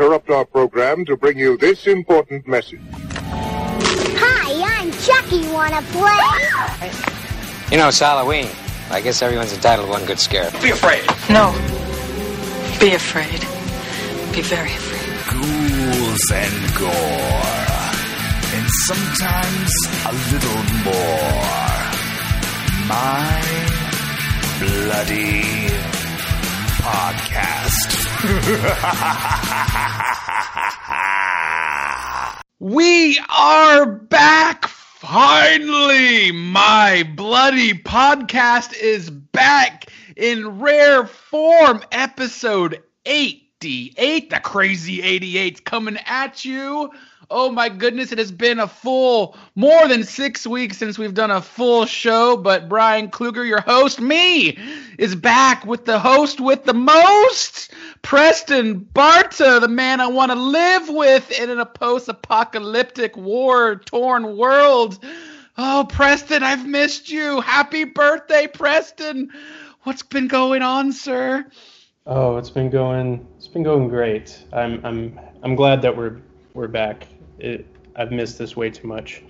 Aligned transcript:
interrupt 0.00 0.30
our 0.30 0.46
program 0.46 1.04
to 1.04 1.14
bring 1.14 1.36
you 1.36 1.58
this 1.58 1.86
important 1.86 2.48
message. 2.48 2.80
Hi, 2.90 4.80
I'm 4.80 4.90
Chucky. 4.92 5.46
Wanna 5.52 5.82
play? 5.92 6.88
You 7.70 7.76
know, 7.76 7.88
it's 7.88 7.98
Halloween. 7.98 8.48
I 8.90 9.02
guess 9.02 9.20
everyone's 9.20 9.52
entitled 9.52 9.88
to 9.88 9.90
one 9.92 10.06
good 10.06 10.18
scare. 10.18 10.50
Be 10.62 10.70
afraid. 10.70 11.04
No. 11.28 11.52
Be 12.80 12.94
afraid. 12.94 13.40
Be 14.32 14.40
very 14.40 14.72
afraid. 14.72 15.10
ghouls 15.28 16.30
and 16.32 16.74
gore, 16.80 17.92
and 18.56 18.66
sometimes 18.88 19.70
a 20.08 20.12
little 20.32 20.62
more. 20.88 21.60
My 22.88 23.42
bloody 24.60 25.79
podcast. 26.90 27.86
We 32.62 33.18
are 33.30 33.86
back 33.86 34.66
finally. 34.66 36.30
My 36.30 37.08
bloody 37.16 37.72
podcast 37.72 38.76
is 38.78 39.08
back 39.08 39.86
in 40.14 40.60
rare 40.60 41.06
form. 41.06 41.82
Episode 41.90 42.82
88, 43.06 44.28
the 44.28 44.40
crazy 44.40 44.98
88's 44.98 45.60
coming 45.60 45.96
at 46.04 46.44
you. 46.44 46.90
Oh 47.32 47.48
my 47.48 47.68
goodness, 47.68 48.10
it 48.10 48.18
has 48.18 48.32
been 48.32 48.58
a 48.58 48.66
full 48.66 49.36
more 49.54 49.86
than 49.86 50.02
six 50.02 50.48
weeks 50.48 50.76
since 50.76 50.98
we've 50.98 51.14
done 51.14 51.30
a 51.30 51.40
full 51.40 51.86
show. 51.86 52.36
But 52.36 52.68
Brian 52.68 53.08
Kluger, 53.08 53.46
your 53.46 53.60
host, 53.60 54.00
me, 54.00 54.58
is 54.98 55.14
back 55.14 55.64
with 55.64 55.84
the 55.84 56.00
host 56.00 56.40
with 56.40 56.64
the 56.64 56.74
most, 56.74 57.72
Preston 58.02 58.80
Barta, 58.80 59.60
the 59.60 59.68
man 59.68 60.00
I 60.00 60.08
want 60.08 60.32
to 60.32 60.36
live 60.36 60.88
with 60.88 61.30
in 61.30 61.56
a 61.56 61.64
post-apocalyptic, 61.64 63.16
war-torn 63.16 64.36
world. 64.36 64.98
Oh, 65.56 65.86
Preston, 65.88 66.42
I've 66.42 66.66
missed 66.66 67.10
you. 67.10 67.40
Happy 67.42 67.84
birthday, 67.84 68.48
Preston. 68.48 69.30
What's 69.84 70.02
been 70.02 70.26
going 70.26 70.62
on, 70.62 70.92
sir? 70.92 71.46
Oh, 72.06 72.38
it's 72.38 72.50
been 72.50 72.70
going. 72.70 73.24
It's 73.36 73.46
been 73.46 73.62
going 73.62 73.88
great. 73.88 74.36
I'm. 74.52 74.84
I'm. 74.84 75.20
I'm 75.44 75.54
glad 75.54 75.80
that 75.82 75.96
we're 75.96 76.20
we're 76.54 76.66
back. 76.66 77.06
It, 77.40 77.66
I've 77.96 78.12
missed 78.12 78.38
this 78.38 78.56
way 78.56 78.70
too 78.70 78.86
much. 78.86 79.22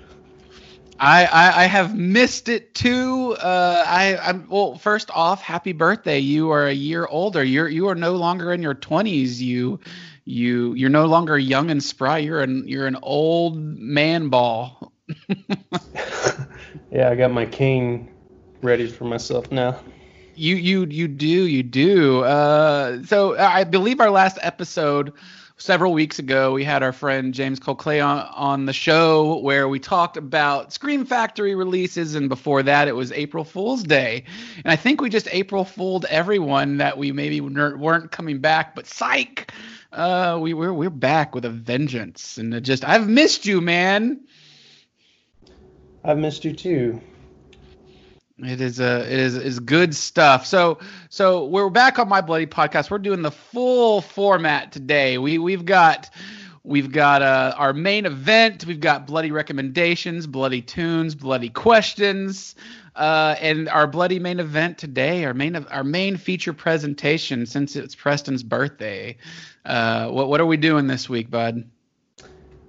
I, 0.99 1.25
I, 1.25 1.63
I 1.63 1.65
have 1.65 1.97
missed 1.97 2.51
it 2.51 2.75
too. 2.75 3.35
Uh, 3.41 3.85
I, 3.87 4.19
I'm 4.19 4.47
well. 4.51 4.77
First 4.77 5.11
off, 5.11 5.41
happy 5.41 5.73
birthday! 5.73 6.19
You 6.19 6.51
are 6.51 6.67
a 6.67 6.75
year 6.75 7.07
older. 7.07 7.43
You're 7.43 7.69
you 7.69 7.89
are 7.89 7.95
no 7.95 8.17
longer 8.17 8.53
in 8.53 8.61
your 8.61 8.75
twenties. 8.75 9.43
You 9.43 9.81
you 10.27 10.75
you're 10.75 10.91
no 10.91 11.07
longer 11.07 11.39
young 11.39 11.71
and 11.71 11.83
spry. 11.83 12.19
You're 12.19 12.43
an 12.43 12.69
you're 12.69 12.87
an 12.87 12.99
old 13.03 13.57
man 13.57 14.29
ball. 14.29 14.93
yeah, 16.91 17.09
I 17.09 17.15
got 17.15 17.33
my 17.33 17.47
cane 17.47 18.11
ready 18.61 18.87
for 18.87 19.05
myself 19.05 19.51
now. 19.51 19.81
You 20.35 20.57
you 20.57 20.85
you 20.85 21.09
do 21.09 21.27
you 21.27 21.63
do. 21.63 22.25
Uh, 22.25 23.03
so 23.05 23.39
I 23.39 23.65
believe 23.65 24.01
our 24.01 24.11
last 24.11 24.39
episode 24.43 25.15
several 25.61 25.93
weeks 25.93 26.19
ago, 26.19 26.53
we 26.53 26.65
had 26.65 26.83
our 26.83 26.93
friend 26.93 27.35
James 27.35 27.61
Colclay 27.61 28.05
on, 28.05 28.27
on 28.35 28.67
the 28.67 28.73
show 28.73 29.39
where 29.39 29.69
we 29.69 29.79
talked 29.79 30.17
about 30.17 30.73
Scream 30.73 31.05
Factory 31.05 31.55
releases, 31.55 32.15
and 32.15 32.29
before 32.29 32.63
that, 32.65 32.89
it 32.89 32.97
was 32.97 33.13
April 33.13 33.45
Fool's 33.45 33.83
Day. 33.83 34.25
And 34.65 34.73
I 34.73 34.77
think 34.77 35.01
we 35.01 35.11
just 35.11 35.29
April 35.31 35.65
Fooled 35.65 36.07
everyone 36.07 36.79
that 36.79 36.99
we 36.99 37.13
maybe 37.13 37.41
weren't 37.41 38.11
coming 38.11 38.41
back, 38.41 38.75
but 38.75 38.87
psych, 38.87 39.53
uh, 39.93 40.39
we 40.41 40.55
we're 40.55 40.73
we're 40.73 40.91
back 40.91 41.35
with 41.35 41.45
a 41.45 41.51
vengeance, 41.51 42.39
and 42.39 42.63
just 42.65 42.85
I've 42.85 43.09
missed 43.09 43.47
you, 43.47 43.61
man. 43.61 44.21
I've 46.03 46.19
missed 46.19 46.45
you 46.45 46.55
too. 46.55 47.01
It 48.43 48.61
is 48.61 48.81
a 48.81 49.01
it 49.01 49.19
is 49.19 49.37
is 49.37 49.61
good 49.61 49.95
stuff. 49.95 50.47
So 50.47 50.79
so 51.09 51.45
we're 51.47 51.69
back 51.69 51.99
on 51.99 52.09
my 52.09 52.21
bloody 52.21 52.47
podcast. 52.47 52.91
We're 52.91 52.99
doing 52.99 53.23
the 53.23 53.31
full 53.31 54.01
format 54.01 54.73
today. 54.73 55.19
We 55.19 55.39
we've 55.39 55.65
got 55.65 56.11
we've 56.65 56.91
got 56.91 57.23
uh, 57.23 57.55
our 57.57 57.73
main 57.73 58.07
event. 58.07 58.65
We've 58.65 58.81
got 58.81 59.07
bloody 59.07 59.31
recommendations, 59.31 60.27
bloody 60.27 60.63
tunes, 60.63 61.15
bloody 61.15 61.51
questions, 61.51 62.55
uh, 62.97 63.37
and 63.41 63.69
our 63.69 63.87
bloody 63.87 64.19
main 64.19 64.41
event 64.41 64.79
today. 64.79 65.25
Our 65.25 65.35
main 65.35 65.57
our 65.57 65.85
main 65.85 66.17
feature 66.17 66.55
presentation 66.55 67.45
since 67.45 67.77
it's 67.77 67.95
Preston's 67.95 68.43
birthday. 68.43 69.19
Uh, 69.67 70.09
what 70.09 70.29
what 70.29 70.41
are 70.41 70.47
we 70.47 70.57
doing 70.57 70.87
this 70.87 71.09
week, 71.09 71.31
bud? 71.31 71.69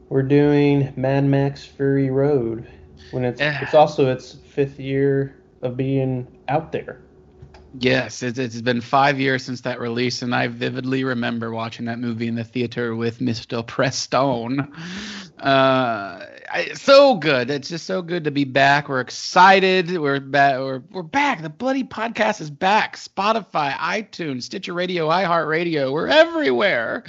We're 0.10 0.24
doing 0.24 0.92
Mad 0.98 1.24
Max 1.24 1.64
Fury 1.64 2.10
Road. 2.10 2.68
When 3.12 3.24
it's 3.24 3.40
it's 3.40 3.74
also 3.74 4.12
its 4.12 4.34
fifth 4.34 4.80
year 4.80 5.36
of 5.62 5.78
being 5.78 6.28
out 6.48 6.72
there. 6.72 7.02
Yes, 7.80 8.22
it's, 8.22 8.60
been 8.62 8.82
five 8.82 9.18
years 9.18 9.46
since 9.46 9.62
that 9.62 9.80
release, 9.80 10.22
and 10.22 10.36
I 10.36 10.48
vividly 10.48 11.06
remember 11.06 11.52
watching 11.52 11.86
that 11.86 12.00
movie 12.00 12.28
in 12.28 12.36
the 12.36 12.44
theater 12.44 12.96
with 12.96 13.20
Mr. 13.20 13.66
Prestone. 13.66 14.74
Uh, 15.40 16.26
so 16.74 17.16
good. 17.16 17.50
It's 17.50 17.70
just 17.70 17.86
so 17.86 18.02
good 18.02 18.26
to 18.26 18.32
be 18.32 18.44
back. 18.44 18.90
We're 18.90 19.00
excited. 19.00 19.98
We're 19.98 20.20
back. 20.20 20.60
We're, 20.60 20.84
we're 20.92 21.02
back. 21.02 21.42
The 21.42 21.50
bloody 21.50 21.86
podcast 21.86 22.42
is 22.42 22.50
back. 22.50 22.98
Spotify, 22.98 23.72
iTunes, 23.72 24.44
Stitcher 24.44 24.74
Radio, 24.74 25.08
iHeartRadio. 25.08 25.94
We're 25.94 26.10
everywhere. 26.10 27.06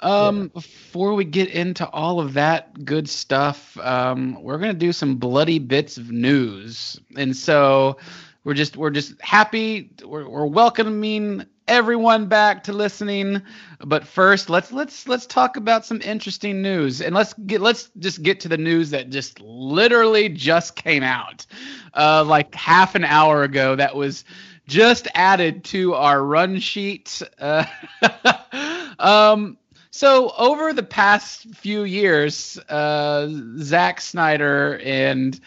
Um, 0.00 0.42
yeah. 0.42 0.48
Before 0.54 1.14
we 1.14 1.24
get 1.24 1.48
into 1.50 1.88
all 1.88 2.20
of 2.20 2.34
that 2.34 2.84
good 2.84 3.08
stuff, 3.08 3.78
um, 3.78 4.42
we're 4.42 4.58
gonna 4.58 4.74
do 4.74 4.92
some 4.92 5.16
bloody 5.16 5.58
bits 5.58 5.98
of 5.98 6.10
news, 6.10 6.98
and 7.16 7.36
so 7.36 7.98
we're 8.44 8.54
just 8.54 8.76
we're 8.76 8.90
just 8.90 9.20
happy. 9.20 9.90
We're, 10.04 10.28
we're 10.28 10.46
welcoming 10.46 11.44
everyone 11.68 12.26
back 12.26 12.64
to 12.64 12.72
listening. 12.72 13.40
But 13.78 14.06
first, 14.06 14.50
let's 14.50 14.72
let's 14.72 15.06
let's 15.08 15.26
talk 15.26 15.56
about 15.56 15.86
some 15.86 16.02
interesting 16.02 16.60
news, 16.60 17.00
and 17.00 17.14
let's 17.14 17.32
get 17.34 17.60
let's 17.60 17.90
just 17.98 18.22
get 18.22 18.40
to 18.40 18.48
the 18.48 18.58
news 18.58 18.90
that 18.90 19.10
just 19.10 19.40
literally 19.40 20.28
just 20.28 20.76
came 20.76 21.02
out, 21.02 21.46
uh, 21.94 22.24
like 22.24 22.54
half 22.54 22.94
an 22.94 23.04
hour 23.04 23.42
ago. 23.42 23.76
That 23.76 23.94
was 23.94 24.24
just 24.66 25.08
added 25.14 25.64
to 25.64 25.94
our 25.94 26.22
run 26.22 26.58
sheet. 26.58 27.22
Uh, 27.38 27.64
um, 28.98 29.56
so 29.90 30.32
over 30.38 30.72
the 30.72 30.82
past 30.82 31.52
few 31.54 31.82
years, 31.82 32.58
uh, 32.68 33.28
Zack 33.58 34.00
Snyder 34.00 34.80
and 34.84 35.38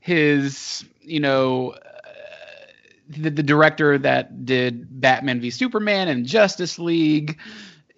his, 0.00 0.84
you 1.00 1.18
know, 1.18 1.70
uh, 1.70 1.78
the, 3.08 3.30
the 3.30 3.42
director 3.42 3.96
that 3.96 4.44
did 4.44 5.00
Batman 5.00 5.40
v 5.40 5.50
Superman 5.50 6.08
and 6.08 6.26
Justice 6.26 6.78
League, 6.78 7.38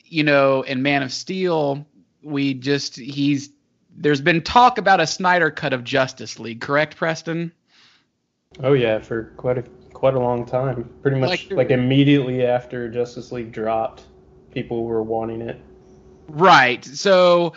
you 0.04 0.22
know, 0.22 0.62
and 0.62 0.82
Man 0.82 1.02
of 1.02 1.12
Steel, 1.12 1.84
we 2.22 2.54
just 2.54 2.96
he's 2.96 3.50
there's 3.96 4.20
been 4.20 4.42
talk 4.42 4.78
about 4.78 5.00
a 5.00 5.06
Snyder 5.06 5.50
cut 5.50 5.72
of 5.72 5.82
Justice 5.82 6.38
League, 6.38 6.60
correct, 6.60 6.96
Preston? 6.96 7.52
Oh 8.62 8.72
yeah, 8.72 9.00
for 9.00 9.32
quite 9.36 9.58
a 9.58 9.62
quite 9.92 10.14
a 10.14 10.20
long 10.20 10.46
time. 10.46 10.88
Pretty 11.02 11.18
much 11.18 11.28
like, 11.28 11.50
like 11.50 11.70
immediately 11.70 12.44
after 12.44 12.88
Justice 12.88 13.32
League 13.32 13.50
dropped, 13.50 14.04
people 14.52 14.84
were 14.84 15.02
wanting 15.02 15.42
it. 15.42 15.60
Right. 16.28 16.84
So 16.84 17.54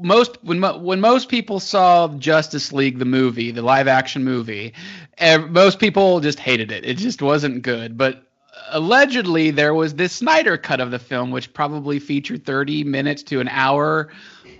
most 0.00 0.42
when 0.42 0.60
when 0.60 1.00
most 1.00 1.28
people 1.28 1.60
saw 1.60 2.08
Justice 2.08 2.72
League 2.72 2.98
the 2.98 3.04
movie, 3.04 3.50
the 3.50 3.62
live 3.62 3.88
action 3.88 4.24
movie, 4.24 4.74
most 5.48 5.78
people 5.78 6.20
just 6.20 6.38
hated 6.38 6.70
it. 6.70 6.84
It 6.84 6.98
just 6.98 7.22
wasn't 7.22 7.62
good. 7.62 7.96
But 7.96 8.24
allegedly 8.70 9.50
there 9.50 9.74
was 9.74 9.94
this 9.94 10.12
Snyder 10.12 10.56
cut 10.56 10.80
of 10.80 10.90
the 10.90 10.98
film 10.98 11.30
which 11.30 11.52
probably 11.52 11.98
featured 11.98 12.44
30 12.44 12.84
minutes 12.84 13.22
to 13.24 13.40
an 13.40 13.48
hour 13.48 14.10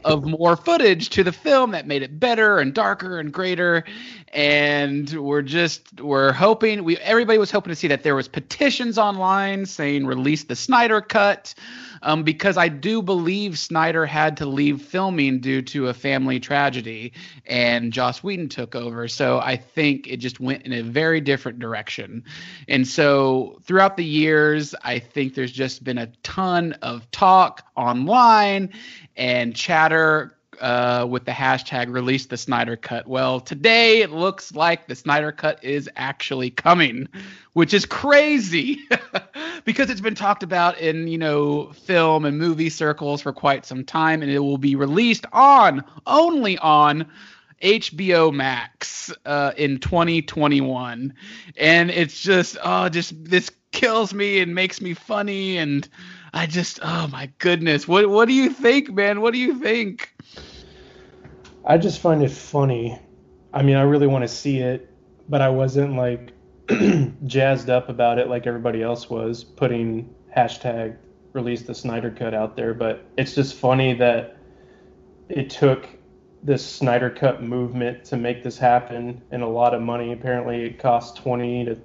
of 0.05 0.25
more 0.25 0.57
footage 0.57 1.09
to 1.11 1.25
the 1.25 1.33
film 1.33 1.71
that 1.71 1.87
made 1.87 2.03
it 2.03 2.21
better 2.21 2.59
and 2.59 2.75
darker 2.75 3.19
and 3.19 3.33
greater 3.33 3.85
and 4.35 5.11
we're 5.13 5.43
just 5.43 6.01
we're 6.01 6.33
hoping 6.33 6.83
we 6.83 6.99
everybody 6.99 7.39
was 7.39 7.53
hoping 7.53 7.71
to 7.71 7.77
see 7.77 7.87
that 7.89 8.03
there 8.03 8.17
was 8.17 8.27
petitions 8.27 8.99
online 8.99 9.65
saying 9.65 10.07
release 10.07 10.45
the 10.45 10.57
Snyder 10.57 11.01
cut 11.01 11.55
um, 12.05 12.23
because 12.23 12.57
I 12.57 12.69
do 12.69 13.03
believe 13.03 13.59
Snyder 13.59 14.07
had 14.07 14.37
to 14.37 14.47
leave 14.47 14.83
filming 14.83 15.41
due 15.41 15.63
to 15.63 15.89
a 15.89 15.95
family 15.95 16.39
tragedy, 16.39 17.15
and 17.47 17.93
Joss 17.93 18.23
Whedon 18.23 18.49
took 18.51 18.75
over. 18.75 19.09
So 19.09 19.39
I 19.39 19.57
think 19.57 20.07
it 20.07 20.19
just 20.19 20.39
went 20.39 20.63
in 20.65 20.73
a 20.73 20.83
very 20.83 21.21
different 21.21 21.59
direction. 21.59 22.25
And 22.69 22.87
so 22.87 23.59
throughout 23.65 23.97
the 23.97 24.05
years, 24.05 24.75
I 24.83 24.99
think 24.99 25.35
there's 25.35 25.53
just 25.53 25.83
been 25.83 25.99
a 25.99 26.09
ton 26.23 26.75
of 26.83 27.11
talk 27.11 27.67
online 27.75 28.71
and 29.17 29.57
chatter 29.57 30.34
uh, 30.61 31.07
with 31.09 31.25
the 31.25 31.33
hashtag 31.33 31.93
release 31.93 32.27
the 32.27 32.37
Snyder 32.37 32.77
Cut. 32.77 33.07
Well, 33.07 33.41
today 33.41 34.03
it 34.03 34.11
looks 34.11 34.55
like 34.55 34.87
the 34.87 34.95
Snyder 34.95 35.33
Cut 35.33 35.63
is 35.63 35.89
actually 35.97 36.51
coming, 36.51 37.09
which 37.53 37.75
is 37.75 37.87
crazy 37.87 38.81
because 39.65 39.91
it's 39.91 40.01
been 40.01 40.15
talked 40.15 40.43
about 40.43 40.79
in 40.79 41.09
you 41.09 41.19
know 41.19 41.73
film 41.73 42.25
and 42.25 42.39
movie 42.39 42.71
circles 42.71 43.23
for 43.23 43.33
quite 43.33 43.67
some 43.67 43.85
time, 43.85 44.23
and 44.23 44.31
it 44.31 44.41
will 44.41 44.59
be 44.59 44.77
released 44.77 45.27
on 45.33 45.85
only 46.07 46.59
on 46.59 47.07
HBO 47.63 48.33
Max 48.33 49.13
uh, 49.25 49.53
in 49.57 49.79
2021, 49.79 51.15
and 51.57 51.91
it's 51.91 52.21
just 52.21 52.57
oh, 52.63 52.89
just 52.89 53.25
this 53.25 53.51
kills 53.73 54.13
me 54.13 54.41
and 54.41 54.55
makes 54.55 54.81
me 54.81 54.95
funny, 54.95 55.57
and 55.57 55.89
I 56.35 56.47
just 56.47 56.81
oh 56.83 57.07
my 57.13 57.31
goodness, 57.39 57.87
what 57.87 58.11
what 58.11 58.27
do 58.27 58.35
you 58.35 58.51
think, 58.51 58.93
man? 58.93 59.21
What 59.21 59.33
do 59.33 59.39
you 59.39 59.61
think? 59.61 60.13
I 61.65 61.79
just 61.79 62.01
find 62.01 62.25
it 62.25 62.33
funny. 62.33 62.99
I 63.53 63.63
mean, 63.63 63.77
I 63.77 63.83
really 63.83 64.09
want 64.09 64.23
to 64.23 64.29
see 64.29 64.59
it, 64.59 64.91
but 65.29 65.41
I 65.41 65.49
wasn't 65.49 65.95
like 65.95 66.33
jazzed 67.27 67.71
up 67.71 67.89
about 67.89 68.19
it 68.19 68.29
like 68.29 68.49
everybody 68.49 68.83
else 68.83 69.09
was, 69.09 69.45
putting 69.45 70.13
hashtag 70.37 70.97
release 71.35 71.63
the 71.63 71.75
Snyder 71.75 72.11
Cut 72.11 72.35
out 72.35 72.57
there. 72.57 72.75
But 72.75 73.07
it's 73.17 73.37
just 73.37 73.55
funny 73.55 73.95
that 73.95 74.37
it 75.29 75.51
took 75.51 75.89
this 76.43 76.67
Snyder 76.67 77.11
Cut 77.11 77.45
movement 77.45 78.05
to 78.07 78.17
make 78.17 78.43
this 78.43 78.59
happen 78.59 79.23
and 79.31 79.45
a 79.45 79.49
lot 79.49 79.73
of 79.73 79.81
money. 79.83 80.13
Apparently, 80.13 80.65
it 80.65 80.81
costs 80.81 81.17
20 81.21 81.67
to, 81.67 81.79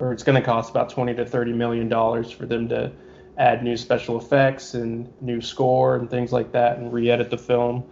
or 0.00 0.12
it's 0.12 0.22
going 0.22 0.38
to 0.40 0.46
cost 0.46 0.70
about 0.70 0.90
20 0.90 1.14
to 1.14 1.24
30 1.24 1.54
million 1.54 1.88
dollars 1.88 2.30
for 2.30 2.44
them 2.44 2.68
to 2.68 2.92
add 3.38 3.62
new 3.62 3.76
special 3.76 4.18
effects 4.18 4.74
and 4.74 5.12
new 5.20 5.40
score 5.40 5.96
and 5.96 6.10
things 6.10 6.32
like 6.32 6.52
that 6.52 6.78
and 6.78 6.92
re-edit 6.92 7.30
the 7.30 7.38
film. 7.38 7.84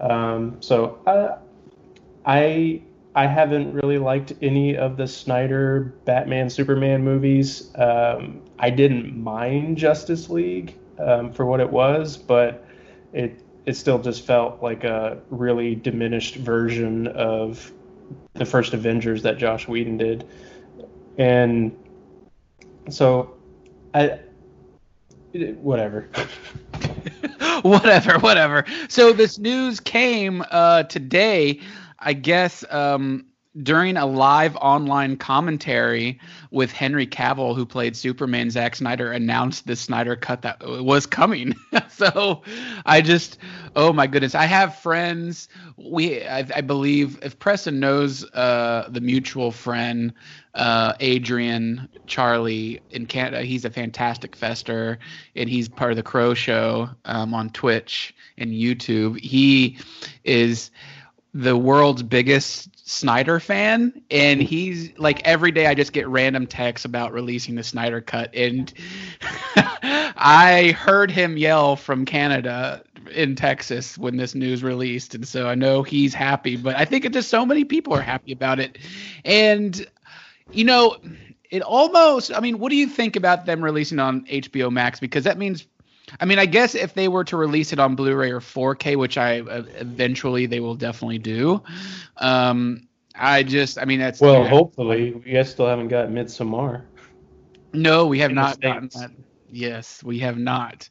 Um, 0.00 0.56
so 0.60 0.98
I, 1.06 1.36
I 2.24 2.82
I 3.14 3.26
haven't 3.26 3.72
really 3.74 3.98
liked 3.98 4.32
any 4.40 4.76
of 4.76 4.96
the 4.96 5.06
Snyder 5.06 5.94
Batman 6.04 6.48
Superman 6.48 7.04
movies. 7.04 7.70
Um, 7.76 8.40
I 8.58 8.70
didn't 8.70 9.22
mind 9.22 9.76
Justice 9.76 10.30
League 10.30 10.78
um, 10.98 11.32
for 11.32 11.44
what 11.44 11.60
it 11.60 11.70
was, 11.70 12.16
but 12.16 12.64
it 13.12 13.42
it 13.66 13.74
still 13.74 13.98
just 13.98 14.24
felt 14.24 14.62
like 14.62 14.84
a 14.84 15.18
really 15.30 15.74
diminished 15.74 16.36
version 16.36 17.06
of 17.08 17.70
the 18.34 18.44
first 18.44 18.72
Avengers 18.72 19.22
that 19.22 19.38
Joss 19.38 19.68
Whedon 19.68 19.98
did, 19.98 20.26
and 21.18 21.76
so 22.88 23.34
I 23.94 24.18
whatever. 25.32 26.08
whatever, 27.62 28.18
whatever. 28.18 28.64
So 28.88 29.12
this 29.12 29.38
news 29.38 29.80
came 29.80 30.44
uh, 30.50 30.84
today. 30.84 31.60
I 31.98 32.12
guess 32.14 32.64
um, 32.70 33.26
during 33.60 33.98
a 33.98 34.06
live 34.06 34.56
online 34.56 35.16
commentary 35.16 36.18
with 36.50 36.72
Henry 36.72 37.06
Cavill, 37.06 37.54
who 37.54 37.66
played 37.66 37.94
Superman, 37.94 38.50
Zack 38.50 38.76
Snyder 38.76 39.12
announced 39.12 39.66
the 39.66 39.76
Snyder 39.76 40.16
cut 40.16 40.40
that 40.42 40.66
was 40.82 41.04
coming. 41.04 41.54
so 41.90 42.42
I 42.86 43.02
just, 43.02 43.38
oh 43.76 43.92
my 43.92 44.06
goodness, 44.06 44.34
I 44.34 44.46
have 44.46 44.78
friends. 44.78 45.48
We, 45.76 46.24
I, 46.24 46.46
I 46.56 46.60
believe, 46.62 47.18
if 47.22 47.38
Preston 47.38 47.78
knows 47.78 48.24
uh, 48.32 48.88
the 48.90 49.02
mutual 49.02 49.52
friend 49.52 50.14
uh, 50.54 50.94
Adrian 51.00 51.88
Charlie 52.06 52.80
in 52.90 53.04
Canada, 53.04 53.42
he's 53.42 53.66
a 53.66 53.70
fantastic 53.70 54.34
fester, 54.34 54.98
and 55.36 55.50
he's 55.50 55.68
part 55.68 55.90
of 55.90 55.96
the 55.96 56.02
Crow 56.02 56.32
Show 56.32 56.88
um, 57.04 57.34
on 57.34 57.50
Twitch 57.50 58.14
and 58.38 58.50
YouTube. 58.50 59.20
He 59.20 59.78
is 60.24 60.70
the 61.34 61.56
world's 61.56 62.02
biggest 62.02 62.68
Snyder 62.88 63.40
fan, 63.40 64.02
and 64.10 64.42
he's 64.42 64.96
like 64.98 65.26
every 65.26 65.50
day 65.50 65.66
I 65.66 65.74
just 65.74 65.92
get 65.92 66.06
random 66.08 66.46
texts 66.46 66.84
about 66.84 67.12
releasing 67.12 67.54
the 67.54 67.62
Snyder 67.62 68.00
cut, 68.00 68.34
and 68.34 68.72
I 69.56 70.76
heard 70.78 71.10
him 71.10 71.36
yell 71.36 71.76
from 71.76 72.04
Canada 72.04 72.82
in 73.14 73.34
Texas 73.34 73.96
when 73.96 74.16
this 74.16 74.34
news 74.34 74.62
released, 74.62 75.14
and 75.14 75.26
so 75.26 75.48
I 75.48 75.54
know 75.54 75.82
he's 75.82 76.12
happy. 76.12 76.56
But 76.56 76.76
I 76.76 76.84
think 76.84 77.04
it 77.04 77.12
just 77.12 77.30
so 77.30 77.46
many 77.46 77.64
people 77.64 77.94
are 77.94 78.02
happy 78.02 78.32
about 78.32 78.60
it, 78.60 78.76
and 79.24 79.86
you 80.50 80.64
know, 80.64 80.98
it 81.50 81.62
almost. 81.62 82.32
I 82.32 82.40
mean, 82.40 82.58
what 82.58 82.70
do 82.70 82.76
you 82.76 82.86
think 82.86 83.16
about 83.16 83.46
them 83.46 83.62
releasing 83.62 83.98
on 83.98 84.26
HBO 84.26 84.70
Max? 84.70 85.00
Because 85.00 85.24
that 85.24 85.38
means 85.38 85.66
I 86.20 86.24
mean, 86.24 86.38
I 86.38 86.46
guess 86.46 86.74
if 86.74 86.94
they 86.94 87.08
were 87.08 87.24
to 87.24 87.36
release 87.36 87.72
it 87.72 87.78
on 87.78 87.94
Blu-ray 87.96 88.30
or 88.30 88.40
4K, 88.40 88.96
which 88.96 89.18
I 89.18 89.40
uh, 89.40 89.64
eventually 89.78 90.46
they 90.46 90.60
will 90.60 90.74
definitely 90.74 91.18
do. 91.18 91.62
Um, 92.16 92.88
I 93.14 93.42
just, 93.42 93.78
I 93.78 93.84
mean, 93.84 94.00
that's 94.00 94.20
well. 94.20 94.44
hopefully, 94.44 95.12
we 95.12 95.32
guys 95.32 95.50
still 95.50 95.66
haven't 95.66 95.88
got 95.88 96.08
Midsommar. 96.08 96.82
No, 97.72 98.06
we 98.06 98.18
have 98.20 98.30
In 98.30 98.36
not 98.36 98.60
gotten 98.60 98.88
that. 98.94 99.10
Yes, 99.50 100.02
we 100.02 100.18
have 100.20 100.38
not. 100.38 100.88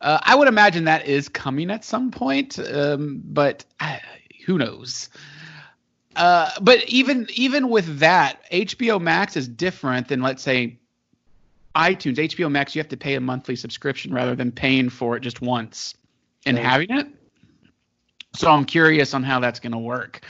Uh, 0.00 0.18
I 0.22 0.34
would 0.34 0.48
imagine 0.48 0.84
that 0.84 1.06
is 1.06 1.28
coming 1.28 1.70
at 1.70 1.84
some 1.84 2.10
point, 2.10 2.58
um, 2.58 3.22
but 3.24 3.64
uh, 3.80 3.98
who 4.46 4.58
knows? 4.58 5.10
Uh, 6.16 6.50
but 6.60 6.84
even 6.88 7.26
even 7.34 7.68
with 7.68 7.98
that, 8.00 8.40
HBO 8.50 9.00
Max 9.00 9.36
is 9.36 9.48
different 9.48 10.08
than 10.08 10.20
let's 10.20 10.42
say 10.42 10.78
iTunes, 11.74 12.16
HBO 12.16 12.50
Max, 12.50 12.74
you 12.74 12.80
have 12.80 12.88
to 12.88 12.96
pay 12.96 13.14
a 13.14 13.20
monthly 13.20 13.56
subscription 13.56 14.12
rather 14.12 14.34
than 14.34 14.52
paying 14.52 14.90
for 14.90 15.16
it 15.16 15.20
just 15.20 15.40
once 15.40 15.94
and 16.44 16.56
right. 16.56 16.66
having 16.66 16.90
it. 16.90 17.06
So 18.34 18.50
I'm 18.50 18.64
curious 18.64 19.14
on 19.14 19.22
how 19.22 19.40
that's 19.40 19.60
going 19.60 19.72
to 19.72 19.78
work 19.78 20.22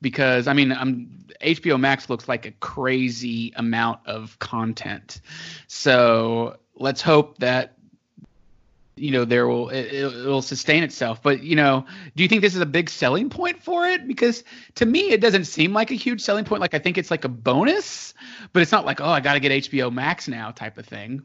because 0.00 0.46
I 0.46 0.52
mean, 0.52 0.72
um, 0.72 0.78
I'm 0.80 1.18
HBO 1.40 1.78
Max 1.78 2.10
looks 2.10 2.28
like 2.28 2.46
a 2.46 2.50
crazy 2.52 3.52
amount 3.56 4.00
of 4.06 4.38
content. 4.38 5.20
So 5.68 6.58
let's 6.74 7.00
hope 7.00 7.38
that 7.38 7.77
you 8.98 9.10
know 9.10 9.24
there 9.24 9.46
will 9.46 9.68
it, 9.70 10.02
will 10.26 10.42
sustain 10.42 10.82
itself. 10.82 11.22
But 11.22 11.42
you 11.42 11.56
know 11.56 11.86
do 12.16 12.22
you 12.22 12.28
think 12.28 12.42
this 12.42 12.54
is 12.54 12.60
a 12.60 12.66
big 12.66 12.90
selling 12.90 13.30
point 13.30 13.62
for 13.62 13.86
it? 13.86 14.06
Because 14.06 14.44
to 14.76 14.86
me 14.86 15.10
it 15.10 15.20
doesn't 15.20 15.44
seem 15.44 15.72
like 15.72 15.90
a 15.90 15.94
huge 15.94 16.20
selling 16.20 16.44
point. 16.44 16.60
Like 16.60 16.74
i 16.74 16.78
think 16.78 16.98
it's 16.98 17.10
like 17.10 17.24
a 17.24 17.28
bonus 17.28 18.14
but 18.52 18.62
it's 18.62 18.72
not 18.72 18.84
like 18.84 19.00
oh 19.00 19.08
i 19.08 19.20
gotta 19.20 19.40
get 19.40 19.52
hbo 19.52 19.92
max 19.92 20.28
now 20.28 20.50
type 20.50 20.78
of 20.78 20.86
thing. 20.86 21.22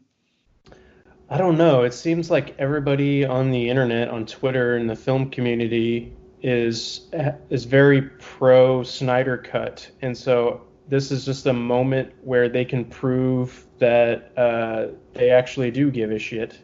I 1.30 1.38
don't 1.38 1.56
know. 1.56 1.84
It 1.84 1.94
seems 1.94 2.30
like 2.30 2.54
everybody 2.58 3.24
on 3.24 3.50
the 3.50 3.68
internet 3.68 4.08
on 4.08 4.26
twitter 4.26 4.76
and 4.76 4.88
the 4.88 4.96
film 4.96 5.30
community 5.30 6.12
is 6.42 7.08
is 7.50 7.64
very 7.64 8.02
pro 8.02 8.82
snyder 8.82 9.38
cut. 9.38 9.90
And 10.02 10.16
so 10.16 10.62
this 10.88 11.10
is 11.10 11.24
just 11.24 11.46
a 11.46 11.52
moment 11.52 12.12
where 12.22 12.48
they 12.48 12.64
can 12.64 12.84
prove 12.84 13.66
that 13.78 14.32
uh, 14.36 14.88
they 15.14 15.30
actually 15.30 15.70
do 15.70 15.90
give 15.90 16.10
a 16.10 16.18
shit 16.18 16.58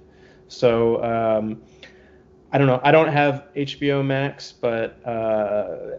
so 0.50 1.02
um, 1.02 1.62
I 2.52 2.58
don't 2.58 2.66
know. 2.66 2.80
I 2.82 2.90
don't 2.90 3.08
have 3.08 3.46
HBO 3.56 4.04
Max, 4.04 4.52
but 4.52 5.00
uh, 5.06 5.98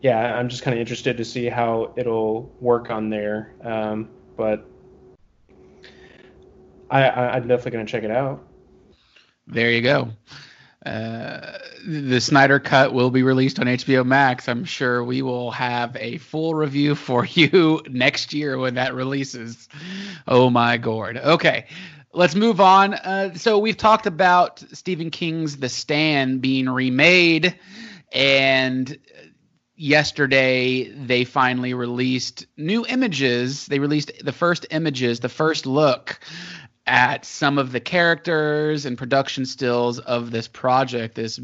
yeah, 0.00 0.36
I'm 0.36 0.48
just 0.48 0.62
kind 0.62 0.74
of 0.74 0.80
interested 0.80 1.18
to 1.18 1.24
see 1.24 1.46
how 1.48 1.92
it'll 1.96 2.50
work 2.60 2.90
on 2.90 3.10
there. 3.10 3.52
Um, 3.62 4.08
but 4.36 4.66
I, 6.90 7.02
I, 7.02 7.36
I'm 7.36 7.46
definitely 7.46 7.72
gonna 7.72 7.86
check 7.86 8.04
it 8.04 8.10
out. 8.10 8.42
There 9.46 9.70
you 9.70 9.82
go. 9.82 10.08
Uh, 10.84 11.58
the 11.86 12.20
Snyder 12.20 12.58
Cut 12.58 12.92
will 12.92 13.10
be 13.10 13.22
released 13.22 13.60
on 13.60 13.66
HBO 13.66 14.04
Max. 14.04 14.48
I'm 14.48 14.64
sure 14.64 15.04
we 15.04 15.22
will 15.22 15.50
have 15.50 15.94
a 15.96 16.18
full 16.18 16.54
review 16.54 16.94
for 16.96 17.26
you 17.26 17.82
next 17.88 18.32
year 18.32 18.56
when 18.56 18.74
that 18.76 18.94
releases. 18.94 19.68
Oh 20.26 20.48
my 20.48 20.78
god. 20.78 21.18
Okay, 21.18 21.66
Let's 22.14 22.34
move 22.34 22.60
on. 22.60 22.92
Uh, 22.92 23.34
so 23.34 23.58
we've 23.58 23.76
talked 23.76 24.06
about 24.06 24.62
Stephen 24.72 25.10
King's 25.10 25.56
The 25.56 25.70
Stand 25.70 26.42
being 26.42 26.68
remade, 26.68 27.58
and 28.12 28.98
yesterday 29.76 30.90
they 30.90 31.24
finally 31.24 31.72
released 31.72 32.46
new 32.58 32.84
images. 32.86 33.64
They 33.64 33.78
released 33.78 34.12
the 34.22 34.32
first 34.32 34.66
images, 34.70 35.20
the 35.20 35.30
first 35.30 35.64
look 35.64 36.20
at 36.86 37.24
some 37.24 37.56
of 37.56 37.72
the 37.72 37.80
characters 37.80 38.84
and 38.84 38.98
production 38.98 39.46
stills 39.46 39.98
of 39.98 40.30
this 40.30 40.48
project, 40.48 41.14
this 41.14 41.40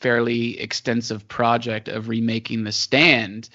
fairly 0.00 0.60
extensive 0.60 1.26
project 1.26 1.88
of 1.88 2.08
remaking 2.08 2.64
The 2.64 2.72
Stand. 2.72 3.48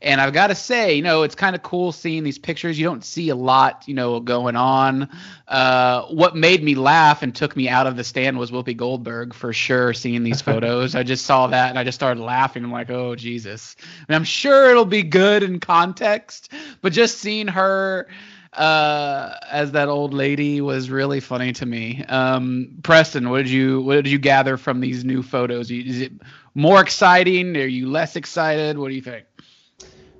And 0.00 0.20
I've 0.20 0.32
got 0.32 0.48
to 0.48 0.54
say, 0.54 0.94
you 0.94 1.02
know, 1.02 1.22
it's 1.22 1.34
kind 1.34 1.56
of 1.56 1.62
cool 1.62 1.90
seeing 1.90 2.22
these 2.22 2.38
pictures. 2.38 2.78
You 2.78 2.84
don't 2.84 3.04
see 3.04 3.30
a 3.30 3.34
lot, 3.34 3.82
you 3.86 3.94
know, 3.94 4.20
going 4.20 4.54
on. 4.54 5.08
Uh, 5.48 6.02
what 6.04 6.36
made 6.36 6.62
me 6.62 6.76
laugh 6.76 7.22
and 7.22 7.34
took 7.34 7.56
me 7.56 7.68
out 7.68 7.88
of 7.88 7.96
The 7.96 8.04
Stand 8.04 8.38
was 8.38 8.52
Whoopi 8.52 8.76
Goldberg 8.76 9.34
for 9.34 9.52
sure. 9.52 9.92
Seeing 9.92 10.22
these 10.22 10.40
photos, 10.48 10.94
I 10.94 11.02
just 11.02 11.26
saw 11.26 11.48
that 11.48 11.70
and 11.70 11.78
I 11.78 11.84
just 11.84 11.96
started 11.96 12.22
laughing. 12.22 12.62
I'm 12.62 12.70
like, 12.70 12.90
oh 12.90 13.16
Jesus! 13.16 13.74
I 13.80 14.12
mean, 14.12 14.16
I'm 14.16 14.24
sure 14.24 14.70
it'll 14.70 14.84
be 14.84 15.02
good 15.02 15.42
in 15.42 15.58
context, 15.58 16.52
but 16.80 16.92
just 16.92 17.18
seeing 17.18 17.48
her 17.48 18.06
uh, 18.52 19.34
as 19.50 19.72
that 19.72 19.88
old 19.88 20.14
lady 20.14 20.60
was 20.60 20.90
really 20.90 21.20
funny 21.20 21.52
to 21.52 21.66
me. 21.66 22.04
Um, 22.08 22.78
Preston, 22.82 23.30
what 23.30 23.38
did 23.38 23.50
you 23.50 23.80
what 23.82 23.96
did 23.96 24.08
you 24.08 24.18
gather 24.18 24.56
from 24.56 24.80
these 24.80 25.04
new 25.04 25.22
photos? 25.22 25.70
Is 25.70 26.00
it 26.00 26.12
more 26.54 26.80
exciting? 26.80 27.56
Are 27.56 27.66
you 27.66 27.88
less 27.88 28.16
excited? 28.16 28.78
What 28.78 28.88
do 28.88 28.94
you 28.94 29.02
think? 29.02 29.26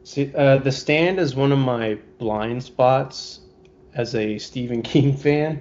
See, 0.04 0.32
uh, 0.34 0.58
the 0.58 0.72
stand 0.72 1.20
is 1.20 1.34
one 1.36 1.52
of 1.52 1.58
my 1.58 1.98
blind 2.18 2.62
spots. 2.64 3.40
as 3.94 4.14
a 4.14 4.38
Stephen 4.38 4.82
King 4.82 5.16
fan, 5.16 5.60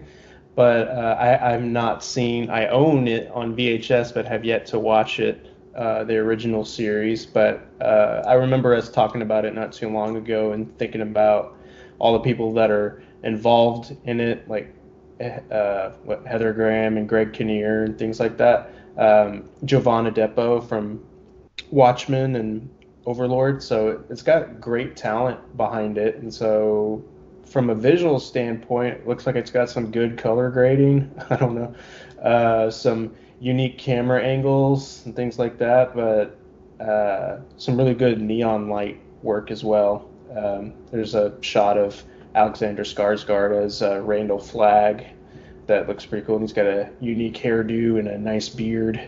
but 0.56 0.88
uh, 0.90 1.18
I, 1.20 1.54
I'm 1.54 1.74
not 1.74 2.04
seeing. 2.04 2.50
I 2.50 2.68
own 2.68 3.08
it 3.08 3.30
on 3.32 3.56
VHS, 3.56 4.14
but 4.14 4.26
have 4.26 4.46
yet 4.46 4.66
to 4.68 4.80
watch 4.80 5.20
it, 5.20 5.48
uh, 5.76 6.04
the 6.06 6.18
original 6.18 6.66
series. 6.66 7.26
But 7.26 7.68
uh, 7.82 8.24
I 8.28 8.34
remember 8.36 8.74
us 8.76 8.90
talking 8.90 9.22
about 9.22 9.46
it 9.46 9.56
not 9.56 9.74
too 9.74 9.90
long 9.90 10.18
ago 10.18 10.54
and 10.54 10.78
thinking 10.78 11.02
about 11.02 11.57
all 12.00 12.14
the 12.14 12.20
people 12.20 12.54
that 12.54 12.72
are 12.72 13.02
involved 13.24 13.96
in 14.06 14.20
it, 14.20 14.48
like 14.48 14.74
uh, 15.52 15.90
what 16.04 16.26
Heather 16.26 16.54
Graham 16.54 16.98
and 16.98 17.10
Greg 17.10 17.34
Kinnear 17.34 17.84
and 17.84 17.98
things 17.98 18.20
like 18.20 18.38
that. 18.38 18.72
Um, 18.98 19.50
Jovan 19.66 20.12
Adepo 20.12 20.68
from 20.68 21.04
Watchmen 21.72 22.36
and 22.36 22.70
Overlord. 23.06 23.64
So 23.64 24.04
it's 24.10 24.22
got 24.22 24.60
great 24.60 24.96
talent 24.96 25.58
behind 25.58 25.98
it, 25.98 26.16
and 26.18 26.34
so 26.34 27.04
from 27.46 27.70
a 27.70 27.76
visual 27.76 28.20
standpoint, 28.20 28.96
it 28.96 29.08
looks 29.08 29.26
like 29.26 29.36
it's 29.36 29.52
got 29.52 29.70
some 29.70 29.92
good 29.92 30.18
color 30.18 30.50
grading. 30.50 31.10
I 31.30 31.38
don't 31.38 31.56
know, 31.56 31.74
uh, 32.22 32.70
some 32.70 33.16
unique 33.40 33.78
camera 33.78 34.22
angles 34.22 35.06
and 35.06 35.16
things 35.16 35.40
like 35.40 35.58
that, 35.60 35.96
but 35.96 36.38
uh, 36.84 37.40
some 37.58 37.78
really 37.78 37.94
good 37.94 38.22
neon 38.22 38.70
light 38.70 39.00
work 39.24 39.52
as 39.52 39.64
well. 39.64 40.07
Um, 40.38 40.74
there's 40.92 41.16
a 41.16 41.36
shot 41.42 41.78
of 41.78 42.04
Alexander 42.36 42.84
Skarsgård 42.84 43.66
as 43.66 43.82
uh, 43.82 44.02
Randall 44.02 44.40
Flagg 44.40 45.06
that 45.66 45.88
looks 45.88 46.06
pretty 46.06 46.26
cool. 46.26 46.36
And 46.36 46.44
he's 46.44 46.54
got 46.54 46.66
a 46.66 46.90
unique 47.00 47.36
hairdo 47.36 48.00
and 48.00 48.08
a 48.08 48.18
nice 48.18 48.50
beard. 48.50 49.02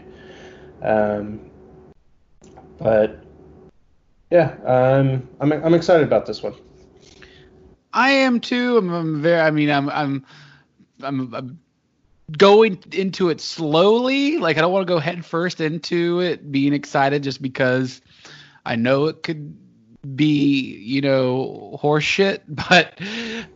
Um, 0.82 1.40
but 2.80 3.24
yeah, 4.32 4.56
um, 4.66 5.28
I'm 5.40 5.52
I'm 5.52 5.74
excited 5.74 6.06
about 6.06 6.26
this 6.26 6.42
one. 6.42 6.56
I 7.94 8.12
am 8.12 8.40
too. 8.40 8.78
I'm, 8.78 8.94
I'm 8.94 9.22
very. 9.22 9.40
I 9.40 9.52
mean, 9.52 9.70
I'm 9.70 9.90
I'm 9.90 10.26
I'm, 11.02 11.34
I'm 11.34 11.60
going 12.38 12.82
into 12.92 13.30
it 13.30 13.42
slowly. 13.42 14.38
Like 14.38 14.58
I 14.58 14.62
don't 14.62 14.72
want 14.72 14.88
to 14.88 14.94
go 14.94 15.00
head 15.00 15.26
first 15.26 15.62
into 15.62 16.22
it, 16.22 16.52
being 16.52 16.74
excited 16.74 17.24
just 17.24 17.42
because 17.42 18.02
I 18.66 18.76
know 18.76 19.08
it 19.08 19.24
could 19.24 19.58
be 20.16 20.78
you 20.78 21.02
know 21.02 21.78
horseshit 21.82 22.40
but 22.48 22.94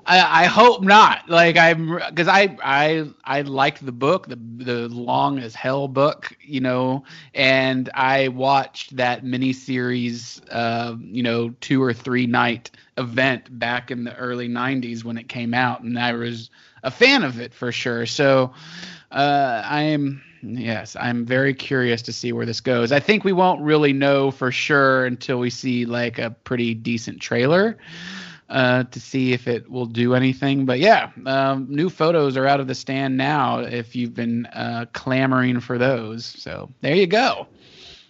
I, 0.05 0.43
I 0.43 0.45
hope 0.45 0.81
not. 0.81 1.29
Like 1.29 1.57
i'm 1.57 1.99
because 2.09 2.27
i 2.27 2.55
i 2.63 3.05
i 3.23 3.41
liked 3.41 3.85
the 3.85 3.91
book 3.91 4.27
the 4.27 4.35
the 4.35 4.87
long 4.89 5.39
as 5.39 5.55
hell 5.55 5.87
book 5.87 6.35
you 6.41 6.59
know 6.59 7.03
and 7.33 7.89
i 7.93 8.27
watched 8.27 8.95
that 8.97 9.23
miniseries 9.23 10.41
uh 10.51 10.95
you 10.99 11.23
know 11.23 11.49
two 11.61 11.81
or 11.81 11.93
three 11.93 12.27
night 12.27 12.71
event 12.97 13.57
back 13.57 13.89
in 13.89 14.03
the 14.03 14.15
early 14.15 14.49
90s 14.49 15.03
when 15.03 15.17
it 15.17 15.29
came 15.29 15.53
out 15.53 15.81
and 15.81 15.97
i 15.97 16.11
was 16.13 16.49
a 16.83 16.91
fan 16.91 17.23
of 17.23 17.39
it 17.39 17.53
for 17.53 17.71
sure. 17.71 18.05
So 18.05 18.51
uh 19.11 19.61
i 19.65 19.81
am 19.83 20.21
Yes, 20.43 20.97
I'm 20.99 21.25
very 21.25 21.53
curious 21.53 22.01
to 22.03 22.13
see 22.13 22.33
where 22.33 22.45
this 22.45 22.59
goes. 22.59 22.91
I 22.91 22.99
think 22.99 23.23
we 23.23 23.31
won't 23.31 23.61
really 23.61 23.93
know 23.93 24.29
for 24.29 24.51
sure 24.51 25.05
until 25.05 25.39
we 25.39 25.49
see 25.49 25.85
like 25.85 26.19
a 26.19 26.31
pretty 26.31 26.73
decent 26.73 27.21
trailer 27.21 27.77
uh, 28.49 28.83
to 28.83 28.99
see 28.99 29.31
if 29.31 29.47
it 29.47 29.69
will 29.71 29.85
do 29.85 30.15
anything. 30.15 30.65
But 30.65 30.79
yeah, 30.79 31.11
um, 31.25 31.67
new 31.69 31.89
photos 31.89 32.35
are 32.35 32.45
out 32.45 32.59
of 32.59 32.67
the 32.67 32.75
stand 32.75 33.15
now 33.15 33.59
if 33.59 33.95
you've 33.95 34.13
been 34.13 34.45
uh, 34.47 34.85
clamoring 34.91 35.61
for 35.61 35.77
those. 35.77 36.25
So 36.25 36.69
there 36.81 36.95
you 36.95 37.07
go. 37.07 37.47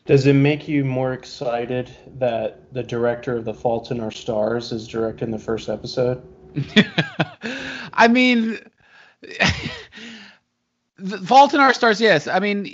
Does 0.06 0.26
it 0.26 0.34
make 0.34 0.68
you 0.68 0.84
more 0.84 1.14
excited 1.14 1.90
that 2.18 2.74
the 2.74 2.84
director 2.84 3.38
of 3.38 3.46
The 3.46 3.54
Fault 3.54 3.92
in 3.92 4.02
Our 4.02 4.12
Stars 4.12 4.72
is 4.72 4.88
directing 4.88 5.30
the 5.32 5.40
first 5.40 5.70
episode? 5.70 6.22
I 7.94 8.08
mean. 8.08 8.60
The 11.04 11.18
Fault 11.18 11.54
in 11.54 11.60
Our 11.60 11.74
Stars, 11.74 12.00
yes. 12.00 12.28
I 12.28 12.40
mean, 12.40 12.74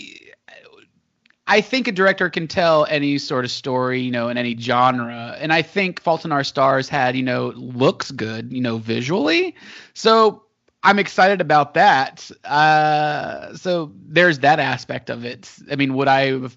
I 1.48 1.62
think 1.62 1.88
a 1.88 1.92
director 1.92 2.30
can 2.30 2.48
tell 2.48 2.86
any 2.86 3.18
sort 3.18 3.44
of 3.44 3.50
story, 3.50 4.02
you 4.02 4.12
know, 4.12 4.30
in 4.30 4.38
any 4.38 4.56
genre. 4.56 5.36
And 5.40 5.52
I 5.52 5.64
think 5.64 6.00
Fault 6.00 6.26
in 6.26 6.32
Our 6.32 6.44
Stars 6.44 6.88
had, 6.88 7.16
you 7.16 7.24
know, 7.24 7.48
looks 7.56 8.12
good, 8.12 8.54
you 8.54 8.62
know, 8.62 8.78
visually. 8.78 9.56
So 9.96 10.44
I'm 10.84 11.00
excited 11.00 11.42
about 11.42 11.74
that. 11.74 12.30
Uh, 12.46 13.56
so 13.56 13.92
there's 14.06 14.40
that 14.40 14.60
aspect 14.60 15.10
of 15.10 15.26
it. 15.26 15.52
I 15.72 15.76
mean, 15.76 15.96
would 15.96 16.08
I 16.08 16.28
have, 16.28 16.56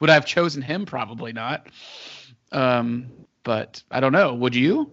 would 0.00 0.08
I 0.08 0.14
have 0.14 0.24
chosen 0.24 0.62
him? 0.62 0.86
Probably 0.86 1.34
not. 1.34 1.66
Um, 2.50 3.10
but 3.44 3.82
I 3.90 4.00
don't 4.00 4.12
know. 4.12 4.32
Would 4.34 4.54
you? 4.54 4.90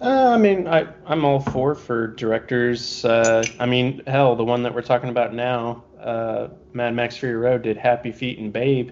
Uh, 0.00 0.30
I 0.32 0.36
mean, 0.38 0.68
I 0.68 0.86
I'm 1.06 1.24
all 1.24 1.40
for 1.40 1.74
for 1.74 2.06
directors. 2.08 3.04
Uh, 3.04 3.42
I 3.58 3.66
mean, 3.66 4.02
hell, 4.06 4.36
the 4.36 4.44
one 4.44 4.62
that 4.62 4.74
we're 4.74 4.82
talking 4.82 5.08
about 5.10 5.34
now, 5.34 5.82
uh, 6.00 6.48
Mad 6.72 6.94
Max 6.94 7.16
Fury 7.16 7.34
Road 7.34 7.62
did 7.62 7.76
Happy 7.76 8.12
Feet 8.12 8.38
and 8.38 8.52
Babe, 8.52 8.90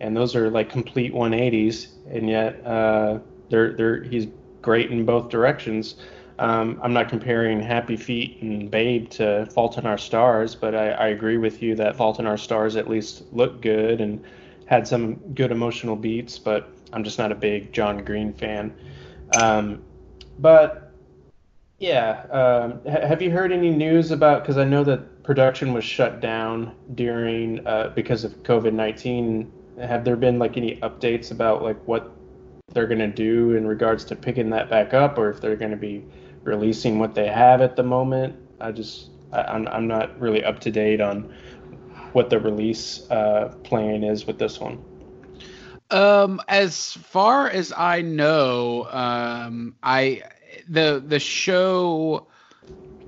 and 0.00 0.16
those 0.16 0.34
are 0.34 0.50
like 0.50 0.68
complete 0.68 1.12
180s, 1.12 1.88
and 2.10 2.28
yet 2.28 2.64
uh, 2.66 3.20
they're 3.50 3.72
they're 3.74 4.02
he's 4.02 4.26
great 4.60 4.90
in 4.90 5.04
both 5.04 5.28
directions. 5.28 5.94
Um, 6.40 6.80
I'm 6.82 6.92
not 6.92 7.08
comparing 7.08 7.60
Happy 7.60 7.96
Feet 7.96 8.42
and 8.42 8.68
Babe 8.68 9.08
to 9.10 9.46
Fault 9.46 9.78
in 9.78 9.86
Our 9.86 9.98
Stars, 9.98 10.56
but 10.56 10.74
I, 10.74 10.90
I 10.90 11.06
agree 11.08 11.36
with 11.36 11.62
you 11.62 11.76
that 11.76 11.96
Fault 11.96 12.18
in 12.18 12.26
Our 12.26 12.36
Stars 12.36 12.74
at 12.74 12.88
least 12.88 13.22
looked 13.32 13.60
good 13.60 14.00
and 14.00 14.24
had 14.66 14.86
some 14.86 15.14
good 15.34 15.50
emotional 15.52 15.96
beats, 15.96 16.38
but 16.38 16.68
I'm 16.92 17.02
just 17.04 17.18
not 17.18 17.32
a 17.32 17.34
big 17.34 17.72
John 17.72 18.04
Green 18.04 18.32
fan. 18.32 18.72
Um, 19.40 19.82
but 20.38 20.92
yeah, 21.78 22.22
um, 22.30 22.80
ha- 22.90 23.06
have 23.06 23.22
you 23.22 23.30
heard 23.30 23.52
any 23.52 23.70
news 23.70 24.10
about? 24.10 24.42
Because 24.42 24.58
I 24.58 24.64
know 24.64 24.82
that 24.84 25.22
production 25.22 25.72
was 25.72 25.84
shut 25.84 26.20
down 26.20 26.74
during 26.94 27.64
uh, 27.66 27.92
because 27.94 28.24
of 28.24 28.42
COVID 28.42 28.72
nineteen. 28.72 29.52
Have 29.80 30.04
there 30.04 30.16
been 30.16 30.38
like 30.38 30.56
any 30.56 30.76
updates 30.76 31.30
about 31.30 31.62
like 31.62 31.80
what 31.86 32.12
they're 32.72 32.86
going 32.88 32.98
to 32.98 33.06
do 33.06 33.52
in 33.52 33.66
regards 33.66 34.04
to 34.06 34.16
picking 34.16 34.50
that 34.50 34.68
back 34.68 34.92
up, 34.92 35.18
or 35.18 35.30
if 35.30 35.40
they're 35.40 35.56
going 35.56 35.70
to 35.70 35.76
be 35.76 36.04
releasing 36.42 36.98
what 36.98 37.14
they 37.14 37.28
have 37.28 37.60
at 37.60 37.76
the 37.76 37.82
moment? 37.82 38.34
I 38.60 38.72
just 38.72 39.10
I, 39.32 39.42
I'm 39.42 39.68
I'm 39.68 39.86
not 39.86 40.18
really 40.20 40.42
up 40.42 40.58
to 40.60 40.70
date 40.70 41.00
on 41.00 41.32
what 42.12 42.30
the 42.30 42.40
release 42.40 43.08
uh, 43.10 43.54
plan 43.62 44.02
is 44.02 44.26
with 44.26 44.38
this 44.38 44.58
one. 44.58 44.82
Um, 45.90 46.40
as 46.48 46.92
far 46.92 47.48
as 47.48 47.72
I 47.76 48.02
know, 48.02 48.86
um, 48.90 49.74
I 49.82 50.22
the 50.68 51.02
the 51.04 51.18
show 51.18 52.26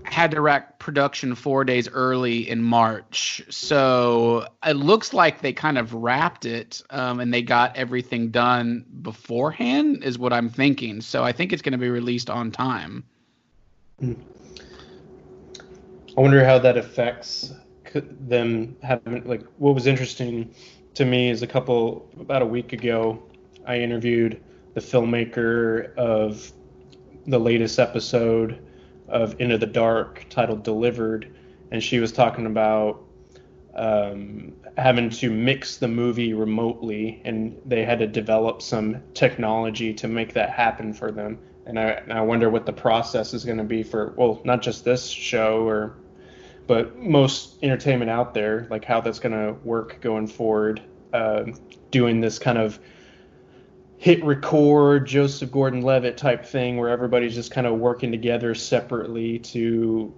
had 0.04 0.30
to 0.30 0.40
rack 0.40 0.78
production 0.78 1.34
four 1.34 1.62
days 1.64 1.88
early 1.88 2.48
in 2.48 2.62
March, 2.62 3.42
so 3.50 4.46
it 4.66 4.76
looks 4.76 5.12
like 5.12 5.42
they 5.42 5.52
kind 5.52 5.76
of 5.76 5.92
wrapped 5.92 6.46
it, 6.46 6.82
um, 6.90 7.20
and 7.20 7.32
they 7.32 7.42
got 7.42 7.76
everything 7.76 8.30
done 8.30 8.86
beforehand, 9.02 10.02
is 10.02 10.18
what 10.18 10.32
I'm 10.32 10.48
thinking. 10.48 11.02
So 11.02 11.22
I 11.22 11.32
think 11.32 11.52
it's 11.52 11.62
going 11.62 11.72
to 11.72 11.78
be 11.78 11.90
released 11.90 12.30
on 12.30 12.50
time. 12.50 13.04
I 14.02 14.16
wonder 16.16 16.44
how 16.44 16.58
that 16.58 16.78
affects 16.78 17.52
them 17.92 18.76
having 18.82 19.24
like 19.24 19.42
what 19.58 19.74
was 19.74 19.86
interesting 19.86 20.54
to 20.94 21.04
me 21.04 21.30
is 21.30 21.42
a 21.42 21.46
couple 21.46 22.08
about 22.20 22.42
a 22.42 22.46
week 22.46 22.72
ago 22.72 23.22
I 23.66 23.78
interviewed 23.78 24.42
the 24.74 24.80
filmmaker 24.80 25.94
of 25.96 26.52
the 27.26 27.38
latest 27.38 27.78
episode 27.78 28.66
of 29.08 29.40
Into 29.40 29.58
the 29.58 29.66
Dark 29.66 30.26
titled 30.30 30.62
Delivered 30.62 31.34
and 31.70 31.82
she 31.82 32.00
was 32.00 32.12
talking 32.12 32.46
about 32.46 33.04
um, 33.74 34.52
having 34.76 35.10
to 35.10 35.30
mix 35.30 35.76
the 35.76 35.88
movie 35.88 36.32
remotely 36.32 37.22
and 37.24 37.60
they 37.64 37.84
had 37.84 38.00
to 38.00 38.06
develop 38.06 38.62
some 38.62 39.02
technology 39.14 39.94
to 39.94 40.08
make 40.08 40.34
that 40.34 40.50
happen 40.50 40.92
for 40.92 41.12
them. 41.12 41.38
And 41.66 41.78
I, 41.78 41.90
and 41.90 42.12
I 42.12 42.20
wonder 42.22 42.50
what 42.50 42.66
the 42.66 42.72
process 42.72 43.32
is 43.32 43.44
going 43.44 43.58
to 43.58 43.64
be 43.64 43.82
for 43.82 44.12
well 44.16 44.40
not 44.44 44.62
just 44.62 44.84
this 44.84 45.06
show 45.06 45.68
or 45.68 45.96
but 46.70 46.96
most 46.96 47.58
entertainment 47.64 48.08
out 48.12 48.32
there, 48.32 48.68
like 48.70 48.84
how 48.84 49.00
that's 49.00 49.18
going 49.18 49.32
to 49.32 49.60
work 49.64 50.00
going 50.00 50.28
forward, 50.28 50.80
uh, 51.12 51.42
doing 51.90 52.20
this 52.20 52.38
kind 52.38 52.56
of 52.56 52.78
HitRecord 54.00 55.04
Joseph 55.04 55.50
Gordon-Levitt 55.50 56.16
type 56.16 56.46
thing 56.46 56.76
where 56.76 56.88
everybody's 56.88 57.34
just 57.34 57.50
kind 57.50 57.66
of 57.66 57.80
working 57.80 58.12
together 58.12 58.54
separately 58.54 59.40
to 59.40 60.14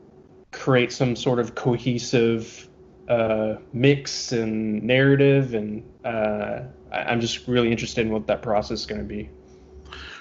create 0.51 0.93
some 0.93 1.17
sort 1.17 1.39
of 1.39 1.55
cohesive 1.55 2.69
uh, 3.09 3.55
mix 3.73 4.33
and 4.33 4.83
narrative, 4.83 5.55
and 5.55 5.83
uh, 6.05 6.65
I'm 6.93 7.23
just 7.23 7.49
really 7.49 7.73
interested 7.73 8.05
in 8.05 8.13
what 8.13 8.27
that 8.27 8.43
process 8.43 8.81
is 8.81 8.85
going 8.85 9.01
to 9.01 9.07
be. 9.07 9.31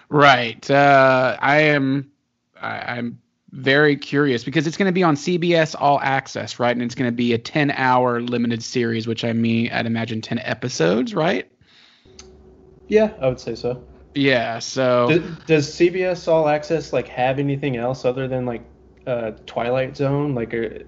Right. 0.07 0.71
Uh, 0.71 1.35
I 1.41 1.57
am. 1.57 2.09
I, 2.55 2.77
I'm 2.95 3.19
very 3.51 3.97
curious 3.97 4.43
because 4.43 4.65
it's 4.65 4.77
going 4.77 4.87
to 4.87 4.93
be 4.93 5.03
on 5.03 5.15
CBS 5.15 5.75
All 5.77 5.99
Access, 5.99 6.59
right? 6.59 6.71
And 6.71 6.81
it's 6.81 6.95
going 6.95 7.09
to 7.09 7.15
be 7.15 7.33
a 7.33 7.37
10 7.37 7.71
hour 7.71 8.21
limited 8.21 8.63
series, 8.63 9.07
which 9.07 9.23
I 9.25 9.33
mean, 9.33 9.71
I'd 9.71 9.85
imagine 9.85 10.21
10 10.21 10.39
episodes, 10.39 11.13
right? 11.13 11.51
Yeah, 12.87 13.13
I 13.21 13.27
would 13.27 13.39
say 13.39 13.55
so. 13.55 13.83
Yeah, 14.13 14.59
so 14.59 15.07
Does, 15.07 15.37
does 15.45 15.67
CBS 15.69 16.27
All 16.27 16.49
Access 16.49 16.91
like 16.91 17.07
have 17.07 17.39
anything 17.39 17.77
else 17.77 18.03
other 18.03 18.27
than 18.27 18.45
like 18.45 18.63
uh, 19.07 19.31
Twilight 19.45 19.95
Zone? 19.95 20.35
Like, 20.35 20.53
a, 20.53 20.83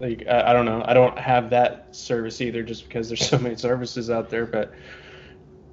like 0.00 0.26
I, 0.28 0.50
I 0.50 0.52
don't 0.52 0.66
know. 0.66 0.82
I 0.84 0.92
don't 0.92 1.18
have 1.18 1.50
that 1.50 1.94
service 1.94 2.40
either, 2.40 2.62
just 2.62 2.84
because 2.84 3.08
there's 3.08 3.26
so 3.26 3.38
many 3.38 3.56
services 3.56 4.10
out 4.10 4.28
there. 4.28 4.44
But 4.44 4.74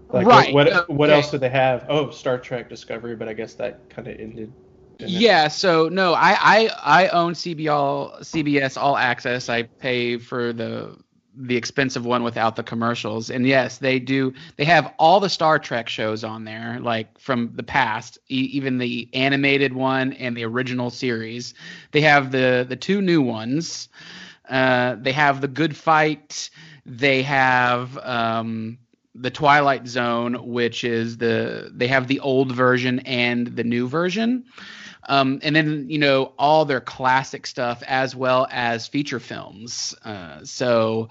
like, 0.09 0.25
Right, 0.25 0.53
what 0.53 0.71
what, 0.71 0.89
what 0.89 1.09
else 1.09 1.31
do 1.31 1.37
they 1.37 1.49
have? 1.49 1.85
Oh, 1.89 2.11
Star 2.11 2.37
Trek 2.37 2.69
Discovery, 2.69 3.17
but 3.17 3.27
I 3.27 3.33
guess 3.33 3.53
that 3.55 3.89
kind 3.89 4.07
of 4.07 4.17
ended. 4.17 4.53
Yeah, 4.99 5.47
so 5.47 5.89
no, 5.89 6.13
I 6.13 6.37
I 6.39 7.05
I 7.05 7.07
own 7.09 7.33
CBL 7.33 8.21
CBS 8.21 8.77
All 8.77 8.97
Access. 8.97 9.49
I 9.49 9.63
pay 9.63 10.17
for 10.17 10.53
the 10.53 10.97
the 11.39 11.55
expensive 11.55 12.05
one 12.05 12.23
without 12.23 12.55
the 12.55 12.63
commercials. 12.63 13.29
And 13.29 13.45
yes, 13.45 13.77
they 13.77 13.99
do. 13.99 14.33
They 14.55 14.65
have 14.65 14.93
all 14.97 15.19
the 15.19 15.29
Star 15.29 15.59
Trek 15.59 15.87
shows 15.87 16.23
on 16.23 16.45
there, 16.45 16.79
like 16.81 17.19
from 17.19 17.51
the 17.55 17.63
past, 17.63 18.17
e- 18.27 18.49
even 18.53 18.79
the 18.79 19.07
animated 19.13 19.73
one 19.73 20.13
and 20.13 20.35
the 20.35 20.45
original 20.45 20.89
series. 20.89 21.53
They 21.91 22.01
have 22.01 22.31
the 22.31 22.65
the 22.67 22.75
two 22.75 23.01
new 23.01 23.21
ones. 23.21 23.89
Uh, 24.49 24.95
they 24.99 25.11
have 25.11 25.41
the 25.41 25.47
Good 25.47 25.75
Fight. 25.75 26.49
They 26.85 27.21
have 27.23 27.97
um, 27.99 28.79
the 29.13 29.29
Twilight 29.29 29.87
Zone, 29.87 30.35
which 30.47 30.83
is 30.83 31.17
the 31.17 31.71
they 31.73 31.87
have 31.87 32.07
the 32.07 32.19
old 32.21 32.51
version 32.51 32.99
and 33.01 33.47
the 33.47 33.63
new 33.63 33.87
version. 33.87 34.45
Um, 35.07 35.39
and 35.41 35.55
then 35.55 35.89
you 35.89 35.97
know 35.97 36.33
all 36.37 36.65
their 36.65 36.81
classic 36.81 37.47
stuff 37.47 37.81
as 37.87 38.15
well 38.15 38.47
as 38.51 38.87
feature 38.87 39.19
films. 39.19 39.95
Uh, 40.03 40.43
so 40.43 41.09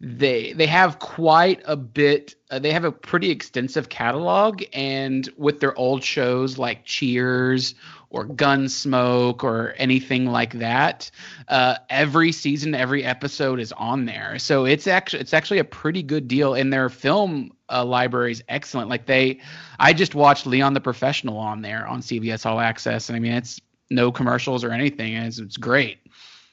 they 0.00 0.52
they 0.52 0.66
have 0.66 0.98
quite 0.98 1.62
a 1.64 1.76
bit. 1.76 2.34
Uh, 2.50 2.58
they 2.58 2.72
have 2.72 2.84
a 2.84 2.92
pretty 2.92 3.30
extensive 3.30 3.88
catalog, 3.88 4.62
and 4.72 5.28
with 5.36 5.60
their 5.60 5.76
old 5.78 6.04
shows 6.04 6.58
like 6.58 6.84
Cheers 6.84 7.74
or 8.12 8.26
Gunsmoke 8.26 9.42
or 9.42 9.72
anything 9.78 10.26
like 10.26 10.52
that, 10.52 11.10
uh, 11.48 11.76
every 11.88 12.30
season, 12.30 12.74
every 12.74 13.02
episode 13.04 13.58
is 13.58 13.72
on 13.72 14.04
there. 14.04 14.38
So 14.38 14.66
it's 14.66 14.86
actually 14.86 15.20
it's 15.20 15.32
actually 15.32 15.58
a 15.58 15.64
pretty 15.64 16.02
good 16.02 16.28
deal. 16.28 16.54
And 16.54 16.70
their 16.70 16.90
film 16.90 17.52
uh, 17.70 17.84
library 17.84 18.32
is 18.32 18.44
excellent. 18.48 18.90
Like 18.90 19.06
they, 19.06 19.40
I 19.80 19.94
just 19.94 20.14
watched 20.14 20.46
Leon 20.46 20.74
the 20.74 20.80
Professional 20.80 21.38
on 21.38 21.62
there 21.62 21.86
on 21.86 22.00
CBS 22.00 22.44
All 22.44 22.60
Access, 22.60 23.08
and 23.08 23.16
I 23.16 23.18
mean 23.18 23.32
it's 23.32 23.60
no 23.88 24.12
commercials 24.12 24.62
or 24.62 24.72
anything, 24.72 25.14
and 25.14 25.26
it's, 25.26 25.38
it's 25.38 25.56
great. 25.56 25.98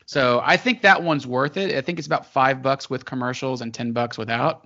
So 0.06 0.42
I 0.44 0.56
think 0.56 0.82
that 0.84 1.04
one's 1.04 1.28
worth 1.28 1.58
it. 1.58 1.76
I 1.76 1.82
think 1.82 2.00
it's 2.00 2.08
about 2.08 2.26
five 2.26 2.62
bucks 2.62 2.90
with 2.90 3.04
commercials 3.04 3.62
and 3.62 3.74
ten 3.74 3.92
bucks 3.92 4.18
without. 4.18 4.66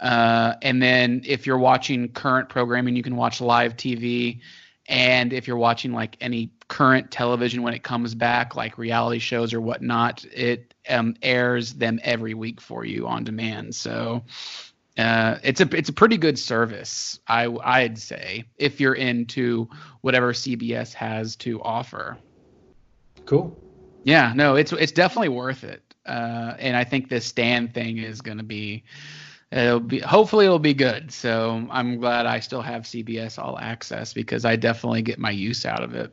Uh, 0.00 0.54
and 0.62 0.82
then 0.82 1.22
if 1.24 1.46
you're 1.46 1.58
watching 1.58 2.08
current 2.08 2.48
programming, 2.48 2.96
you 2.96 3.02
can 3.04 3.16
watch 3.16 3.40
live 3.40 3.76
TV. 3.76 4.40
And 4.88 5.34
if 5.34 5.46
you're 5.46 5.58
watching 5.58 5.92
like 5.92 6.16
any 6.20 6.50
current 6.66 7.10
television 7.10 7.62
when 7.62 7.74
it 7.74 7.82
comes 7.82 8.14
back, 8.14 8.56
like 8.56 8.78
reality 8.78 9.18
shows 9.18 9.52
or 9.52 9.60
whatnot, 9.60 10.24
it 10.24 10.74
um, 10.88 11.14
airs 11.22 11.74
them 11.74 12.00
every 12.02 12.32
week 12.32 12.60
for 12.60 12.84
you 12.84 13.06
on 13.06 13.22
demand. 13.24 13.74
So 13.74 14.24
uh, 14.96 15.38
it's 15.42 15.60
a 15.60 15.76
it's 15.76 15.90
a 15.90 15.92
pretty 15.92 16.16
good 16.16 16.38
service, 16.38 17.20
I 17.28 17.46
I'd 17.62 17.98
say, 17.98 18.44
if 18.56 18.80
you're 18.80 18.94
into 18.94 19.68
whatever 20.00 20.32
CBS 20.32 20.92
has 20.94 21.36
to 21.36 21.62
offer. 21.62 22.18
Cool. 23.26 23.56
Yeah, 24.04 24.32
no, 24.34 24.56
it's 24.56 24.72
it's 24.72 24.92
definitely 24.92 25.28
worth 25.28 25.64
it. 25.64 25.82
Uh, 26.06 26.54
and 26.58 26.76
I 26.76 26.84
think 26.84 27.10
this 27.10 27.26
stand 27.26 27.74
thing 27.74 27.98
is 27.98 28.22
going 28.22 28.38
to 28.38 28.44
be, 28.44 28.84
it'll 29.50 29.80
be 29.80 29.98
hopefully 30.00 30.46
it'll 30.46 30.58
be 30.58 30.74
good. 30.74 31.10
So 31.12 31.66
I'm 31.70 31.98
glad 31.98 32.26
I 32.26 32.40
still 32.40 32.62
have 32.62 32.82
CBS 32.82 33.38
All 33.38 33.58
Access 33.58 34.12
because 34.12 34.44
I 34.44 34.56
definitely 34.56 35.02
get 35.02 35.18
my 35.18 35.30
use 35.30 35.64
out 35.64 35.82
of 35.82 35.94
it. 35.94 36.12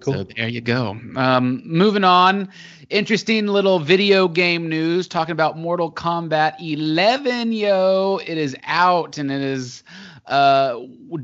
Cool. 0.00 0.14
So 0.14 0.24
there 0.36 0.48
you 0.48 0.60
go. 0.60 0.98
Um, 1.16 1.62
moving 1.64 2.04
on, 2.04 2.50
interesting 2.88 3.48
little 3.48 3.80
video 3.80 4.28
game 4.28 4.68
news 4.68 5.08
talking 5.08 5.32
about 5.32 5.58
Mortal 5.58 5.90
Kombat 5.90 6.54
11. 6.60 7.52
Yo, 7.52 8.20
it 8.24 8.38
is 8.38 8.56
out 8.64 9.18
and 9.18 9.32
it 9.32 9.40
is 9.40 9.82
uh, 10.26 10.78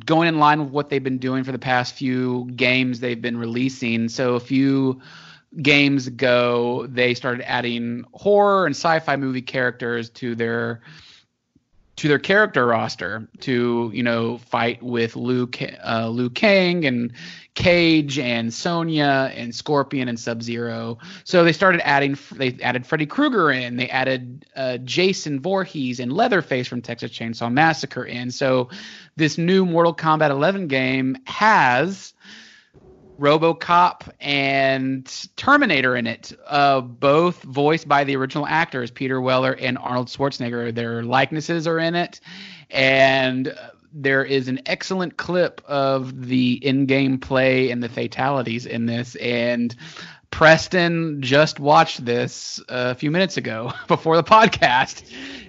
going 0.04 0.26
in 0.26 0.38
line 0.38 0.58
with 0.64 0.70
what 0.70 0.88
they've 0.88 1.04
been 1.04 1.18
doing 1.18 1.44
for 1.44 1.52
the 1.52 1.58
past 1.58 1.94
few 1.94 2.50
games 2.56 2.98
they've 2.98 3.22
been 3.22 3.36
releasing. 3.36 4.08
So 4.08 4.36
if 4.36 4.44
few 4.44 5.00
games 5.60 6.06
ago, 6.06 6.86
they 6.88 7.14
started 7.14 7.48
adding 7.48 8.04
horror 8.12 8.66
and 8.66 8.74
sci-fi 8.74 9.16
movie 9.16 9.42
characters 9.42 10.10
to 10.10 10.34
their 10.34 10.82
to 11.96 12.08
their 12.08 12.18
character 12.18 12.66
roster 12.66 13.28
to 13.40 13.90
you 13.94 14.02
know 14.02 14.38
fight 14.38 14.82
with 14.82 15.16
Liu 15.16 15.46
Ka- 15.46 15.76
uh, 15.84 16.08
Liu 16.08 16.28
Kang 16.28 16.84
and 16.84 17.12
Cage 17.54 18.18
and 18.18 18.52
Sonya 18.52 19.32
and 19.34 19.54
Scorpion 19.54 20.08
and 20.08 20.18
Sub 20.18 20.42
Zero. 20.42 20.98
So 21.22 21.44
they 21.44 21.52
started 21.52 21.86
adding. 21.86 22.18
They 22.32 22.58
added 22.62 22.84
Freddy 22.84 23.06
Krueger 23.06 23.52
in. 23.52 23.76
They 23.76 23.88
added 23.88 24.44
uh, 24.56 24.78
Jason 24.78 25.40
Voorhees 25.40 26.00
and 26.00 26.12
Leatherface 26.12 26.66
from 26.66 26.82
Texas 26.82 27.12
Chainsaw 27.12 27.52
Massacre 27.52 28.04
in. 28.04 28.32
So 28.32 28.70
this 29.14 29.38
new 29.38 29.64
Mortal 29.64 29.94
Kombat 29.94 30.30
11 30.30 30.66
game 30.66 31.16
has 31.26 32.12
RoboCop 33.18 34.10
and 34.20 35.28
Terminator 35.36 35.96
in 35.96 36.06
it, 36.06 36.32
uh, 36.46 36.80
both 36.80 37.42
voiced 37.42 37.88
by 37.88 38.04
the 38.04 38.16
original 38.16 38.46
actors 38.46 38.90
Peter 38.90 39.20
Weller 39.20 39.52
and 39.52 39.78
Arnold 39.78 40.08
Schwarzenegger. 40.08 40.74
Their 40.74 41.02
likenesses 41.02 41.66
are 41.66 41.78
in 41.78 41.94
it, 41.94 42.20
and 42.70 43.54
there 43.92 44.24
is 44.24 44.48
an 44.48 44.60
excellent 44.66 45.16
clip 45.16 45.62
of 45.66 46.26
the 46.26 46.54
in-game 46.64 47.18
play 47.18 47.70
and 47.70 47.82
the 47.82 47.88
fatalities 47.88 48.66
in 48.66 48.86
this. 48.86 49.14
And 49.16 49.74
Preston 50.30 51.22
just 51.22 51.60
watched 51.60 52.04
this 52.04 52.60
a 52.68 52.96
few 52.96 53.12
minutes 53.12 53.36
ago 53.36 53.72
before 53.86 54.16
the 54.16 54.24
podcast. 54.24 55.04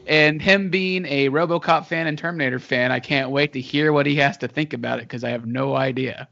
And 0.05 0.39
him 0.39 0.69
being 0.69 1.05
a 1.05 1.29
RoboCop 1.29 1.87
fan 1.87 2.05
and 2.05 2.19
Terminator 2.19 2.59
fan, 2.59 2.91
I 2.91 2.99
can't 2.99 3.31
wait 3.31 3.53
to 3.53 3.61
hear 3.61 3.91
what 3.91 4.05
he 4.05 4.17
has 4.17 4.37
to 4.37 4.47
think 4.47 4.73
about 4.73 4.99
it 4.99 5.05
because 5.05 5.23
I 5.23 5.31
have 5.31 5.47
no 5.47 5.75
idea. 5.75 6.27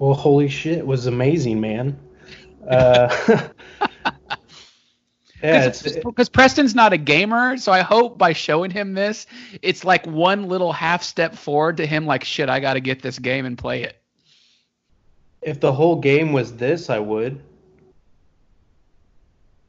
Well, 0.00 0.14
holy 0.14 0.48
shit, 0.48 0.78
it 0.78 0.86
was 0.86 1.04
amazing, 1.04 1.60
man. 1.60 1.98
Uh, 2.66 3.14
yeah, 5.42 5.70
because 6.02 6.30
Preston's 6.30 6.74
not 6.74 6.94
a 6.94 6.96
gamer, 6.96 7.58
so 7.58 7.70
I 7.70 7.82
hope 7.82 8.16
by 8.16 8.32
showing 8.32 8.70
him 8.70 8.94
this, 8.94 9.26
it's 9.60 9.84
like 9.84 10.06
one 10.06 10.48
little 10.48 10.72
half 10.72 11.02
step 11.02 11.34
forward 11.34 11.76
to 11.76 11.86
him. 11.86 12.06
Like, 12.06 12.24
shit, 12.24 12.48
I 12.48 12.60
got 12.60 12.74
to 12.74 12.80
get 12.80 13.02
this 13.02 13.18
game 13.18 13.44
and 13.44 13.58
play 13.58 13.82
it. 13.82 14.00
if 15.42 15.60
the 15.60 15.72
whole 15.72 15.96
game 15.96 16.32
was 16.32 16.56
this, 16.56 16.88
I 16.88 16.98
would. 16.98 17.42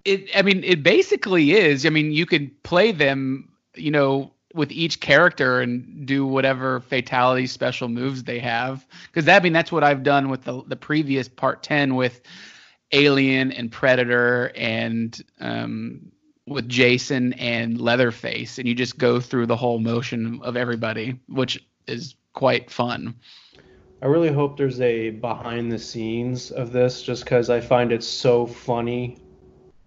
It, 0.06 0.30
I 0.34 0.44
mean, 0.44 0.64
it 0.64 0.82
basically 0.82 1.52
is. 1.52 1.86
I 1.86 1.90
mean, 1.90 2.14
you 2.14 2.26
could 2.26 2.64
play 2.64 2.94
them, 2.94 3.50
you 3.76 3.92
know, 3.92 4.32
with 4.54 4.72
each 4.72 5.00
character 5.00 5.62
and 5.62 6.06
do 6.06 6.26
whatever 6.26 6.80
fatality 6.82 7.48
special 7.48 7.88
moves 7.88 8.24
they 8.24 8.40
have. 8.40 8.86
Because 9.08 9.26
that, 9.26 9.42
I 9.42 9.44
mean, 9.44 9.54
that's 9.54 9.72
what 9.72 9.84
I've 9.84 10.04
done 10.04 10.30
with 10.30 10.44
the 10.44 10.64
the 10.68 10.76
previous 10.76 11.28
part 11.28 11.64
ten 11.64 11.96
with 11.96 12.22
Alien 12.92 13.52
and 13.52 13.72
Predator 13.72 14.52
and 14.56 15.22
um, 15.40 16.12
with 16.48 16.68
Jason 16.68 17.34
and 17.34 17.80
Leatherface, 17.80 18.58
and 18.58 18.68
you 18.68 18.76
just 18.76 18.98
go 18.98 19.20
through 19.20 19.46
the 19.46 19.56
whole 19.56 19.80
motion 19.80 20.40
of 20.44 20.58
everybody, 20.58 21.20
which 21.28 21.64
is 21.88 22.16
quite 22.34 22.70
fun. 22.70 23.16
I 24.02 24.08
really 24.08 24.32
hope 24.32 24.58
there's 24.58 24.82
a 24.82 25.12
behind 25.12 25.72
the 25.72 25.80
scenes 25.80 26.52
of 26.52 26.72
this, 26.72 27.04
just 27.04 27.24
because 27.24 27.50
I 27.50 27.62
find 27.62 27.92
it 27.92 28.04
so 28.04 28.48
funny 28.48 29.18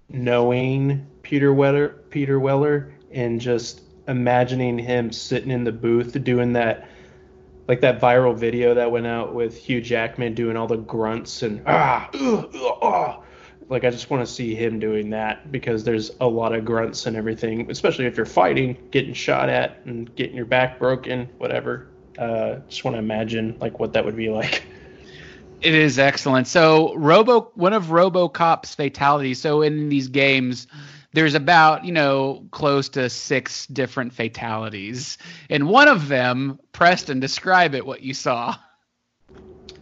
knowing 0.09 1.07
Peter 1.23 1.53
Weller, 1.53 1.89
Peter 2.11 2.39
Weller, 2.39 2.95
and 3.11 3.41
just 3.41 3.83
imagining 4.07 4.79
him 4.79 5.13
sitting 5.13 5.51
in 5.51 5.65
the 5.65 5.73
booth 5.73 6.23
doing 6.25 6.53
that, 6.55 6.89
like 7.69 7.81
that 7.81 8.01
viral 8.01 8.37
video 8.37 8.75
that 8.75 8.91
went 8.91 9.07
out 9.07 9.35
with 9.35 9.57
Hugh 9.57 9.81
Jackman 9.81 10.35
doing 10.35 10.57
all 10.57 10.67
the 10.67 10.77
grunts 10.77 11.43
and 11.43 11.63
ah, 11.67 12.09
ugh, 12.15 12.51
ugh, 12.55 12.79
ah. 12.83 13.21
like 13.69 13.85
I 13.85 13.91
just 13.91 14.11
want 14.11 14.27
to 14.27 14.33
see 14.33 14.55
him 14.55 14.79
doing 14.79 15.11
that 15.11 15.51
because 15.51 15.85
there's 15.85 16.11
a 16.21 16.27
lot 16.27 16.55
of 16.55 16.65
grunts 16.65 17.07
and 17.07 17.17
everything, 17.17 17.71
especially 17.71 18.07
if 18.07 18.17
you're 18.17 18.27
fighting, 18.27 18.77
getting 18.91 19.15
shot 19.15 19.49
at, 19.49 19.81
and 19.87 20.15
getting 20.17 20.37
your 20.37 20.47
back 20.47 20.79
broken, 20.79 21.29
whatever. 21.39 21.89
Uh, 22.19 22.57
just 22.69 22.85
want 22.85 22.95
to 22.95 22.99
imagine 22.99 23.57
like 23.61 23.81
what 23.81 23.93
that 23.95 24.05
would 24.05 24.17
be 24.17 24.29
like. 24.29 24.65
It 25.65 25.75
is 25.75 25.99
excellent. 25.99 26.47
So 26.47 26.95
Robo, 26.95 27.51
one 27.55 27.73
of 27.73 27.87
RoboCop's 27.87 28.75
fatalities. 28.75 29.41
So 29.41 29.63
in 29.63 29.89
these 29.89 30.09
games, 30.09 30.67
there's 31.15 31.35
about 31.35 31.85
you 31.85 31.93
know 31.93 32.45
close 32.51 32.91
to 32.91 33.09
six 33.09 33.67
different 33.69 34.13
fatalities, 34.13 35.17
and 35.49 35.69
one 35.69 35.89
of 35.89 36.09
them, 36.09 36.59
Preston, 36.73 37.21
describe 37.21 37.75
it. 37.75 37.87
What 37.87 38.03
you 38.03 38.13
saw? 38.13 38.55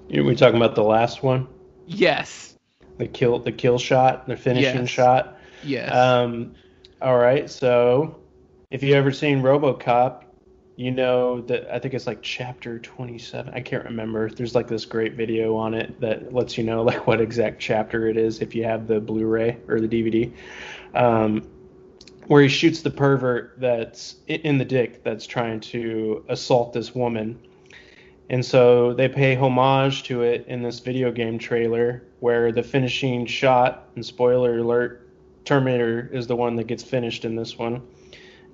You 0.09 0.25
we 0.25 0.37
talking 0.37 0.59
about 0.59 0.75
the 0.75 0.85
last 0.85 1.23
one, 1.23 1.49
Yes. 1.87 2.57
the 2.99 3.09
kill, 3.09 3.39
the 3.39 3.51
kill 3.51 3.79
shot, 3.79 4.29
the 4.29 4.37
finishing 4.37 4.81
Yes. 4.83 4.89
shot. 4.91 5.39
Yes. 5.65 5.95
Um, 5.95 6.55
all 7.01 7.17
right. 7.17 7.49
So, 7.49 8.21
if 8.71 8.83
you 8.83 8.95
ever 8.95 9.11
seen 9.11 9.41
RoboCop, 9.41 10.25
you 10.77 10.91
know 10.91 11.43
that 11.43 11.73
I 11.73 11.79
think 11.79 11.95
it's 11.95 12.07
like 12.07 12.23
chapter 12.23 12.79
27. 12.79 13.53
I 13.55 13.61
can't 13.61 13.85
remember. 13.85 14.31
There's 14.31 14.55
like 14.55 14.69
this 14.69 14.85
great 14.85 15.15
video 15.15 15.57
on 15.57 15.75
it 15.75 16.01
that 16.01 16.33
lets 16.33 16.57
you 16.57 16.65
know 16.65 16.83
like 16.91 17.07
what 17.07 17.21
exact 17.21 17.61
chapter 17.61 18.09
it 18.09 18.17
is 18.17 18.41
if 18.41 18.55
you 18.55 18.65
have 18.65 18.87
the 18.87 19.01
Blu-ray 19.01 19.59
or 19.69 19.81
the 19.81 19.89
DVD. 19.89 20.33
Um, 20.95 21.49
where 22.27 22.43
he 22.43 22.49
shoots 22.49 22.83
the 22.83 22.91
pervert 22.91 23.55
that's 23.59 24.17
in 24.29 24.57
the 24.57 24.65
dick 24.65 25.03
that's 25.03 25.27
trying 25.27 25.61
to 25.61 26.25
assault 26.29 26.73
this 26.73 26.95
woman. 26.95 27.39
And 28.31 28.45
so 28.45 28.95
they 28.95 29.09
pay 29.09 29.35
homage 29.35 30.05
to 30.05 30.23
it 30.23 30.47
in 30.47 30.63
this 30.63 30.79
video 30.79 31.11
game 31.11 31.39
trailer 31.39 32.05
where 32.21 32.53
the 32.53 32.63
finishing 32.63 33.27
shot, 33.27 33.89
and 33.97 34.07
spoiler 34.07 34.59
alert, 34.59 35.09
Terminator 35.45 36.09
is 36.13 36.29
the 36.29 36.37
one 36.37 36.55
that 36.57 36.69
gets 36.69 36.85
finished 36.85 37.25
in 37.25 37.35
this 37.35 37.59
one, 37.59 37.83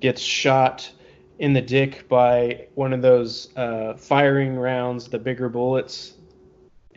gets 0.01 0.23
shot 0.23 0.91
in 1.39 1.53
the 1.53 1.61
dick 1.61 2.09
by 2.09 2.67
one 2.75 2.93
of 2.93 3.03
those 3.03 3.57
uh, 3.57 3.95
firing 3.95 4.57
rounds, 4.57 5.09
the 5.09 5.19
bigger 5.19 5.49
bullets, 5.49 6.15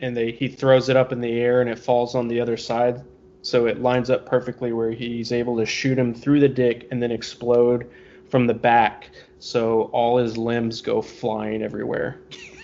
and 0.00 0.16
they 0.16 0.32
he 0.32 0.48
throws 0.48 0.88
it 0.88 0.96
up 0.96 1.12
in 1.12 1.20
the 1.20 1.40
air 1.40 1.60
and 1.60 1.70
it 1.70 1.78
falls 1.78 2.14
on 2.14 2.28
the 2.28 2.40
other 2.40 2.56
side. 2.56 3.02
So 3.42 3.66
it 3.66 3.80
lines 3.80 4.10
up 4.10 4.26
perfectly 4.26 4.72
where 4.72 4.90
he's 4.90 5.32
able 5.32 5.56
to 5.56 5.66
shoot 5.66 5.98
him 5.98 6.14
through 6.14 6.40
the 6.40 6.48
dick 6.48 6.88
and 6.90 7.02
then 7.02 7.10
explode 7.10 7.90
from 8.28 8.46
the 8.46 8.54
back. 8.54 9.10
So 9.38 9.82
all 9.92 10.18
his 10.18 10.36
limbs 10.36 10.80
go 10.80 11.02
flying 11.02 11.62
everywhere. 11.62 12.20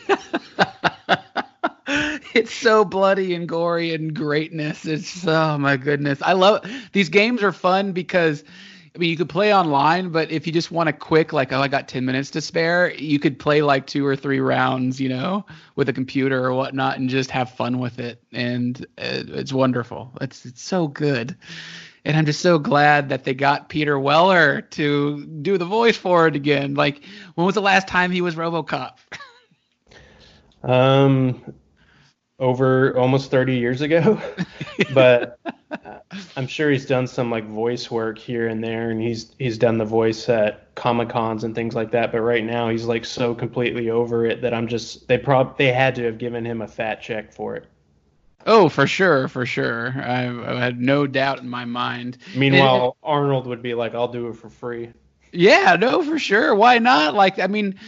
it's 2.35 2.55
so 2.55 2.85
bloody 2.85 3.35
and 3.35 3.49
gory 3.49 3.93
and 3.93 4.15
greatness. 4.15 4.85
It's 4.87 5.27
oh 5.27 5.59
my 5.59 5.77
goodness. 5.77 6.23
I 6.23 6.33
love 6.33 6.65
these 6.93 7.09
games 7.09 7.43
are 7.43 7.53
fun 7.53 7.93
because 7.93 8.45
I 8.99 9.01
mean 9.01 9.11
you 9.11 9.17
could 9.17 9.29
play 9.29 9.55
online, 9.55 10.09
but 10.09 10.33
if 10.33 10.45
you 10.45 10.53
just 10.53 10.73
want 10.73 10.89
a 10.89 10.93
quick 10.93 11.33
like 11.33 11.53
oh 11.53 11.61
I 11.61 11.69
got 11.69 11.87
ten 11.87 12.05
minutes 12.05 12.31
to 12.33 12.41
spare, 12.41 12.93
you 12.93 13.21
could 13.21 13.39
play 13.39 13.63
like 13.63 13.87
two 13.87 14.05
or 14.05 14.17
three 14.17 14.41
rounds, 14.41 15.01
you 15.01 15.09
know, 15.09 15.47
with 15.77 15.89
a 15.89 15.93
computer 15.93 16.45
or 16.45 16.53
whatnot 16.53 16.99
and 16.99 17.09
just 17.09 17.31
have 17.31 17.53
fun 17.53 17.79
with 17.79 18.01
it. 18.01 18.21
And 18.33 18.85
it's 18.97 19.53
wonderful. 19.53 20.11
It's 20.21 20.45
it's 20.45 20.63
so 20.63 20.89
good. 20.89 21.37
And 22.05 22.17
I'm 22.17 22.27
just 22.27 22.41
so 22.41 22.59
glad 22.59 23.11
that 23.11 23.23
they 23.23 23.35
got 23.35 23.69
Peter 23.69 24.01
Weller 24.01 24.63
to 24.63 25.25
do 25.27 25.59
the 25.59 25.65
voice 25.65 25.97
for 25.97 26.27
it 26.27 26.35
again. 26.35 26.75
Like, 26.75 27.05
when 27.37 27.45
was 27.45 27.55
the 27.55 27.63
last 27.63 27.87
time 27.87 28.11
he 28.11 28.21
was 28.21 28.35
RoboCop? 28.35 28.97
Um, 30.61 31.55
over 32.39 32.97
almost 32.97 33.31
30 33.31 33.57
years 33.57 33.81
ago, 33.81 34.21
but 34.95 35.39
uh, 35.45 35.99
I'm 36.37 36.47
sure 36.47 36.71
he's 36.71 36.87
done 36.87 37.07
some 37.07 37.31
like 37.31 37.45
voice 37.47 37.91
work 37.91 38.19
here 38.19 38.49
and 38.49 38.63
there, 38.63 38.91
and 38.91 39.01
he's 39.01 39.35
he's 39.39 39.59
done 39.59 39.79
the 39.79 39.85
voice 39.85 40.29
at 40.29 40.75
comic 40.75 41.09
cons 41.09 41.45
and 41.45 41.55
things 41.55 41.75
like 41.75 41.91
that. 41.93 42.13
But 42.13 42.21
right 42.21 42.45
now, 42.45 42.69
he's 42.69 42.85
like 42.85 43.05
so 43.05 43.35
completely 43.35 43.91
over 43.91 44.25
it 44.25 44.41
that 44.43 44.55
I'm 44.55 44.69
just 44.69 45.09
they 45.09 45.19
prob 45.19 45.59
they 45.59 45.73
had 45.73 45.95
to 45.97 46.05
have 46.05 46.19
given 46.19 46.45
him 46.45 46.63
a 46.63 46.69
fat 46.69 47.03
check 47.03 47.33
for 47.33 47.57
it. 47.57 47.67
Oh, 48.47 48.69
for 48.69 48.87
sure, 48.87 49.29
for 49.29 49.45
sure. 49.45 49.95
I, 49.97 50.55
I 50.55 50.59
had 50.59 50.81
no 50.81 51.07
doubt 51.07 51.41
in 51.41 51.49
my 51.49 51.65
mind. 51.65 52.19
Meanwhile, 52.35 52.97
Arnold 53.03 53.47
would 53.47 53.63
be 53.63 53.75
like, 53.75 53.95
"I'll 53.95 54.09
do 54.09 54.29
it 54.29 54.37
for 54.37 54.49
free." 54.49 54.91
Yeah, 55.33 55.77
no, 55.79 56.03
for 56.03 56.19
sure. 56.19 56.55
Why 56.55 56.79
not? 56.79 57.15
Like, 57.15 57.39
I 57.39 57.47
mean, 57.47 57.79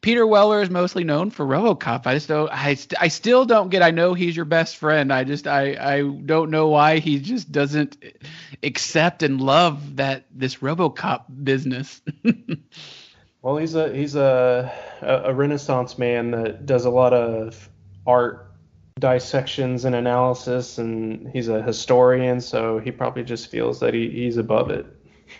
Peter 0.00 0.26
Weller 0.26 0.62
is 0.62 0.70
mostly 0.70 1.04
known 1.04 1.30
for 1.30 1.44
RoboCop. 1.44 2.06
I 2.06 2.14
just 2.14 2.28
don't. 2.28 2.48
I, 2.50 2.74
st- 2.74 3.00
I 3.00 3.08
still 3.08 3.44
don't 3.44 3.68
get. 3.68 3.82
I 3.82 3.90
know 3.90 4.14
he's 4.14 4.36
your 4.36 4.44
best 4.44 4.76
friend. 4.76 5.12
I 5.12 5.24
just. 5.24 5.46
I. 5.46 5.72
I 5.74 6.02
don't 6.02 6.50
know 6.50 6.68
why 6.68 6.98
he 6.98 7.18
just 7.18 7.50
doesn't 7.50 7.96
accept 8.62 9.22
and 9.22 9.40
love 9.40 9.96
that 9.96 10.26
this 10.30 10.56
RoboCop 10.56 11.24
business. 11.44 12.00
Well, 13.40 13.56
he's 13.56 13.74
a 13.74 13.94
he's 13.94 14.16
a 14.16 14.72
a 15.00 15.32
Renaissance 15.32 15.96
man 15.96 16.32
that 16.32 16.66
does 16.66 16.84
a 16.84 16.90
lot 16.90 17.14
of 17.14 17.68
art 18.06 18.52
dissections 18.98 19.84
and 19.84 19.94
analysis, 19.94 20.78
and 20.78 21.28
he's 21.28 21.48
a 21.48 21.62
historian, 21.62 22.40
so 22.40 22.78
he 22.78 22.90
probably 22.90 23.22
just 23.22 23.48
feels 23.48 23.80
that 23.80 23.94
he, 23.94 24.10
he's 24.10 24.36
above 24.36 24.70
it. 24.70 24.86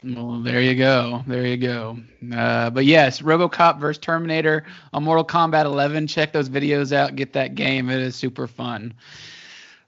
Well, 0.05 0.41
there 0.41 0.61
you 0.61 0.75
go. 0.77 1.25
There 1.27 1.47
you 1.47 1.57
go. 1.57 1.99
Uh, 2.33 2.71
but 2.71 2.85
yes, 2.85 3.21
RoboCop 3.21 3.81
versus 3.81 3.99
Terminator 3.99 4.65
on 4.93 5.05
Mortal 5.05 5.25
Kombat 5.25 5.65
11. 5.65 6.07
Check 6.07 6.33
those 6.33 6.49
videos 6.49 6.93
out. 6.93 7.17
Get 7.17 7.33
that 7.33 7.55
game. 7.55 7.91
It 7.91 8.01
is 8.01 8.15
super 8.15 8.47
fun. 8.47 8.95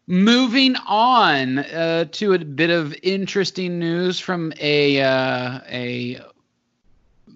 Moving 0.06 0.74
on 0.88 1.58
uh, 1.58 2.06
to 2.12 2.32
a 2.32 2.38
bit 2.38 2.70
of 2.70 2.96
interesting 3.02 3.78
news 3.78 4.18
from 4.18 4.52
a 4.58 5.00
uh, 5.00 5.60
a 5.68 6.20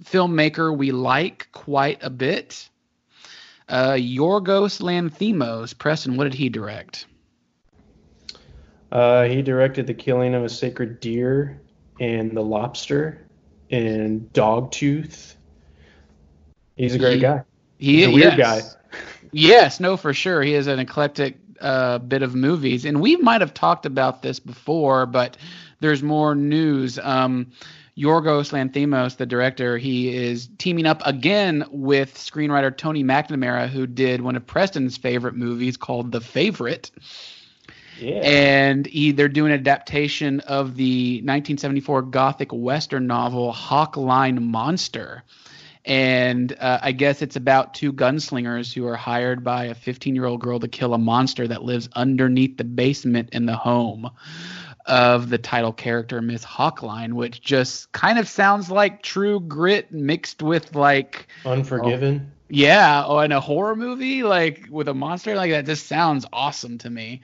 filmmaker 0.03 0.77
we 0.77 0.91
like 0.91 1.49
quite 1.53 2.03
a 2.03 2.11
bit. 2.11 2.69
Uh, 3.69 3.93
Yorgos 3.93 4.81
Lanthimos. 4.81 5.79
Preston, 5.79 6.17
what 6.17 6.25
did 6.25 6.35
he 6.35 6.49
direct? 6.49 7.07
Uh, 8.91 9.25
he 9.25 9.43
directed 9.43 9.87
The 9.87 9.95
Killing 9.95 10.35
of 10.35 10.45
a 10.45 10.49
Sacred 10.49 11.01
Deer 11.01 11.61
and 12.01 12.37
The 12.37 12.43
Lobster 12.43 13.27
and 13.71 14.33
Dogtooth. 14.33 15.35
He's 16.77 16.95
a 16.95 16.99
great 16.99 17.15
He- 17.15 17.21
guy. 17.21 17.43
He 17.79 17.97
He's 17.97 18.07
a 18.07 18.11
weird 18.11 18.39
yes. 18.39 18.77
Yes, 19.33 19.81
no, 19.81 19.97
for 19.97 20.15
sure. 20.15 20.43
He 20.43 20.55
is 20.55 20.67
an 20.69 20.79
eclectic 20.79 21.39
uh, 21.61 21.99
bit 21.99 22.23
of 22.23 22.35
movies, 22.35 22.85
and 22.85 23.01
we 23.01 23.17
might 23.17 23.41
have 23.41 23.53
talked 23.53 23.85
about 23.85 24.23
this 24.23 24.39
before, 24.39 25.07
but 25.07 25.37
there's 25.81 26.03
more 26.03 26.35
news. 26.35 26.99
Um, 27.01 27.51
Yorgos 27.97 28.53
Lanthimos, 28.53 29.17
the 29.17 29.27
director, 29.27 29.77
he 29.79 30.15
is 30.15 30.49
teaming 30.59 30.87
up 30.87 31.03
again 31.05 31.65
with 31.71 32.15
screenwriter 32.15 32.77
Tony 32.77 33.05
McNamara, 33.05 33.69
who 33.69 33.87
did 33.87 34.21
one 34.21 34.37
of 34.37 34.47
Preston's 34.47 34.97
favorite 34.97 35.35
movies 35.37 35.77
called 35.77 36.11
The 36.13 36.21
Favorite. 36.21 36.91
Yeah. 37.99 38.21
And 38.23 38.87
he, 38.87 39.13
they're 39.13 39.29
doing 39.29 39.53
an 39.53 39.61
adaptation 39.61 40.41
of 40.41 40.77
the 40.77 41.17
1974 41.19 42.03
Gothic 42.03 42.53
Western 42.53 43.07
novel 43.07 43.53
Hawkline 43.53 44.41
Monster. 44.41 45.23
And 45.85 46.57
uh, 46.59 46.79
I 46.83 46.93
guess 46.93 47.21
it's 47.21 47.37
about 47.37 47.75
two 47.75 47.93
gunslingers 47.93 48.73
who 48.73 48.87
are 48.87 48.97
hired 48.97 49.45
by 49.45 49.67
a 49.67 49.75
15 49.75 50.15
year 50.15 50.25
old 50.25 50.41
girl 50.41 50.59
to 50.61 50.69
kill 50.69 50.95
a 50.95 50.99
monster 50.99 51.47
that 51.47 51.63
lives 51.63 51.89
underneath 51.95 52.57
the 52.57 52.65
basement 52.65 53.31
in 53.33 53.45
the 53.47 53.57
home 53.57 54.11
of 54.87 55.31
the 55.31 55.39
title 55.39 55.73
character, 55.73 56.21
Miss 56.21 56.45
Hawkline, 56.45 57.15
which 57.15 57.41
just 57.41 57.93
kind 57.93 58.19
of 58.19 58.29
sounds 58.29 58.71
like 58.71 59.03
true 59.03 59.41
grit 59.41 59.93
mixed 59.93 60.43
with 60.43 60.75
like 60.75 61.27
Unforgiven. 61.45 62.33
Yeah, 62.49 63.05
or 63.07 63.25
in 63.25 63.33
a 63.33 63.41
horror 63.41 63.75
movie, 63.75 64.23
like 64.23 64.67
with 64.71 64.89
a 64.89 64.95
monster, 64.95 65.35
like 65.35 65.51
that 65.51 65.67
just 65.67 65.87
sounds 65.87 66.27
awesome 66.33 66.79
to 66.79 66.91
me. 66.91 67.23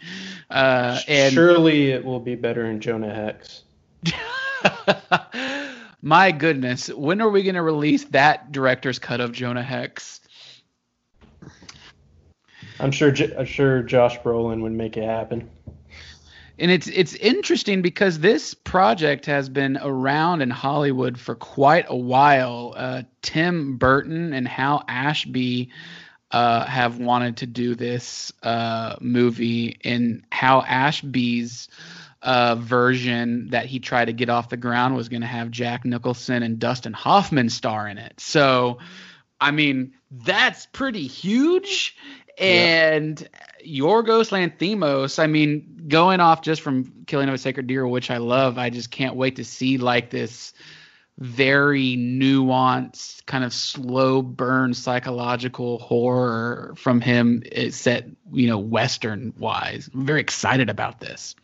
Uh, 0.49 0.99
and 1.07 1.33
Surely 1.33 1.91
it 1.91 2.05
will 2.05 2.21
be 2.21 2.35
better 2.35 2.67
in 2.67 2.81
Jonah 2.81 3.15
Hex. 3.15 3.63
my 6.03 6.33
goodness, 6.33 6.89
when 6.89 7.21
are 7.21 7.29
we 7.29 7.43
going 7.43 7.55
to 7.55 7.63
release 7.63 8.05
that 8.07 8.51
director's 8.51 8.99
cut 8.99 9.21
of 9.21 9.33
Jonah 9.33 9.63
Hex? 9.63 10.21
I'm 12.79 12.91
sure. 12.91 13.15
I'm 13.39 13.45
sure 13.45 13.83
Josh 13.83 14.19
Brolin 14.21 14.63
would 14.63 14.73
make 14.73 14.97
it 14.97 15.05
happen. 15.05 15.51
And 16.61 16.71
it's 16.71 16.89
it's 16.89 17.15
interesting 17.15 17.81
because 17.81 18.19
this 18.19 18.53
project 18.53 19.25
has 19.27 19.49
been 19.49 19.79
around 19.81 20.43
in 20.43 20.51
Hollywood 20.51 21.19
for 21.19 21.35
quite 21.35 21.87
a 21.89 21.97
while. 21.97 22.75
Uh, 22.77 23.03
Tim 23.23 23.79
Burton 23.79 24.35
and 24.35 24.47
Hal 24.47 24.85
Ashby 24.87 25.71
uh, 26.31 26.67
have 26.67 26.99
wanted 26.99 27.39
to 27.39 27.47
do 27.47 27.75
this 27.75 28.31
uh, 28.43 28.97
movie, 29.01 29.79
and 29.85 30.23
Hal 30.31 30.63
Ashby's 30.69 31.69
uh, 32.23 32.57
version 32.57 33.49
that 33.49 33.65
he 33.65 33.81
tried 33.81 34.07
to 34.07 34.13
get 34.13 34.29
off 34.29 34.51
the 34.51 34.57
ground 34.59 34.95
was 34.95 35.09
going 35.09 35.23
to 35.23 35.27
have 35.27 35.51
Jack 35.51 35.87
Nicholson 35.87 36.43
and 36.43 36.59
Dustin 36.59 36.93
Hoffman 36.93 37.49
star 37.49 37.89
in 37.89 37.97
it. 37.97 38.21
So, 38.21 38.79
I 39.41 39.51
mean, 39.51 39.95
that's 40.11 40.67
pretty 40.67 41.07
huge. 41.07 41.97
And 42.41 43.29
Yorgos 43.65 44.31
Lanthimos, 44.31 45.19
I 45.19 45.27
mean, 45.27 45.85
going 45.89 46.21
off 46.21 46.43
just 46.43 46.63
from 46.63 47.05
Killing 47.07 47.29
of 47.29 47.35
a 47.35 47.39
Sacred 47.39 47.67
Deer, 47.67 47.87
which 47.87 48.11
I 48.11 48.17
love, 48.17 48.59
I 48.59 48.71
just 48.71 48.91
can't 48.91 49.17
wait 49.17 49.37
to 49.37 49.45
see 49.45 49.79
like 49.79 50.11
this 50.11 50.53
very 51.19 51.97
nuanced, 51.99 53.27
kind 53.27 53.45
of 53.45 53.53
slow 53.53 54.23
burn 54.23 54.73
psychological 54.73 55.79
horror 55.79 56.73
from 56.77 57.03
him. 57.03 57.43
It's 57.45 57.77
set, 57.77 58.07
you 58.33 58.47
know, 58.47 58.59
Western 58.59 59.35
wise. 59.39 59.91
I'm 59.93 60.07
very 60.07 60.21
excited 60.21 60.71
about 60.71 61.01
this. 61.01 61.37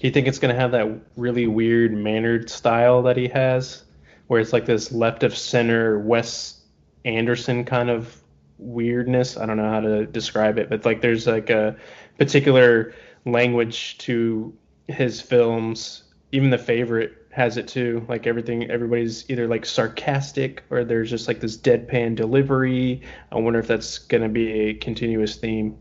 You 0.00 0.12
think 0.12 0.28
it's 0.28 0.38
gonna 0.38 0.54
have 0.54 0.70
that 0.72 0.88
really 1.16 1.48
weird 1.48 1.92
mannered 1.92 2.48
style 2.48 3.02
that 3.02 3.16
he 3.16 3.26
has, 3.28 3.82
where 4.28 4.40
it's 4.40 4.52
like 4.52 4.66
this 4.66 4.92
left 4.92 5.24
of 5.24 5.36
center 5.36 5.98
Wes 5.98 6.60
Anderson 7.04 7.64
kind 7.64 7.90
of 7.90 8.22
weirdness. 8.58 9.36
I 9.36 9.46
don't 9.46 9.56
know 9.56 9.70
how 9.70 9.80
to 9.80 10.06
describe 10.06 10.58
it, 10.58 10.68
but 10.68 10.84
like 10.84 11.00
there's 11.00 11.26
like 11.26 11.50
a 11.50 11.76
particular 12.18 12.94
language 13.24 13.98
to 13.98 14.56
his 14.88 15.20
films. 15.20 16.04
Even 16.32 16.50
the 16.50 16.58
favorite 16.58 17.12
has 17.30 17.56
it 17.56 17.68
too. 17.68 18.04
Like 18.08 18.26
everything, 18.26 18.70
everybody's 18.70 19.28
either 19.28 19.48
like 19.48 19.66
sarcastic 19.66 20.62
or 20.70 20.84
there's 20.84 21.10
just 21.10 21.28
like 21.28 21.40
this 21.40 21.56
deadpan 21.56 22.14
delivery. 22.14 23.02
I 23.32 23.36
wonder 23.36 23.58
if 23.58 23.66
that's 23.66 23.98
gonna 23.98 24.28
be 24.28 24.50
a 24.50 24.74
continuous 24.74 25.36
theme. 25.36 25.76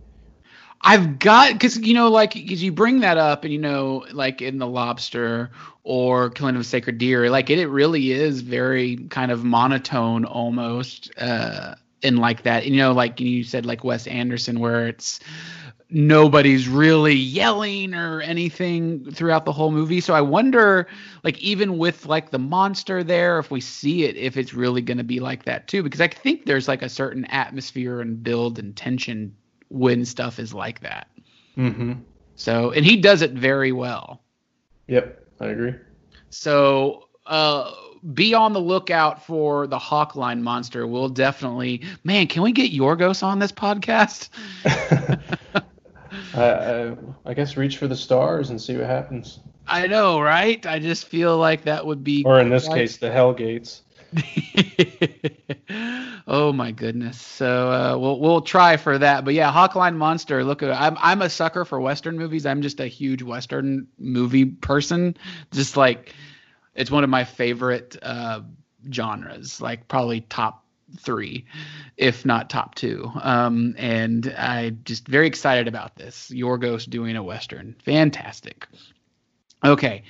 I've 0.86 1.18
got 1.18 1.54
because 1.54 1.78
you 1.78 1.94
know 1.94 2.10
like 2.10 2.34
because 2.34 2.62
you 2.62 2.72
bring 2.72 3.00
that 3.00 3.18
up 3.18 3.46
and 3.46 3.54
you 3.54 3.60
know 3.60 4.06
like 4.12 4.42
in 4.42 4.58
the 4.58 4.68
lobster 4.68 5.52
or 5.84 6.30
killing 6.30 6.56
of 6.56 6.62
a 6.62 6.66
sacred 6.66 6.98
deer 6.98 7.30
like 7.30 7.50
it, 7.50 7.58
it 7.58 7.68
really 7.68 8.12
is 8.12 8.42
very 8.42 8.98
kind 9.10 9.32
of 9.32 9.46
monotone 9.46 10.26
almost 10.26 11.10
uh 11.18 11.76
in 12.04 12.18
like 12.18 12.44
that 12.44 12.66
you 12.66 12.78
know 12.78 12.92
like 12.92 13.20
you 13.20 13.44
said 13.44 13.66
like 13.66 13.84
Wes 13.84 14.08
Anderson 14.08 14.60
where 14.60 14.88
it's 14.88 15.20
nobody's 15.90 16.68
really 16.68 17.14
yelling 17.14 17.94
or 17.94 18.22
anything 18.22 19.12
throughout 19.12 19.46
the 19.46 19.52
whole 19.52 19.72
movie 19.72 20.00
so 20.00 20.14
I 20.14 20.22
wonder 20.22 20.88
like 21.24 21.38
even 21.40 21.78
with 21.78 22.06
like 22.06 22.32
the 22.32 22.40
monster 22.40 23.04
there 23.04 23.40
if 23.40 23.52
we 23.52 23.62
see 23.62 24.06
it 24.06 24.16
if 24.18 24.38
it's 24.38 24.54
really 24.54 24.82
going 24.82 24.98
to 24.98 25.04
be 25.04 25.20
like 25.20 25.46
that 25.46 25.68
too 25.68 25.84
because 25.84 26.02
I 26.02 26.08
think 26.08 26.46
there's 26.46 26.68
like 26.68 26.82
a 26.82 26.90
certain 26.90 27.26
atmosphere 27.26 28.02
and 28.02 28.24
build 28.24 28.58
and 28.58 28.76
tension 28.76 29.36
when 29.74 30.06
stuff 30.06 30.40
is 30.40 30.54
like 30.54 30.82
that. 30.82 31.08
Mm-hmm. 31.58 31.94
So, 32.36 32.72
and 32.72 32.86
he 32.86 32.98
does 32.98 33.22
it 33.22 33.32
very 33.32 33.72
well. 33.72 34.22
Yep, 34.88 35.26
I 35.40 35.46
agree. 35.48 35.76
So, 36.30 37.10
uh, 37.26 37.72
be 38.14 38.34
on 38.34 38.54
the 38.54 38.60
lookout 38.60 39.26
for 39.26 39.68
the 39.68 39.80
Hawkline 39.80 40.42
monster. 40.42 40.86
We'll 40.86 41.10
definitely, 41.10 41.84
man, 42.04 42.28
can 42.28 42.42
we 42.42 42.52
get 42.52 42.72
Yorgos 42.72 43.24
on 43.24 43.40
this 43.40 43.52
podcast? 43.52 44.30
I, 46.36 46.44
I, 46.44 46.96
I 47.26 47.34
guess 47.34 47.58
reach 47.58 47.78
for 47.78 47.88
the 47.88 47.96
stars 47.96 48.50
and 48.50 48.62
see 48.62 48.76
what 48.76 48.88
happens. 48.88 49.40
I 49.68 49.88
know, 49.88 50.20
right? 50.20 50.66
I 50.66 50.80
just 50.80 51.06
feel 51.06 51.38
like 51.38 51.64
that 51.64 51.86
would 51.86 52.04
be, 52.04 52.24
or 52.26 52.40
in 52.40 52.50
this 52.50 52.68
case, 52.68 52.98
the 52.98 53.12
Hell 53.12 53.34
Gates. 53.34 53.84
oh 56.28 56.54
my 56.54 56.72
goodness. 56.72 57.20
So 57.20 57.72
uh, 57.72 57.98
we'll 57.98 58.20
we'll 58.20 58.42
try 58.42 58.78
for 58.78 58.98
that. 58.98 59.26
But 59.26 59.34
yeah, 59.34 59.52
Hawkline 59.52 59.96
Monster. 59.96 60.44
Look, 60.44 60.62
I'm 60.62 60.98
I'm 61.00 61.22
a 61.22 61.30
sucker 61.30 61.66
for 61.66 61.80
Western 61.80 62.18
movies. 62.18 62.46
I'm 62.46 62.62
just 62.62 62.80
a 62.80 62.88
huge 62.88 63.24
Western 63.24 63.88
movie 63.98 64.46
person. 64.46 65.18
Just 65.52 65.78
like 65.78 66.14
it's 66.76 66.92
one 66.92 67.04
of 67.04 67.10
my 67.10 67.24
favorite 67.24 67.98
uh, 68.02 68.42
genres. 68.92 69.62
Like 69.62 69.88
probably 69.88 70.22
top 70.22 70.64
three, 71.00 71.46
if 71.98 72.26
not 72.26 72.50
top 72.50 72.76
two. 72.76 73.12
Um, 73.22 73.76
and 73.78 74.34
I 74.38 74.72
just 74.84 75.08
very 75.08 75.28
excited 75.28 75.68
about 75.68 75.96
this. 75.96 76.30
Yorgos 76.30 76.90
doing 76.90 77.16
a 77.16 77.24
Western. 77.24 77.76
Fantastic. 77.84 78.68
Okay 79.64 80.04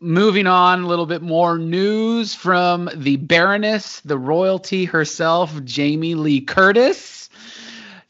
moving 0.00 0.46
on, 0.46 0.82
a 0.82 0.86
little 0.86 1.06
bit 1.06 1.22
more 1.22 1.58
news 1.58 2.34
from 2.34 2.90
the 2.94 3.16
Baroness, 3.16 4.00
the 4.00 4.18
royalty 4.18 4.84
herself, 4.84 5.62
Jamie 5.64 6.14
Lee 6.14 6.40
Curtis. 6.40 7.25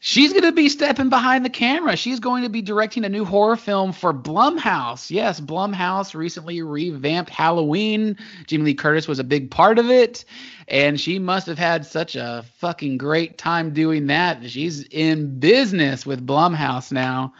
She's 0.07 0.31
going 0.31 0.45
to 0.45 0.53
be 0.53 0.69
stepping 0.69 1.09
behind 1.09 1.43
the 1.43 1.49
camera. 1.49 1.97
She's 1.97 2.21
going 2.21 2.43
to 2.43 2.49
be 2.49 2.61
directing 2.61 3.03
a 3.03 3.09
new 3.09 3.25
horror 3.25 3.57
film 3.57 3.91
for 3.91 4.13
Blumhouse. 4.13 5.11
Yes, 5.11 5.41
Blumhouse 5.41 6.15
recently 6.15 6.61
revamped 6.61 7.29
Halloween. 7.29 8.15
Jamie 8.45 8.63
Lee 8.63 8.73
Curtis 8.73 9.05
was 9.05 9.19
a 9.19 9.25
big 9.25 9.51
part 9.51 9.77
of 9.77 9.89
it, 9.89 10.23
and 10.69 10.97
she 10.97 11.19
must 11.19 11.45
have 11.47 11.57
had 11.57 11.85
such 11.85 12.15
a 12.15 12.45
fucking 12.55 12.97
great 12.97 13.37
time 13.37 13.73
doing 13.73 14.07
that. 14.07 14.49
She's 14.49 14.83
in 14.83 15.41
business 15.41 16.05
with 16.05 16.25
Blumhouse 16.25 16.89
now 16.89 17.33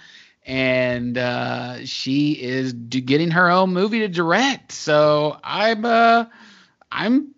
and 0.45 1.17
uh, 1.17 1.85
she 1.85 2.33
is 2.33 2.73
getting 2.73 3.31
her 3.31 3.49
own 3.49 3.71
movie 3.71 3.99
to 3.99 4.09
direct. 4.09 4.73
So 4.73 5.37
I'm 5.41 5.85
uh, 5.85 6.25
I'm 6.91 7.33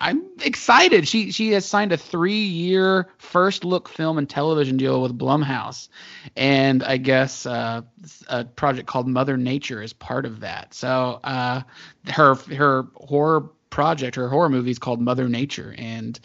I'm 0.00 0.22
excited. 0.42 1.06
She 1.08 1.32
she 1.32 1.52
has 1.52 1.64
signed 1.64 1.92
a 1.92 1.96
three 1.96 2.44
year 2.44 3.08
first 3.18 3.64
look 3.64 3.88
film 3.88 4.18
and 4.18 4.28
television 4.28 4.76
deal 4.76 5.02
with 5.02 5.16
Blumhouse, 5.16 5.88
and 6.36 6.82
I 6.82 6.96
guess 6.96 7.46
uh, 7.46 7.82
a 8.28 8.44
project 8.44 8.86
called 8.86 9.08
Mother 9.08 9.36
Nature 9.36 9.82
is 9.82 9.92
part 9.92 10.26
of 10.26 10.40
that. 10.40 10.74
So 10.74 11.20
uh, 11.24 11.62
her 12.08 12.34
her 12.34 12.86
horror 12.94 13.50
project, 13.70 14.16
her 14.16 14.28
horror 14.28 14.48
movie 14.48 14.70
is 14.70 14.78
called 14.78 15.00
Mother 15.00 15.28
Nature, 15.28 15.74
and 15.76 16.18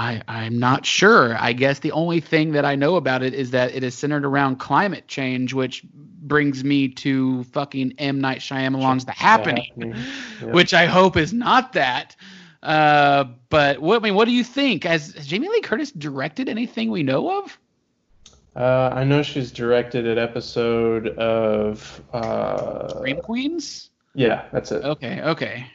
I, 0.00 0.22
I'm 0.26 0.58
not 0.58 0.86
sure. 0.86 1.36
I 1.38 1.52
guess 1.52 1.80
the 1.80 1.92
only 1.92 2.20
thing 2.20 2.52
that 2.52 2.64
I 2.64 2.74
know 2.74 2.96
about 2.96 3.22
it 3.22 3.34
is 3.34 3.50
that 3.50 3.74
it 3.74 3.84
is 3.84 3.94
centered 3.94 4.24
around 4.24 4.56
climate 4.56 5.06
change, 5.08 5.52
which 5.52 5.84
brings 5.84 6.64
me 6.64 6.88
to 6.88 7.44
fucking 7.44 7.96
M 7.98 8.18
Night 8.18 8.38
Shyamalan's 8.38 9.04
The 9.04 9.12
Happening, 9.12 9.94
yep. 10.40 10.54
which 10.54 10.72
I 10.72 10.86
hope 10.86 11.18
is 11.18 11.34
not 11.34 11.74
that. 11.74 12.16
Uh, 12.62 13.24
but 13.50 13.78
what 13.80 13.96
I 13.96 13.98
mean, 14.02 14.14
what 14.14 14.24
do 14.24 14.32
you 14.32 14.42
think? 14.42 14.84
Has, 14.84 15.12
has 15.12 15.26
Jamie 15.26 15.50
Lee 15.50 15.60
Curtis 15.60 15.92
directed 15.92 16.48
anything 16.48 16.90
we 16.90 17.02
know 17.02 17.42
of? 17.44 17.58
Uh, 18.56 18.90
I 18.94 19.04
know 19.04 19.22
she's 19.22 19.52
directed 19.52 20.06
an 20.06 20.16
episode 20.16 21.08
of 21.08 22.02
uh, 22.14 22.88
Scream 22.88 23.20
Queens. 23.20 23.90
Yeah, 24.14 24.46
that's 24.50 24.72
it. 24.72 24.82
Okay, 24.82 25.20
okay. 25.20 25.66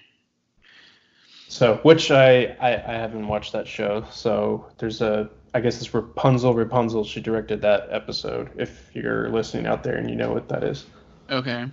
So, 1.56 1.78
which 1.84 2.12
I, 2.12 2.48
I, 2.60 2.74
I 2.74 2.94
haven't 2.96 3.30
watched 3.30 3.54
that 3.54 3.66
show. 3.66 4.06
So 4.12 4.66
there's 4.78 5.00
a 5.00 5.30
I 5.54 5.62
guess 5.62 5.78
it's 5.80 5.94
Rapunzel. 5.94 6.54
Rapunzel. 6.54 7.06
She 7.06 7.22
directed 7.22 7.62
that 7.62 7.88
episode. 7.92 8.52
If 8.58 8.94
you're 8.94 9.30
listening 9.30 9.66
out 9.66 9.82
there 9.82 9.96
and 9.96 10.10
you 10.10 10.18
know 10.18 10.34
what 10.34 10.50
that 10.50 10.66
is. 10.66 10.86
Okay. 11.30 11.66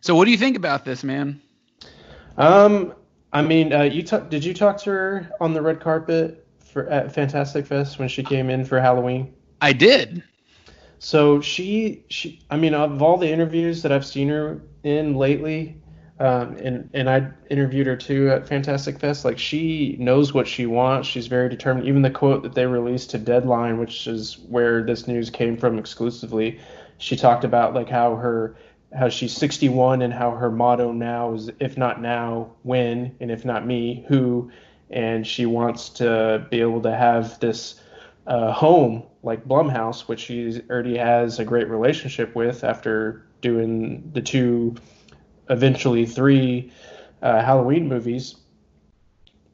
So 0.00 0.14
what 0.14 0.26
do 0.26 0.30
you 0.30 0.38
think 0.38 0.56
about 0.56 0.84
this, 0.84 1.02
man? 1.02 1.42
Um, 2.36 2.94
I 3.32 3.42
mean, 3.42 3.72
uh, 3.72 3.82
you 3.82 4.04
t- 4.04 4.20
did 4.28 4.44
you 4.44 4.54
talk 4.54 4.78
to 4.82 4.90
her 4.90 5.32
on 5.40 5.54
the 5.54 5.60
red 5.60 5.80
carpet 5.80 6.46
for 6.60 6.88
at 6.88 7.12
Fantastic 7.12 7.66
Fest 7.66 7.98
when 7.98 8.06
she 8.06 8.22
came 8.22 8.48
in 8.48 8.64
for 8.64 8.78
Halloween? 8.78 9.34
I 9.60 9.72
did. 9.72 10.22
So 11.00 11.40
she 11.40 12.04
she 12.10 12.42
I 12.48 12.56
mean 12.56 12.74
of 12.74 13.02
all 13.02 13.16
the 13.16 13.28
interviews 13.28 13.82
that 13.82 13.90
I've 13.90 14.06
seen 14.06 14.28
her 14.28 14.62
in 14.84 15.16
lately, 15.16 15.82
um, 16.20 16.56
and 16.56 16.90
and 16.94 17.08
I 17.08 17.28
interviewed 17.48 17.86
her 17.86 17.96
too 17.96 18.30
at 18.30 18.48
Fantastic 18.48 18.98
Fest. 18.98 19.24
Like 19.24 19.38
she 19.38 19.96
knows 20.00 20.34
what 20.34 20.48
she 20.48 20.66
wants. 20.66 21.08
She's 21.08 21.28
very 21.28 21.48
determined. 21.48 21.86
Even 21.86 22.02
the 22.02 22.10
quote 22.10 22.42
that 22.42 22.54
they 22.54 22.66
released 22.66 23.10
to 23.10 23.18
Deadline, 23.18 23.78
which 23.78 24.06
is 24.06 24.38
where 24.48 24.82
this 24.82 25.06
news 25.06 25.30
came 25.30 25.56
from 25.56 25.78
exclusively, 25.78 26.58
she 26.98 27.16
talked 27.16 27.44
about 27.44 27.74
like 27.74 27.88
how 27.88 28.16
her 28.16 28.56
how 28.96 29.08
she's 29.08 29.36
61 29.36 30.02
and 30.02 30.12
how 30.12 30.30
her 30.32 30.50
motto 30.50 30.92
now 30.92 31.34
is 31.34 31.50
if 31.60 31.76
not 31.76 32.00
now 32.00 32.50
when 32.62 33.14
and 33.20 33.30
if 33.30 33.44
not 33.44 33.66
me 33.66 34.04
who 34.08 34.50
and 34.90 35.26
she 35.26 35.44
wants 35.44 35.90
to 35.90 36.46
be 36.50 36.60
able 36.60 36.80
to 36.80 36.94
have 36.94 37.38
this 37.40 37.80
uh, 38.26 38.50
home 38.50 39.02
like 39.22 39.46
Blumhouse 39.46 40.08
which 40.08 40.20
she 40.20 40.60
already 40.70 40.96
has 40.96 41.38
a 41.38 41.44
great 41.44 41.68
relationship 41.68 42.34
with 42.34 42.64
after 42.64 43.26
doing 43.42 44.10
the 44.14 44.22
two 44.22 44.74
eventually 45.50 46.06
three 46.06 46.72
uh, 47.22 47.42
Halloween 47.42 47.88
movies 47.88 48.36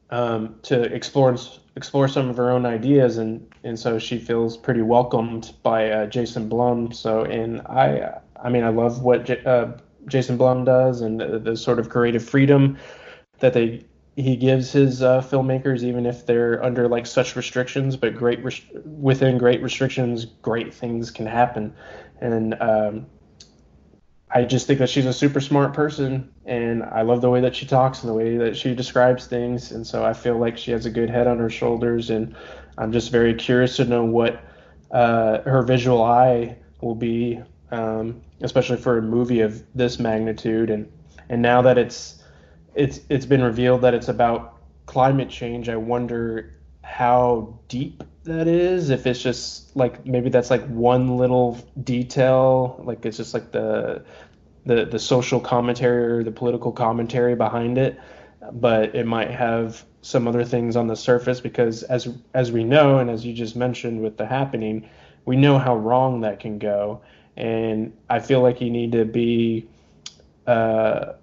um, 0.09 0.55
to 0.63 0.81
explore 0.83 1.35
explore 1.75 2.07
some 2.07 2.29
of 2.29 2.37
her 2.37 2.51
own 2.51 2.65
ideas, 2.65 3.17
and 3.17 3.47
and 3.63 3.77
so 3.77 3.99
she 3.99 4.17
feels 4.17 4.57
pretty 4.57 4.81
welcomed 4.81 5.53
by 5.63 5.89
uh, 5.89 6.05
Jason 6.05 6.47
Blum. 6.47 6.91
So, 6.91 7.23
and 7.23 7.61
I 7.61 8.19
I 8.41 8.49
mean 8.49 8.63
I 8.63 8.69
love 8.69 9.01
what 9.01 9.25
J- 9.25 9.43
uh, 9.45 9.71
Jason 10.07 10.37
Blum 10.37 10.65
does 10.65 11.01
and 11.01 11.19
the, 11.19 11.39
the, 11.39 11.57
sort 11.57 11.79
of 11.79 11.89
creative 11.89 12.23
freedom 12.23 12.77
that 13.39 13.53
they 13.53 13.85
he 14.15 14.37
gives 14.37 14.71
his 14.71 15.01
uh, 15.01 15.21
filmmakers, 15.21 15.83
even 15.83 16.05
if 16.05 16.25
they're 16.25 16.63
under 16.63 16.87
like 16.87 17.05
such 17.05 17.35
restrictions, 17.35 17.97
but 17.97 18.15
great 18.15 18.41
res- 18.43 18.61
within 18.85 19.37
great 19.37 19.61
restrictions, 19.61 20.23
great 20.23 20.73
things 20.73 21.11
can 21.11 21.25
happen. 21.25 21.75
And 22.21 22.55
um, 22.61 23.07
I 24.35 24.43
just 24.43 24.67
think 24.67 24.79
that 24.79 24.89
she's 24.89 25.05
a 25.05 25.13
super 25.13 25.39
smart 25.39 25.73
person, 25.73 26.29
and 26.45 26.83
I 26.83 27.03
love 27.03 27.21
the 27.21 27.29
way 27.29 27.39
that 27.39 27.55
she 27.55 27.65
talks 27.65 28.03
and 28.03 28.09
the 28.09 28.13
way 28.13 28.35
that 28.35 28.57
she 28.57 28.75
describes 28.75 29.27
things. 29.27 29.71
And 29.71 29.87
so 29.87 30.03
I 30.03 30.11
feel 30.11 30.37
like 30.37 30.57
she 30.57 30.71
has 30.71 30.85
a 30.85 30.89
good 30.89 31.09
head 31.09 31.25
on 31.25 31.39
her 31.39 31.49
shoulders, 31.49 32.09
and 32.09 32.35
I'm 32.77 32.91
just 32.91 33.11
very 33.11 33.33
curious 33.33 33.77
to 33.77 33.85
know 33.85 34.03
what 34.03 34.43
uh, 34.91 35.41
her 35.43 35.61
visual 35.61 36.03
eye 36.03 36.57
will 36.81 36.95
be, 36.95 37.41
um, 37.71 38.21
especially 38.41 38.75
for 38.75 38.97
a 38.97 39.01
movie 39.01 39.39
of 39.39 39.63
this 39.73 39.99
magnitude. 39.99 40.69
And 40.69 40.91
and 41.29 41.41
now 41.41 41.61
that 41.61 41.77
it's 41.77 42.21
it's 42.75 42.99
it's 43.07 43.25
been 43.25 43.41
revealed 43.41 43.83
that 43.83 43.93
it's 43.93 44.09
about 44.09 44.57
climate 44.85 45.29
change, 45.29 45.69
I 45.69 45.77
wonder 45.77 46.55
how 46.81 47.57
deep 47.69 48.03
that 48.25 48.47
is 48.47 48.89
if 48.89 49.05
it's 49.05 49.21
just 49.21 49.75
like 49.75 50.05
maybe 50.05 50.29
that's 50.29 50.49
like 50.49 50.65
one 50.67 51.17
little 51.17 51.57
detail 51.83 52.81
like 52.83 53.05
it's 53.05 53.17
just 53.17 53.33
like 53.33 53.51
the 53.51 54.03
the 54.65 54.85
the 54.85 54.99
social 54.99 55.39
commentary 55.39 56.05
or 56.05 56.23
the 56.23 56.31
political 56.31 56.71
commentary 56.71 57.35
behind 57.35 57.77
it 57.77 57.99
but 58.51 58.93
it 58.95 59.05
might 59.05 59.31
have 59.31 59.83
some 60.01 60.27
other 60.27 60.43
things 60.43 60.75
on 60.75 60.87
the 60.87 60.95
surface 60.95 61.39
because 61.41 61.83
as 61.83 62.07
as 62.33 62.51
we 62.51 62.63
know 62.63 62.99
and 62.99 63.09
as 63.09 63.25
you 63.25 63.33
just 63.33 63.55
mentioned 63.55 64.01
with 64.01 64.17
the 64.17 64.25
happening 64.25 64.87
we 65.25 65.35
know 65.35 65.57
how 65.57 65.75
wrong 65.75 66.21
that 66.21 66.39
can 66.39 66.59
go 66.59 67.01
and 67.37 67.95
i 68.09 68.19
feel 68.19 68.41
like 68.41 68.61
you 68.61 68.69
need 68.69 68.91
to 68.91 69.05
be 69.05 69.67
uh, 70.47 71.13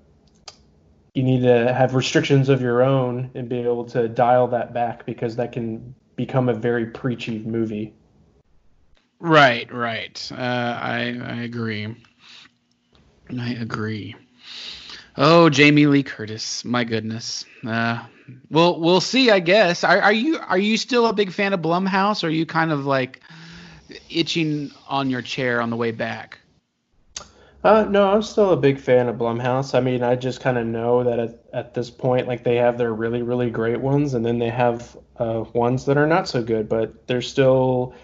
you 1.14 1.22
need 1.22 1.42
to 1.42 1.72
have 1.72 1.94
restrictions 1.94 2.48
of 2.48 2.62
your 2.62 2.82
own 2.82 3.30
and 3.34 3.48
be 3.48 3.58
able 3.58 3.84
to 3.84 4.08
dial 4.08 4.48
that 4.48 4.72
back 4.72 5.04
because 5.04 5.36
that 5.36 5.52
can 5.52 5.94
become 6.16 6.48
a 6.48 6.54
very 6.54 6.86
preachy 6.86 7.40
movie. 7.40 7.94
Right, 9.18 9.72
right. 9.72 10.30
Uh, 10.32 10.78
I 10.82 11.20
I 11.22 11.42
agree. 11.42 11.94
I 13.38 13.54
agree. 13.54 14.14
Oh, 15.16 15.50
Jamie 15.50 15.86
Lee 15.86 16.02
Curtis, 16.02 16.64
my 16.64 16.84
goodness. 16.84 17.44
Uh, 17.66 18.02
well, 18.50 18.80
we'll 18.80 19.00
see. 19.00 19.30
I 19.30 19.40
guess. 19.40 19.84
Are, 19.84 20.00
are 20.00 20.12
you 20.12 20.38
are 20.38 20.58
you 20.58 20.76
still 20.76 21.06
a 21.06 21.12
big 21.12 21.32
fan 21.32 21.52
of 21.52 21.60
Blumhouse? 21.60 22.24
Or 22.24 22.28
are 22.28 22.30
you 22.30 22.46
kind 22.46 22.72
of 22.72 22.86
like 22.86 23.20
itching 24.08 24.70
on 24.88 25.10
your 25.10 25.22
chair 25.22 25.60
on 25.60 25.70
the 25.70 25.76
way 25.76 25.90
back? 25.90 26.38
Uh, 27.64 27.84
no, 27.88 28.08
I'm 28.08 28.22
still 28.22 28.50
a 28.50 28.56
big 28.56 28.80
fan 28.80 29.08
of 29.08 29.16
Blumhouse. 29.16 29.76
I 29.76 29.80
mean, 29.80 30.02
I 30.02 30.16
just 30.16 30.40
kind 30.40 30.58
of 30.58 30.66
know 30.66 31.04
that 31.04 31.20
at, 31.20 31.44
at 31.52 31.74
this 31.74 31.90
point, 31.90 32.26
like 32.26 32.42
they 32.42 32.56
have 32.56 32.76
their 32.76 32.92
really, 32.92 33.22
really 33.22 33.50
great 33.50 33.80
ones, 33.80 34.14
and 34.14 34.26
then 34.26 34.40
they 34.40 34.48
have 34.48 34.96
uh, 35.16 35.44
ones 35.52 35.84
that 35.86 35.96
are 35.96 36.06
not 36.06 36.26
so 36.26 36.42
good, 36.42 36.68
but 36.68 37.06
they're 37.06 37.22
still 37.22 37.94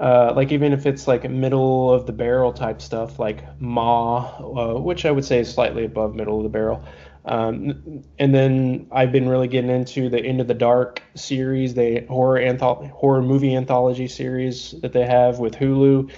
uh, 0.00 0.32
like 0.34 0.50
even 0.50 0.72
if 0.72 0.86
it's 0.86 1.06
like 1.06 1.28
middle 1.30 1.92
of 1.92 2.06
the 2.06 2.12
barrel 2.12 2.52
type 2.52 2.80
stuff, 2.80 3.18
like 3.18 3.44
Ma, 3.60 4.18
uh, 4.38 4.80
which 4.80 5.04
I 5.04 5.10
would 5.10 5.26
say 5.26 5.40
is 5.40 5.52
slightly 5.52 5.84
above 5.84 6.14
middle 6.14 6.38
of 6.38 6.42
the 6.42 6.48
barrel. 6.48 6.82
Um, 7.26 8.02
and 8.18 8.34
then 8.34 8.86
I've 8.90 9.12
been 9.12 9.28
really 9.28 9.46
getting 9.46 9.70
into 9.70 10.08
the 10.08 10.24
Into 10.24 10.42
the 10.42 10.54
Dark 10.54 11.02
series, 11.14 11.74
the 11.74 12.06
horror 12.06 12.40
antholo- 12.40 12.88
horror 12.90 13.20
movie 13.20 13.54
anthology 13.54 14.08
series 14.08 14.74
that 14.80 14.94
they 14.94 15.04
have 15.04 15.38
with 15.38 15.54
Hulu, 15.54 16.10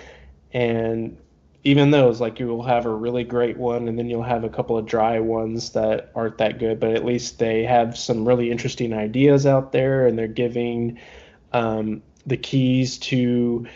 and 0.53 1.19
even 1.65 1.91
those, 1.91 2.21
like 2.21 2.39
you 2.39 2.47
will 2.47 2.63
have 2.63 2.87
a 2.87 2.95
really 2.95 3.25
great 3.25 3.57
one, 3.57 3.89
and 3.89 3.99
then 3.99 4.09
you'll 4.09 4.23
have 4.23 4.45
a 4.45 4.49
couple 4.49 4.79
of 4.79 4.87
dry 4.87 5.19
ones 5.19 5.71
that 5.71 6.13
aren't 6.15 6.39
that 6.39 6.61
good, 6.61 6.79
but 6.79 6.93
at 6.93 7.05
least 7.05 7.41
they 7.41 7.65
have 7.65 7.99
some 7.99 8.27
really 8.27 8.53
interesting 8.53 8.93
ideas 8.93 9.45
out 9.45 9.73
there, 9.73 10.07
and 10.07 10.17
they're 10.17 10.29
giving 10.29 11.01
um, 11.53 12.01
the 12.27 12.37
keys 12.37 12.99
to 12.99 13.67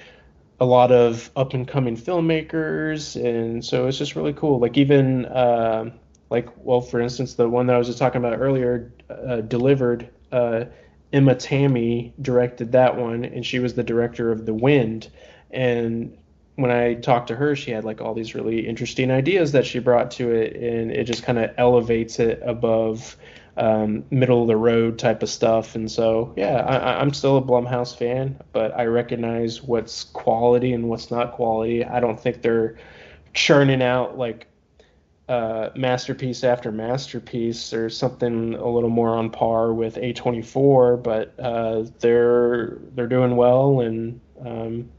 a 0.58 0.64
lot 0.64 0.90
of 0.90 1.30
up 1.36 1.54
and 1.54 1.68
coming 1.68 1.96
filmmakers, 1.96 3.22
and 3.22 3.64
so 3.64 3.86
it's 3.86 3.98
just 3.98 4.16
really 4.16 4.32
cool. 4.32 4.58
Like 4.58 4.76
even 4.78 5.26
uh, 5.26 5.90
like 6.30 6.48
well, 6.56 6.80
for 6.80 7.00
instance, 7.00 7.34
the 7.34 7.48
one 7.48 7.66
that 7.66 7.76
I 7.76 7.78
was 7.78 7.86
just 7.86 7.98
talking 7.98 8.24
about 8.24 8.38
earlier, 8.38 8.92
uh, 9.10 9.42
delivered. 9.42 10.08
Uh, 10.32 10.64
Emma 11.12 11.34
Tammi 11.34 12.12
directed 12.20 12.72
that 12.72 12.96
one, 12.96 13.24
and 13.24 13.46
she 13.46 13.60
was 13.60 13.74
the 13.74 13.84
director 13.84 14.32
of 14.32 14.44
The 14.44 14.52
Wind, 14.52 15.08
and 15.50 16.16
when 16.56 16.70
I 16.70 16.94
talked 16.94 17.28
to 17.28 17.36
her, 17.36 17.54
she 17.54 17.70
had 17.70 17.84
like 17.84 18.00
all 18.00 18.14
these 18.14 18.34
really 18.34 18.66
interesting 18.66 19.10
ideas 19.10 19.52
that 19.52 19.66
she 19.66 19.78
brought 19.78 20.10
to 20.12 20.32
it, 20.32 20.56
and 20.56 20.90
it 20.90 21.04
just 21.04 21.22
kind 21.22 21.38
of 21.38 21.50
elevates 21.56 22.18
it 22.18 22.42
above 22.44 23.16
um, 23.56 24.04
middle 24.10 24.42
of 24.42 24.48
the 24.48 24.56
road 24.56 24.98
type 24.98 25.22
of 25.22 25.30
stuff. 25.30 25.74
And 25.74 25.90
so, 25.90 26.34
yeah, 26.36 26.56
I, 26.56 27.00
I'm 27.00 27.12
still 27.14 27.38
a 27.38 27.42
Blumhouse 27.42 27.96
fan, 27.96 28.40
but 28.52 28.76
I 28.76 28.84
recognize 28.84 29.62
what's 29.62 30.04
quality 30.04 30.72
and 30.72 30.88
what's 30.88 31.10
not 31.10 31.32
quality. 31.32 31.84
I 31.84 32.00
don't 32.00 32.20
think 32.20 32.42
they're 32.42 32.76
churning 33.32 33.82
out 33.82 34.18
like 34.18 34.46
uh, 35.28 35.70
masterpiece 35.74 36.44
after 36.44 36.70
masterpiece 36.70 37.72
or 37.72 37.88
something 37.88 38.54
a 38.54 38.68
little 38.68 38.90
more 38.90 39.16
on 39.16 39.30
par 39.30 39.72
with 39.72 39.96
A24, 39.96 41.02
but 41.02 41.34
uh, 41.40 41.84
they're 42.00 42.78
they're 42.94 43.06
doing 43.06 43.36
well 43.36 43.80
and. 43.80 44.20
Um, 44.44 44.90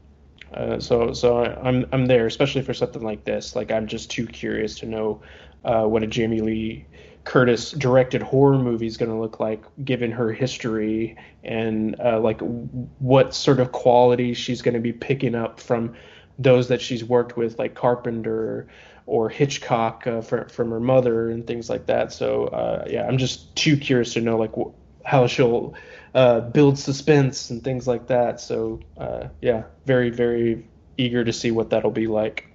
uh, 0.54 0.80
so 0.80 1.12
so 1.12 1.44
I'm 1.44 1.84
I'm 1.92 2.06
there, 2.06 2.24
especially 2.24 2.62
for 2.62 2.72
something 2.72 3.02
like 3.02 3.22
this. 3.24 3.54
Like 3.54 3.70
I'm 3.70 3.86
just 3.86 4.10
too 4.10 4.26
curious 4.26 4.78
to 4.78 4.86
know 4.86 5.20
uh, 5.62 5.84
what 5.84 6.02
a 6.02 6.06
Jamie 6.06 6.40
Lee 6.40 6.86
Curtis 7.28 7.72
directed 7.72 8.22
horror 8.22 8.58
movies 8.58 8.96
going 8.96 9.10
to 9.10 9.18
look 9.18 9.38
like, 9.38 9.62
given 9.84 10.10
her 10.12 10.32
history 10.32 11.14
and 11.44 11.94
uh, 12.00 12.18
like 12.18 12.40
what 12.40 13.34
sort 13.34 13.60
of 13.60 13.70
qualities 13.70 14.38
she's 14.38 14.62
going 14.62 14.72
to 14.72 14.80
be 14.80 14.94
picking 14.94 15.34
up 15.34 15.60
from 15.60 15.94
those 16.38 16.68
that 16.68 16.80
she's 16.80 17.04
worked 17.04 17.36
with, 17.36 17.58
like 17.58 17.74
Carpenter 17.74 18.68
or 19.04 19.28
Hitchcock 19.28 20.06
uh, 20.06 20.22
for, 20.22 20.48
from 20.48 20.70
her 20.70 20.80
mother 20.80 21.28
and 21.28 21.46
things 21.46 21.68
like 21.68 21.84
that. 21.84 22.14
So 22.14 22.46
uh, 22.46 22.86
yeah, 22.88 23.06
I'm 23.06 23.18
just 23.18 23.54
too 23.54 23.76
curious 23.76 24.14
to 24.14 24.22
know 24.22 24.38
like 24.38 24.54
wh- 24.54 24.72
how 25.04 25.26
she'll 25.26 25.74
uh, 26.14 26.40
build 26.40 26.78
suspense 26.78 27.50
and 27.50 27.62
things 27.62 27.86
like 27.86 28.06
that. 28.06 28.40
So 28.40 28.80
uh, 28.96 29.28
yeah, 29.42 29.64
very 29.84 30.08
very 30.08 30.66
eager 30.96 31.24
to 31.24 31.32
see 31.34 31.50
what 31.50 31.68
that'll 31.68 31.90
be 31.90 32.06
like. 32.06 32.47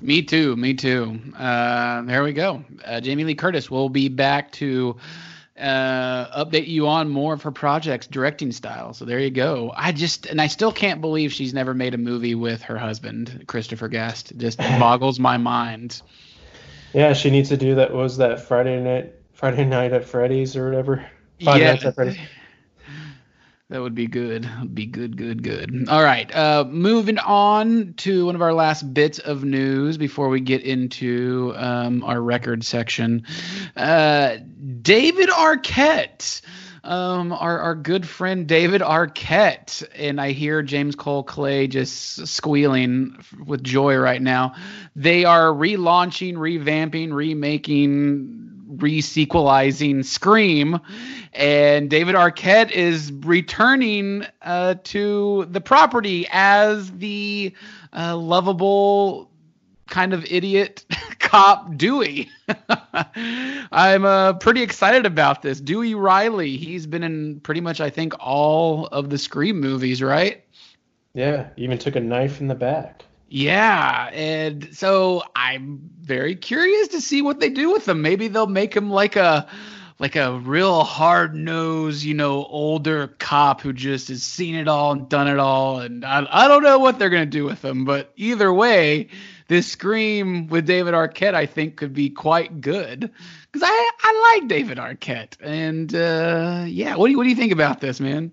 Me 0.00 0.22
too. 0.22 0.56
Me 0.56 0.74
too. 0.74 1.18
Uh, 1.36 2.02
there 2.02 2.22
we 2.22 2.32
go. 2.32 2.64
Uh, 2.84 3.00
Jamie 3.00 3.24
Lee 3.24 3.34
Curtis 3.34 3.70
will 3.70 3.88
be 3.88 4.08
back 4.08 4.52
to 4.52 4.96
uh, 5.58 6.44
update 6.44 6.66
you 6.66 6.86
on 6.86 7.08
more 7.08 7.32
of 7.32 7.42
her 7.42 7.50
projects 7.50 8.06
directing 8.06 8.52
style. 8.52 8.92
So 8.92 9.04
there 9.04 9.18
you 9.18 9.30
go. 9.30 9.72
I 9.74 9.92
just 9.92 10.26
and 10.26 10.40
I 10.40 10.48
still 10.48 10.72
can't 10.72 11.00
believe 11.00 11.32
she's 11.32 11.54
never 11.54 11.74
made 11.74 11.94
a 11.94 11.98
movie 11.98 12.34
with 12.34 12.62
her 12.62 12.76
husband 12.76 13.44
Christopher 13.46 13.88
Guest. 13.88 14.32
It 14.32 14.38
just 14.38 14.58
boggles 14.78 15.18
my 15.18 15.36
mind. 15.36 16.02
Yeah, 16.92 17.12
she 17.12 17.30
needs 17.30 17.48
to 17.50 17.56
do 17.56 17.74
that. 17.76 17.92
What 17.92 18.02
was 18.02 18.16
that 18.18 18.40
Friday 18.40 18.80
night? 18.80 19.14
Friday 19.32 19.64
night 19.64 19.92
at 19.92 20.04
Freddy's 20.04 20.56
or 20.56 20.64
whatever. 20.66 21.06
Five 21.44 21.60
yeah, 21.60 21.72
Nights 21.72 21.84
at 21.84 21.94
Freddy's. 21.94 22.18
That 23.68 23.82
would 23.82 23.96
be 23.96 24.06
good. 24.06 24.48
Be 24.72 24.86
good, 24.86 25.16
good, 25.16 25.42
good. 25.42 25.88
All 25.88 26.02
right. 26.02 26.32
Uh, 26.32 26.64
moving 26.68 27.18
on 27.18 27.94
to 27.94 28.26
one 28.26 28.36
of 28.36 28.42
our 28.42 28.54
last 28.54 28.94
bits 28.94 29.18
of 29.18 29.42
news 29.42 29.98
before 29.98 30.28
we 30.28 30.40
get 30.40 30.62
into 30.62 31.52
um, 31.56 32.04
our 32.04 32.20
record 32.20 32.62
section. 32.62 33.24
Uh, 33.76 34.36
David 34.82 35.30
Arquette. 35.30 36.42
Um, 36.84 37.32
our, 37.32 37.58
our 37.58 37.74
good 37.74 38.06
friend 38.06 38.46
David 38.46 38.80
Arquette, 38.80 39.82
and 39.96 40.20
I 40.20 40.30
hear 40.30 40.62
James 40.62 40.94
Cole 40.94 41.24
Clay 41.24 41.66
just 41.66 42.28
squealing 42.28 43.16
with 43.44 43.64
joy 43.64 43.96
right 43.96 44.22
now. 44.22 44.54
They 44.94 45.24
are 45.24 45.48
relaunching, 45.48 46.34
revamping, 46.34 47.12
remaking, 47.12 48.45
resequelizing 48.68 50.04
Scream, 50.04 50.80
and 51.32 51.88
David 51.88 52.14
Arquette 52.14 52.70
is 52.70 53.12
returning 53.12 54.26
uh, 54.42 54.74
to 54.84 55.46
the 55.50 55.60
property 55.60 56.26
as 56.30 56.90
the 56.92 57.54
uh, 57.92 58.16
lovable 58.16 59.30
kind 59.88 60.12
of 60.12 60.24
idiot 60.30 60.84
cop 61.18 61.76
Dewey. 61.76 62.28
I'm 63.72 64.04
uh, 64.04 64.34
pretty 64.34 64.62
excited 64.62 65.06
about 65.06 65.42
this. 65.42 65.60
Dewey 65.60 65.94
Riley, 65.94 66.56
he's 66.56 66.86
been 66.86 67.02
in 67.02 67.40
pretty 67.40 67.60
much, 67.60 67.80
I 67.80 67.90
think, 67.90 68.14
all 68.18 68.86
of 68.86 69.10
the 69.10 69.18
Scream 69.18 69.60
movies, 69.60 70.02
right? 70.02 70.44
Yeah, 71.14 71.48
even 71.56 71.78
took 71.78 71.96
a 71.96 72.00
knife 72.00 72.40
in 72.40 72.48
the 72.48 72.54
back. 72.54 73.05
Yeah, 73.28 74.08
and 74.12 74.68
so 74.72 75.22
I'm 75.34 75.90
very 76.00 76.36
curious 76.36 76.88
to 76.88 77.00
see 77.00 77.22
what 77.22 77.40
they 77.40 77.50
do 77.50 77.72
with 77.72 77.88
him. 77.88 78.00
Maybe 78.00 78.28
they'll 78.28 78.46
make 78.46 78.74
him 78.74 78.90
like 78.90 79.16
a 79.16 79.48
like 79.98 80.14
a 80.14 80.38
real 80.38 80.84
hard 80.84 81.34
nosed, 81.34 82.04
you 82.04 82.14
know, 82.14 82.44
older 82.44 83.08
cop 83.18 83.62
who 83.62 83.72
just 83.72 84.08
has 84.08 84.22
seen 84.22 84.54
it 84.54 84.68
all 84.68 84.92
and 84.92 85.08
done 85.08 85.26
it 85.26 85.38
all. 85.38 85.80
And 85.80 86.04
I, 86.04 86.26
I 86.30 86.48
don't 86.48 86.62
know 86.62 86.78
what 86.78 86.98
they're 86.98 87.10
gonna 87.10 87.26
do 87.26 87.44
with 87.44 87.64
him, 87.64 87.84
but 87.84 88.12
either 88.16 88.52
way, 88.52 89.08
this 89.48 89.66
Scream 89.66 90.48
with 90.48 90.66
David 90.66 90.94
Arquette, 90.94 91.34
I 91.34 91.46
think, 91.46 91.76
could 91.76 91.94
be 91.94 92.10
quite 92.10 92.60
good 92.60 93.00
because 93.00 93.68
I 93.68 93.90
I 94.02 94.38
like 94.38 94.48
David 94.48 94.78
Arquette, 94.78 95.36
and 95.40 95.94
uh, 95.94 96.64
yeah, 96.66 96.96
what 96.96 97.06
do 97.06 97.12
you 97.12 97.16
what 97.16 97.24
do 97.24 97.30
you 97.30 97.36
think 97.36 97.52
about 97.52 97.80
this, 97.80 97.98
man? 97.98 98.32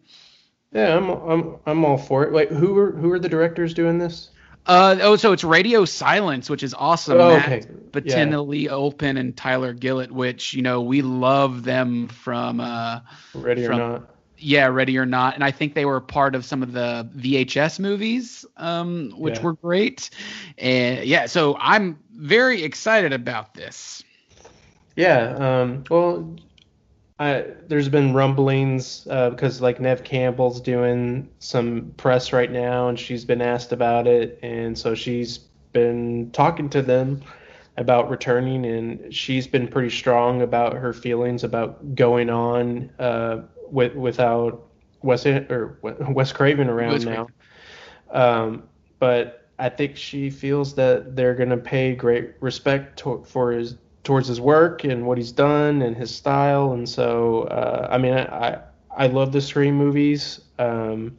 Yeah, 0.71 0.97
I'm 0.97 1.09
I'm 1.09 1.55
I'm 1.65 1.85
all 1.85 1.97
for 1.97 2.23
it. 2.23 2.31
Wait, 2.31 2.49
who 2.49 2.77
are 2.77 2.91
who 2.91 3.11
are 3.11 3.19
the 3.19 3.29
directors 3.29 3.73
doing 3.73 3.99
this? 3.99 4.29
Uh 4.66 4.97
oh, 5.01 5.16
so 5.18 5.34
it's 5.34 5.43
Radio 5.43 5.84
Silence, 5.86 6.49
which 6.49 6.64
is 6.64 6.74
awesome. 6.74 7.20
Oh, 7.20 7.36
Matt 7.38 7.47
okay. 7.51 7.68
Bettinelli 7.91 8.70
Olpin 8.70 9.18
and 9.18 9.36
Tyler 9.36 9.74
Gillett, 9.74 10.11
which 10.11 10.53
you 10.53 10.61
know 10.61 10.82
we 10.82 11.01
love 11.01 11.64
them 11.64 12.07
from 12.07 12.59
uh 12.61 13.01
Ready 13.34 13.66
or 13.66 13.74
not? 13.74 14.09
yeah, 14.38 14.68
Ready 14.68 14.97
or 14.97 15.05
Not, 15.05 15.36
and 15.36 15.43
I 15.43 15.51
think 15.51 15.74
they 15.74 15.86
were 15.86 15.99
part 16.01 16.36
of 16.36 16.45
some 16.45 16.64
of 16.64 16.72
the 16.74 17.09
VHS 17.16 17.80
movies, 17.80 18.45
um, 18.57 19.11
which 19.18 19.36
Yeah. 19.38 19.43
were 19.43 19.53
great. 19.53 20.09
And 20.57 21.05
yeah, 21.05 21.26
so 21.28 21.55
I'm 21.59 21.99
very 22.14 22.64
excited 22.64 23.14
about 23.14 23.53
this. 23.53 24.03
Yeah. 24.95 25.36
Um. 25.39 25.84
Well, 25.89 26.36
I 27.24 27.45
there's 27.67 27.89
been 27.89 28.13
rumblings 28.13 29.07
uh, 29.09 29.30
because 29.30 29.61
like 29.61 29.80
Neve 29.80 30.03
Campbell's 30.03 30.59
doing 30.59 31.30
some 31.39 31.93
press 31.95 32.34
right 32.34 32.51
now, 32.51 32.89
and 32.89 32.99
she's 32.99 33.24
been 33.24 33.41
asked 33.41 33.71
about 33.71 34.07
it, 34.07 34.39
and 34.43 34.78
so 34.78 34.93
she's 34.93 35.38
been 35.71 36.32
talking 36.32 36.69
to 36.69 36.82
them 36.82 37.21
about 37.78 38.09
returning, 38.09 38.65
and 38.65 39.13
she's 39.13 39.47
been 39.47 39.67
pretty 39.67 39.89
strong 39.89 40.41
about 40.41 40.74
her 40.74 40.91
feelings 40.91 41.43
about 41.43 41.95
going 41.95 42.30
on 42.30 42.91
uh, 42.99 43.41
with 43.71 43.95
without 43.95 44.67
Wes 45.01 45.26
or 45.26 45.80
Wes 45.82 46.34
Craven 46.34 46.69
around 46.69 46.91
Wes 46.91 47.05
now. 47.05 47.28
Um, 48.11 48.63
but 48.99 49.47
I 49.59 49.69
think 49.69 49.95
she 49.95 50.30
feels 50.30 50.76
that 50.76 51.15
they're 51.15 51.36
going 51.36 51.49
to 51.49 51.57
pay 51.57 51.95
great 51.95 52.34
respect 52.41 52.99
to, 52.99 53.24
for 53.26 53.51
his 53.51 53.76
towards 54.03 54.27
his 54.27 54.41
work 54.41 54.83
and 54.83 55.05
what 55.05 55.17
he's 55.17 55.31
done 55.31 55.81
and 55.81 55.95
his 55.95 56.13
style. 56.13 56.73
And 56.73 56.87
so, 56.87 57.43
uh, 57.43 57.87
I 57.89 57.97
mean, 57.97 58.13
I, 58.13 58.59
I 58.95 59.07
love 59.07 59.31
the 59.31 59.41
Scream 59.41 59.75
movies. 59.75 60.41
Um, 60.59 61.17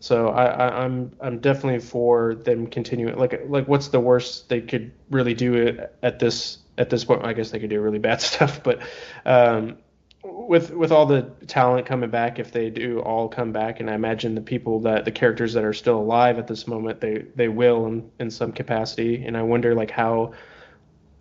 so 0.00 0.28
I, 0.28 0.46
I, 0.46 0.84
I'm 0.84 1.12
I'm 1.20 1.38
definitely 1.40 1.80
for 1.80 2.34
them 2.34 2.66
continuing. 2.66 3.18
Like 3.18 3.42
like 3.46 3.68
what's 3.68 3.88
the 3.88 4.00
worst 4.00 4.48
they 4.48 4.62
could 4.62 4.92
really 5.10 5.34
do 5.34 5.78
at 6.02 6.18
this 6.18 6.58
at 6.78 6.88
this 6.88 7.04
point? 7.04 7.24
I 7.24 7.34
guess 7.34 7.50
they 7.50 7.58
could 7.58 7.68
do 7.68 7.80
really 7.80 7.98
bad 7.98 8.20
stuff, 8.22 8.62
but 8.62 8.80
um, 9.26 9.76
with 10.22 10.70
with 10.72 10.90
all 10.90 11.04
the 11.04 11.22
talent 11.46 11.84
coming 11.86 12.08
back, 12.08 12.38
if 12.38 12.50
they 12.50 12.70
do 12.70 13.00
all 13.00 13.28
come 13.28 13.52
back, 13.52 13.80
and 13.80 13.90
I 13.90 13.94
imagine 13.94 14.34
the 14.34 14.40
people 14.40 14.80
that 14.80 15.04
the 15.04 15.12
characters 15.12 15.52
that 15.52 15.64
are 15.64 15.74
still 15.74 15.98
alive 15.98 16.38
at 16.38 16.46
this 16.46 16.66
moment, 16.66 17.00
they 17.00 17.26
they 17.36 17.48
will 17.48 17.86
in, 17.86 18.10
in 18.18 18.30
some 18.30 18.52
capacity. 18.52 19.22
And 19.24 19.36
I 19.36 19.42
wonder 19.42 19.74
like 19.74 19.90
how 19.90 20.32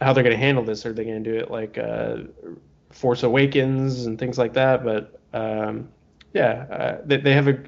how 0.02 0.14
they're 0.14 0.24
going 0.24 0.36
to 0.36 0.42
handle 0.42 0.64
this. 0.64 0.86
Are 0.86 0.94
they 0.94 1.04
going 1.04 1.24
to 1.24 1.32
do 1.32 1.38
it 1.38 1.52
like 1.52 1.78
uh, 1.78 2.18
Force 2.92 3.24
Awakens 3.24 4.06
and 4.06 4.18
things 4.18 4.38
like 4.38 4.54
that? 4.54 4.84
But 4.84 5.20
um, 5.34 5.90
yeah, 6.34 6.66
uh, 6.72 7.02
they, 7.06 7.18
they 7.18 7.34
have 7.34 7.48
a 7.48 7.60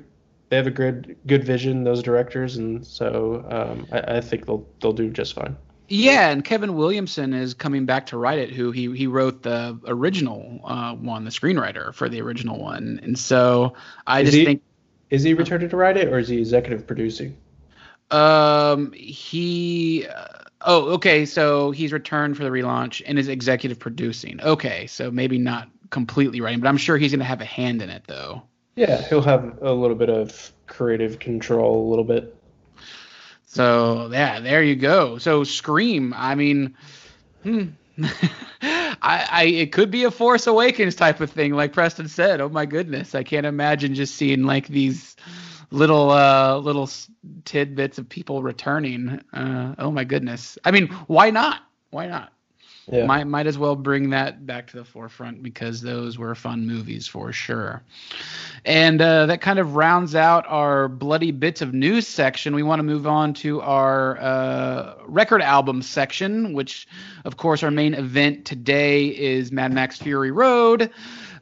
they 0.49 0.57
have 0.57 0.67
a 0.67 0.71
good 0.71 1.17
good 1.27 1.43
vision 1.43 1.84
those 1.84 2.03
directors, 2.03 2.57
and 2.57 2.86
so 2.86 3.45
um, 3.49 3.88
I, 3.91 4.17
I 4.17 4.21
think 4.21 4.45
they'll 4.45 4.67
they'll 4.82 4.93
do 4.93 5.09
just 5.09 5.34
fine. 5.34 5.55
Yeah, 5.93 6.29
and 6.29 6.43
Kevin 6.45 6.75
Williamson 6.75 7.34
is 7.34 7.53
coming 7.53 7.86
back 7.86 8.05
to 8.07 8.17
write 8.17 8.39
it. 8.39 8.51
Who 8.51 8.71
he 8.71 8.95
he 8.95 9.07
wrote 9.07 9.43
the 9.43 9.77
original 9.88 10.61
uh, 10.63 10.93
one, 10.95 11.25
the 11.25 11.32
screenwriter 11.32 11.93
for 11.93 12.07
the 12.07 12.21
original 12.21 12.59
one, 12.59 12.99
and 13.03 13.17
so 13.19 13.73
I 14.07 14.21
Is 14.21 14.27
just 14.27 14.38
he- 14.38 14.45
think 14.45 14.61
Is 15.09 15.23
he 15.23 15.34
returning 15.34 15.67
to 15.69 15.75
write 15.77 15.97
it, 15.97 16.07
or 16.07 16.19
is 16.19 16.29
he 16.29 16.38
executive 16.38 16.88
producing? 16.88 17.36
um 18.09 18.91
he. 18.93 20.05
Uh, 20.07 20.40
oh, 20.66 20.89
okay. 20.91 21.26
So 21.26 21.72
he's 21.72 21.93
returned 21.93 22.38
for 22.38 22.43
the 22.43 22.49
relaunch 22.49 23.01
and 23.05 23.18
is 23.20 23.28
executive 23.28 23.80
producing. 23.80 24.41
Okay, 24.41 24.88
so 24.88 25.12
maybe 25.12 25.38
not 25.38 25.70
completely 25.89 26.41
writing, 26.41 26.59
but 26.59 26.68
I'm 26.68 26.78
sure 26.78 26.97
he's 26.97 27.12
going 27.12 27.20
to 27.20 27.26
have 27.26 27.41
a 27.41 27.45
hand 27.45 27.82
in 27.82 27.89
it 27.89 28.03
though. 28.07 28.43
Yeah, 28.76 29.01
he'll 29.07 29.22
have 29.22 29.59
a 29.62 29.74
little 29.74 29.97
bit 29.97 30.09
of 30.09 30.51
creative 30.68 31.20
control, 31.20 31.88
a 31.88 31.89
little 31.89 32.05
bit. 32.05 32.36
So 33.45 34.09
yeah, 34.12 34.39
there 34.39 34.64
you 34.64 34.76
go. 34.76 35.18
So 35.18 35.43
Scream, 35.43 36.14
I 36.16 36.36
mean, 36.36 36.76
hmm. 37.43 37.68
I, 38.62 39.28
I 39.30 39.43
it 39.43 39.72
could 39.74 39.91
be 39.91 40.05
a 40.05 40.12
Force 40.12 40.47
Awakens 40.47 40.95
type 40.95 41.20
of 41.20 41.30
thing, 41.30 41.53
like 41.53 41.74
Preston 41.74 42.07
said. 42.07 42.39
Oh 42.39 42.49
my 42.49 42.66
goodness, 42.66 43.14
I 43.14 43.24
can't 43.24 43.45
imagine 43.45 43.93
just 43.93 44.16
seeing 44.16 44.43
like 44.43 44.68
these 44.68 45.16
little 45.72 46.11
uh 46.11 46.57
little 46.57 46.89
tidbits 47.45 47.97
of 47.97 48.07
people 48.07 48.43
returning. 48.43 49.22
Uh, 49.34 49.76
oh 49.80 49.91
my 49.91 50.03
goodness. 50.03 50.57
I 50.63 50.72
mean, 50.72 50.88
why 51.07 51.32
not? 51.32 51.63
Why 51.89 52.07
not? 52.07 52.34
Yeah. 52.91 53.05
Might 53.05 53.26
might 53.26 53.47
as 53.47 53.57
well 53.57 53.76
bring 53.76 54.09
that 54.09 54.45
back 54.45 54.67
to 54.67 54.78
the 54.78 54.84
forefront 54.84 55.43
because 55.43 55.82
those 55.82 56.17
were 56.17 56.34
fun 56.36 56.67
movies 56.67 57.07
for 57.07 57.32
sure. 57.32 57.84
And 58.65 59.01
uh, 59.01 59.28
that 59.28 59.39
kind 59.39 59.59
of 59.59 59.76
rounds 59.76 60.15
out 60.15 60.45
our 60.47 60.88
bloody 60.88 61.32
bits 61.32 61.61
of 61.61 61.74
news 61.74 62.07
section. 62.07 62.55
We 62.55 62.63
want 62.63 62.80
to 62.80 62.84
move 62.84 63.07
on 63.07 63.34
to 63.36 63.61
our 63.61 64.19
uh, 64.19 64.95
record 65.05 65.41
album 65.41 65.82
section, 65.82 66.53
which, 66.53 66.88
of 67.24 67.38
course, 67.38 67.63
our 67.63 67.72
main 67.72 67.93
event 67.93 68.45
today 68.45 69.07
is 69.07 69.51
Mad 69.51 69.72
Max 69.74 69.97
Fury 69.97 70.32
Road. 70.32 70.89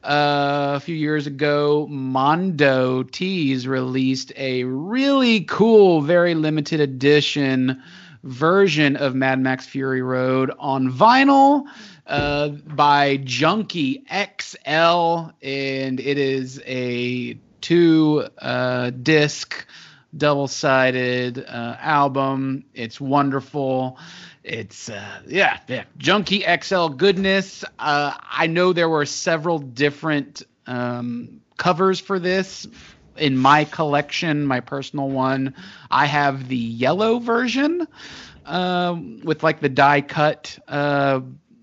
Uh, 0.02 0.72
a 0.76 0.80
few 0.80 0.94
years 0.94 1.26
ago, 1.26 1.86
Mondo 1.86 3.02
Tees 3.02 3.66
released 3.68 4.32
a 4.34 4.64
really 4.64 5.42
cool, 5.42 6.00
very 6.00 6.34
limited 6.34 6.80
edition 6.80 7.82
version 8.22 8.96
of 8.96 9.14
Mad 9.14 9.40
Max 9.40 9.66
Fury 9.66 10.00
Road 10.00 10.52
on 10.58 10.90
vinyl 10.90 11.64
uh, 12.06 12.48
by 12.48 13.18
Junkie 13.18 14.02
XL, 14.08 15.32
and 15.42 16.00
it 16.00 16.16
is 16.18 16.62
a 16.64 17.38
two 17.60 18.26
uh, 18.38 18.90
disc, 18.90 19.66
double 20.16 20.48
sided 20.48 21.44
uh, 21.46 21.76
album. 21.78 22.64
It's 22.72 23.00
wonderful. 23.00 23.98
It's 24.42 24.88
uh, 24.88 25.20
yeah, 25.26 25.58
yeah, 25.68 25.84
Junkie 25.98 26.44
XL 26.62 26.88
goodness. 26.88 27.62
Uh, 27.78 28.14
I 28.30 28.46
know 28.46 28.72
there 28.72 28.88
were 28.88 29.04
several 29.04 29.58
different 29.58 30.42
um, 30.66 31.40
covers 31.58 32.00
for 32.00 32.18
this 32.18 32.66
in 33.16 33.36
my 33.36 33.64
collection, 33.64 34.46
my 34.46 34.60
personal 34.60 35.10
one. 35.10 35.54
I 35.90 36.06
have 36.06 36.48
the 36.48 36.56
yellow 36.56 37.18
version 37.18 37.86
um, 38.46 39.20
with 39.24 39.42
like 39.42 39.60
the 39.60 39.68
die 39.68 40.00
cut 40.00 40.58
uh, 40.66 41.20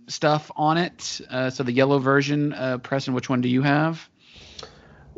stuff 0.07 0.51
on 0.55 0.77
it. 0.77 1.19
Uh, 1.29 1.49
so 1.49 1.63
the 1.63 1.71
yellow 1.71 1.97
version. 1.97 2.53
Uh, 2.53 2.77
Preston, 2.77 3.15
which 3.15 3.29
one 3.29 3.41
do 3.41 3.49
you 3.49 3.63
have? 3.63 4.07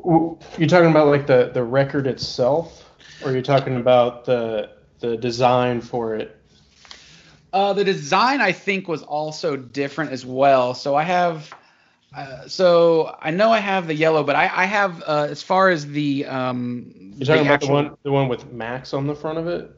You're 0.05 0.69
talking 0.69 0.89
about 0.89 1.07
like 1.07 1.27
the 1.27 1.51
the 1.53 1.63
record 1.63 2.07
itself, 2.07 2.89
or 3.21 3.33
you're 3.33 3.41
talking 3.41 3.75
about 3.75 4.23
the 4.23 4.71
the 4.99 5.17
design 5.17 5.81
for 5.81 6.15
it? 6.15 6.38
Uh, 7.51 7.73
the 7.73 7.83
design 7.83 8.41
I 8.41 8.51
think 8.51 8.87
was 8.87 9.01
also 9.03 9.55
different 9.55 10.11
as 10.11 10.25
well. 10.25 10.73
So 10.73 10.95
I 10.95 11.03
have, 11.03 11.53
uh, 12.15 12.47
so 12.47 13.15
I 13.19 13.31
know 13.31 13.51
I 13.51 13.59
have 13.59 13.87
the 13.87 13.95
yellow, 13.95 14.23
but 14.23 14.35
I, 14.35 14.43
I 14.43 14.65
have 14.65 15.01
uh, 15.05 15.27
as 15.29 15.41
far 15.41 15.69
as 15.69 15.87
the 15.87 16.25
um. 16.25 17.13
You're 17.17 17.25
talking 17.25 17.45
about 17.45 17.53
actual- 17.55 17.67
the 17.67 17.73
one 17.73 17.97
the 18.03 18.11
one 18.11 18.27
with 18.27 18.51
Max 18.51 18.93
on 18.93 19.07
the 19.07 19.15
front 19.15 19.39
of 19.39 19.47
it. 19.47 19.75